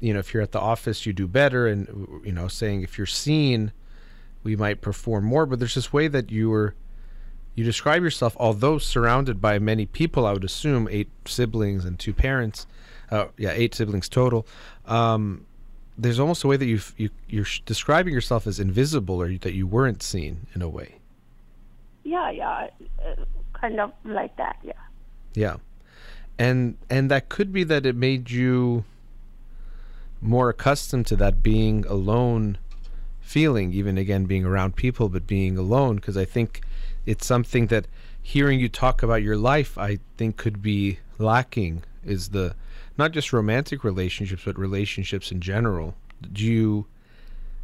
you 0.00 0.12
know, 0.12 0.20
if 0.20 0.32
you're 0.32 0.42
at 0.42 0.52
the 0.52 0.60
office, 0.60 1.06
you 1.06 1.12
do 1.12 1.26
better, 1.26 1.66
and 1.66 2.22
you 2.24 2.32
know, 2.32 2.48
saying 2.48 2.82
if 2.82 2.98
you're 2.98 3.06
seen, 3.06 3.72
we 4.42 4.56
might 4.56 4.80
perform 4.80 5.24
more. 5.24 5.46
But 5.46 5.58
there's 5.58 5.74
this 5.74 5.92
way 5.92 6.08
that 6.08 6.30
you 6.30 6.50
were, 6.50 6.74
you 7.54 7.64
describe 7.64 8.02
yourself, 8.02 8.36
although 8.38 8.78
surrounded 8.78 9.40
by 9.40 9.58
many 9.58 9.86
people. 9.86 10.26
I 10.26 10.32
would 10.32 10.44
assume 10.44 10.88
eight 10.90 11.08
siblings 11.24 11.84
and 11.84 11.98
two 11.98 12.12
parents. 12.12 12.66
Uh, 13.10 13.26
yeah, 13.36 13.50
eight 13.50 13.74
siblings 13.74 14.08
total. 14.08 14.46
Um, 14.86 15.46
there's 15.98 16.20
almost 16.20 16.44
a 16.44 16.46
way 16.46 16.56
that 16.56 16.66
you 16.66 16.80
you 16.96 17.10
you're 17.28 17.46
describing 17.66 18.14
yourself 18.14 18.46
as 18.46 18.60
invisible, 18.60 19.20
or 19.20 19.36
that 19.38 19.52
you 19.52 19.66
weren't 19.66 20.02
seen 20.02 20.46
in 20.54 20.62
a 20.62 20.68
way. 20.68 20.96
Yeah, 22.04 22.30
yeah. 22.30 22.68
Uh, 23.04 23.24
kind 23.52 23.78
of 23.80 23.92
like 24.04 24.36
that. 24.36 24.56
Yeah. 24.62 24.72
Yeah. 25.34 25.56
And 26.40 26.78
and 26.88 27.10
that 27.10 27.28
could 27.28 27.52
be 27.52 27.64
that 27.64 27.84
it 27.84 27.94
made 27.94 28.30
you 28.30 28.84
more 30.22 30.48
accustomed 30.48 31.06
to 31.08 31.16
that 31.16 31.42
being 31.42 31.84
alone 31.84 32.56
feeling, 33.20 33.74
even 33.74 33.98
again 33.98 34.24
being 34.24 34.46
around 34.46 34.74
people 34.74 35.10
but 35.10 35.26
being 35.26 35.58
alone 35.58 35.96
because 35.96 36.16
I 36.16 36.24
think 36.24 36.62
it's 37.04 37.26
something 37.26 37.66
that 37.66 37.86
hearing 38.22 38.58
you 38.58 38.70
talk 38.70 39.02
about 39.02 39.22
your 39.22 39.36
life 39.36 39.76
I 39.76 39.98
think 40.16 40.38
could 40.38 40.62
be 40.62 41.00
lacking 41.18 41.82
is 42.06 42.30
the 42.30 42.54
not 42.96 43.12
just 43.12 43.34
romantic 43.34 43.84
relationships 43.84 44.44
but 44.46 44.58
relationships 44.58 45.30
in 45.30 45.42
general. 45.42 45.94
Do 46.32 46.46
you 46.46 46.86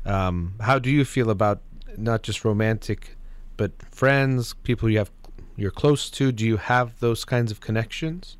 um 0.04 0.52
how 0.60 0.78
do 0.78 0.90
you 0.90 1.06
feel 1.06 1.30
about 1.30 1.62
not 1.96 2.22
just 2.22 2.44
romantic 2.44 3.16
but 3.56 3.72
friends, 3.90 4.52
people 4.64 4.90
you 4.90 4.98
have 4.98 5.10
you're 5.56 5.70
close 5.70 6.10
to, 6.10 6.30
do 6.30 6.44
you 6.44 6.58
have 6.58 7.00
those 7.00 7.24
kinds 7.24 7.50
of 7.50 7.60
connections? 7.60 8.36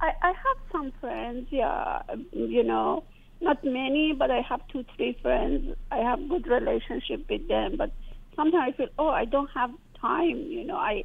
I, 0.00 0.12
I 0.22 0.28
have 0.28 0.58
some 0.70 0.92
friends, 1.00 1.48
yeah, 1.50 2.02
you 2.32 2.62
know, 2.62 3.04
not 3.40 3.62
many, 3.64 4.12
but 4.12 4.30
I 4.30 4.40
have 4.40 4.60
two, 4.68 4.84
three 4.96 5.18
friends. 5.22 5.76
I 5.90 5.98
have 5.98 6.28
good 6.28 6.46
relationship 6.46 7.28
with 7.28 7.48
them, 7.48 7.76
but 7.76 7.90
sometimes 8.36 8.74
I 8.74 8.76
feel, 8.76 8.88
oh, 8.98 9.08
I 9.08 9.24
don't 9.24 9.50
have 9.50 9.70
time, 10.00 10.36
you 10.48 10.64
know. 10.64 10.76
I 10.76 11.04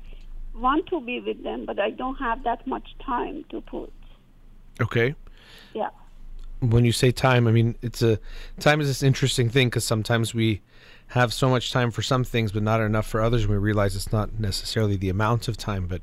want 0.56 0.88
to 0.88 1.02
be 1.02 1.20
with 1.20 1.44
them, 1.44 1.66
but 1.66 1.80
I 1.80 1.90
don't 1.90 2.16
have 2.16 2.44
that 2.44 2.66
much 2.68 2.96
time 3.06 3.46
to 3.50 3.62
put. 3.62 3.92
Okay. 4.82 5.16
Yeah. 5.74 5.90
When 6.60 6.86
you 6.86 6.92
say 6.92 7.12
time, 7.12 7.48
I 7.48 7.52
mean 7.52 7.76
it's 7.82 8.02
a 8.02 8.20
time 8.60 8.80
is 8.80 8.88
this 8.88 9.04
interesting 9.04 9.50
thing 9.50 9.68
because 9.68 9.84
sometimes 9.84 10.34
we 10.34 10.62
have 11.08 11.34
so 11.34 11.50
much 11.50 11.72
time 11.72 11.92
for 11.92 12.02
some 12.02 12.24
things, 12.24 12.52
but 12.52 12.64
not 12.64 12.80
enough 12.80 13.06
for 13.06 13.22
others. 13.22 13.42
And 13.44 13.52
we 13.52 13.58
realize 13.58 13.96
it's 13.96 14.12
not 14.12 14.40
necessarily 14.40 14.96
the 14.96 15.10
amount 15.10 15.48
of 15.48 15.58
time, 15.58 15.88
but 15.88 16.02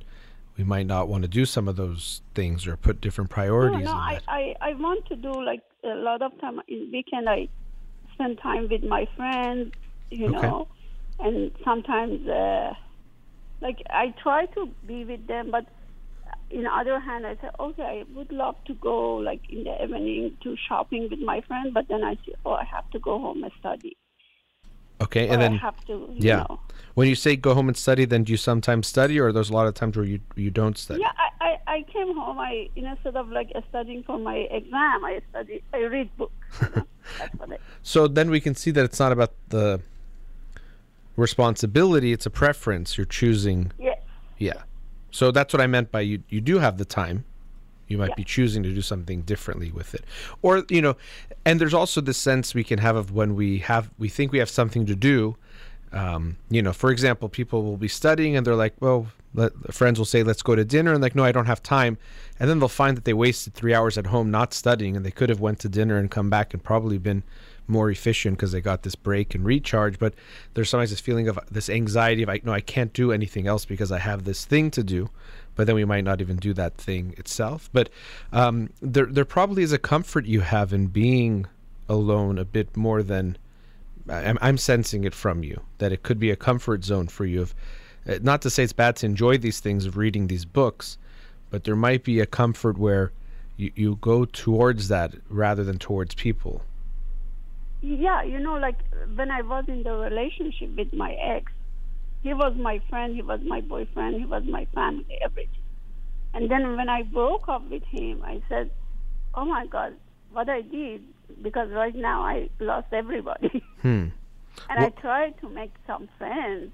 we 0.60 0.64
might 0.64 0.86
not 0.86 1.08
want 1.08 1.22
to 1.22 1.28
do 1.28 1.46
some 1.46 1.68
of 1.68 1.76
those 1.76 2.20
things 2.34 2.66
or 2.66 2.76
put 2.76 3.00
different 3.00 3.30
priorities. 3.30 3.86
No, 3.86 3.92
no, 3.92 3.96
in 3.96 3.96
I. 3.96 4.20
I, 4.28 4.54
I 4.60 4.74
want 4.74 5.06
to 5.06 5.16
do 5.16 5.32
like 5.42 5.62
a 5.82 5.94
lot 5.94 6.20
of 6.20 6.38
time 6.38 6.60
in 6.68 6.90
weekend. 6.92 7.30
I 7.30 7.48
spend 8.12 8.38
time 8.42 8.68
with 8.70 8.82
my 8.84 9.06
friends, 9.16 9.72
you 10.10 10.28
Okay. 10.28 10.32
know, 10.32 10.68
and 11.18 11.50
sometimes 11.64 12.28
uh, 12.28 12.74
like 13.62 13.78
I 13.88 14.12
try 14.22 14.44
to 14.54 14.68
be 14.86 15.04
with 15.06 15.26
them, 15.26 15.50
but 15.50 15.64
in 16.50 16.66
other 16.66 17.00
hand, 17.00 17.26
I 17.26 17.36
say, 17.36 17.48
okay, 17.58 17.82
I 17.82 18.04
would 18.14 18.30
love 18.32 18.56
to 18.66 18.74
go 18.74 19.14
like 19.14 19.40
in 19.48 19.64
the 19.64 19.82
evening 19.82 20.36
to 20.42 20.56
shopping 20.68 21.08
with 21.10 21.20
my 21.20 21.40
friend, 21.48 21.72
but 21.72 21.86
then 21.88 22.04
I 22.04 22.16
say, 22.26 22.34
oh, 22.44 22.52
I 22.52 22.64
have 22.70 22.88
to 22.90 22.98
go 22.98 23.18
home 23.18 23.44
and 23.44 23.52
study. 23.58 23.96
Okay, 25.00 25.28
and 25.28 25.42
I 25.42 25.48
then 25.48 25.58
have 25.58 25.84
to, 25.86 26.08
yeah. 26.14 26.44
know. 26.48 26.60
when 26.94 27.08
you 27.08 27.14
say 27.14 27.36
go 27.36 27.54
home 27.54 27.68
and 27.68 27.76
study, 27.76 28.04
then 28.04 28.24
do 28.24 28.32
you 28.32 28.36
sometimes 28.36 28.86
study, 28.86 29.18
or 29.18 29.32
there's 29.32 29.50
a 29.50 29.52
lot 29.52 29.66
of 29.66 29.74
times 29.74 29.96
where 29.96 30.06
you 30.06 30.20
you 30.36 30.50
don't 30.50 30.76
study? 30.76 31.00
Yeah, 31.00 31.12
I, 31.40 31.46
I, 31.46 31.74
I 31.74 31.82
came 31.82 32.14
home. 32.14 32.38
I 32.38 32.68
instead 32.76 33.16
of 33.16 33.28
like 33.30 33.52
studying 33.68 34.02
for 34.02 34.18
my 34.18 34.36
exam, 34.36 35.04
I 35.04 35.20
study. 35.30 35.62
I 35.72 35.78
read 35.78 36.16
books. 36.16 36.34
you 36.60 36.68
know. 36.76 36.86
I. 37.52 37.58
So 37.82 38.08
then 38.08 38.30
we 38.30 38.40
can 38.40 38.54
see 38.54 38.70
that 38.72 38.84
it's 38.84 39.00
not 39.00 39.12
about 39.12 39.32
the 39.48 39.80
responsibility; 41.16 42.12
it's 42.12 42.26
a 42.26 42.30
preference. 42.30 42.96
You're 42.96 43.06
choosing. 43.06 43.72
Yes. 43.78 43.98
Yeah. 44.38 44.62
So 45.10 45.30
that's 45.30 45.52
what 45.52 45.60
I 45.60 45.66
meant 45.66 45.90
by 45.90 46.02
you. 46.02 46.22
You 46.28 46.40
do 46.40 46.58
have 46.58 46.78
the 46.78 46.84
time. 46.84 47.24
You 47.90 47.98
might 47.98 48.10
Yeah. 48.10 48.14
be 48.14 48.24
choosing 48.24 48.62
to 48.62 48.72
do 48.72 48.80
something 48.82 49.22
differently 49.22 49.70
with 49.72 49.94
it, 49.94 50.04
or 50.42 50.64
you 50.70 50.80
know, 50.80 50.96
and 51.44 51.60
there's 51.60 51.74
also 51.74 52.00
this 52.00 52.16
sense 52.16 52.54
we 52.54 52.62
can 52.64 52.78
have 52.78 52.94
of 52.94 53.10
when 53.10 53.34
we 53.34 53.58
have 53.58 53.90
we 53.98 54.08
think 54.08 54.30
we 54.30 54.38
have 54.38 54.48
something 54.48 54.86
to 54.86 54.94
do. 54.94 55.36
Um, 55.92 56.36
you 56.48 56.62
know, 56.62 56.72
for 56.72 56.92
example, 56.92 57.28
people 57.28 57.64
will 57.64 57.76
be 57.76 57.88
studying 57.88 58.36
and 58.36 58.46
they're 58.46 58.54
like, 58.54 58.74
well, 58.78 59.08
let, 59.34 59.52
friends 59.74 59.98
will 59.98 60.06
say, 60.06 60.22
let's 60.22 60.40
go 60.40 60.54
to 60.54 60.64
dinner, 60.64 60.92
and 60.92 61.02
like, 61.02 61.16
no, 61.16 61.24
I 61.24 61.32
don't 61.32 61.46
have 61.46 61.64
time, 61.64 61.98
and 62.38 62.48
then 62.48 62.60
they'll 62.60 62.68
find 62.68 62.96
that 62.96 63.04
they 63.04 63.12
wasted 63.12 63.54
three 63.54 63.74
hours 63.74 63.98
at 63.98 64.06
home 64.06 64.30
not 64.30 64.54
studying, 64.54 64.96
and 64.96 65.04
they 65.04 65.10
could 65.10 65.28
have 65.30 65.40
went 65.40 65.58
to 65.60 65.68
dinner 65.68 65.96
and 65.96 66.08
come 66.08 66.30
back 66.30 66.54
and 66.54 66.62
probably 66.62 66.96
been 66.96 67.24
more 67.70 67.90
efficient 67.90 68.36
because 68.36 68.52
they 68.52 68.60
got 68.60 68.82
this 68.82 68.94
break 68.94 69.34
and 69.34 69.44
recharge. 69.44 69.98
But 69.98 70.14
there's 70.54 70.68
sometimes 70.68 70.90
this 70.90 71.00
feeling 71.00 71.28
of 71.28 71.38
this 71.50 71.70
anxiety 71.70 72.22
of, 72.22 72.28
I 72.28 72.40
no, 72.44 72.52
I 72.52 72.60
can't 72.60 72.92
do 72.92 73.12
anything 73.12 73.46
else 73.46 73.64
because 73.64 73.90
I 73.92 73.98
have 73.98 74.24
this 74.24 74.44
thing 74.44 74.70
to 74.72 74.82
do. 74.82 75.08
But 75.56 75.66
then 75.66 75.76
we 75.76 75.84
might 75.84 76.04
not 76.04 76.20
even 76.20 76.36
do 76.36 76.52
that 76.54 76.76
thing 76.76 77.14
itself. 77.18 77.68
But 77.72 77.90
um, 78.32 78.70
there, 78.80 79.06
there 79.06 79.24
probably 79.24 79.62
is 79.62 79.72
a 79.72 79.78
comfort 79.78 80.26
you 80.26 80.40
have 80.40 80.72
in 80.72 80.86
being 80.86 81.46
alone 81.88 82.38
a 82.38 82.44
bit 82.44 82.76
more 82.76 83.02
than 83.02 83.36
I'm, 84.08 84.38
I'm 84.40 84.58
sensing 84.58 85.04
it 85.04 85.14
from 85.14 85.42
you 85.42 85.60
that 85.78 85.92
it 85.92 86.02
could 86.02 86.18
be 86.18 86.30
a 86.30 86.36
comfort 86.36 86.84
zone 86.84 87.08
for 87.08 87.24
you. 87.24 87.42
Of, 87.42 87.54
uh, 88.08 88.18
not 88.22 88.42
to 88.42 88.50
say 88.50 88.64
it's 88.64 88.72
bad 88.72 88.96
to 88.96 89.06
enjoy 89.06 89.38
these 89.38 89.60
things 89.60 89.86
of 89.86 89.96
reading 89.96 90.26
these 90.26 90.44
books, 90.44 90.98
but 91.50 91.64
there 91.64 91.76
might 91.76 92.04
be 92.04 92.20
a 92.20 92.26
comfort 92.26 92.78
where 92.78 93.12
you, 93.56 93.72
you 93.74 93.98
go 94.00 94.24
towards 94.24 94.88
that 94.88 95.14
rather 95.28 95.64
than 95.64 95.78
towards 95.78 96.14
people. 96.14 96.62
Yeah, 97.82 98.22
you 98.22 98.38
know, 98.38 98.54
like 98.54 98.78
when 99.14 99.30
I 99.30 99.42
was 99.42 99.64
in 99.68 99.82
the 99.82 99.92
relationship 99.92 100.76
with 100.76 100.92
my 100.92 101.12
ex, 101.12 101.50
he 102.22 102.34
was 102.34 102.54
my 102.56 102.80
friend, 102.90 103.14
he 103.14 103.22
was 103.22 103.40
my 103.44 103.60
boyfriend, 103.62 104.16
he 104.16 104.26
was 104.26 104.42
my 104.44 104.66
family, 104.74 105.18
everything. 105.22 105.54
And 106.34 106.50
then 106.50 106.76
when 106.76 106.88
I 106.88 107.02
broke 107.02 107.48
up 107.48 107.68
with 107.70 107.82
him, 107.84 108.22
I 108.24 108.42
said, 108.48 108.70
"Oh 109.34 109.44
my 109.44 109.66
God, 109.66 109.94
what 110.30 110.48
I 110.48 110.60
did!" 110.60 111.02
Because 111.42 111.70
right 111.70 111.94
now 111.94 112.22
I 112.22 112.50
lost 112.60 112.88
everybody, 112.92 113.64
Hmm. 113.82 114.08
and 114.68 114.78
I 114.78 114.90
tried 115.00 115.40
to 115.40 115.48
make 115.48 115.72
some 115.86 116.08
friends. 116.18 116.70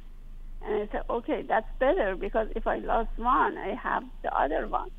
And 0.63 0.83
I 0.83 0.89
said, 0.93 1.03
"Okay, 1.09 1.43
that's 1.43 1.69
better 1.79 2.17
because 2.17 2.49
if 2.57 2.67
I 2.67 2.79
lost 2.79 3.11
one, 3.17 3.57
I 3.57 3.75
have 3.75 4.03
the 4.23 4.37
other 4.37 4.67
one." 4.67 4.91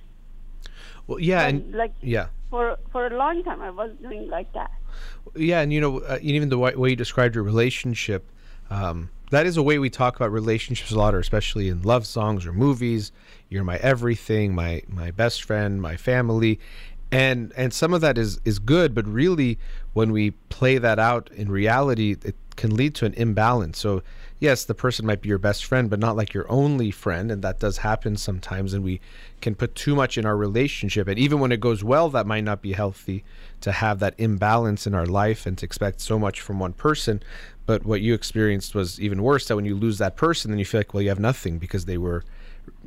Well, 1.06 1.20
yeah, 1.20 1.42
And 1.42 1.64
and 1.64 1.76
like 1.76 1.94
yeah, 2.02 2.28
for 2.50 2.78
for 2.92 3.06
a 3.06 3.16
long 3.16 3.44
time, 3.44 3.62
I 3.62 3.72
was 3.72 3.92
doing 4.02 4.30
like 4.30 4.52
that. 4.54 4.72
Yeah, 5.36 5.62
and 5.62 5.72
you 5.72 5.82
know, 5.82 6.00
uh, 6.00 6.20
even 6.22 6.50
the 6.50 6.58
way 6.58 6.90
you 6.90 6.96
described 6.96 7.36
your 7.36 7.44
relationship, 7.44 8.30
um, 8.70 9.10
that 9.32 9.46
is 9.46 9.58
a 9.58 9.64
way 9.64 9.78
we 9.78 9.90
talk 9.90 10.16
about 10.16 10.32
relationships 10.32 10.92
a 10.92 10.98
lot, 10.98 11.14
or 11.14 11.20
especially 11.20 11.70
in 11.70 11.82
love 11.82 12.06
songs 12.06 12.46
or 12.46 12.54
movies. 12.54 13.12
You're 13.50 13.64
my 13.64 13.78
everything, 13.78 14.56
my 14.56 14.84
my 14.88 15.12
best 15.12 15.44
friend, 15.44 15.82
my 15.82 15.98
family, 15.98 16.60
and 17.12 17.54
and 17.56 17.74
some 17.74 17.94
of 17.94 18.02
that 18.02 18.18
is 18.18 18.40
is 18.46 18.60
good, 18.60 18.94
but 18.94 19.08
really, 19.08 19.60
when 19.94 20.12
we 20.12 20.32
play 20.50 20.78
that 20.78 21.00
out 21.00 21.30
in 21.34 21.52
reality, 21.52 22.16
it 22.24 22.36
can 22.56 22.76
lead 22.76 22.96
to 22.96 23.06
an 23.06 23.14
imbalance. 23.14 23.80
So. 23.80 24.04
Yes, 24.40 24.66
the 24.66 24.76
person 24.76 25.06
might 25.06 25.22
be 25.22 25.30
your 25.30 25.40
best 25.40 25.66
friend, 25.66 25.90
but 25.90 26.00
not 26.00 26.16
like 26.16 26.34
your 26.34 26.50
only 26.52 26.92
friend, 26.92 27.32
and 27.32 27.42
that 27.42 27.60
does 27.60 27.78
happen 27.78 28.18
sometimes. 28.18 28.74
And 28.74 28.84
we 28.84 29.02
can 29.42 29.56
put 29.56 29.74
too 29.74 29.96
much 29.96 30.18
in 30.18 30.26
our 30.26 30.38
relationship, 30.38 31.08
and 31.08 31.18
even 31.18 31.40
when 31.40 31.52
it 31.52 31.60
goes 31.60 31.84
well, 31.84 32.10
that 32.10 32.28
might 32.28 32.44
not 32.44 32.62
be 32.62 32.74
healthy 32.74 33.24
to 33.62 33.72
have 33.72 33.98
that 34.00 34.14
imbalance 34.20 34.86
in 34.86 34.94
our 34.94 35.08
life 35.08 35.48
and 35.48 35.58
to 35.58 35.66
expect 35.66 36.02
so 36.02 36.20
much 36.20 36.40
from 36.40 36.60
one 36.60 36.74
person. 36.74 37.24
But 37.66 37.86
what 37.86 38.02
you 38.02 38.14
experienced 38.14 38.76
was 38.76 39.00
even 39.02 39.24
worse. 39.24 39.48
That 39.48 39.56
when 39.56 39.66
you 39.66 39.76
lose 39.76 39.98
that 39.98 40.16
person, 40.16 40.52
then 40.52 40.60
you 40.60 40.66
feel 40.66 40.82
like, 40.82 40.94
well, 40.94 41.02
you 41.02 41.10
have 41.10 41.20
nothing 41.20 41.58
because 41.58 41.86
they 41.86 41.98
were 41.98 42.24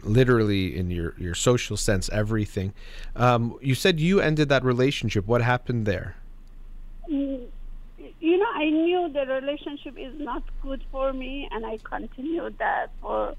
literally 0.02 0.76
in 0.76 0.90
your 0.90 1.14
your 1.18 1.34
social 1.34 1.76
sense 1.76 2.08
everything. 2.10 2.72
Um, 3.16 3.58
you 3.60 3.74
said 3.74 3.98
you 3.98 4.20
ended 4.20 4.48
that 4.50 4.64
relationship. 4.64 5.26
What 5.26 5.42
happened 5.42 5.84
there? 5.84 6.16
Mm, 7.10 7.46
you 8.20 8.38
know, 8.38 8.46
I 8.54 8.70
knew 8.70 9.10
the 9.12 9.26
relationship 9.26 9.94
is 9.98 10.14
not 10.18 10.42
good 10.62 10.82
for 10.90 11.12
me, 11.12 11.48
and 11.50 11.66
I 11.66 11.78
continued 11.78 12.58
that 12.58 12.88
for 13.00 13.34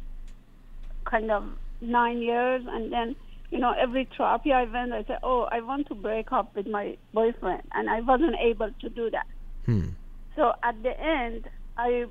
kind 1.05 1.32
of 1.32 1.43
nine 1.82 2.22
years. 2.22 2.64
And 2.68 2.91
then, 2.91 3.16
you 3.49 3.59
know, 3.59 3.74
every 3.80 4.07
therapy 4.18 4.53
I 4.53 4.64
went, 4.64 4.93
I 4.93 5.03
said, 5.03 5.20
"Oh, 5.24 5.47
I 5.51 5.62
want 5.62 5.88
to 5.88 5.95
break 5.95 6.32
up 6.32 6.55
with 6.55 6.68
my 6.68 6.97
boyfriend," 7.14 7.64
and 7.74 7.89
I 7.89 8.01
wasn't 8.01 8.36
able 8.39 8.72
to 8.72 8.89
do 8.89 9.09
that. 9.09 9.28
Hmm. 9.66 9.89
So 10.36 10.53
at 10.64 10.82
the 10.84 10.99
end, 10.99 11.49
I 11.78 12.05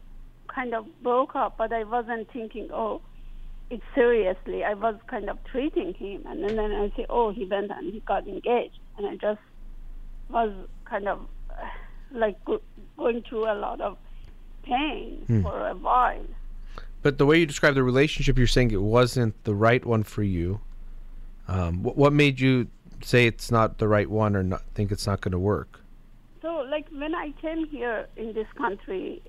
kind 0.49 0.75
of 0.75 0.87
broke 1.03 1.37
up, 1.37 1.57
but 1.57 1.73
I 1.73 1.85
wasn't 1.85 2.31
thinking, 2.33 2.69
"Oh, 2.73 3.01
it's 3.71 3.85
seriously." 3.95 4.65
I 4.65 4.75
was 4.75 4.97
kind 5.07 5.31
of 5.31 5.39
treating 5.45 5.95
him, 5.95 6.25
and 6.27 6.43
then, 6.43 6.57
then 6.57 6.73
I 6.73 6.93
say, 6.97 7.07
"Oh, 7.09 7.31
he 7.31 7.45
went 7.45 7.71
and 7.71 7.93
he 7.93 8.01
got 8.01 8.27
engaged," 8.27 8.79
and 8.99 9.07
I 9.07 9.17
just 9.17 9.41
was 10.29 10.53
kind 10.85 11.09
of 11.09 11.27
like 12.12 12.42
go- 12.45 12.62
going 12.96 13.22
through 13.22 13.45
a 13.50 13.54
lot 13.54 13.80
of 13.80 13.96
pain 14.62 15.22
Hmm. 15.26 15.42
for 15.42 15.68
a 15.68 15.74
while. 15.74 16.24
But 17.03 17.16
the 17.18 17.24
way 17.26 17.38
you 17.38 17.46
describe 17.46 17.74
the 17.74 17.82
relationship, 17.82 18.37
you're 18.37 18.46
saying 18.46 18.72
it 18.72 18.82
wasn't 18.82 19.42
the 19.45 19.54
right 19.54 19.84
one 19.84 20.03
for 20.03 20.22
you. 20.22 20.61
Um, 21.49 21.82
what, 21.82 21.96
what 21.96 22.12
made 22.12 22.38
you 22.41 22.68
say 23.03 23.26
it's 23.26 23.50
not 23.50 23.78
the 23.78 23.88
right 23.88 24.08
one 24.08 24.37
or 24.37 24.42
not 24.42 24.62
think 24.74 24.92
it's 24.92 25.07
not 25.07 25.20
going 25.22 25.32
to 25.32 25.38
work? 25.38 25.80
So, 26.42 26.57
like 26.70 26.87
when 26.91 27.14
I 27.14 27.32
came 27.41 27.66
here 27.68 28.07
in 28.16 28.32
this 28.34 28.46
country, 28.57 29.22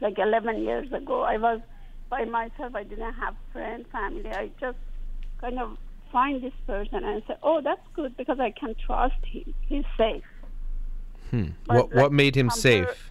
like 0.00 0.18
11 0.18 0.62
years 0.62 0.90
ago, 0.92 1.20
I 1.22 1.36
was 1.36 1.60
by 2.08 2.24
myself. 2.24 2.74
I 2.74 2.84
didn't 2.84 3.12
have 3.14 3.34
friends, 3.52 3.86
family. 3.92 4.30
I 4.30 4.50
just 4.60 4.78
kind 5.40 5.58
of 5.58 5.76
find 6.12 6.42
this 6.42 6.52
person 6.66 7.02
and 7.04 7.22
say, 7.26 7.34
"Oh, 7.42 7.60
that's 7.62 7.80
good 7.94 8.16
because 8.16 8.38
I 8.40 8.50
can 8.50 8.74
trust 8.86 9.16
him. 9.24 9.52
He's 9.62 9.84
safe." 9.98 10.22
Hmm. 11.30 11.48
But, 11.66 11.74
What 11.76 11.94
what 11.94 12.12
made 12.12 12.36
him 12.36 12.50
safe? 12.50 13.10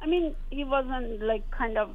I 0.00 0.06
mean, 0.06 0.34
he 0.50 0.64
wasn't 0.64 1.22
like 1.22 1.50
kind 1.50 1.78
of 1.78 1.90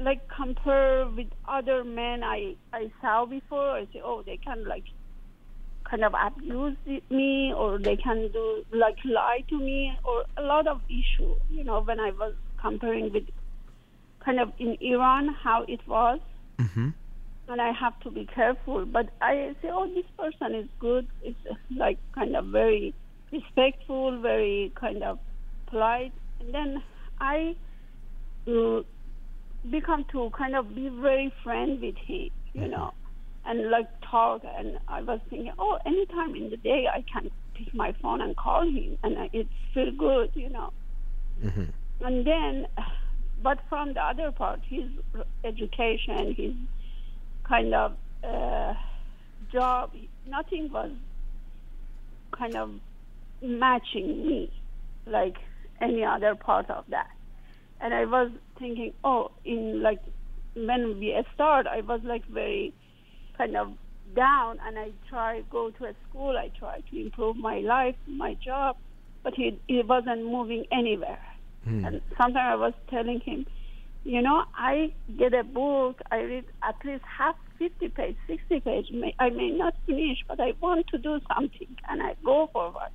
like 0.00 0.20
compare 0.28 1.06
with 1.06 1.28
other 1.46 1.84
men 1.84 2.22
I 2.22 2.54
I 2.72 2.90
saw 3.00 3.24
before. 3.26 3.70
I 3.70 3.84
say, 3.92 4.00
oh, 4.04 4.22
they 4.22 4.36
can 4.36 4.64
like 4.66 4.84
kind 5.84 6.04
of 6.04 6.14
abuse 6.14 6.76
me, 7.10 7.52
or 7.54 7.78
they 7.78 7.96
can 7.96 8.30
do 8.32 8.64
like 8.72 8.98
lie 9.04 9.44
to 9.48 9.58
me, 9.58 9.96
or 10.04 10.24
a 10.36 10.42
lot 10.42 10.66
of 10.66 10.80
issue. 10.88 11.34
You 11.50 11.64
know, 11.64 11.80
when 11.80 12.00
I 12.00 12.10
was 12.10 12.34
comparing 12.60 13.12
with 13.12 13.24
kind 14.24 14.40
of 14.40 14.52
in 14.58 14.76
Iran 14.80 15.28
how 15.28 15.62
it 15.68 15.80
was, 15.86 16.20
hmm 16.60 16.88
and 17.50 17.62
I 17.62 17.72
have 17.72 17.98
to 18.00 18.10
be 18.10 18.26
careful. 18.26 18.84
But 18.84 19.08
I 19.22 19.54
say, 19.62 19.70
oh, 19.72 19.86
this 19.94 20.04
person 20.18 20.54
is 20.54 20.66
good. 20.78 21.08
It's 21.22 21.38
like 21.74 21.96
kind 22.14 22.36
of 22.36 22.46
very 22.46 22.92
respectful, 23.32 24.20
very 24.20 24.72
kind 24.78 25.02
of 25.02 25.18
polite. 25.70 26.12
And 26.40 26.54
then 26.54 26.82
I 27.20 27.54
uh, 28.48 28.80
become 29.70 30.04
to 30.12 30.30
kind 30.36 30.54
of 30.56 30.74
be 30.74 30.88
very 30.88 31.32
friend 31.42 31.80
with 31.80 31.96
him, 32.06 32.28
you 32.54 32.68
know, 32.68 32.92
and 33.44 33.70
like 33.70 33.88
talk. 34.10 34.42
And 34.44 34.78
I 34.88 35.02
was 35.02 35.20
thinking, 35.30 35.52
oh, 35.58 35.78
anytime 35.86 36.34
in 36.34 36.50
the 36.50 36.56
day 36.56 36.86
I 36.92 37.04
can 37.12 37.30
pick 37.54 37.74
my 37.74 37.94
phone 38.02 38.20
and 38.20 38.36
call 38.36 38.62
him, 38.62 38.98
and 39.02 39.18
I- 39.18 39.30
it 39.32 39.48
feel 39.74 39.92
good, 39.92 40.30
you 40.34 40.50
know. 40.50 40.70
hmm 41.40 41.70
And 42.00 42.26
then, 42.26 42.66
but 43.42 43.58
from 43.68 43.94
the 43.94 44.00
other 44.02 44.32
part, 44.32 44.60
his 44.68 44.90
education, 45.44 46.34
his 46.36 46.54
kind 47.46 47.74
of 47.74 47.96
uh, 48.24 48.74
job. 49.52 49.90
Nothing 50.26 50.70
was 50.72 50.90
kind 52.36 52.56
of 52.56 52.70
matching 53.42 54.26
me 54.26 54.52
like 55.06 55.36
any 55.80 56.04
other 56.04 56.34
part 56.34 56.70
of 56.70 56.84
that. 56.88 57.10
And 57.80 57.94
I 57.94 58.04
was 58.04 58.30
thinking, 58.58 58.92
oh, 59.04 59.30
in 59.44 59.82
like 59.82 60.00
when 60.54 60.98
we 60.98 61.16
start, 61.34 61.66
I 61.66 61.80
was 61.80 62.00
like 62.04 62.26
very 62.26 62.74
kind 63.36 63.56
of 63.56 63.72
down, 64.16 64.58
and 64.66 64.78
I 64.78 64.90
try 65.08 65.42
go 65.50 65.70
to 65.70 65.84
a 65.84 65.94
school. 66.08 66.36
I 66.36 66.50
try 66.58 66.80
to 66.80 67.00
improve 67.00 67.36
my 67.36 67.58
life, 67.58 67.94
my 68.06 68.34
job, 68.34 68.76
but 69.22 69.34
he 69.34 69.60
he 69.66 69.82
wasn't 69.82 70.24
moving 70.24 70.64
anywhere. 70.72 71.22
Hmm. 71.64 71.84
And 71.84 72.00
sometimes 72.16 72.36
I 72.36 72.54
was 72.56 72.72
telling 72.90 73.20
him, 73.20 73.46
you 74.04 74.22
know, 74.22 74.44
I 74.56 74.92
get 75.18 75.34
a 75.34 75.44
book, 75.44 76.00
I 76.10 76.18
read 76.18 76.44
at 76.62 76.76
least 76.84 77.04
half 77.04 77.36
50 77.58 77.88
page, 77.88 78.16
60 78.26 78.60
page. 78.60 78.86
May, 78.92 79.14
I 79.18 79.30
may 79.30 79.50
not 79.50 79.74
finish, 79.86 80.18
but 80.26 80.40
I 80.40 80.52
want 80.60 80.86
to 80.88 80.98
do 80.98 81.20
something, 81.34 81.76
and 81.88 82.02
I 82.02 82.14
go 82.24 82.48
forward. 82.52 82.90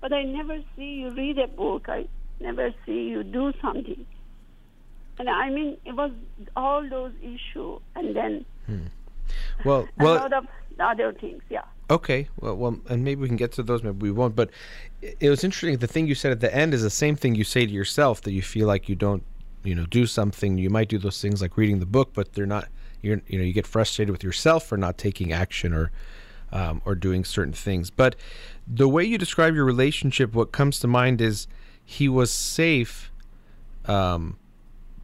But 0.00 0.12
I 0.12 0.22
never 0.24 0.58
see 0.76 0.94
you 1.00 1.10
read 1.10 1.38
a 1.38 1.46
book. 1.46 1.88
I 1.88 2.06
never 2.40 2.72
see 2.84 3.08
you 3.08 3.24
do 3.24 3.52
something. 3.62 4.06
And 5.18 5.28
I 5.28 5.48
mean, 5.48 5.78
it 5.84 5.92
was 5.92 6.10
all 6.54 6.86
those 6.88 7.12
issues, 7.22 7.80
and 7.94 8.14
then 8.14 8.44
Well, 9.64 9.88
a 9.98 10.04
well, 10.04 10.14
lot 10.16 10.32
of 10.32 10.46
other 10.78 11.12
things. 11.12 11.42
Yeah. 11.50 11.62
Okay, 11.88 12.28
well, 12.40 12.56
well, 12.56 12.78
and 12.88 13.04
maybe 13.04 13.22
we 13.22 13.28
can 13.28 13.36
get 13.36 13.52
to 13.52 13.62
those. 13.62 13.82
Maybe 13.82 13.98
we 13.98 14.10
won't. 14.10 14.34
But 14.34 14.50
it 15.00 15.30
was 15.30 15.44
interesting. 15.44 15.78
The 15.78 15.86
thing 15.86 16.06
you 16.06 16.14
said 16.14 16.32
at 16.32 16.40
the 16.40 16.54
end 16.54 16.74
is 16.74 16.82
the 16.82 16.90
same 16.90 17.16
thing 17.16 17.34
you 17.34 17.44
say 17.44 17.64
to 17.64 17.72
yourself 17.72 18.22
that 18.22 18.32
you 18.32 18.42
feel 18.42 18.66
like 18.66 18.88
you 18.88 18.96
don't, 18.96 19.22
you 19.62 19.74
know, 19.74 19.86
do 19.86 20.06
something. 20.06 20.58
You 20.58 20.70
might 20.70 20.88
do 20.88 20.98
those 20.98 21.20
things 21.20 21.40
like 21.40 21.56
reading 21.56 21.78
the 21.78 21.86
book, 21.86 22.10
but 22.12 22.32
they're 22.32 22.46
not. 22.46 22.68
You're, 23.02 23.20
you 23.28 23.38
know, 23.38 23.44
you 23.44 23.52
get 23.52 23.66
frustrated 23.66 24.10
with 24.10 24.24
yourself 24.24 24.66
for 24.66 24.76
not 24.76 24.98
taking 24.98 25.32
action 25.32 25.72
or, 25.72 25.92
um, 26.50 26.82
or 26.84 26.94
doing 26.94 27.24
certain 27.24 27.52
things. 27.52 27.90
But 27.90 28.16
the 28.66 28.88
way 28.88 29.04
you 29.04 29.18
describe 29.18 29.54
your 29.54 29.64
relationship, 29.64 30.34
what 30.34 30.52
comes 30.52 30.80
to 30.80 30.86
mind 30.86 31.20
is 31.20 31.46
he 31.84 32.08
was 32.08 32.30
safe, 32.32 33.12
um, 33.84 34.38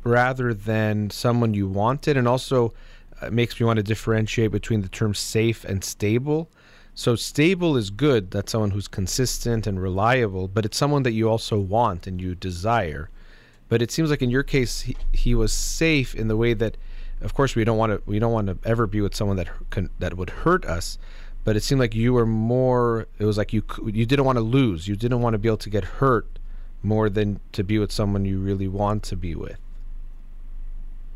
rather 0.04 0.52
than 0.52 1.10
someone 1.10 1.54
you 1.54 1.68
wanted, 1.68 2.16
and 2.16 2.26
also 2.26 2.74
uh, 3.20 3.30
makes 3.30 3.60
me 3.60 3.66
want 3.66 3.76
to 3.76 3.82
differentiate 3.82 4.50
between 4.50 4.82
the 4.82 4.88
terms 4.88 5.18
safe 5.18 5.64
and 5.64 5.84
stable. 5.84 6.50
So 6.94 7.14
stable 7.16 7.76
is 7.76 7.90
good. 7.90 8.32
That's 8.32 8.52
someone 8.52 8.72
who's 8.72 8.88
consistent 8.88 9.66
and 9.66 9.80
reliable, 9.80 10.48
but 10.48 10.64
it's 10.64 10.76
someone 10.76 11.04
that 11.04 11.12
you 11.12 11.30
also 11.30 11.58
want 11.58 12.06
and 12.06 12.20
you 12.20 12.34
desire. 12.34 13.10
But 13.68 13.80
it 13.80 13.90
seems 13.90 14.10
like 14.10 14.20
in 14.20 14.28
your 14.28 14.42
case, 14.42 14.82
he, 14.82 14.96
he 15.12 15.34
was 15.34 15.52
safe 15.52 16.14
in 16.14 16.28
the 16.28 16.36
way 16.36 16.52
that, 16.52 16.76
of 17.22 17.32
course, 17.32 17.54
we 17.54 17.64
don't 17.64 17.78
want 17.78 17.92
to 17.92 18.02
we 18.04 18.18
don't 18.18 18.32
want 18.32 18.48
to 18.48 18.58
ever 18.68 18.86
be 18.86 19.00
with 19.00 19.14
someone 19.14 19.36
that 19.36 19.48
can, 19.70 19.88
that 20.00 20.16
would 20.16 20.28
hurt 20.28 20.66
us. 20.66 20.98
But 21.44 21.56
it 21.56 21.62
seemed 21.62 21.80
like 21.80 21.94
you 21.94 22.12
were 22.12 22.26
more. 22.26 23.06
It 23.18 23.24
was 23.24 23.36
like 23.36 23.52
you 23.52 23.64
you 23.84 24.06
didn't 24.06 24.24
want 24.24 24.36
to 24.36 24.42
lose. 24.42 24.86
You 24.86 24.96
didn't 24.96 25.20
want 25.20 25.34
to 25.34 25.38
be 25.38 25.48
able 25.48 25.56
to 25.58 25.70
get 25.70 25.84
hurt 25.84 26.38
more 26.82 27.08
than 27.08 27.40
to 27.52 27.64
be 27.64 27.78
with 27.78 27.92
someone 27.92 28.24
you 28.24 28.38
really 28.38 28.68
want 28.68 29.02
to 29.04 29.16
be 29.16 29.34
with. 29.34 29.58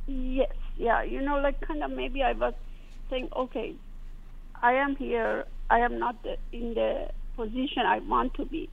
Yes, 0.06 0.52
yeah. 0.76 1.02
You 1.02 1.22
know, 1.22 1.38
like 1.38 1.60
kind 1.60 1.82
of 1.82 1.90
maybe 1.90 2.22
I 2.22 2.32
was 2.32 2.54
saying, 3.10 3.28
okay, 3.36 3.74
I 4.62 4.74
am 4.74 4.96
here. 4.96 5.44
I 5.70 5.80
am 5.80 5.98
not 5.98 6.22
the, 6.22 6.36
in 6.52 6.74
the 6.74 7.10
position 7.36 7.82
I 7.86 7.98
want 8.00 8.34
to 8.34 8.44
be, 8.44 8.68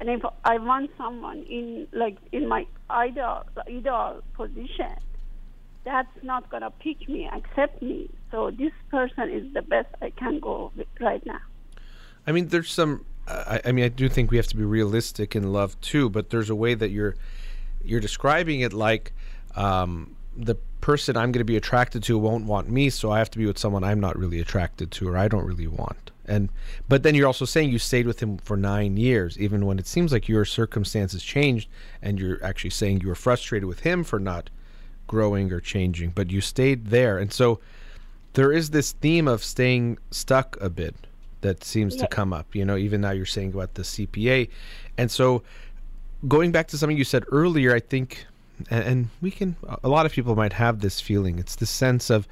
and 0.00 0.08
if 0.08 0.22
I 0.44 0.58
want 0.58 0.90
someone 0.96 1.42
in 1.42 1.86
like 1.92 2.16
in 2.32 2.48
my 2.48 2.66
ideal 2.90 3.44
ideal 3.68 4.22
position, 4.34 4.96
that's 5.84 6.22
not 6.22 6.48
gonna 6.50 6.70
pick 6.70 7.08
me, 7.08 7.28
accept 7.32 7.82
me. 7.82 8.10
So 8.30 8.50
this 8.50 8.72
person 8.90 9.30
is 9.30 9.52
the 9.52 9.62
best 9.62 9.88
I 10.00 10.10
can 10.10 10.40
go 10.40 10.72
right 11.00 11.24
now. 11.26 11.40
I 12.26 12.32
mean, 12.32 12.48
there's 12.48 12.70
some. 12.70 13.04
I, 13.26 13.60
I 13.66 13.72
mean, 13.72 13.84
I 13.84 13.88
do 13.88 14.08
think 14.08 14.30
we 14.30 14.36
have 14.36 14.48
to 14.48 14.56
be 14.56 14.64
realistic 14.64 15.36
in 15.36 15.52
love 15.52 15.80
too. 15.80 16.08
But 16.08 16.30
there's 16.30 16.50
a 16.50 16.54
way 16.54 16.74
that 16.74 16.90
you're 16.90 17.16
you're 17.84 18.00
describing 18.00 18.60
it 18.60 18.72
like 18.72 19.12
um, 19.56 20.16
the 20.36 20.56
person 20.80 21.16
I'm 21.16 21.32
going 21.32 21.40
to 21.40 21.44
be 21.44 21.56
attracted 21.56 22.02
to 22.04 22.18
won't 22.18 22.46
want 22.46 22.68
me, 22.68 22.90
so 22.90 23.10
I 23.10 23.18
have 23.18 23.30
to 23.32 23.38
be 23.38 23.46
with 23.46 23.58
someone 23.58 23.84
I'm 23.84 24.00
not 24.00 24.18
really 24.18 24.40
attracted 24.40 24.90
to 24.92 25.08
or 25.08 25.16
I 25.16 25.28
don't 25.28 25.44
really 25.44 25.66
want. 25.66 26.10
And 26.26 26.50
but 26.88 27.02
then 27.02 27.14
you're 27.14 27.26
also 27.26 27.44
saying 27.44 27.70
you 27.70 27.78
stayed 27.78 28.06
with 28.06 28.20
him 28.20 28.38
for 28.38 28.56
nine 28.56 28.96
years, 28.96 29.38
even 29.38 29.66
when 29.66 29.78
it 29.78 29.86
seems 29.86 30.12
like 30.12 30.28
your 30.28 30.44
circumstances 30.44 31.22
changed, 31.22 31.68
and 32.00 32.18
you're 32.18 32.42
actually 32.44 32.70
saying 32.70 33.00
you 33.00 33.08
were 33.08 33.14
frustrated 33.14 33.66
with 33.66 33.80
him 33.80 34.04
for 34.04 34.18
not 34.18 34.50
growing 35.12 35.52
or 35.52 35.60
changing, 35.60 36.08
but 36.10 36.30
you 36.30 36.40
stayed 36.40 36.86
there, 36.86 37.18
and 37.18 37.30
so 37.30 37.60
there 38.32 38.50
is 38.50 38.70
this 38.70 38.92
theme 38.92 39.28
of 39.28 39.44
staying 39.44 39.98
stuck 40.10 40.56
a 40.58 40.70
bit 40.70 40.94
that 41.42 41.62
seems 41.62 41.94
to 41.96 42.06
come 42.06 42.32
up. 42.32 42.54
You 42.54 42.64
know, 42.64 42.78
even 42.78 43.02
now 43.02 43.10
you're 43.10 43.26
saying 43.26 43.52
about 43.52 43.74
the 43.74 43.82
CPA, 43.82 44.48
and 44.96 45.10
so 45.10 45.42
going 46.26 46.50
back 46.50 46.68
to 46.68 46.78
something 46.78 46.96
you 46.96 47.04
said 47.04 47.24
earlier, 47.30 47.74
I 47.74 47.80
think, 47.80 48.24
and, 48.70 48.84
and 48.84 49.08
we 49.20 49.30
can, 49.30 49.54
a 49.84 49.88
lot 49.90 50.06
of 50.06 50.12
people 50.12 50.34
might 50.34 50.54
have 50.54 50.80
this 50.80 50.98
feeling. 50.98 51.38
It's 51.38 51.56
the 51.56 51.66
sense 51.66 52.08
of 52.08 52.26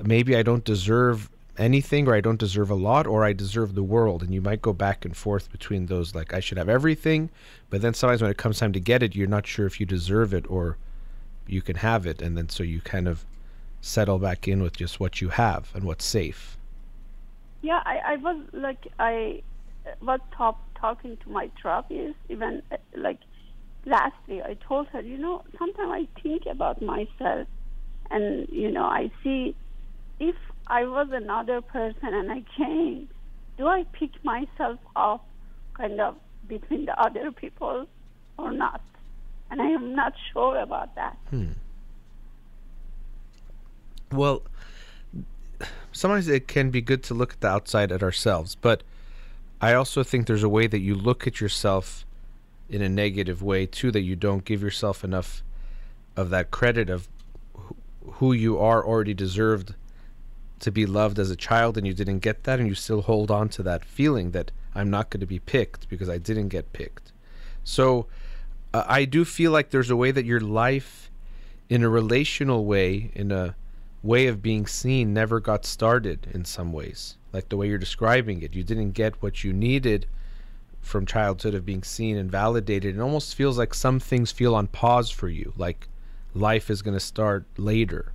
maybe 0.00 0.36
I 0.36 0.44
don't 0.44 0.64
deserve 0.64 1.28
anything, 1.58 2.06
or 2.06 2.14
I 2.14 2.20
don't 2.20 2.38
deserve 2.38 2.70
a 2.70 2.76
lot, 2.76 3.04
or 3.08 3.24
I 3.24 3.32
deserve 3.32 3.74
the 3.74 3.82
world. 3.82 4.22
And 4.22 4.32
you 4.32 4.40
might 4.40 4.62
go 4.62 4.72
back 4.72 5.04
and 5.04 5.16
forth 5.16 5.50
between 5.50 5.86
those, 5.86 6.14
like 6.14 6.32
I 6.32 6.40
should 6.40 6.58
have 6.58 6.68
everything, 6.68 7.30
but 7.68 7.82
then 7.82 7.94
sometimes 7.94 8.22
when 8.22 8.30
it 8.30 8.38
comes 8.38 8.58
time 8.58 8.72
to 8.74 8.80
get 8.80 9.02
it, 9.02 9.16
you're 9.16 9.26
not 9.26 9.46
sure 9.46 9.66
if 9.66 9.80
you 9.80 9.86
deserve 9.86 10.32
it 10.32 10.46
or 10.48 10.76
you 11.46 11.62
can 11.62 11.76
have 11.76 12.06
it. 12.06 12.22
And 12.22 12.36
then 12.36 12.48
so 12.48 12.62
you 12.62 12.80
kind 12.80 13.08
of 13.08 13.24
settle 13.80 14.18
back 14.18 14.46
in 14.46 14.62
with 14.62 14.76
just 14.76 15.00
what 15.00 15.20
you 15.20 15.30
have 15.30 15.70
and 15.74 15.84
what's 15.84 16.04
safe. 16.04 16.56
Yeah, 17.62 17.80
I, 17.84 17.98
I 18.12 18.16
was 18.16 18.42
like 18.52 18.88
I 18.98 19.42
was 20.00 20.20
top, 20.36 20.60
talking 20.74 21.16
to 21.16 21.30
my 21.30 21.50
therapist 21.62 22.16
even 22.28 22.62
uh, 22.70 22.76
like 22.96 23.18
lastly. 23.84 24.42
I 24.42 24.54
told 24.54 24.88
her, 24.88 25.00
you 25.00 25.18
know, 25.18 25.44
sometimes 25.58 25.90
I 25.90 26.20
think 26.22 26.46
about 26.46 26.82
myself, 26.82 27.46
and 28.10 28.48
you 28.50 28.70
know, 28.70 28.84
I 28.84 29.10
see 29.22 29.54
if 30.20 30.36
I 30.66 30.84
was 30.84 31.08
another 31.12 31.60
person 31.60 32.14
and 32.14 32.30
I 32.30 32.44
changed, 32.56 33.12
do 33.58 33.66
I 33.66 33.84
pick 33.92 34.10
myself 34.24 34.78
up 34.94 35.26
kind 35.74 36.00
of 36.00 36.16
between 36.48 36.86
the 36.86 37.00
other 37.00 37.32
people 37.32 37.86
or 38.38 38.52
not? 38.52 38.80
And 39.52 39.60
I 39.60 39.66
am 39.66 39.94
not 39.94 40.14
sure 40.32 40.56
about 40.56 40.94
that. 40.94 41.14
Hmm. 41.28 41.52
Well, 44.10 44.42
sometimes 45.92 46.26
it 46.26 46.48
can 46.48 46.70
be 46.70 46.80
good 46.80 47.02
to 47.04 47.14
look 47.14 47.34
at 47.34 47.40
the 47.42 47.48
outside 47.48 47.92
at 47.92 48.02
ourselves, 48.02 48.54
but 48.54 48.82
I 49.60 49.74
also 49.74 50.02
think 50.02 50.26
there's 50.26 50.42
a 50.42 50.48
way 50.48 50.66
that 50.66 50.78
you 50.80 50.94
look 50.94 51.26
at 51.26 51.38
yourself 51.38 52.06
in 52.70 52.80
a 52.80 52.88
negative 52.88 53.42
way 53.42 53.66
too 53.66 53.90
that 53.90 54.00
you 54.00 54.16
don't 54.16 54.46
give 54.46 54.62
yourself 54.62 55.04
enough 55.04 55.42
of 56.16 56.30
that 56.30 56.50
credit 56.50 56.88
of 56.88 57.08
who 58.12 58.32
you 58.32 58.58
are 58.58 58.82
already 58.82 59.12
deserved 59.12 59.74
to 60.60 60.72
be 60.72 60.86
loved 60.86 61.18
as 61.18 61.30
a 61.30 61.36
child 61.36 61.76
and 61.76 61.86
you 61.86 61.92
didn't 61.92 62.20
get 62.20 62.44
that 62.44 62.58
and 62.58 62.68
you 62.68 62.74
still 62.74 63.02
hold 63.02 63.30
on 63.30 63.50
to 63.50 63.62
that 63.62 63.84
feeling 63.84 64.30
that 64.30 64.50
I'm 64.74 64.88
not 64.88 65.10
going 65.10 65.20
to 65.20 65.26
be 65.26 65.40
picked 65.40 65.90
because 65.90 66.08
I 66.08 66.16
didn't 66.16 66.48
get 66.48 66.72
picked. 66.72 67.12
So 67.64 68.06
uh, 68.74 68.84
I 68.86 69.04
do 69.04 69.24
feel 69.24 69.52
like 69.52 69.70
there's 69.70 69.90
a 69.90 69.96
way 69.96 70.10
that 70.10 70.24
your 70.24 70.40
life 70.40 71.10
in 71.68 71.82
a 71.82 71.88
relational 71.88 72.64
way 72.64 73.10
in 73.14 73.30
a 73.32 73.54
way 74.02 74.26
of 74.26 74.42
being 74.42 74.66
seen 74.66 75.14
never 75.14 75.40
got 75.40 75.64
started 75.64 76.26
in 76.32 76.44
some 76.44 76.72
ways 76.72 77.16
like 77.32 77.48
the 77.48 77.56
way 77.56 77.68
you're 77.68 77.78
describing 77.78 78.42
it 78.42 78.54
you 78.54 78.62
didn't 78.64 78.90
get 78.92 79.20
what 79.22 79.44
you 79.44 79.52
needed 79.52 80.06
from 80.80 81.06
childhood 81.06 81.54
of 81.54 81.64
being 81.64 81.82
seen 81.82 82.16
and 82.16 82.30
validated 82.30 82.96
it 82.96 83.00
almost 83.00 83.34
feels 83.34 83.56
like 83.56 83.72
some 83.72 84.00
things 84.00 84.32
feel 84.32 84.54
on 84.54 84.66
pause 84.66 85.08
for 85.10 85.28
you 85.28 85.52
like 85.56 85.88
life 86.34 86.68
is 86.68 86.82
going 86.82 86.94
to 86.96 87.00
start 87.00 87.44
later 87.56 88.12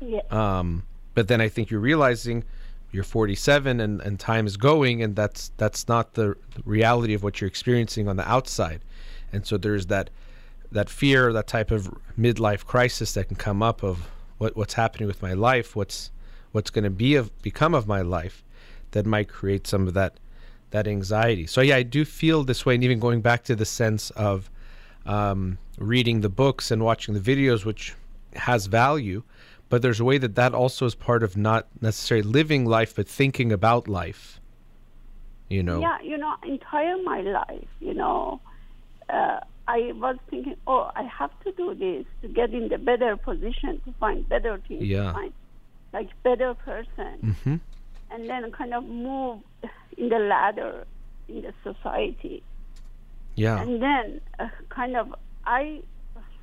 Yeah. 0.00 0.20
um, 0.30 0.82
but 1.14 1.28
then 1.28 1.40
I 1.40 1.48
think 1.48 1.70
you're 1.70 1.80
realizing 1.80 2.44
you're 2.92 3.04
47 3.04 3.80
and, 3.80 4.00
and 4.00 4.18
time 4.18 4.46
is 4.46 4.56
going, 4.56 5.02
and 5.02 5.14
that's 5.16 5.50
that's 5.56 5.88
not 5.88 6.14
the 6.14 6.34
reality 6.64 7.14
of 7.14 7.22
what 7.22 7.40
you're 7.40 7.48
experiencing 7.48 8.08
on 8.08 8.16
the 8.16 8.26
outside. 8.28 8.80
And 9.36 9.46
so 9.46 9.56
there's 9.56 9.86
that 9.86 10.10
that 10.72 10.90
fear, 10.90 11.32
that 11.32 11.46
type 11.46 11.70
of 11.70 11.94
midlife 12.18 12.64
crisis 12.64 13.12
that 13.14 13.28
can 13.28 13.36
come 13.36 13.62
up 13.62 13.82
of 13.82 14.08
what 14.38 14.56
what's 14.56 14.74
happening 14.74 15.06
with 15.06 15.22
my 15.22 15.34
life, 15.34 15.76
what's 15.76 16.10
what's 16.52 16.70
going 16.70 16.84
to 16.84 16.90
be 16.90 17.14
of 17.14 17.30
become 17.42 17.74
of 17.74 17.86
my 17.86 18.00
life, 18.00 18.42
that 18.90 19.06
might 19.06 19.28
create 19.28 19.66
some 19.66 19.86
of 19.86 19.94
that 19.94 20.18
that 20.70 20.88
anxiety. 20.88 21.46
So 21.46 21.60
yeah, 21.60 21.76
I 21.76 21.82
do 21.82 22.04
feel 22.04 22.42
this 22.44 22.66
way, 22.66 22.74
and 22.74 22.82
even 22.82 22.98
going 22.98 23.20
back 23.20 23.44
to 23.44 23.54
the 23.54 23.64
sense 23.64 24.10
of 24.10 24.50
um, 25.04 25.58
reading 25.78 26.22
the 26.22 26.28
books 26.28 26.70
and 26.70 26.82
watching 26.82 27.14
the 27.14 27.20
videos, 27.20 27.64
which 27.64 27.94
has 28.34 28.66
value, 28.66 29.22
but 29.68 29.82
there's 29.82 30.00
a 30.00 30.04
way 30.04 30.18
that 30.18 30.34
that 30.34 30.54
also 30.54 30.86
is 30.86 30.94
part 30.94 31.22
of 31.22 31.36
not 31.36 31.68
necessarily 31.80 32.26
living 32.26 32.64
life, 32.64 32.96
but 32.96 33.08
thinking 33.08 33.52
about 33.52 33.86
life. 33.86 34.40
You 35.48 35.62
know, 35.62 35.80
Yeah, 35.80 36.00
you 36.02 36.18
know, 36.18 36.34
entire 36.42 37.00
my 37.02 37.20
life, 37.20 37.68
you 37.80 37.94
know, 37.94 38.40
uh, 39.08 39.40
I 39.68 39.92
was 39.94 40.16
thinking, 40.30 40.56
oh, 40.66 40.90
I 40.94 41.02
have 41.04 41.30
to 41.44 41.52
do 41.52 41.74
this 41.74 42.06
to 42.22 42.28
get 42.28 42.52
in 42.54 42.68
the 42.68 42.78
better 42.78 43.16
position 43.16 43.80
to 43.84 43.92
find 43.98 44.28
better 44.28 44.60
things. 44.68 44.84
Yeah. 44.84 45.12
Find 45.12 45.32
like 45.92 46.10
better 46.22 46.54
person, 46.54 47.18
Mm-hmm. 47.24 47.56
and 48.10 48.28
then 48.30 48.50
kind 48.52 48.74
of 48.74 48.84
move 48.84 49.40
in 49.96 50.08
the 50.08 50.18
ladder 50.18 50.84
in 51.28 51.42
the 51.42 51.52
society. 51.64 52.42
Yeah. 53.34 53.60
And 53.60 53.82
then 53.82 54.20
uh, 54.38 54.48
kind 54.68 54.96
of 54.96 55.14
I 55.46 55.80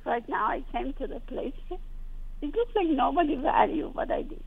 right 0.04 0.26
now 0.28 0.46
I 0.46 0.62
came 0.72 0.92
to 0.94 1.06
the 1.06 1.20
place. 1.20 1.54
It 2.42 2.54
looks 2.54 2.74
like 2.74 2.88
nobody 2.88 3.36
value 3.36 3.88
what 3.92 4.10
I 4.10 4.22
did. 4.22 4.42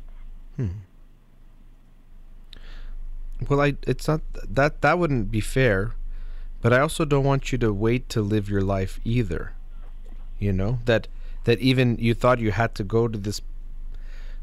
Well, 3.49 3.61
I 3.61 3.75
it's 3.85 4.07
not 4.07 4.21
that 4.49 4.81
that 4.81 4.97
wouldn't 4.99 5.29
be 5.31 5.41
fair, 5.41 5.91
but 6.61 6.73
I 6.73 6.79
also 6.79 7.05
don't 7.05 7.23
want 7.23 7.51
you 7.51 7.57
to 7.59 7.71
wait 7.73 8.09
to 8.09 8.21
live 8.21 8.49
your 8.49 8.61
life 8.61 8.99
either. 9.03 9.53
You 10.39 10.53
know 10.53 10.79
that 10.85 11.07
that 11.45 11.59
even 11.59 11.97
you 11.97 12.13
thought 12.13 12.39
you 12.39 12.51
had 12.51 12.75
to 12.75 12.83
go 12.83 13.07
to 13.07 13.17
this, 13.17 13.41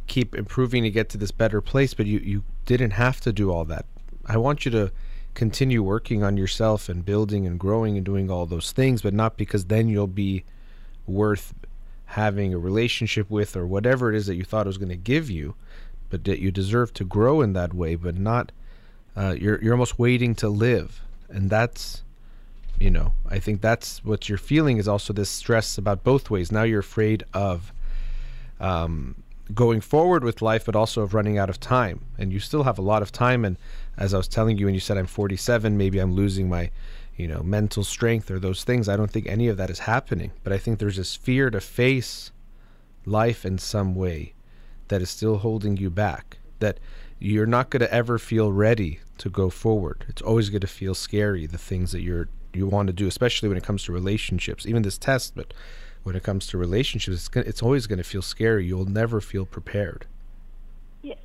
keep 0.06 0.34
improving 0.34 0.82
to 0.84 0.90
get 0.90 1.08
to 1.10 1.18
this 1.18 1.30
better 1.30 1.60
place, 1.60 1.94
but 1.94 2.06
you 2.06 2.18
you 2.18 2.44
didn't 2.66 2.92
have 2.92 3.20
to 3.22 3.32
do 3.32 3.52
all 3.52 3.64
that. 3.66 3.86
I 4.26 4.36
want 4.36 4.64
you 4.64 4.70
to 4.72 4.92
continue 5.34 5.82
working 5.82 6.22
on 6.22 6.36
yourself 6.36 6.88
and 6.88 7.04
building 7.04 7.46
and 7.46 7.58
growing 7.58 7.96
and 7.96 8.06
doing 8.06 8.30
all 8.30 8.46
those 8.46 8.72
things, 8.72 9.02
but 9.02 9.12
not 9.12 9.36
because 9.36 9.66
then 9.66 9.88
you'll 9.88 10.06
be 10.06 10.44
worth 11.06 11.52
having 12.06 12.54
a 12.54 12.58
relationship 12.58 13.28
with 13.28 13.56
or 13.56 13.66
whatever 13.66 14.12
it 14.12 14.16
is 14.16 14.26
that 14.26 14.36
you 14.36 14.44
thought 14.44 14.66
it 14.66 14.68
was 14.68 14.78
going 14.78 14.88
to 14.88 14.96
give 14.96 15.28
you, 15.28 15.54
but 16.08 16.22
that 16.24 16.38
you 16.38 16.52
deserve 16.52 16.94
to 16.94 17.04
grow 17.04 17.40
in 17.40 17.52
that 17.54 17.74
way, 17.74 17.96
but 17.96 18.16
not 18.16 18.52
uh, 19.16 19.34
you're 19.38 19.60
you're 19.62 19.74
almost 19.74 19.98
waiting 19.98 20.34
to 20.34 20.48
live, 20.48 21.02
and 21.28 21.50
that's 21.50 22.03
you 22.78 22.90
know 22.90 23.12
I 23.28 23.38
think 23.38 23.60
that's 23.60 24.04
what 24.04 24.28
you're 24.28 24.38
feeling 24.38 24.78
is 24.78 24.88
also 24.88 25.12
this 25.12 25.30
stress 25.30 25.78
about 25.78 26.04
both 26.04 26.30
ways. 26.30 26.52
Now 26.52 26.62
you're 26.62 26.80
afraid 26.80 27.24
of 27.32 27.72
um, 28.60 29.22
going 29.52 29.80
forward 29.80 30.24
with 30.24 30.40
life, 30.40 30.64
but 30.64 30.76
also 30.76 31.02
of 31.02 31.14
running 31.14 31.38
out 31.38 31.50
of 31.50 31.60
time, 31.60 32.04
and 32.18 32.32
you 32.32 32.40
still 32.40 32.62
have 32.62 32.78
a 32.78 32.82
lot 32.82 33.02
of 33.02 33.12
time. 33.12 33.44
And 33.44 33.58
as 33.96 34.14
I 34.14 34.16
was 34.16 34.28
telling 34.28 34.56
you, 34.58 34.66
when 34.66 34.74
you 34.74 34.80
said 34.80 34.96
I'm 34.96 35.06
47, 35.06 35.76
maybe 35.76 35.98
I'm 35.98 36.14
losing 36.14 36.48
my 36.48 36.70
you 37.16 37.28
know 37.28 37.42
mental 37.42 37.84
strength 37.84 38.30
or 38.30 38.38
those 38.38 38.64
things. 38.64 38.88
I 38.88 38.96
don't 38.96 39.10
think 39.10 39.26
any 39.26 39.48
of 39.48 39.56
that 39.56 39.70
is 39.70 39.80
happening, 39.80 40.32
but 40.42 40.52
I 40.52 40.58
think 40.58 40.78
there's 40.78 40.96
this 40.96 41.16
fear 41.16 41.50
to 41.50 41.60
face 41.60 42.32
life 43.06 43.44
in 43.44 43.58
some 43.58 43.94
way 43.94 44.34
that 44.88 45.02
is 45.02 45.10
still 45.10 45.38
holding 45.38 45.76
you 45.76 45.90
back. 45.90 46.38
That 46.60 46.78
you're 47.18 47.46
not 47.46 47.70
going 47.70 47.80
to 47.80 47.92
ever 47.92 48.18
feel 48.18 48.52
ready 48.52 49.00
to 49.18 49.30
go 49.30 49.50
forward. 49.50 50.04
It's 50.08 50.22
always 50.22 50.50
going 50.50 50.60
to 50.60 50.66
feel 50.66 50.94
scary 50.94 51.46
the 51.46 51.58
things 51.58 51.92
that 51.92 52.02
you're 52.02 52.28
you 52.56 52.66
want 52.66 52.86
to 52.88 52.92
do, 52.92 53.06
especially 53.06 53.48
when 53.48 53.58
it 53.58 53.64
comes 53.64 53.84
to 53.84 53.92
relationships. 53.92 54.66
Even 54.66 54.82
this 54.82 54.98
test, 54.98 55.34
but 55.34 55.52
when 56.02 56.14
it 56.14 56.22
comes 56.22 56.46
to 56.48 56.58
relationships, 56.58 57.16
it's 57.16 57.28
gonna, 57.28 57.46
it's 57.46 57.62
always 57.62 57.86
going 57.86 57.98
to 57.98 58.04
feel 58.04 58.22
scary. 58.22 58.66
You'll 58.66 58.84
never 58.84 59.20
feel 59.20 59.46
prepared. 59.46 60.06
Yes. 61.02 61.18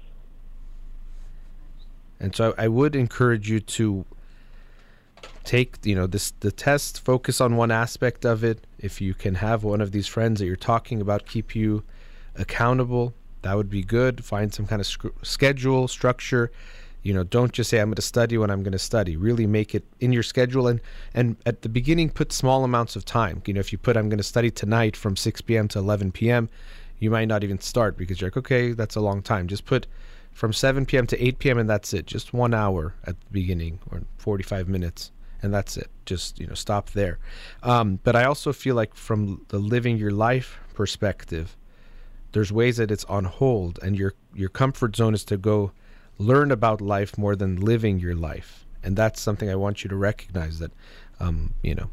And 2.20 2.36
so 2.36 2.54
I 2.58 2.68
would 2.68 2.96
encourage 2.96 3.50
you 3.50 3.60
to 3.60 4.06
take, 5.44 5.78
you 5.84 5.96
know, 5.96 6.08
this 6.08 6.32
the 6.40 6.52
test, 6.52 7.02
focus 7.04 7.42
on 7.42 7.56
one 7.56 7.72
aspect 7.72 8.26
of 8.26 8.44
it. 8.44 8.66
If 8.78 9.02
you 9.02 9.14
can 9.14 9.36
have 9.36 9.64
one 9.64 9.82
of 9.82 9.92
these 9.92 10.08
friends 10.08 10.40
that 10.40 10.46
you're 10.46 10.56
talking 10.56 11.02
about 11.02 11.26
keep 11.26 11.56
you 11.56 11.84
accountable, 12.36 13.14
that 13.42 13.56
would 13.56 13.70
be 13.70 13.84
good. 13.84 14.24
Find 14.24 14.54
some 14.54 14.68
kind 14.68 14.80
of 14.80 14.88
sc- 14.88 15.08
schedule, 15.24 15.88
structure. 15.88 16.52
You 17.02 17.14
know, 17.14 17.24
don't 17.24 17.54
just 17.54 17.70
say 17.70 17.80
I'm 17.80 17.90
going 17.90 17.96
to 17.96 18.02
study 18.02 18.38
when 18.38 18.50
I'm 18.50 18.62
going 18.62 18.74
to 18.74 18.80
study. 18.80 19.16
Really 19.16 19.48
make 19.48 19.74
it 19.74 19.86
in 20.00 20.12
your 20.12 20.24
schedule 20.24 20.68
and 20.68 20.82
and 21.14 21.38
at 21.46 21.62
the 21.62 21.70
beginning 21.70 22.10
put 22.10 22.32
small 22.32 22.64
amounts 22.64 22.96
of 22.96 23.06
time. 23.06 23.42
You 23.46 23.54
know, 23.54 23.60
if 23.60 23.72
you 23.72 23.78
put 23.78 23.96
I'm 23.98 24.10
going 24.10 24.18
to 24.18 24.24
study 24.24 24.52
tonight 24.52 24.96
from 24.98 25.16
6 25.16 25.42
p.m. 25.42 25.68
to 25.70 25.80
11 25.80 26.12
p.m., 26.12 26.50
you 27.00 27.10
might 27.10 27.28
not 27.28 27.44
even 27.44 27.60
start 27.60 27.98
because 27.98 28.20
you're 28.20 28.30
like, 28.30 28.38
okay, 28.38 28.74
that's 28.74 28.96
a 28.96 29.02
long 29.02 29.22
time. 29.22 29.48
Just 29.48 29.66
put 29.66 29.88
from 30.34 30.52
7 30.52 30.86
p.m. 30.86 31.08
to 31.08 31.24
8 31.24 31.40
p.m. 31.40 31.58
and 31.58 31.70
that's 31.70 31.94
it. 31.94 32.06
Just 32.06 32.34
one 32.34 32.54
hour 32.54 32.94
at 33.06 33.20
the 33.20 33.26
beginning 33.32 33.80
or 33.92 34.04
45 34.18 34.68
minutes 34.68 35.12
and 35.42 35.54
that's 35.54 35.78
it. 35.78 35.90
Just 36.06 36.40
you 36.40 36.48
know, 36.48 36.54
stop 36.54 36.92
there. 36.92 37.20
Um, 37.64 38.00
but 38.04 38.16
I 38.16 38.26
also 38.26 38.54
feel 38.54 38.76
like 38.76 38.94
from 38.94 39.46
the 39.50 39.60
living 39.60 39.98
your 39.98 40.12
life 40.12 40.60
perspective, 40.74 41.56
there's 42.32 42.52
ways 42.52 42.78
that 42.78 42.92
it's 42.92 43.06
on 43.06 43.26
hold, 43.26 43.80
and 43.82 43.98
your 43.98 44.14
your 44.34 44.50
comfort 44.50 44.96
zone 44.96 45.14
is 45.14 45.24
to 45.26 45.38
go 45.38 45.72
learn 46.20 46.52
about 46.52 46.82
life 46.82 47.18
more 47.18 47.36
than 47.36 47.56
living 47.56 48.00
your 48.00 48.14
life, 48.16 48.66
and 48.84 48.96
that's 48.96 49.20
something 49.20 49.50
I 49.50 49.56
want 49.56 49.84
you 49.84 49.90
to 49.90 49.96
recognize. 49.96 50.60
That 50.60 50.72
um, 51.20 51.54
you 51.64 51.74
know, 51.74 51.90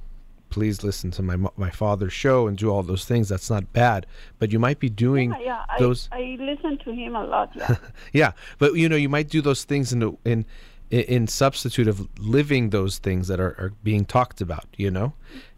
please 0.50 0.84
listen 0.84 1.10
to 1.12 1.22
my 1.22 1.36
my 1.56 1.70
father's 1.70 2.12
show 2.12 2.46
and 2.46 2.58
do 2.58 2.70
all 2.70 2.82
those 2.82 3.04
things. 3.06 3.28
That's 3.28 3.48
not 3.48 3.72
bad, 3.72 4.06
but 4.38 4.52
you 4.52 4.58
might 4.58 4.78
be 4.78 4.88
doing 4.90 5.30
Yeah, 5.30 5.38
yeah. 5.40 5.64
I, 5.68 5.78
those. 5.78 6.08
I 6.12 6.36
listen 6.38 6.76
to 6.84 6.92
him 6.92 7.16
a 7.16 7.24
lot. 7.24 7.50
Yeah. 7.56 7.76
Yeah, 8.12 8.32
but 8.58 8.74
you 8.74 8.88
know, 8.88 8.96
you 8.96 9.08
might 9.08 9.28
do 9.30 9.40
those 9.40 9.64
things 9.64 9.92
in 9.92 10.00
the- 10.00 10.16
in 10.24 10.44
in, 10.90 11.00
in 11.00 11.26
substitute 11.26 11.88
of 11.88 12.08
living 12.18 12.70
those 12.70 12.98
things 12.98 13.26
that 13.28 13.40
are, 13.40 13.54
are 13.58 13.72
being 13.82 14.04
talked 14.04 14.40
about. 14.40 14.66
You 14.76 14.90
know, 14.90 15.14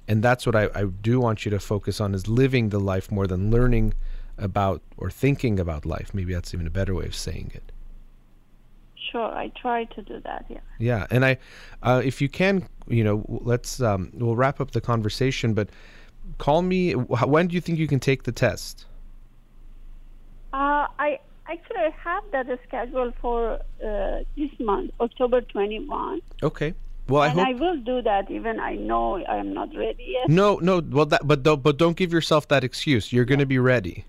and 0.07 0.23
that's 0.23 0.47
what 0.47 0.55
I, 0.57 0.69
I 0.75 0.85
do 0.85 1.21
want 1.21 1.45
you 1.45 1.51
to 1.51 1.59
focus 1.61 2.01
on 2.01 2.15
is 2.15 2.29
living 2.29 2.69
the 2.71 2.81
life 2.81 3.11
more 3.11 3.27
than 3.27 3.51
learning 3.51 3.95
about 4.39 4.83
or 4.97 5.11
thinking 5.11 5.59
about 5.59 5.85
life. 5.85 6.15
Maybe 6.15 6.33
that's 6.33 6.55
even 6.55 6.67
a 6.67 6.71
better 6.71 6.95
way 6.95 7.07
of 7.07 7.15
saying 7.15 7.51
it. 7.55 7.73
Sure, 9.11 9.23
I 9.23 9.51
try 9.61 9.85
to 9.85 10.03
do 10.03 10.21
that. 10.25 10.45
Yeah. 10.49 10.59
Yeah, 10.79 11.07
and 11.11 11.25
I, 11.25 11.39
uh, 11.83 12.03
if 12.05 12.21
you 12.21 12.29
can, 12.29 12.69
you 12.87 13.05
know, 13.05 13.25
let's 13.29 13.81
um, 13.81 14.11
we'll 14.15 14.37
wrap 14.37 14.61
up 14.61 14.73
the 14.73 14.81
conversation, 14.81 15.55
but 15.55 15.71
call 16.39 16.63
me. 16.63 16.93
When 16.93 17.49
do 17.49 17.55
you 17.55 17.61
think 17.61 17.79
you 17.79 17.87
can 17.89 18.01
take 18.01 18.25
the 18.25 18.33
test? 18.33 18.87
Uh, 20.53 20.87
I 20.99 21.21
actually 21.51 21.79
I 21.79 21.91
have 22.03 22.25
that 22.33 22.47
scheduled 22.67 23.15
for 23.21 23.61
uh, 23.85 24.19
this 24.37 24.51
month, 24.59 24.93
October 25.01 25.41
21. 25.41 26.21
Okay. 26.43 26.75
Well, 27.09 27.23
I 27.23 27.29
and 27.29 27.39
hope. 27.39 27.49
I 27.49 27.53
will 27.55 27.77
do 27.79 28.03
that 28.03 28.31
even 28.31 28.61
I 28.61 28.75
know 28.75 29.17
I 29.25 29.37
am 29.37 29.55
not 29.55 29.75
ready 29.75 30.05
yet. 30.09 30.29
no, 30.29 30.57
no. 30.57 30.81
Well, 30.81 31.07
that 31.07 31.27
but 31.27 31.43
don't 31.43 31.63
but 31.63 31.79
don't 31.79 31.97
give 31.97 32.13
yourself 32.13 32.49
that 32.49 32.65
excuse. 32.65 33.13
You're 33.13 33.25
going 33.25 33.39
to 33.39 33.47
be 33.47 33.59
ready. 33.59 34.05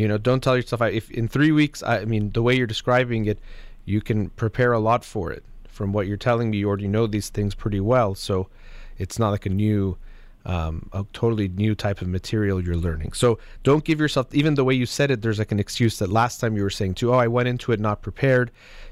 You 0.00 0.08
know, 0.08 0.16
don't 0.16 0.42
tell 0.42 0.56
yourself 0.56 0.80
if 0.80 1.10
in 1.10 1.28
three 1.28 1.52
weeks. 1.52 1.82
I 1.82 2.06
mean, 2.06 2.30
the 2.30 2.40
way 2.40 2.56
you're 2.56 2.66
describing 2.66 3.26
it, 3.26 3.38
you 3.84 4.00
can 4.00 4.30
prepare 4.30 4.72
a 4.72 4.78
lot 4.78 5.04
for 5.04 5.30
it. 5.30 5.44
From 5.68 5.92
what 5.92 6.06
you're 6.06 6.16
telling 6.16 6.50
me, 6.50 6.56
you 6.56 6.68
already 6.68 6.88
know 6.88 7.06
these 7.06 7.28
things 7.28 7.54
pretty 7.54 7.80
well, 7.80 8.14
so 8.14 8.48
it's 8.96 9.18
not 9.18 9.28
like 9.28 9.44
a 9.44 9.50
new, 9.50 9.98
um, 10.46 10.88
a 10.94 11.04
totally 11.12 11.48
new 11.48 11.74
type 11.74 12.00
of 12.00 12.08
material 12.08 12.64
you're 12.64 12.78
learning. 12.78 13.12
So 13.12 13.38
don't 13.62 13.84
give 13.84 14.00
yourself 14.00 14.34
even 14.34 14.54
the 14.54 14.64
way 14.64 14.72
you 14.72 14.86
said 14.86 15.10
it. 15.10 15.20
There's 15.20 15.38
like 15.38 15.52
an 15.52 15.60
excuse 15.60 15.98
that 15.98 16.08
last 16.08 16.40
time 16.40 16.56
you 16.56 16.62
were 16.62 16.70
saying 16.70 16.94
too. 16.94 17.12
Oh, 17.12 17.18
I 17.18 17.28
went 17.28 17.48
into 17.48 17.70
it 17.72 17.78
not 17.78 18.00
prepared. 18.00 18.50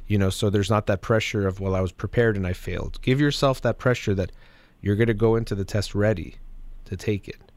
You 0.09 0.19
know, 0.19 0.29
so 0.29 0.51
there's 0.51 0.71
not 0.71 0.87
that 0.89 1.01
pressure 1.01 1.49
of 1.49 1.59
well, 1.59 1.75
I 1.75 1.81
was 1.81 1.93
prepared 1.93 2.37
and 2.37 2.47
I 2.47 2.53
failed. 2.53 3.01
Give 3.01 3.19
yourself 3.19 3.63
that 3.63 3.79
pressure 3.79 4.15
that 4.15 4.31
you're 4.83 4.97
going 4.97 5.09
to 5.09 5.15
go 5.15 5.37
into 5.37 5.55
the 5.55 5.65
test 5.65 5.95
ready 5.95 6.37
to 6.85 6.99
take 6.99 7.29
it. 7.29 7.48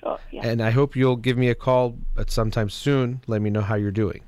Sure. 0.00 0.18
Yeah. 0.30 0.46
And 0.46 0.62
I 0.62 0.70
hope 0.70 0.94
you'll 0.96 1.16
give 1.16 1.36
me 1.38 1.48
a 1.48 1.54
call 1.54 1.96
at 2.16 2.30
some 2.30 2.50
time 2.50 2.70
soon. 2.70 3.20
Let 3.26 3.40
me 3.42 3.50
know 3.50 3.62
how 3.62 3.74
you're 3.76 3.90
doing. 3.90 4.22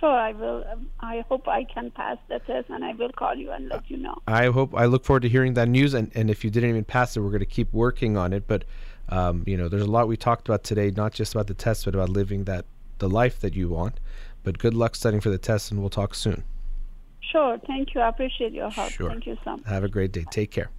sure, 0.00 0.10
I 0.10 0.32
will. 0.32 0.64
Um, 0.72 0.88
I 1.00 1.24
hope 1.28 1.46
I 1.46 1.64
can 1.64 1.90
pass 1.92 2.18
the 2.28 2.40
test, 2.40 2.68
and 2.70 2.84
I 2.84 2.92
will 2.94 3.12
call 3.12 3.34
you 3.36 3.52
and 3.52 3.68
let 3.68 3.88
you 3.88 3.96
know. 3.98 4.20
I 4.26 4.46
hope 4.46 4.74
I 4.74 4.86
look 4.86 5.04
forward 5.04 5.22
to 5.22 5.28
hearing 5.28 5.54
that 5.54 5.68
news. 5.68 5.94
And, 5.94 6.10
and 6.14 6.28
if 6.28 6.42
you 6.44 6.50
didn't 6.50 6.70
even 6.70 6.84
pass 6.84 7.16
it, 7.16 7.20
we're 7.20 7.28
going 7.28 7.40
to 7.40 7.46
keep 7.46 7.72
working 7.72 8.16
on 8.16 8.32
it. 8.32 8.48
But 8.48 8.64
um, 9.08 9.44
you 9.46 9.56
know, 9.56 9.68
there's 9.68 9.82
a 9.82 9.90
lot 9.90 10.08
we 10.08 10.16
talked 10.16 10.48
about 10.48 10.64
today, 10.64 10.90
not 10.90 11.12
just 11.12 11.34
about 11.34 11.46
the 11.46 11.54
test, 11.54 11.84
but 11.84 11.94
about 11.94 12.08
living 12.08 12.44
that 12.44 12.64
the 12.98 13.08
life 13.08 13.40
that 13.40 13.54
you 13.54 13.68
want. 13.68 14.00
But 14.42 14.58
good 14.58 14.74
luck 14.74 14.96
studying 14.96 15.20
for 15.20 15.30
the 15.30 15.38
test, 15.38 15.70
and 15.70 15.80
we'll 15.80 15.90
talk 15.90 16.14
soon. 16.14 16.42
Sure. 17.20 17.58
Thank 17.66 17.94
you. 17.94 18.00
I 18.00 18.08
appreciate 18.08 18.52
your 18.52 18.70
help. 18.70 18.90
Sure. 18.90 19.10
Thank 19.10 19.26
you 19.26 19.38
so 19.44 19.56
much. 19.56 19.66
Have 19.66 19.84
a 19.84 19.88
great 19.88 20.12
day. 20.12 20.24
Take 20.30 20.50
care. 20.50 20.70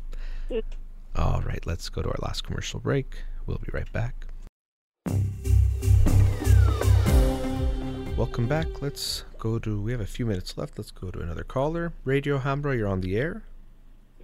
All 1.15 1.41
right, 1.41 1.65
let's 1.65 1.89
go 1.89 2.01
to 2.01 2.09
our 2.09 2.19
last 2.21 2.43
commercial 2.43 2.79
break. 2.79 3.23
We'll 3.45 3.57
be 3.57 3.69
right 3.73 3.91
back. 3.91 4.27
Welcome 8.15 8.47
back. 8.47 8.81
Let's 8.81 9.25
go 9.37 9.59
to. 9.59 9.81
We 9.81 9.91
have 9.91 10.01
a 10.01 10.05
few 10.05 10.25
minutes 10.25 10.57
left. 10.57 10.77
Let's 10.77 10.91
go 10.91 11.11
to 11.11 11.19
another 11.19 11.43
caller. 11.43 11.93
Radio 12.05 12.39
Hambra, 12.39 12.77
you're 12.77 12.87
on 12.87 13.01
the 13.01 13.17
air. 13.17 13.43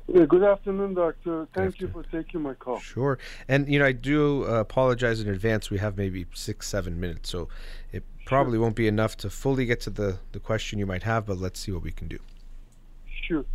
Yeah, 0.07 0.25
good 0.25 0.43
afternoon, 0.43 0.93
doctor. 0.93 1.47
Thank 1.53 1.81
you 1.81 1.87
for 1.87 2.03
taking 2.03 2.41
my 2.41 2.53
call. 2.53 2.79
Sure. 2.79 3.19
And, 3.47 3.67
you 3.67 3.77
know, 3.77 3.85
I 3.85 3.91
do 3.91 4.43
uh, 4.45 4.61
apologize 4.61 5.21
in 5.21 5.29
advance. 5.29 5.69
We 5.69 5.77
have 5.79 5.97
maybe 5.97 6.25
six, 6.33 6.67
seven 6.67 6.99
minutes, 6.99 7.29
so 7.29 7.47
it 7.91 8.03
probably 8.25 8.57
won't 8.57 8.75
be 8.75 8.87
enough 8.87 9.17
to 9.17 9.29
fully 9.29 9.65
get 9.65 9.81
to 9.81 9.89
the, 9.89 10.19
the 10.31 10.39
question 10.39 10.79
you 10.79 10.85
might 10.85 11.03
have, 11.03 11.25
but 11.27 11.37
let's 11.37 11.59
see 11.59 11.71
what 11.71 11.83
we 11.83 11.91
can 11.91 12.07
do. 12.07 12.19
Sure. 13.27 13.45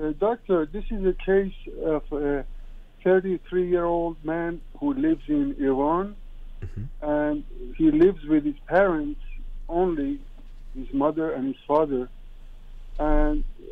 Uh, 0.00 0.12
doctor, 0.18 0.66
this 0.66 0.84
is 0.90 1.04
a 1.06 1.14
case 1.14 1.54
of 1.84 2.02
a 2.12 2.44
33 3.02 3.68
year 3.68 3.84
old 3.84 4.16
man 4.24 4.60
who 4.80 4.94
lives 4.94 5.22
in 5.28 5.56
Iran 5.58 6.16
Mhm. 6.62 6.88
and 7.02 7.44
he 7.76 7.90
lives 7.90 8.24
with 8.24 8.44
his 8.44 8.58
parents 8.66 9.20
only, 9.68 10.18
his 10.74 10.92
mother 10.92 11.30
and 11.32 11.54
his 11.54 11.62
father. 11.66 12.08
And 12.98 13.44
uh, 13.60 13.64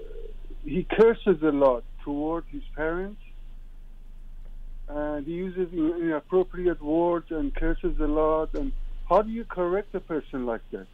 he 0.64 0.84
curses 0.84 1.42
a 1.42 1.50
lot 1.50 1.82
toward 2.02 2.44
his 2.52 2.62
parents. 2.76 3.20
And 4.88 5.26
he 5.26 5.32
uses 5.32 5.72
inappropriate 5.72 6.82
words 6.82 7.30
and 7.30 7.54
curses 7.54 7.98
a 8.00 8.06
lot. 8.06 8.52
And 8.54 8.72
how 9.08 9.22
do 9.22 9.30
you 9.30 9.44
correct 9.44 9.94
a 9.94 10.00
person 10.00 10.44
like 10.44 10.60
that? 10.72 10.86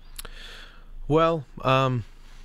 Well, 1.09 1.45
um, 1.63 2.05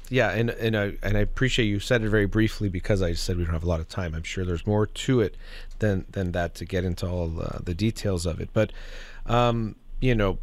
yeah, 0.10 0.32
and 0.32 0.50
and 0.52 0.78
I 0.78 0.94
and 1.02 1.18
I 1.18 1.22
appreciate 1.22 1.66
you 1.66 1.80
said 1.80 2.04
it 2.04 2.10
very 2.10 2.26
briefly 2.26 2.70
because 2.70 3.02
I 3.02 3.14
said 3.14 3.38
we 3.38 3.44
don't 3.44 3.54
have 3.54 3.64
a 3.64 3.68
lot 3.68 3.80
of 3.80 3.88
time. 3.88 4.14
I'm 4.14 4.24
sure 4.24 4.46
there's 4.46 4.68
more 4.68 4.86
to 4.86 5.22
it 5.22 5.36
than 5.80 6.06
than 6.10 6.32
that 6.34 6.56
to 6.56 6.66
get 6.66 6.84
into 6.84 7.08
all 7.08 7.42
uh, 7.42 7.60
the 7.64 7.74
details 7.74 8.26
of 8.26 8.40
it. 8.40 8.50
But 8.54 8.72
um, 9.26 9.76
you 10.00 10.14
know, 10.14 10.38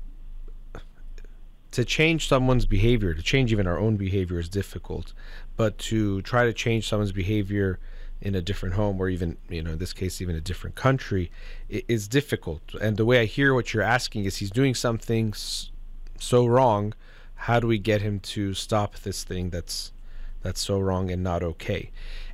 to 1.72 1.84
change 1.84 2.28
someone's 2.28 2.66
behavior, 2.66 3.14
to 3.14 3.22
change 3.22 3.52
even 3.52 3.66
our 3.66 3.78
own 3.78 3.96
behavior 3.96 4.38
is 4.38 4.48
difficult. 4.48 5.12
But 5.56 5.78
to 5.78 6.22
try 6.22 6.44
to 6.44 6.52
change 6.52 6.88
someone's 6.88 7.12
behavior 7.12 7.78
in 8.22 8.34
a 8.36 8.40
different 8.40 8.76
home 8.76 9.00
or 9.00 9.08
even 9.08 9.36
you 9.48 9.62
know 9.62 9.72
in 9.72 9.78
this 9.78 9.92
case 9.92 10.20
even 10.20 10.36
a 10.36 10.40
different 10.40 10.76
country 10.76 11.30
is 11.68 12.06
difficult 12.06 12.62
and 12.80 12.96
the 12.96 13.04
way 13.04 13.20
i 13.20 13.24
hear 13.24 13.52
what 13.52 13.74
you're 13.74 13.82
asking 13.82 14.24
is 14.24 14.36
he's 14.36 14.50
doing 14.50 14.76
something 14.76 15.34
so 16.20 16.46
wrong 16.46 16.94
how 17.46 17.60
do 17.60 17.66
we 17.66 17.78
get 17.78 18.02
him 18.02 18.20
to 18.20 18.54
stop 18.54 18.96
this 19.00 19.24
thing 19.24 19.50
that's 19.50 19.92
that's 20.42 20.60
so 20.60 20.78
wrong 20.78 21.10
and 21.10 21.22
not 21.22 21.42
okay? 21.42 21.90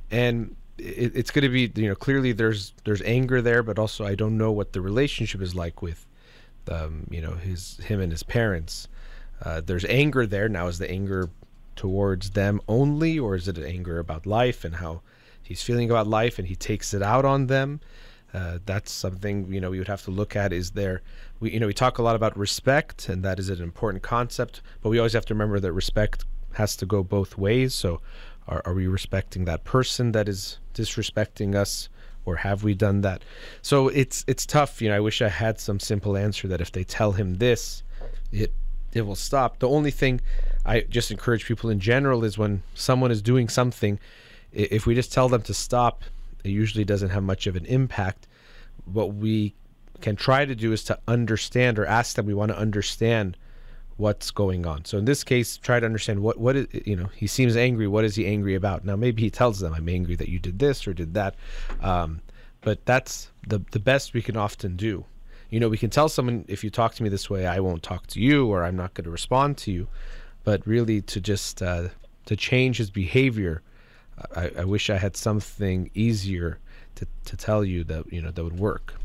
And 0.09 0.55
it, 0.77 1.15
it's 1.15 1.31
going 1.31 1.43
to 1.43 1.49
be 1.49 1.71
you 1.81 1.89
know 1.89 1.95
clearly 1.95 2.31
there's 2.31 2.73
there's 2.85 3.01
anger 3.01 3.41
there 3.41 3.61
but 3.61 3.77
also 3.77 4.05
i 4.05 4.15
don't 4.15 4.37
know 4.37 4.49
what 4.49 4.71
the 4.71 4.79
relationship 4.79 5.41
is 5.41 5.53
like 5.53 5.81
with 5.81 6.07
um, 6.69 7.07
you 7.09 7.21
know 7.21 7.33
his 7.33 7.77
him 7.77 7.99
and 7.99 8.11
his 8.11 8.23
parents. 8.23 8.87
Uh, 9.43 9.61
there's 9.65 9.85
anger 9.85 10.25
there. 10.25 10.49
Now 10.49 10.67
is 10.67 10.79
the 10.79 10.89
anger 10.89 11.29
towards 11.75 12.31
them 12.31 12.59
only 12.67 13.17
or 13.17 13.35
is 13.35 13.47
it 13.47 13.57
an 13.57 13.63
anger 13.63 13.99
about 13.99 14.25
life 14.25 14.65
and 14.65 14.75
how 14.75 15.01
he's 15.41 15.63
feeling 15.63 15.89
about 15.89 16.05
life 16.05 16.37
and 16.37 16.49
he 16.49 16.55
takes 16.55 16.93
it 16.93 17.01
out 17.01 17.23
on 17.23 17.47
them 17.47 17.79
uh, 18.33 18.59
that's 18.65 18.91
something 18.91 19.51
you 19.51 19.59
know 19.59 19.71
we 19.71 19.79
would 19.79 19.87
have 19.87 20.03
to 20.03 20.11
look 20.11 20.35
at. 20.35 20.53
Is 20.53 20.71
there, 20.71 21.01
we 21.39 21.51
you 21.51 21.59
know 21.59 21.67
we 21.67 21.73
talk 21.73 21.97
a 21.97 22.03
lot 22.03 22.15
about 22.15 22.37
respect, 22.37 23.09
and 23.09 23.23
that 23.23 23.39
is 23.39 23.49
an 23.49 23.61
important 23.61 24.03
concept. 24.03 24.61
But 24.81 24.89
we 24.89 24.99
always 24.99 25.13
have 25.13 25.25
to 25.25 25.33
remember 25.33 25.59
that 25.59 25.73
respect 25.73 26.25
has 26.53 26.75
to 26.77 26.85
go 26.85 27.03
both 27.03 27.37
ways. 27.37 27.73
So, 27.73 28.01
are, 28.47 28.61
are 28.65 28.73
we 28.73 28.87
respecting 28.87 29.45
that 29.45 29.63
person 29.63 30.11
that 30.11 30.29
is 30.29 30.59
disrespecting 30.73 31.55
us, 31.55 31.89
or 32.25 32.37
have 32.37 32.63
we 32.63 32.73
done 32.75 33.01
that? 33.01 33.23
So 33.61 33.87
it's 33.87 34.23
it's 34.27 34.45
tough. 34.45 34.81
You 34.81 34.89
know, 34.89 34.97
I 34.97 34.99
wish 34.99 35.21
I 35.21 35.29
had 35.29 35.59
some 35.59 35.79
simple 35.79 36.15
answer 36.15 36.47
that 36.47 36.61
if 36.61 36.71
they 36.71 36.83
tell 36.83 37.13
him 37.13 37.35
this, 37.35 37.83
it 38.31 38.53
it 38.93 39.01
will 39.01 39.15
stop. 39.15 39.59
The 39.59 39.69
only 39.69 39.91
thing 39.91 40.21
I 40.65 40.81
just 40.81 41.09
encourage 41.09 41.45
people 41.45 41.69
in 41.69 41.79
general 41.79 42.23
is 42.23 42.37
when 42.37 42.61
someone 42.75 43.11
is 43.11 43.21
doing 43.21 43.49
something, 43.49 43.99
if 44.51 44.85
we 44.85 44.93
just 44.93 45.11
tell 45.11 45.29
them 45.29 45.41
to 45.43 45.53
stop 45.53 46.03
it 46.43 46.49
usually 46.49 46.85
doesn't 46.85 47.09
have 47.09 47.23
much 47.23 47.47
of 47.47 47.55
an 47.55 47.65
impact. 47.65 48.27
What 48.85 49.15
we 49.15 49.55
can 50.01 50.15
try 50.15 50.45
to 50.45 50.55
do 50.55 50.71
is 50.71 50.83
to 50.85 50.99
understand 51.07 51.77
or 51.77 51.85
ask 51.85 52.15
them 52.15 52.25
we 52.25 52.33
want 52.33 52.51
to 52.51 52.57
understand 52.57 53.37
what's 53.97 54.31
going 54.31 54.65
on. 54.65 54.85
So 54.85 54.97
in 54.97 55.05
this 55.05 55.25
case, 55.25 55.57
try 55.57 55.79
to 55.79 55.85
understand 55.85 56.21
what 56.21 56.37
what 56.39 56.55
is 56.55 56.67
you 56.85 56.95
know 56.95 57.09
he 57.15 57.27
seems 57.27 57.57
angry. 57.57 57.87
What 57.87 58.05
is 58.05 58.15
he 58.15 58.25
angry 58.25 58.55
about? 58.55 58.85
Now 58.85 58.95
maybe 58.95 59.21
he 59.21 59.29
tells 59.29 59.59
them 59.59 59.73
I'm 59.73 59.89
angry 59.89 60.15
that 60.15 60.29
you 60.29 60.39
did 60.39 60.59
this 60.59 60.87
or 60.87 60.93
did 60.93 61.13
that, 61.13 61.35
um, 61.81 62.21
but 62.61 62.85
that's 62.85 63.29
the 63.47 63.61
the 63.71 63.79
best 63.79 64.13
we 64.13 64.21
can 64.21 64.37
often 64.37 64.75
do. 64.75 65.05
You 65.49 65.59
know, 65.59 65.67
we 65.67 65.77
can 65.77 65.89
tell 65.89 66.09
someone 66.09 66.45
if 66.47 66.63
you 66.63 66.69
talk 66.69 66.93
to 66.95 67.03
me 67.03 67.09
this 67.09 67.29
way, 67.29 67.47
I 67.47 67.59
won't 67.59 67.83
talk 67.83 68.07
to 68.07 68.21
you 68.21 68.47
or 68.47 68.63
I'm 68.63 68.75
not 68.75 68.93
going 68.93 69.05
to 69.05 69.11
respond 69.11 69.57
to 69.59 69.71
you. 69.71 69.87
But 70.43 70.65
really, 70.65 71.01
to 71.01 71.19
just 71.19 71.61
uh, 71.61 71.89
to 72.25 72.35
change 72.35 72.77
his 72.77 72.89
behavior 72.89 73.61
I, 74.35 74.51
I 74.59 74.65
wish 74.65 74.89
I 74.89 74.97
had 74.97 75.15
something 75.15 75.89
easier 75.93 76.59
to, 76.95 77.07
to 77.25 77.37
tell 77.37 77.63
you 77.63 77.83
that 77.85 78.11
you 78.11 78.21
know 78.21 78.31
that 78.31 78.43
would 78.43 78.59
work. 78.59 78.95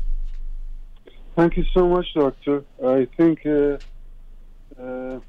Thank 1.35 1.57
you 1.57 1.65
so 1.73 1.87
much, 1.87 2.13
doctor. 2.13 2.63
I 2.83 3.07
think 3.17 3.45
uh, 3.45 3.77
uh, 4.81 5.19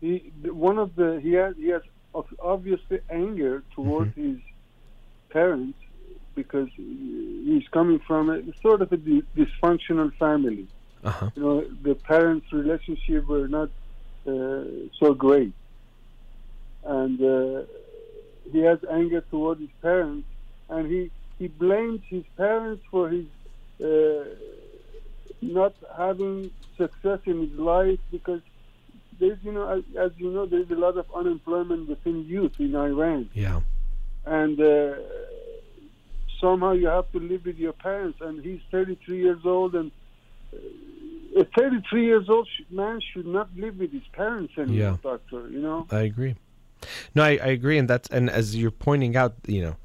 he 0.00 0.32
one 0.44 0.78
of 0.78 0.94
the 0.96 1.20
he 1.22 1.32
has 1.32 1.54
he 1.56 1.68
has 1.68 1.82
obviously 2.40 3.00
anger 3.10 3.62
towards 3.74 4.10
mm-hmm. 4.12 4.34
his 4.34 4.40
parents 5.30 5.78
because 6.34 6.68
he's 6.76 7.66
coming 7.72 7.98
from 8.06 8.30
a 8.30 8.42
sort 8.60 8.82
of 8.82 8.92
a 8.92 8.96
dysfunctional 8.96 10.14
family. 10.18 10.66
Uh-huh. 11.02 11.30
You 11.34 11.42
know, 11.42 11.64
the 11.82 11.94
parents' 11.94 12.52
relationship 12.52 13.26
were 13.26 13.48
not 13.48 13.70
uh, 14.26 14.64
so 14.98 15.14
great 15.14 15.52
and 16.86 17.20
uh, 17.20 17.62
he 18.52 18.60
has 18.60 18.78
anger 18.90 19.20
toward 19.22 19.58
his 19.58 19.70
parents, 19.82 20.26
and 20.68 20.90
he 20.90 21.10
he 21.38 21.48
blames 21.48 22.00
his 22.08 22.24
parents 22.36 22.82
for 22.90 23.08
his 23.08 23.26
uh, 23.82 24.24
not 25.42 25.74
having 25.96 26.50
success 26.76 27.20
in 27.26 27.48
his 27.48 27.58
life 27.58 27.98
because 28.10 28.40
there's 29.18 29.38
you 29.42 29.52
know 29.52 29.68
as, 29.68 29.82
as, 29.98 30.12
you 30.16 30.30
know 30.30 30.46
there's 30.46 30.70
a 30.70 30.74
lot 30.74 30.96
of 30.96 31.06
unemployment 31.14 31.88
within 31.88 32.24
youth 32.24 32.58
in 32.58 32.74
Iran. 32.76 33.28
Yeah, 33.34 33.60
and 34.24 34.60
uh, 34.60 34.94
somehow 36.40 36.72
you 36.72 36.86
have 36.86 37.10
to 37.12 37.18
live 37.18 37.44
with 37.44 37.58
your 37.58 37.72
parents, 37.72 38.20
and 38.20 38.42
he's 38.42 38.60
33 38.70 39.18
years 39.18 39.40
old 39.44 39.74
and. 39.74 39.90
Uh, 40.52 40.58
a 41.36 41.44
33 41.44 42.06
years 42.06 42.30
old 42.30 42.48
man 42.70 42.98
should 43.12 43.26
not 43.26 43.50
live 43.56 43.76
with 43.78 43.92
his 43.92 44.06
parents 44.14 44.54
anymore, 44.56 44.78
yeah. 44.78 44.96
doctor. 45.02 45.46
You 45.50 45.60
know. 45.60 45.86
I 45.90 46.00
agree. 46.00 46.34
No, 47.14 47.22
I, 47.22 47.38
I 47.42 47.48
agree, 47.48 47.78
and 47.78 47.88
that's 47.88 48.08
and 48.08 48.30
as 48.30 48.56
you're 48.56 48.70
pointing 48.70 49.16
out, 49.16 49.34
you 49.46 49.62
know, 49.62 49.76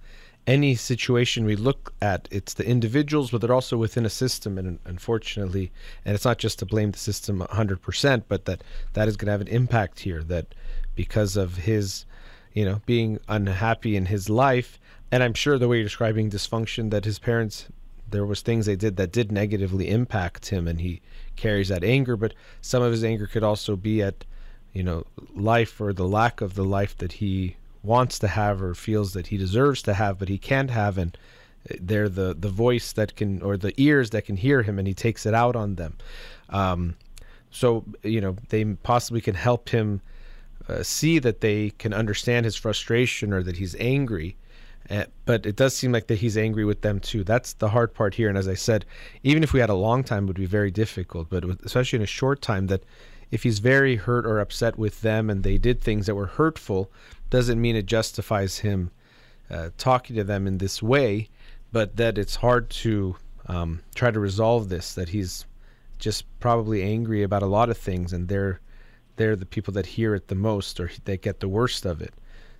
any 0.47 0.75
situation 0.75 1.45
we 1.45 1.55
look 1.55 1.93
at, 2.01 2.27
it's 2.31 2.55
the 2.55 2.65
individuals, 2.65 3.31
but 3.31 3.41
they're 3.41 3.53
also 3.53 3.77
within 3.77 4.05
a 4.05 4.09
system, 4.09 4.57
and 4.57 4.79
unfortunately, 4.85 5.71
and 6.03 6.15
it's 6.15 6.25
not 6.25 6.39
just 6.39 6.59
to 6.59 6.65
blame 6.65 6.91
the 6.91 6.97
system 6.97 7.39
100%, 7.39 8.23
but 8.27 8.45
that 8.45 8.63
that 8.93 9.07
is 9.07 9.17
going 9.17 9.27
to 9.27 9.31
have 9.31 9.41
an 9.41 9.47
impact 9.47 9.99
here. 9.99 10.23
That 10.23 10.53
because 10.95 11.37
of 11.37 11.57
his, 11.57 12.05
you 12.53 12.65
know, 12.65 12.81
being 12.85 13.19
unhappy 13.27 13.95
in 13.95 14.07
his 14.07 14.29
life, 14.29 14.79
and 15.11 15.21
I'm 15.21 15.33
sure 15.33 15.57
the 15.57 15.67
way 15.67 15.77
you're 15.77 15.85
describing 15.85 16.29
dysfunction, 16.29 16.89
that 16.89 17.05
his 17.05 17.19
parents, 17.19 17.67
there 18.09 18.25
was 18.25 18.41
things 18.41 18.65
they 18.65 18.75
did 18.75 18.97
that 18.97 19.11
did 19.11 19.31
negatively 19.31 19.89
impact 19.89 20.49
him, 20.49 20.67
and 20.67 20.81
he 20.81 21.01
carries 21.35 21.69
that 21.69 21.83
anger. 21.83 22.17
But 22.17 22.33
some 22.61 22.81
of 22.81 22.91
his 22.91 23.03
anger 23.03 23.27
could 23.27 23.43
also 23.43 23.75
be 23.75 24.01
at 24.01 24.25
you 24.73 24.83
know, 24.83 25.05
life 25.35 25.79
or 25.81 25.93
the 25.93 26.07
lack 26.07 26.41
of 26.41 26.55
the 26.55 26.63
life 26.63 26.97
that 26.97 27.13
he 27.13 27.55
wants 27.83 28.19
to 28.19 28.27
have 28.27 28.61
or 28.61 28.73
feels 28.73 29.13
that 29.13 29.27
he 29.27 29.37
deserves 29.37 29.81
to 29.81 29.93
have, 29.93 30.19
but 30.19 30.29
he 30.29 30.37
can't 30.37 30.69
have, 30.69 30.97
and 30.97 31.17
they're 31.79 32.09
the 32.09 32.35
the 32.37 32.49
voice 32.49 32.93
that 32.93 33.15
can 33.15 33.41
or 33.41 33.57
the 33.57 33.73
ears 33.77 34.11
that 34.11 34.25
can 34.25 34.37
hear 34.37 34.63
him, 34.63 34.79
and 34.79 34.87
he 34.87 34.93
takes 34.93 35.25
it 35.25 35.33
out 35.33 35.55
on 35.55 35.75
them. 35.75 35.97
Um, 36.49 36.95
so 37.51 37.83
you 38.03 38.21
know, 38.21 38.35
they 38.49 38.63
possibly 38.65 39.21
can 39.21 39.35
help 39.35 39.69
him 39.69 40.01
uh, 40.67 40.83
see 40.83 41.19
that 41.19 41.41
they 41.41 41.71
can 41.71 41.93
understand 41.93 42.45
his 42.45 42.55
frustration 42.55 43.33
or 43.33 43.43
that 43.43 43.57
he's 43.57 43.75
angry. 43.75 44.35
Uh, 44.89 45.05
but 45.25 45.45
it 45.45 45.55
does 45.55 45.75
seem 45.75 45.91
like 45.91 46.07
that 46.07 46.19
he's 46.19 46.37
angry 46.37 46.65
with 46.65 46.81
them 46.81 46.99
too. 46.99 47.23
That's 47.23 47.53
the 47.53 47.69
hard 47.69 47.93
part 47.93 48.15
here. 48.15 48.29
And 48.29 48.37
as 48.37 48.47
I 48.47 48.55
said, 48.55 48.85
even 49.23 49.43
if 49.43 49.53
we 49.53 49.59
had 49.59 49.69
a 49.69 49.75
long 49.75 50.03
time, 50.03 50.23
it 50.23 50.27
would 50.27 50.35
be 50.35 50.45
very 50.45 50.71
difficult. 50.71 51.29
But 51.29 51.45
with, 51.45 51.65
especially 51.65 51.97
in 51.97 52.03
a 52.03 52.07
short 52.07 52.41
time, 52.41 52.67
that 52.67 52.83
if 53.31 53.43
he's 53.43 53.59
very 53.59 53.95
hurt 53.95 54.25
or 54.25 54.39
upset 54.39 54.77
with 54.77 55.01
them 55.01 55.29
and 55.29 55.43
they 55.43 55.57
did 55.57 55.81
things 55.81 56.05
that 56.05 56.15
were 56.15 56.27
hurtful, 56.27 56.91
doesn't 57.29 57.61
mean 57.61 57.75
it 57.75 57.85
justifies 57.85 58.59
him 58.59 58.91
uh, 59.49 59.69
talking 59.77 60.15
to 60.17 60.23
them 60.23 60.45
in 60.45 60.57
this 60.57 60.83
way, 60.83 61.29
but 61.71 61.95
that 61.95 62.17
it's 62.17 62.35
hard 62.35 62.69
to 62.69 63.15
um, 63.47 63.81
try 63.95 64.11
to 64.11 64.19
resolve 64.19 64.69
this. 64.69 64.93
That 64.93 65.09
he's 65.09 65.45
just 65.97 66.25
probably 66.39 66.83
angry 66.83 67.23
about 67.23 67.43
a 67.43 67.47
lot 67.47 67.69
of 67.69 67.77
things, 67.77 68.13
and 68.13 68.27
they're 68.27 68.59
they're 69.15 69.35
the 69.35 69.45
people 69.45 69.73
that 69.73 69.85
hear 69.85 70.13
it 70.13 70.27
the 70.27 70.35
most 70.35 70.79
or 70.79 70.91
they 71.05 71.17
get 71.17 71.39
the 71.39 71.47
worst 71.47 71.85
of 71.85 72.01
it. 72.01 72.13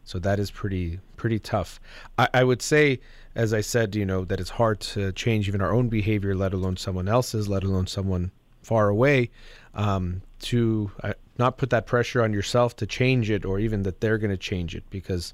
So 0.04 0.20
that 0.20 0.40
is 0.40 0.52
pretty 0.52 1.00
pretty 1.18 1.40
tough. 1.40 1.80
I, 2.18 2.30
I 2.34 2.44
would 2.44 2.62
say, 2.62 3.02
as 3.36 3.54
I 3.54 3.62
said, 3.62 3.96
you 3.96 4.06
know, 4.06 4.26
that 4.26 4.40
it's 4.40 4.50
hard 4.50 4.80
to 4.82 5.12
change 5.12 5.48
even 5.48 5.62
our 5.62 5.74
own 5.74 5.90
behavior, 5.90 6.34
let 6.34 6.54
alone 6.54 6.78
someone 6.78 7.08
else's, 7.08 7.48
let 7.48 7.64
alone 7.64 7.88
someone 7.88 8.32
far 8.62 8.90
away 8.90 9.30
um, 9.74 10.22
to 10.40 10.92
uh, 11.04 11.14
not 11.38 11.58
put 11.58 11.70
that 11.70 11.86
pressure 11.86 12.22
on 12.22 12.34
yourself 12.34 12.76
to 12.78 12.86
change 12.86 13.30
it 13.30 13.46
or 13.46 13.60
even 13.60 13.84
that 13.84 14.02
they're 14.02 14.18
going 14.18 14.32
to 14.32 14.38
change 14.38 14.76
it 14.76 14.84
because 14.90 15.34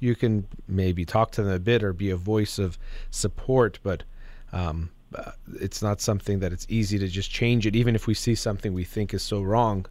you 0.00 0.14
can 0.14 0.46
maybe 0.68 1.04
talk 1.04 1.30
to 1.32 1.42
them 1.42 1.52
a 1.52 1.58
bit 1.58 1.82
or 1.82 1.92
be 1.92 2.10
a 2.10 2.16
voice 2.16 2.58
of 2.58 2.78
support, 3.10 3.78
but 3.82 4.02
um, 4.52 4.90
uh, 5.14 5.32
it's 5.60 5.82
not 5.82 6.00
something 6.00 6.40
that 6.40 6.52
it's 6.52 6.66
easy 6.68 6.98
to 6.98 7.08
just 7.08 7.30
change 7.30 7.66
it. 7.66 7.76
Even 7.76 7.94
if 7.94 8.06
we 8.06 8.14
see 8.14 8.34
something 8.34 8.74
we 8.74 8.84
think 8.84 9.14
is 9.14 9.22
so 9.22 9.40
wrong, 9.40 9.86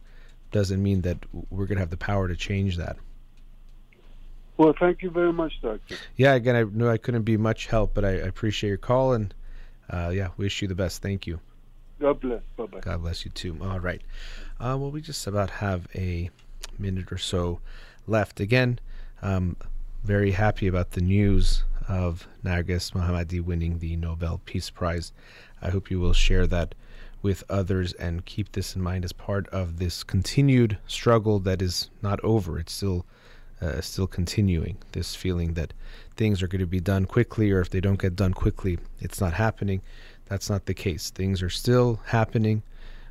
doesn't 0.50 0.82
mean 0.82 1.00
that 1.02 1.18
we're 1.50 1.66
going 1.66 1.76
to 1.76 1.80
have 1.82 1.90
the 1.90 1.96
power 1.96 2.28
to 2.28 2.36
change 2.36 2.76
that. 2.76 2.96
Well, 4.56 4.72
thank 4.78 5.02
you 5.02 5.10
very 5.10 5.32
much, 5.32 5.52
Doctor. 5.60 5.96
Yeah, 6.16 6.34
again, 6.34 6.54
I 6.54 6.62
knew 6.62 6.88
I 6.88 6.96
couldn't 6.96 7.22
be 7.22 7.36
much 7.36 7.66
help, 7.66 7.92
but 7.92 8.04
I, 8.04 8.10
I 8.10 8.26
appreciate 8.26 8.68
your 8.68 8.78
call 8.78 9.14
and 9.14 9.34
uh, 9.90 10.12
yeah, 10.14 10.28
wish 10.36 10.62
you 10.62 10.68
the 10.68 10.76
best. 10.76 11.02
Thank 11.02 11.26
you. 11.26 11.40
God 12.00 12.20
bless. 12.20 12.42
Bye 12.56 12.66
bye. 12.66 12.80
God 12.80 13.02
bless 13.02 13.24
you 13.24 13.30
too. 13.30 13.56
All 13.62 13.80
right. 13.80 14.02
Uh, 14.60 14.76
well, 14.78 14.90
we 14.90 15.00
just 15.00 15.26
about 15.26 15.50
have 15.50 15.86
a 15.94 16.30
minute 16.78 17.12
or 17.12 17.18
so 17.18 17.60
left. 18.06 18.40
Again, 18.40 18.78
um, 19.22 19.56
very 20.02 20.32
happy 20.32 20.66
about 20.66 20.92
the 20.92 21.00
news 21.00 21.64
of 21.88 22.26
Narges 22.44 22.92
Mohammadi 22.92 23.42
winning 23.42 23.78
the 23.78 23.96
Nobel 23.96 24.40
Peace 24.44 24.70
Prize. 24.70 25.12
I 25.62 25.70
hope 25.70 25.90
you 25.90 26.00
will 26.00 26.12
share 26.12 26.46
that 26.46 26.74
with 27.22 27.42
others 27.48 27.94
and 27.94 28.24
keep 28.26 28.52
this 28.52 28.76
in 28.76 28.82
mind 28.82 29.04
as 29.04 29.12
part 29.12 29.48
of 29.48 29.78
this 29.78 30.04
continued 30.04 30.76
struggle 30.86 31.38
that 31.40 31.62
is 31.62 31.90
not 32.02 32.22
over. 32.22 32.58
It's 32.58 32.72
still 32.72 33.06
uh, 33.62 33.80
still 33.80 34.06
continuing. 34.06 34.76
This 34.92 35.14
feeling 35.14 35.54
that 35.54 35.72
things 36.16 36.42
are 36.42 36.48
going 36.48 36.60
to 36.60 36.66
be 36.66 36.80
done 36.80 37.06
quickly, 37.06 37.50
or 37.50 37.60
if 37.60 37.70
they 37.70 37.80
don't 37.80 38.00
get 38.00 38.14
done 38.14 38.34
quickly, 38.34 38.78
it's 39.00 39.20
not 39.20 39.32
happening. 39.32 39.80
That's 40.26 40.48
not 40.48 40.66
the 40.66 40.74
case. 40.74 41.10
Things 41.10 41.42
are 41.42 41.50
still 41.50 42.00
happening. 42.06 42.62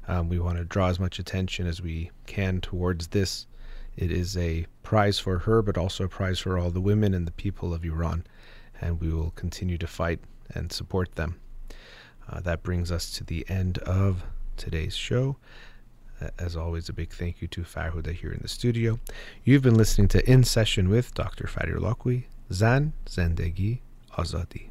Um, 0.07 0.30
we 0.30 0.40
want 0.40 0.57
to 0.57 0.65
draw 0.65 0.90
as 0.90 0.99
much 0.99 1.19
attention 1.19 1.68
as 1.68 1.81
we 1.81 2.11
can 2.26 2.60
towards 2.61 3.07
this. 3.07 3.48
It 3.95 4.11
is 4.11 4.35
a 4.35 4.65
prize 4.81 5.19
for 5.19 5.40
her, 5.40 5.61
but 5.61 5.77
also 5.77 6.06
a 6.06 6.10
prize 6.10 6.40
for 6.40 6.57
all 6.57 6.72
the 6.72 6.81
women 6.81 7.14
and 7.14 7.27
the 7.27 7.31
people 7.31 7.73
of 7.73 7.85
Iran. 7.85 8.26
And 8.81 8.99
we 8.99 9.14
will 9.14 9.31
continue 9.31 9.77
to 9.77 9.88
fight 9.88 10.19
and 10.53 10.72
support 10.72 11.15
them. 11.15 11.40
Uh, 12.30 12.40
that 12.41 12.64
brings 12.64 12.91
us 12.91 13.11
to 13.11 13.23
the 13.23 13.45
end 13.49 13.77
of 13.80 14.23
today's 14.57 14.95
show. 14.95 15.38
As 16.40 16.56
always, 16.56 16.88
a 16.88 16.94
big 16.94 17.11
thank 17.11 17.41
you 17.41 17.48
to 17.49 17.61
Farhuda 17.61 18.14
here 18.14 18.31
in 18.31 18.40
the 18.41 18.48
studio. 18.48 18.99
You've 19.44 19.61
been 19.61 19.76
listening 19.76 20.07
to 20.10 20.30
In 20.30 20.44
Session 20.44 20.90
with 20.90 21.14
Dr. 21.14 21.45
Fadi 21.45 21.76
Holakouee, 21.76 22.26
Zan 22.52 22.94
Zendegi 23.06 23.80
Azadi. 24.18 24.69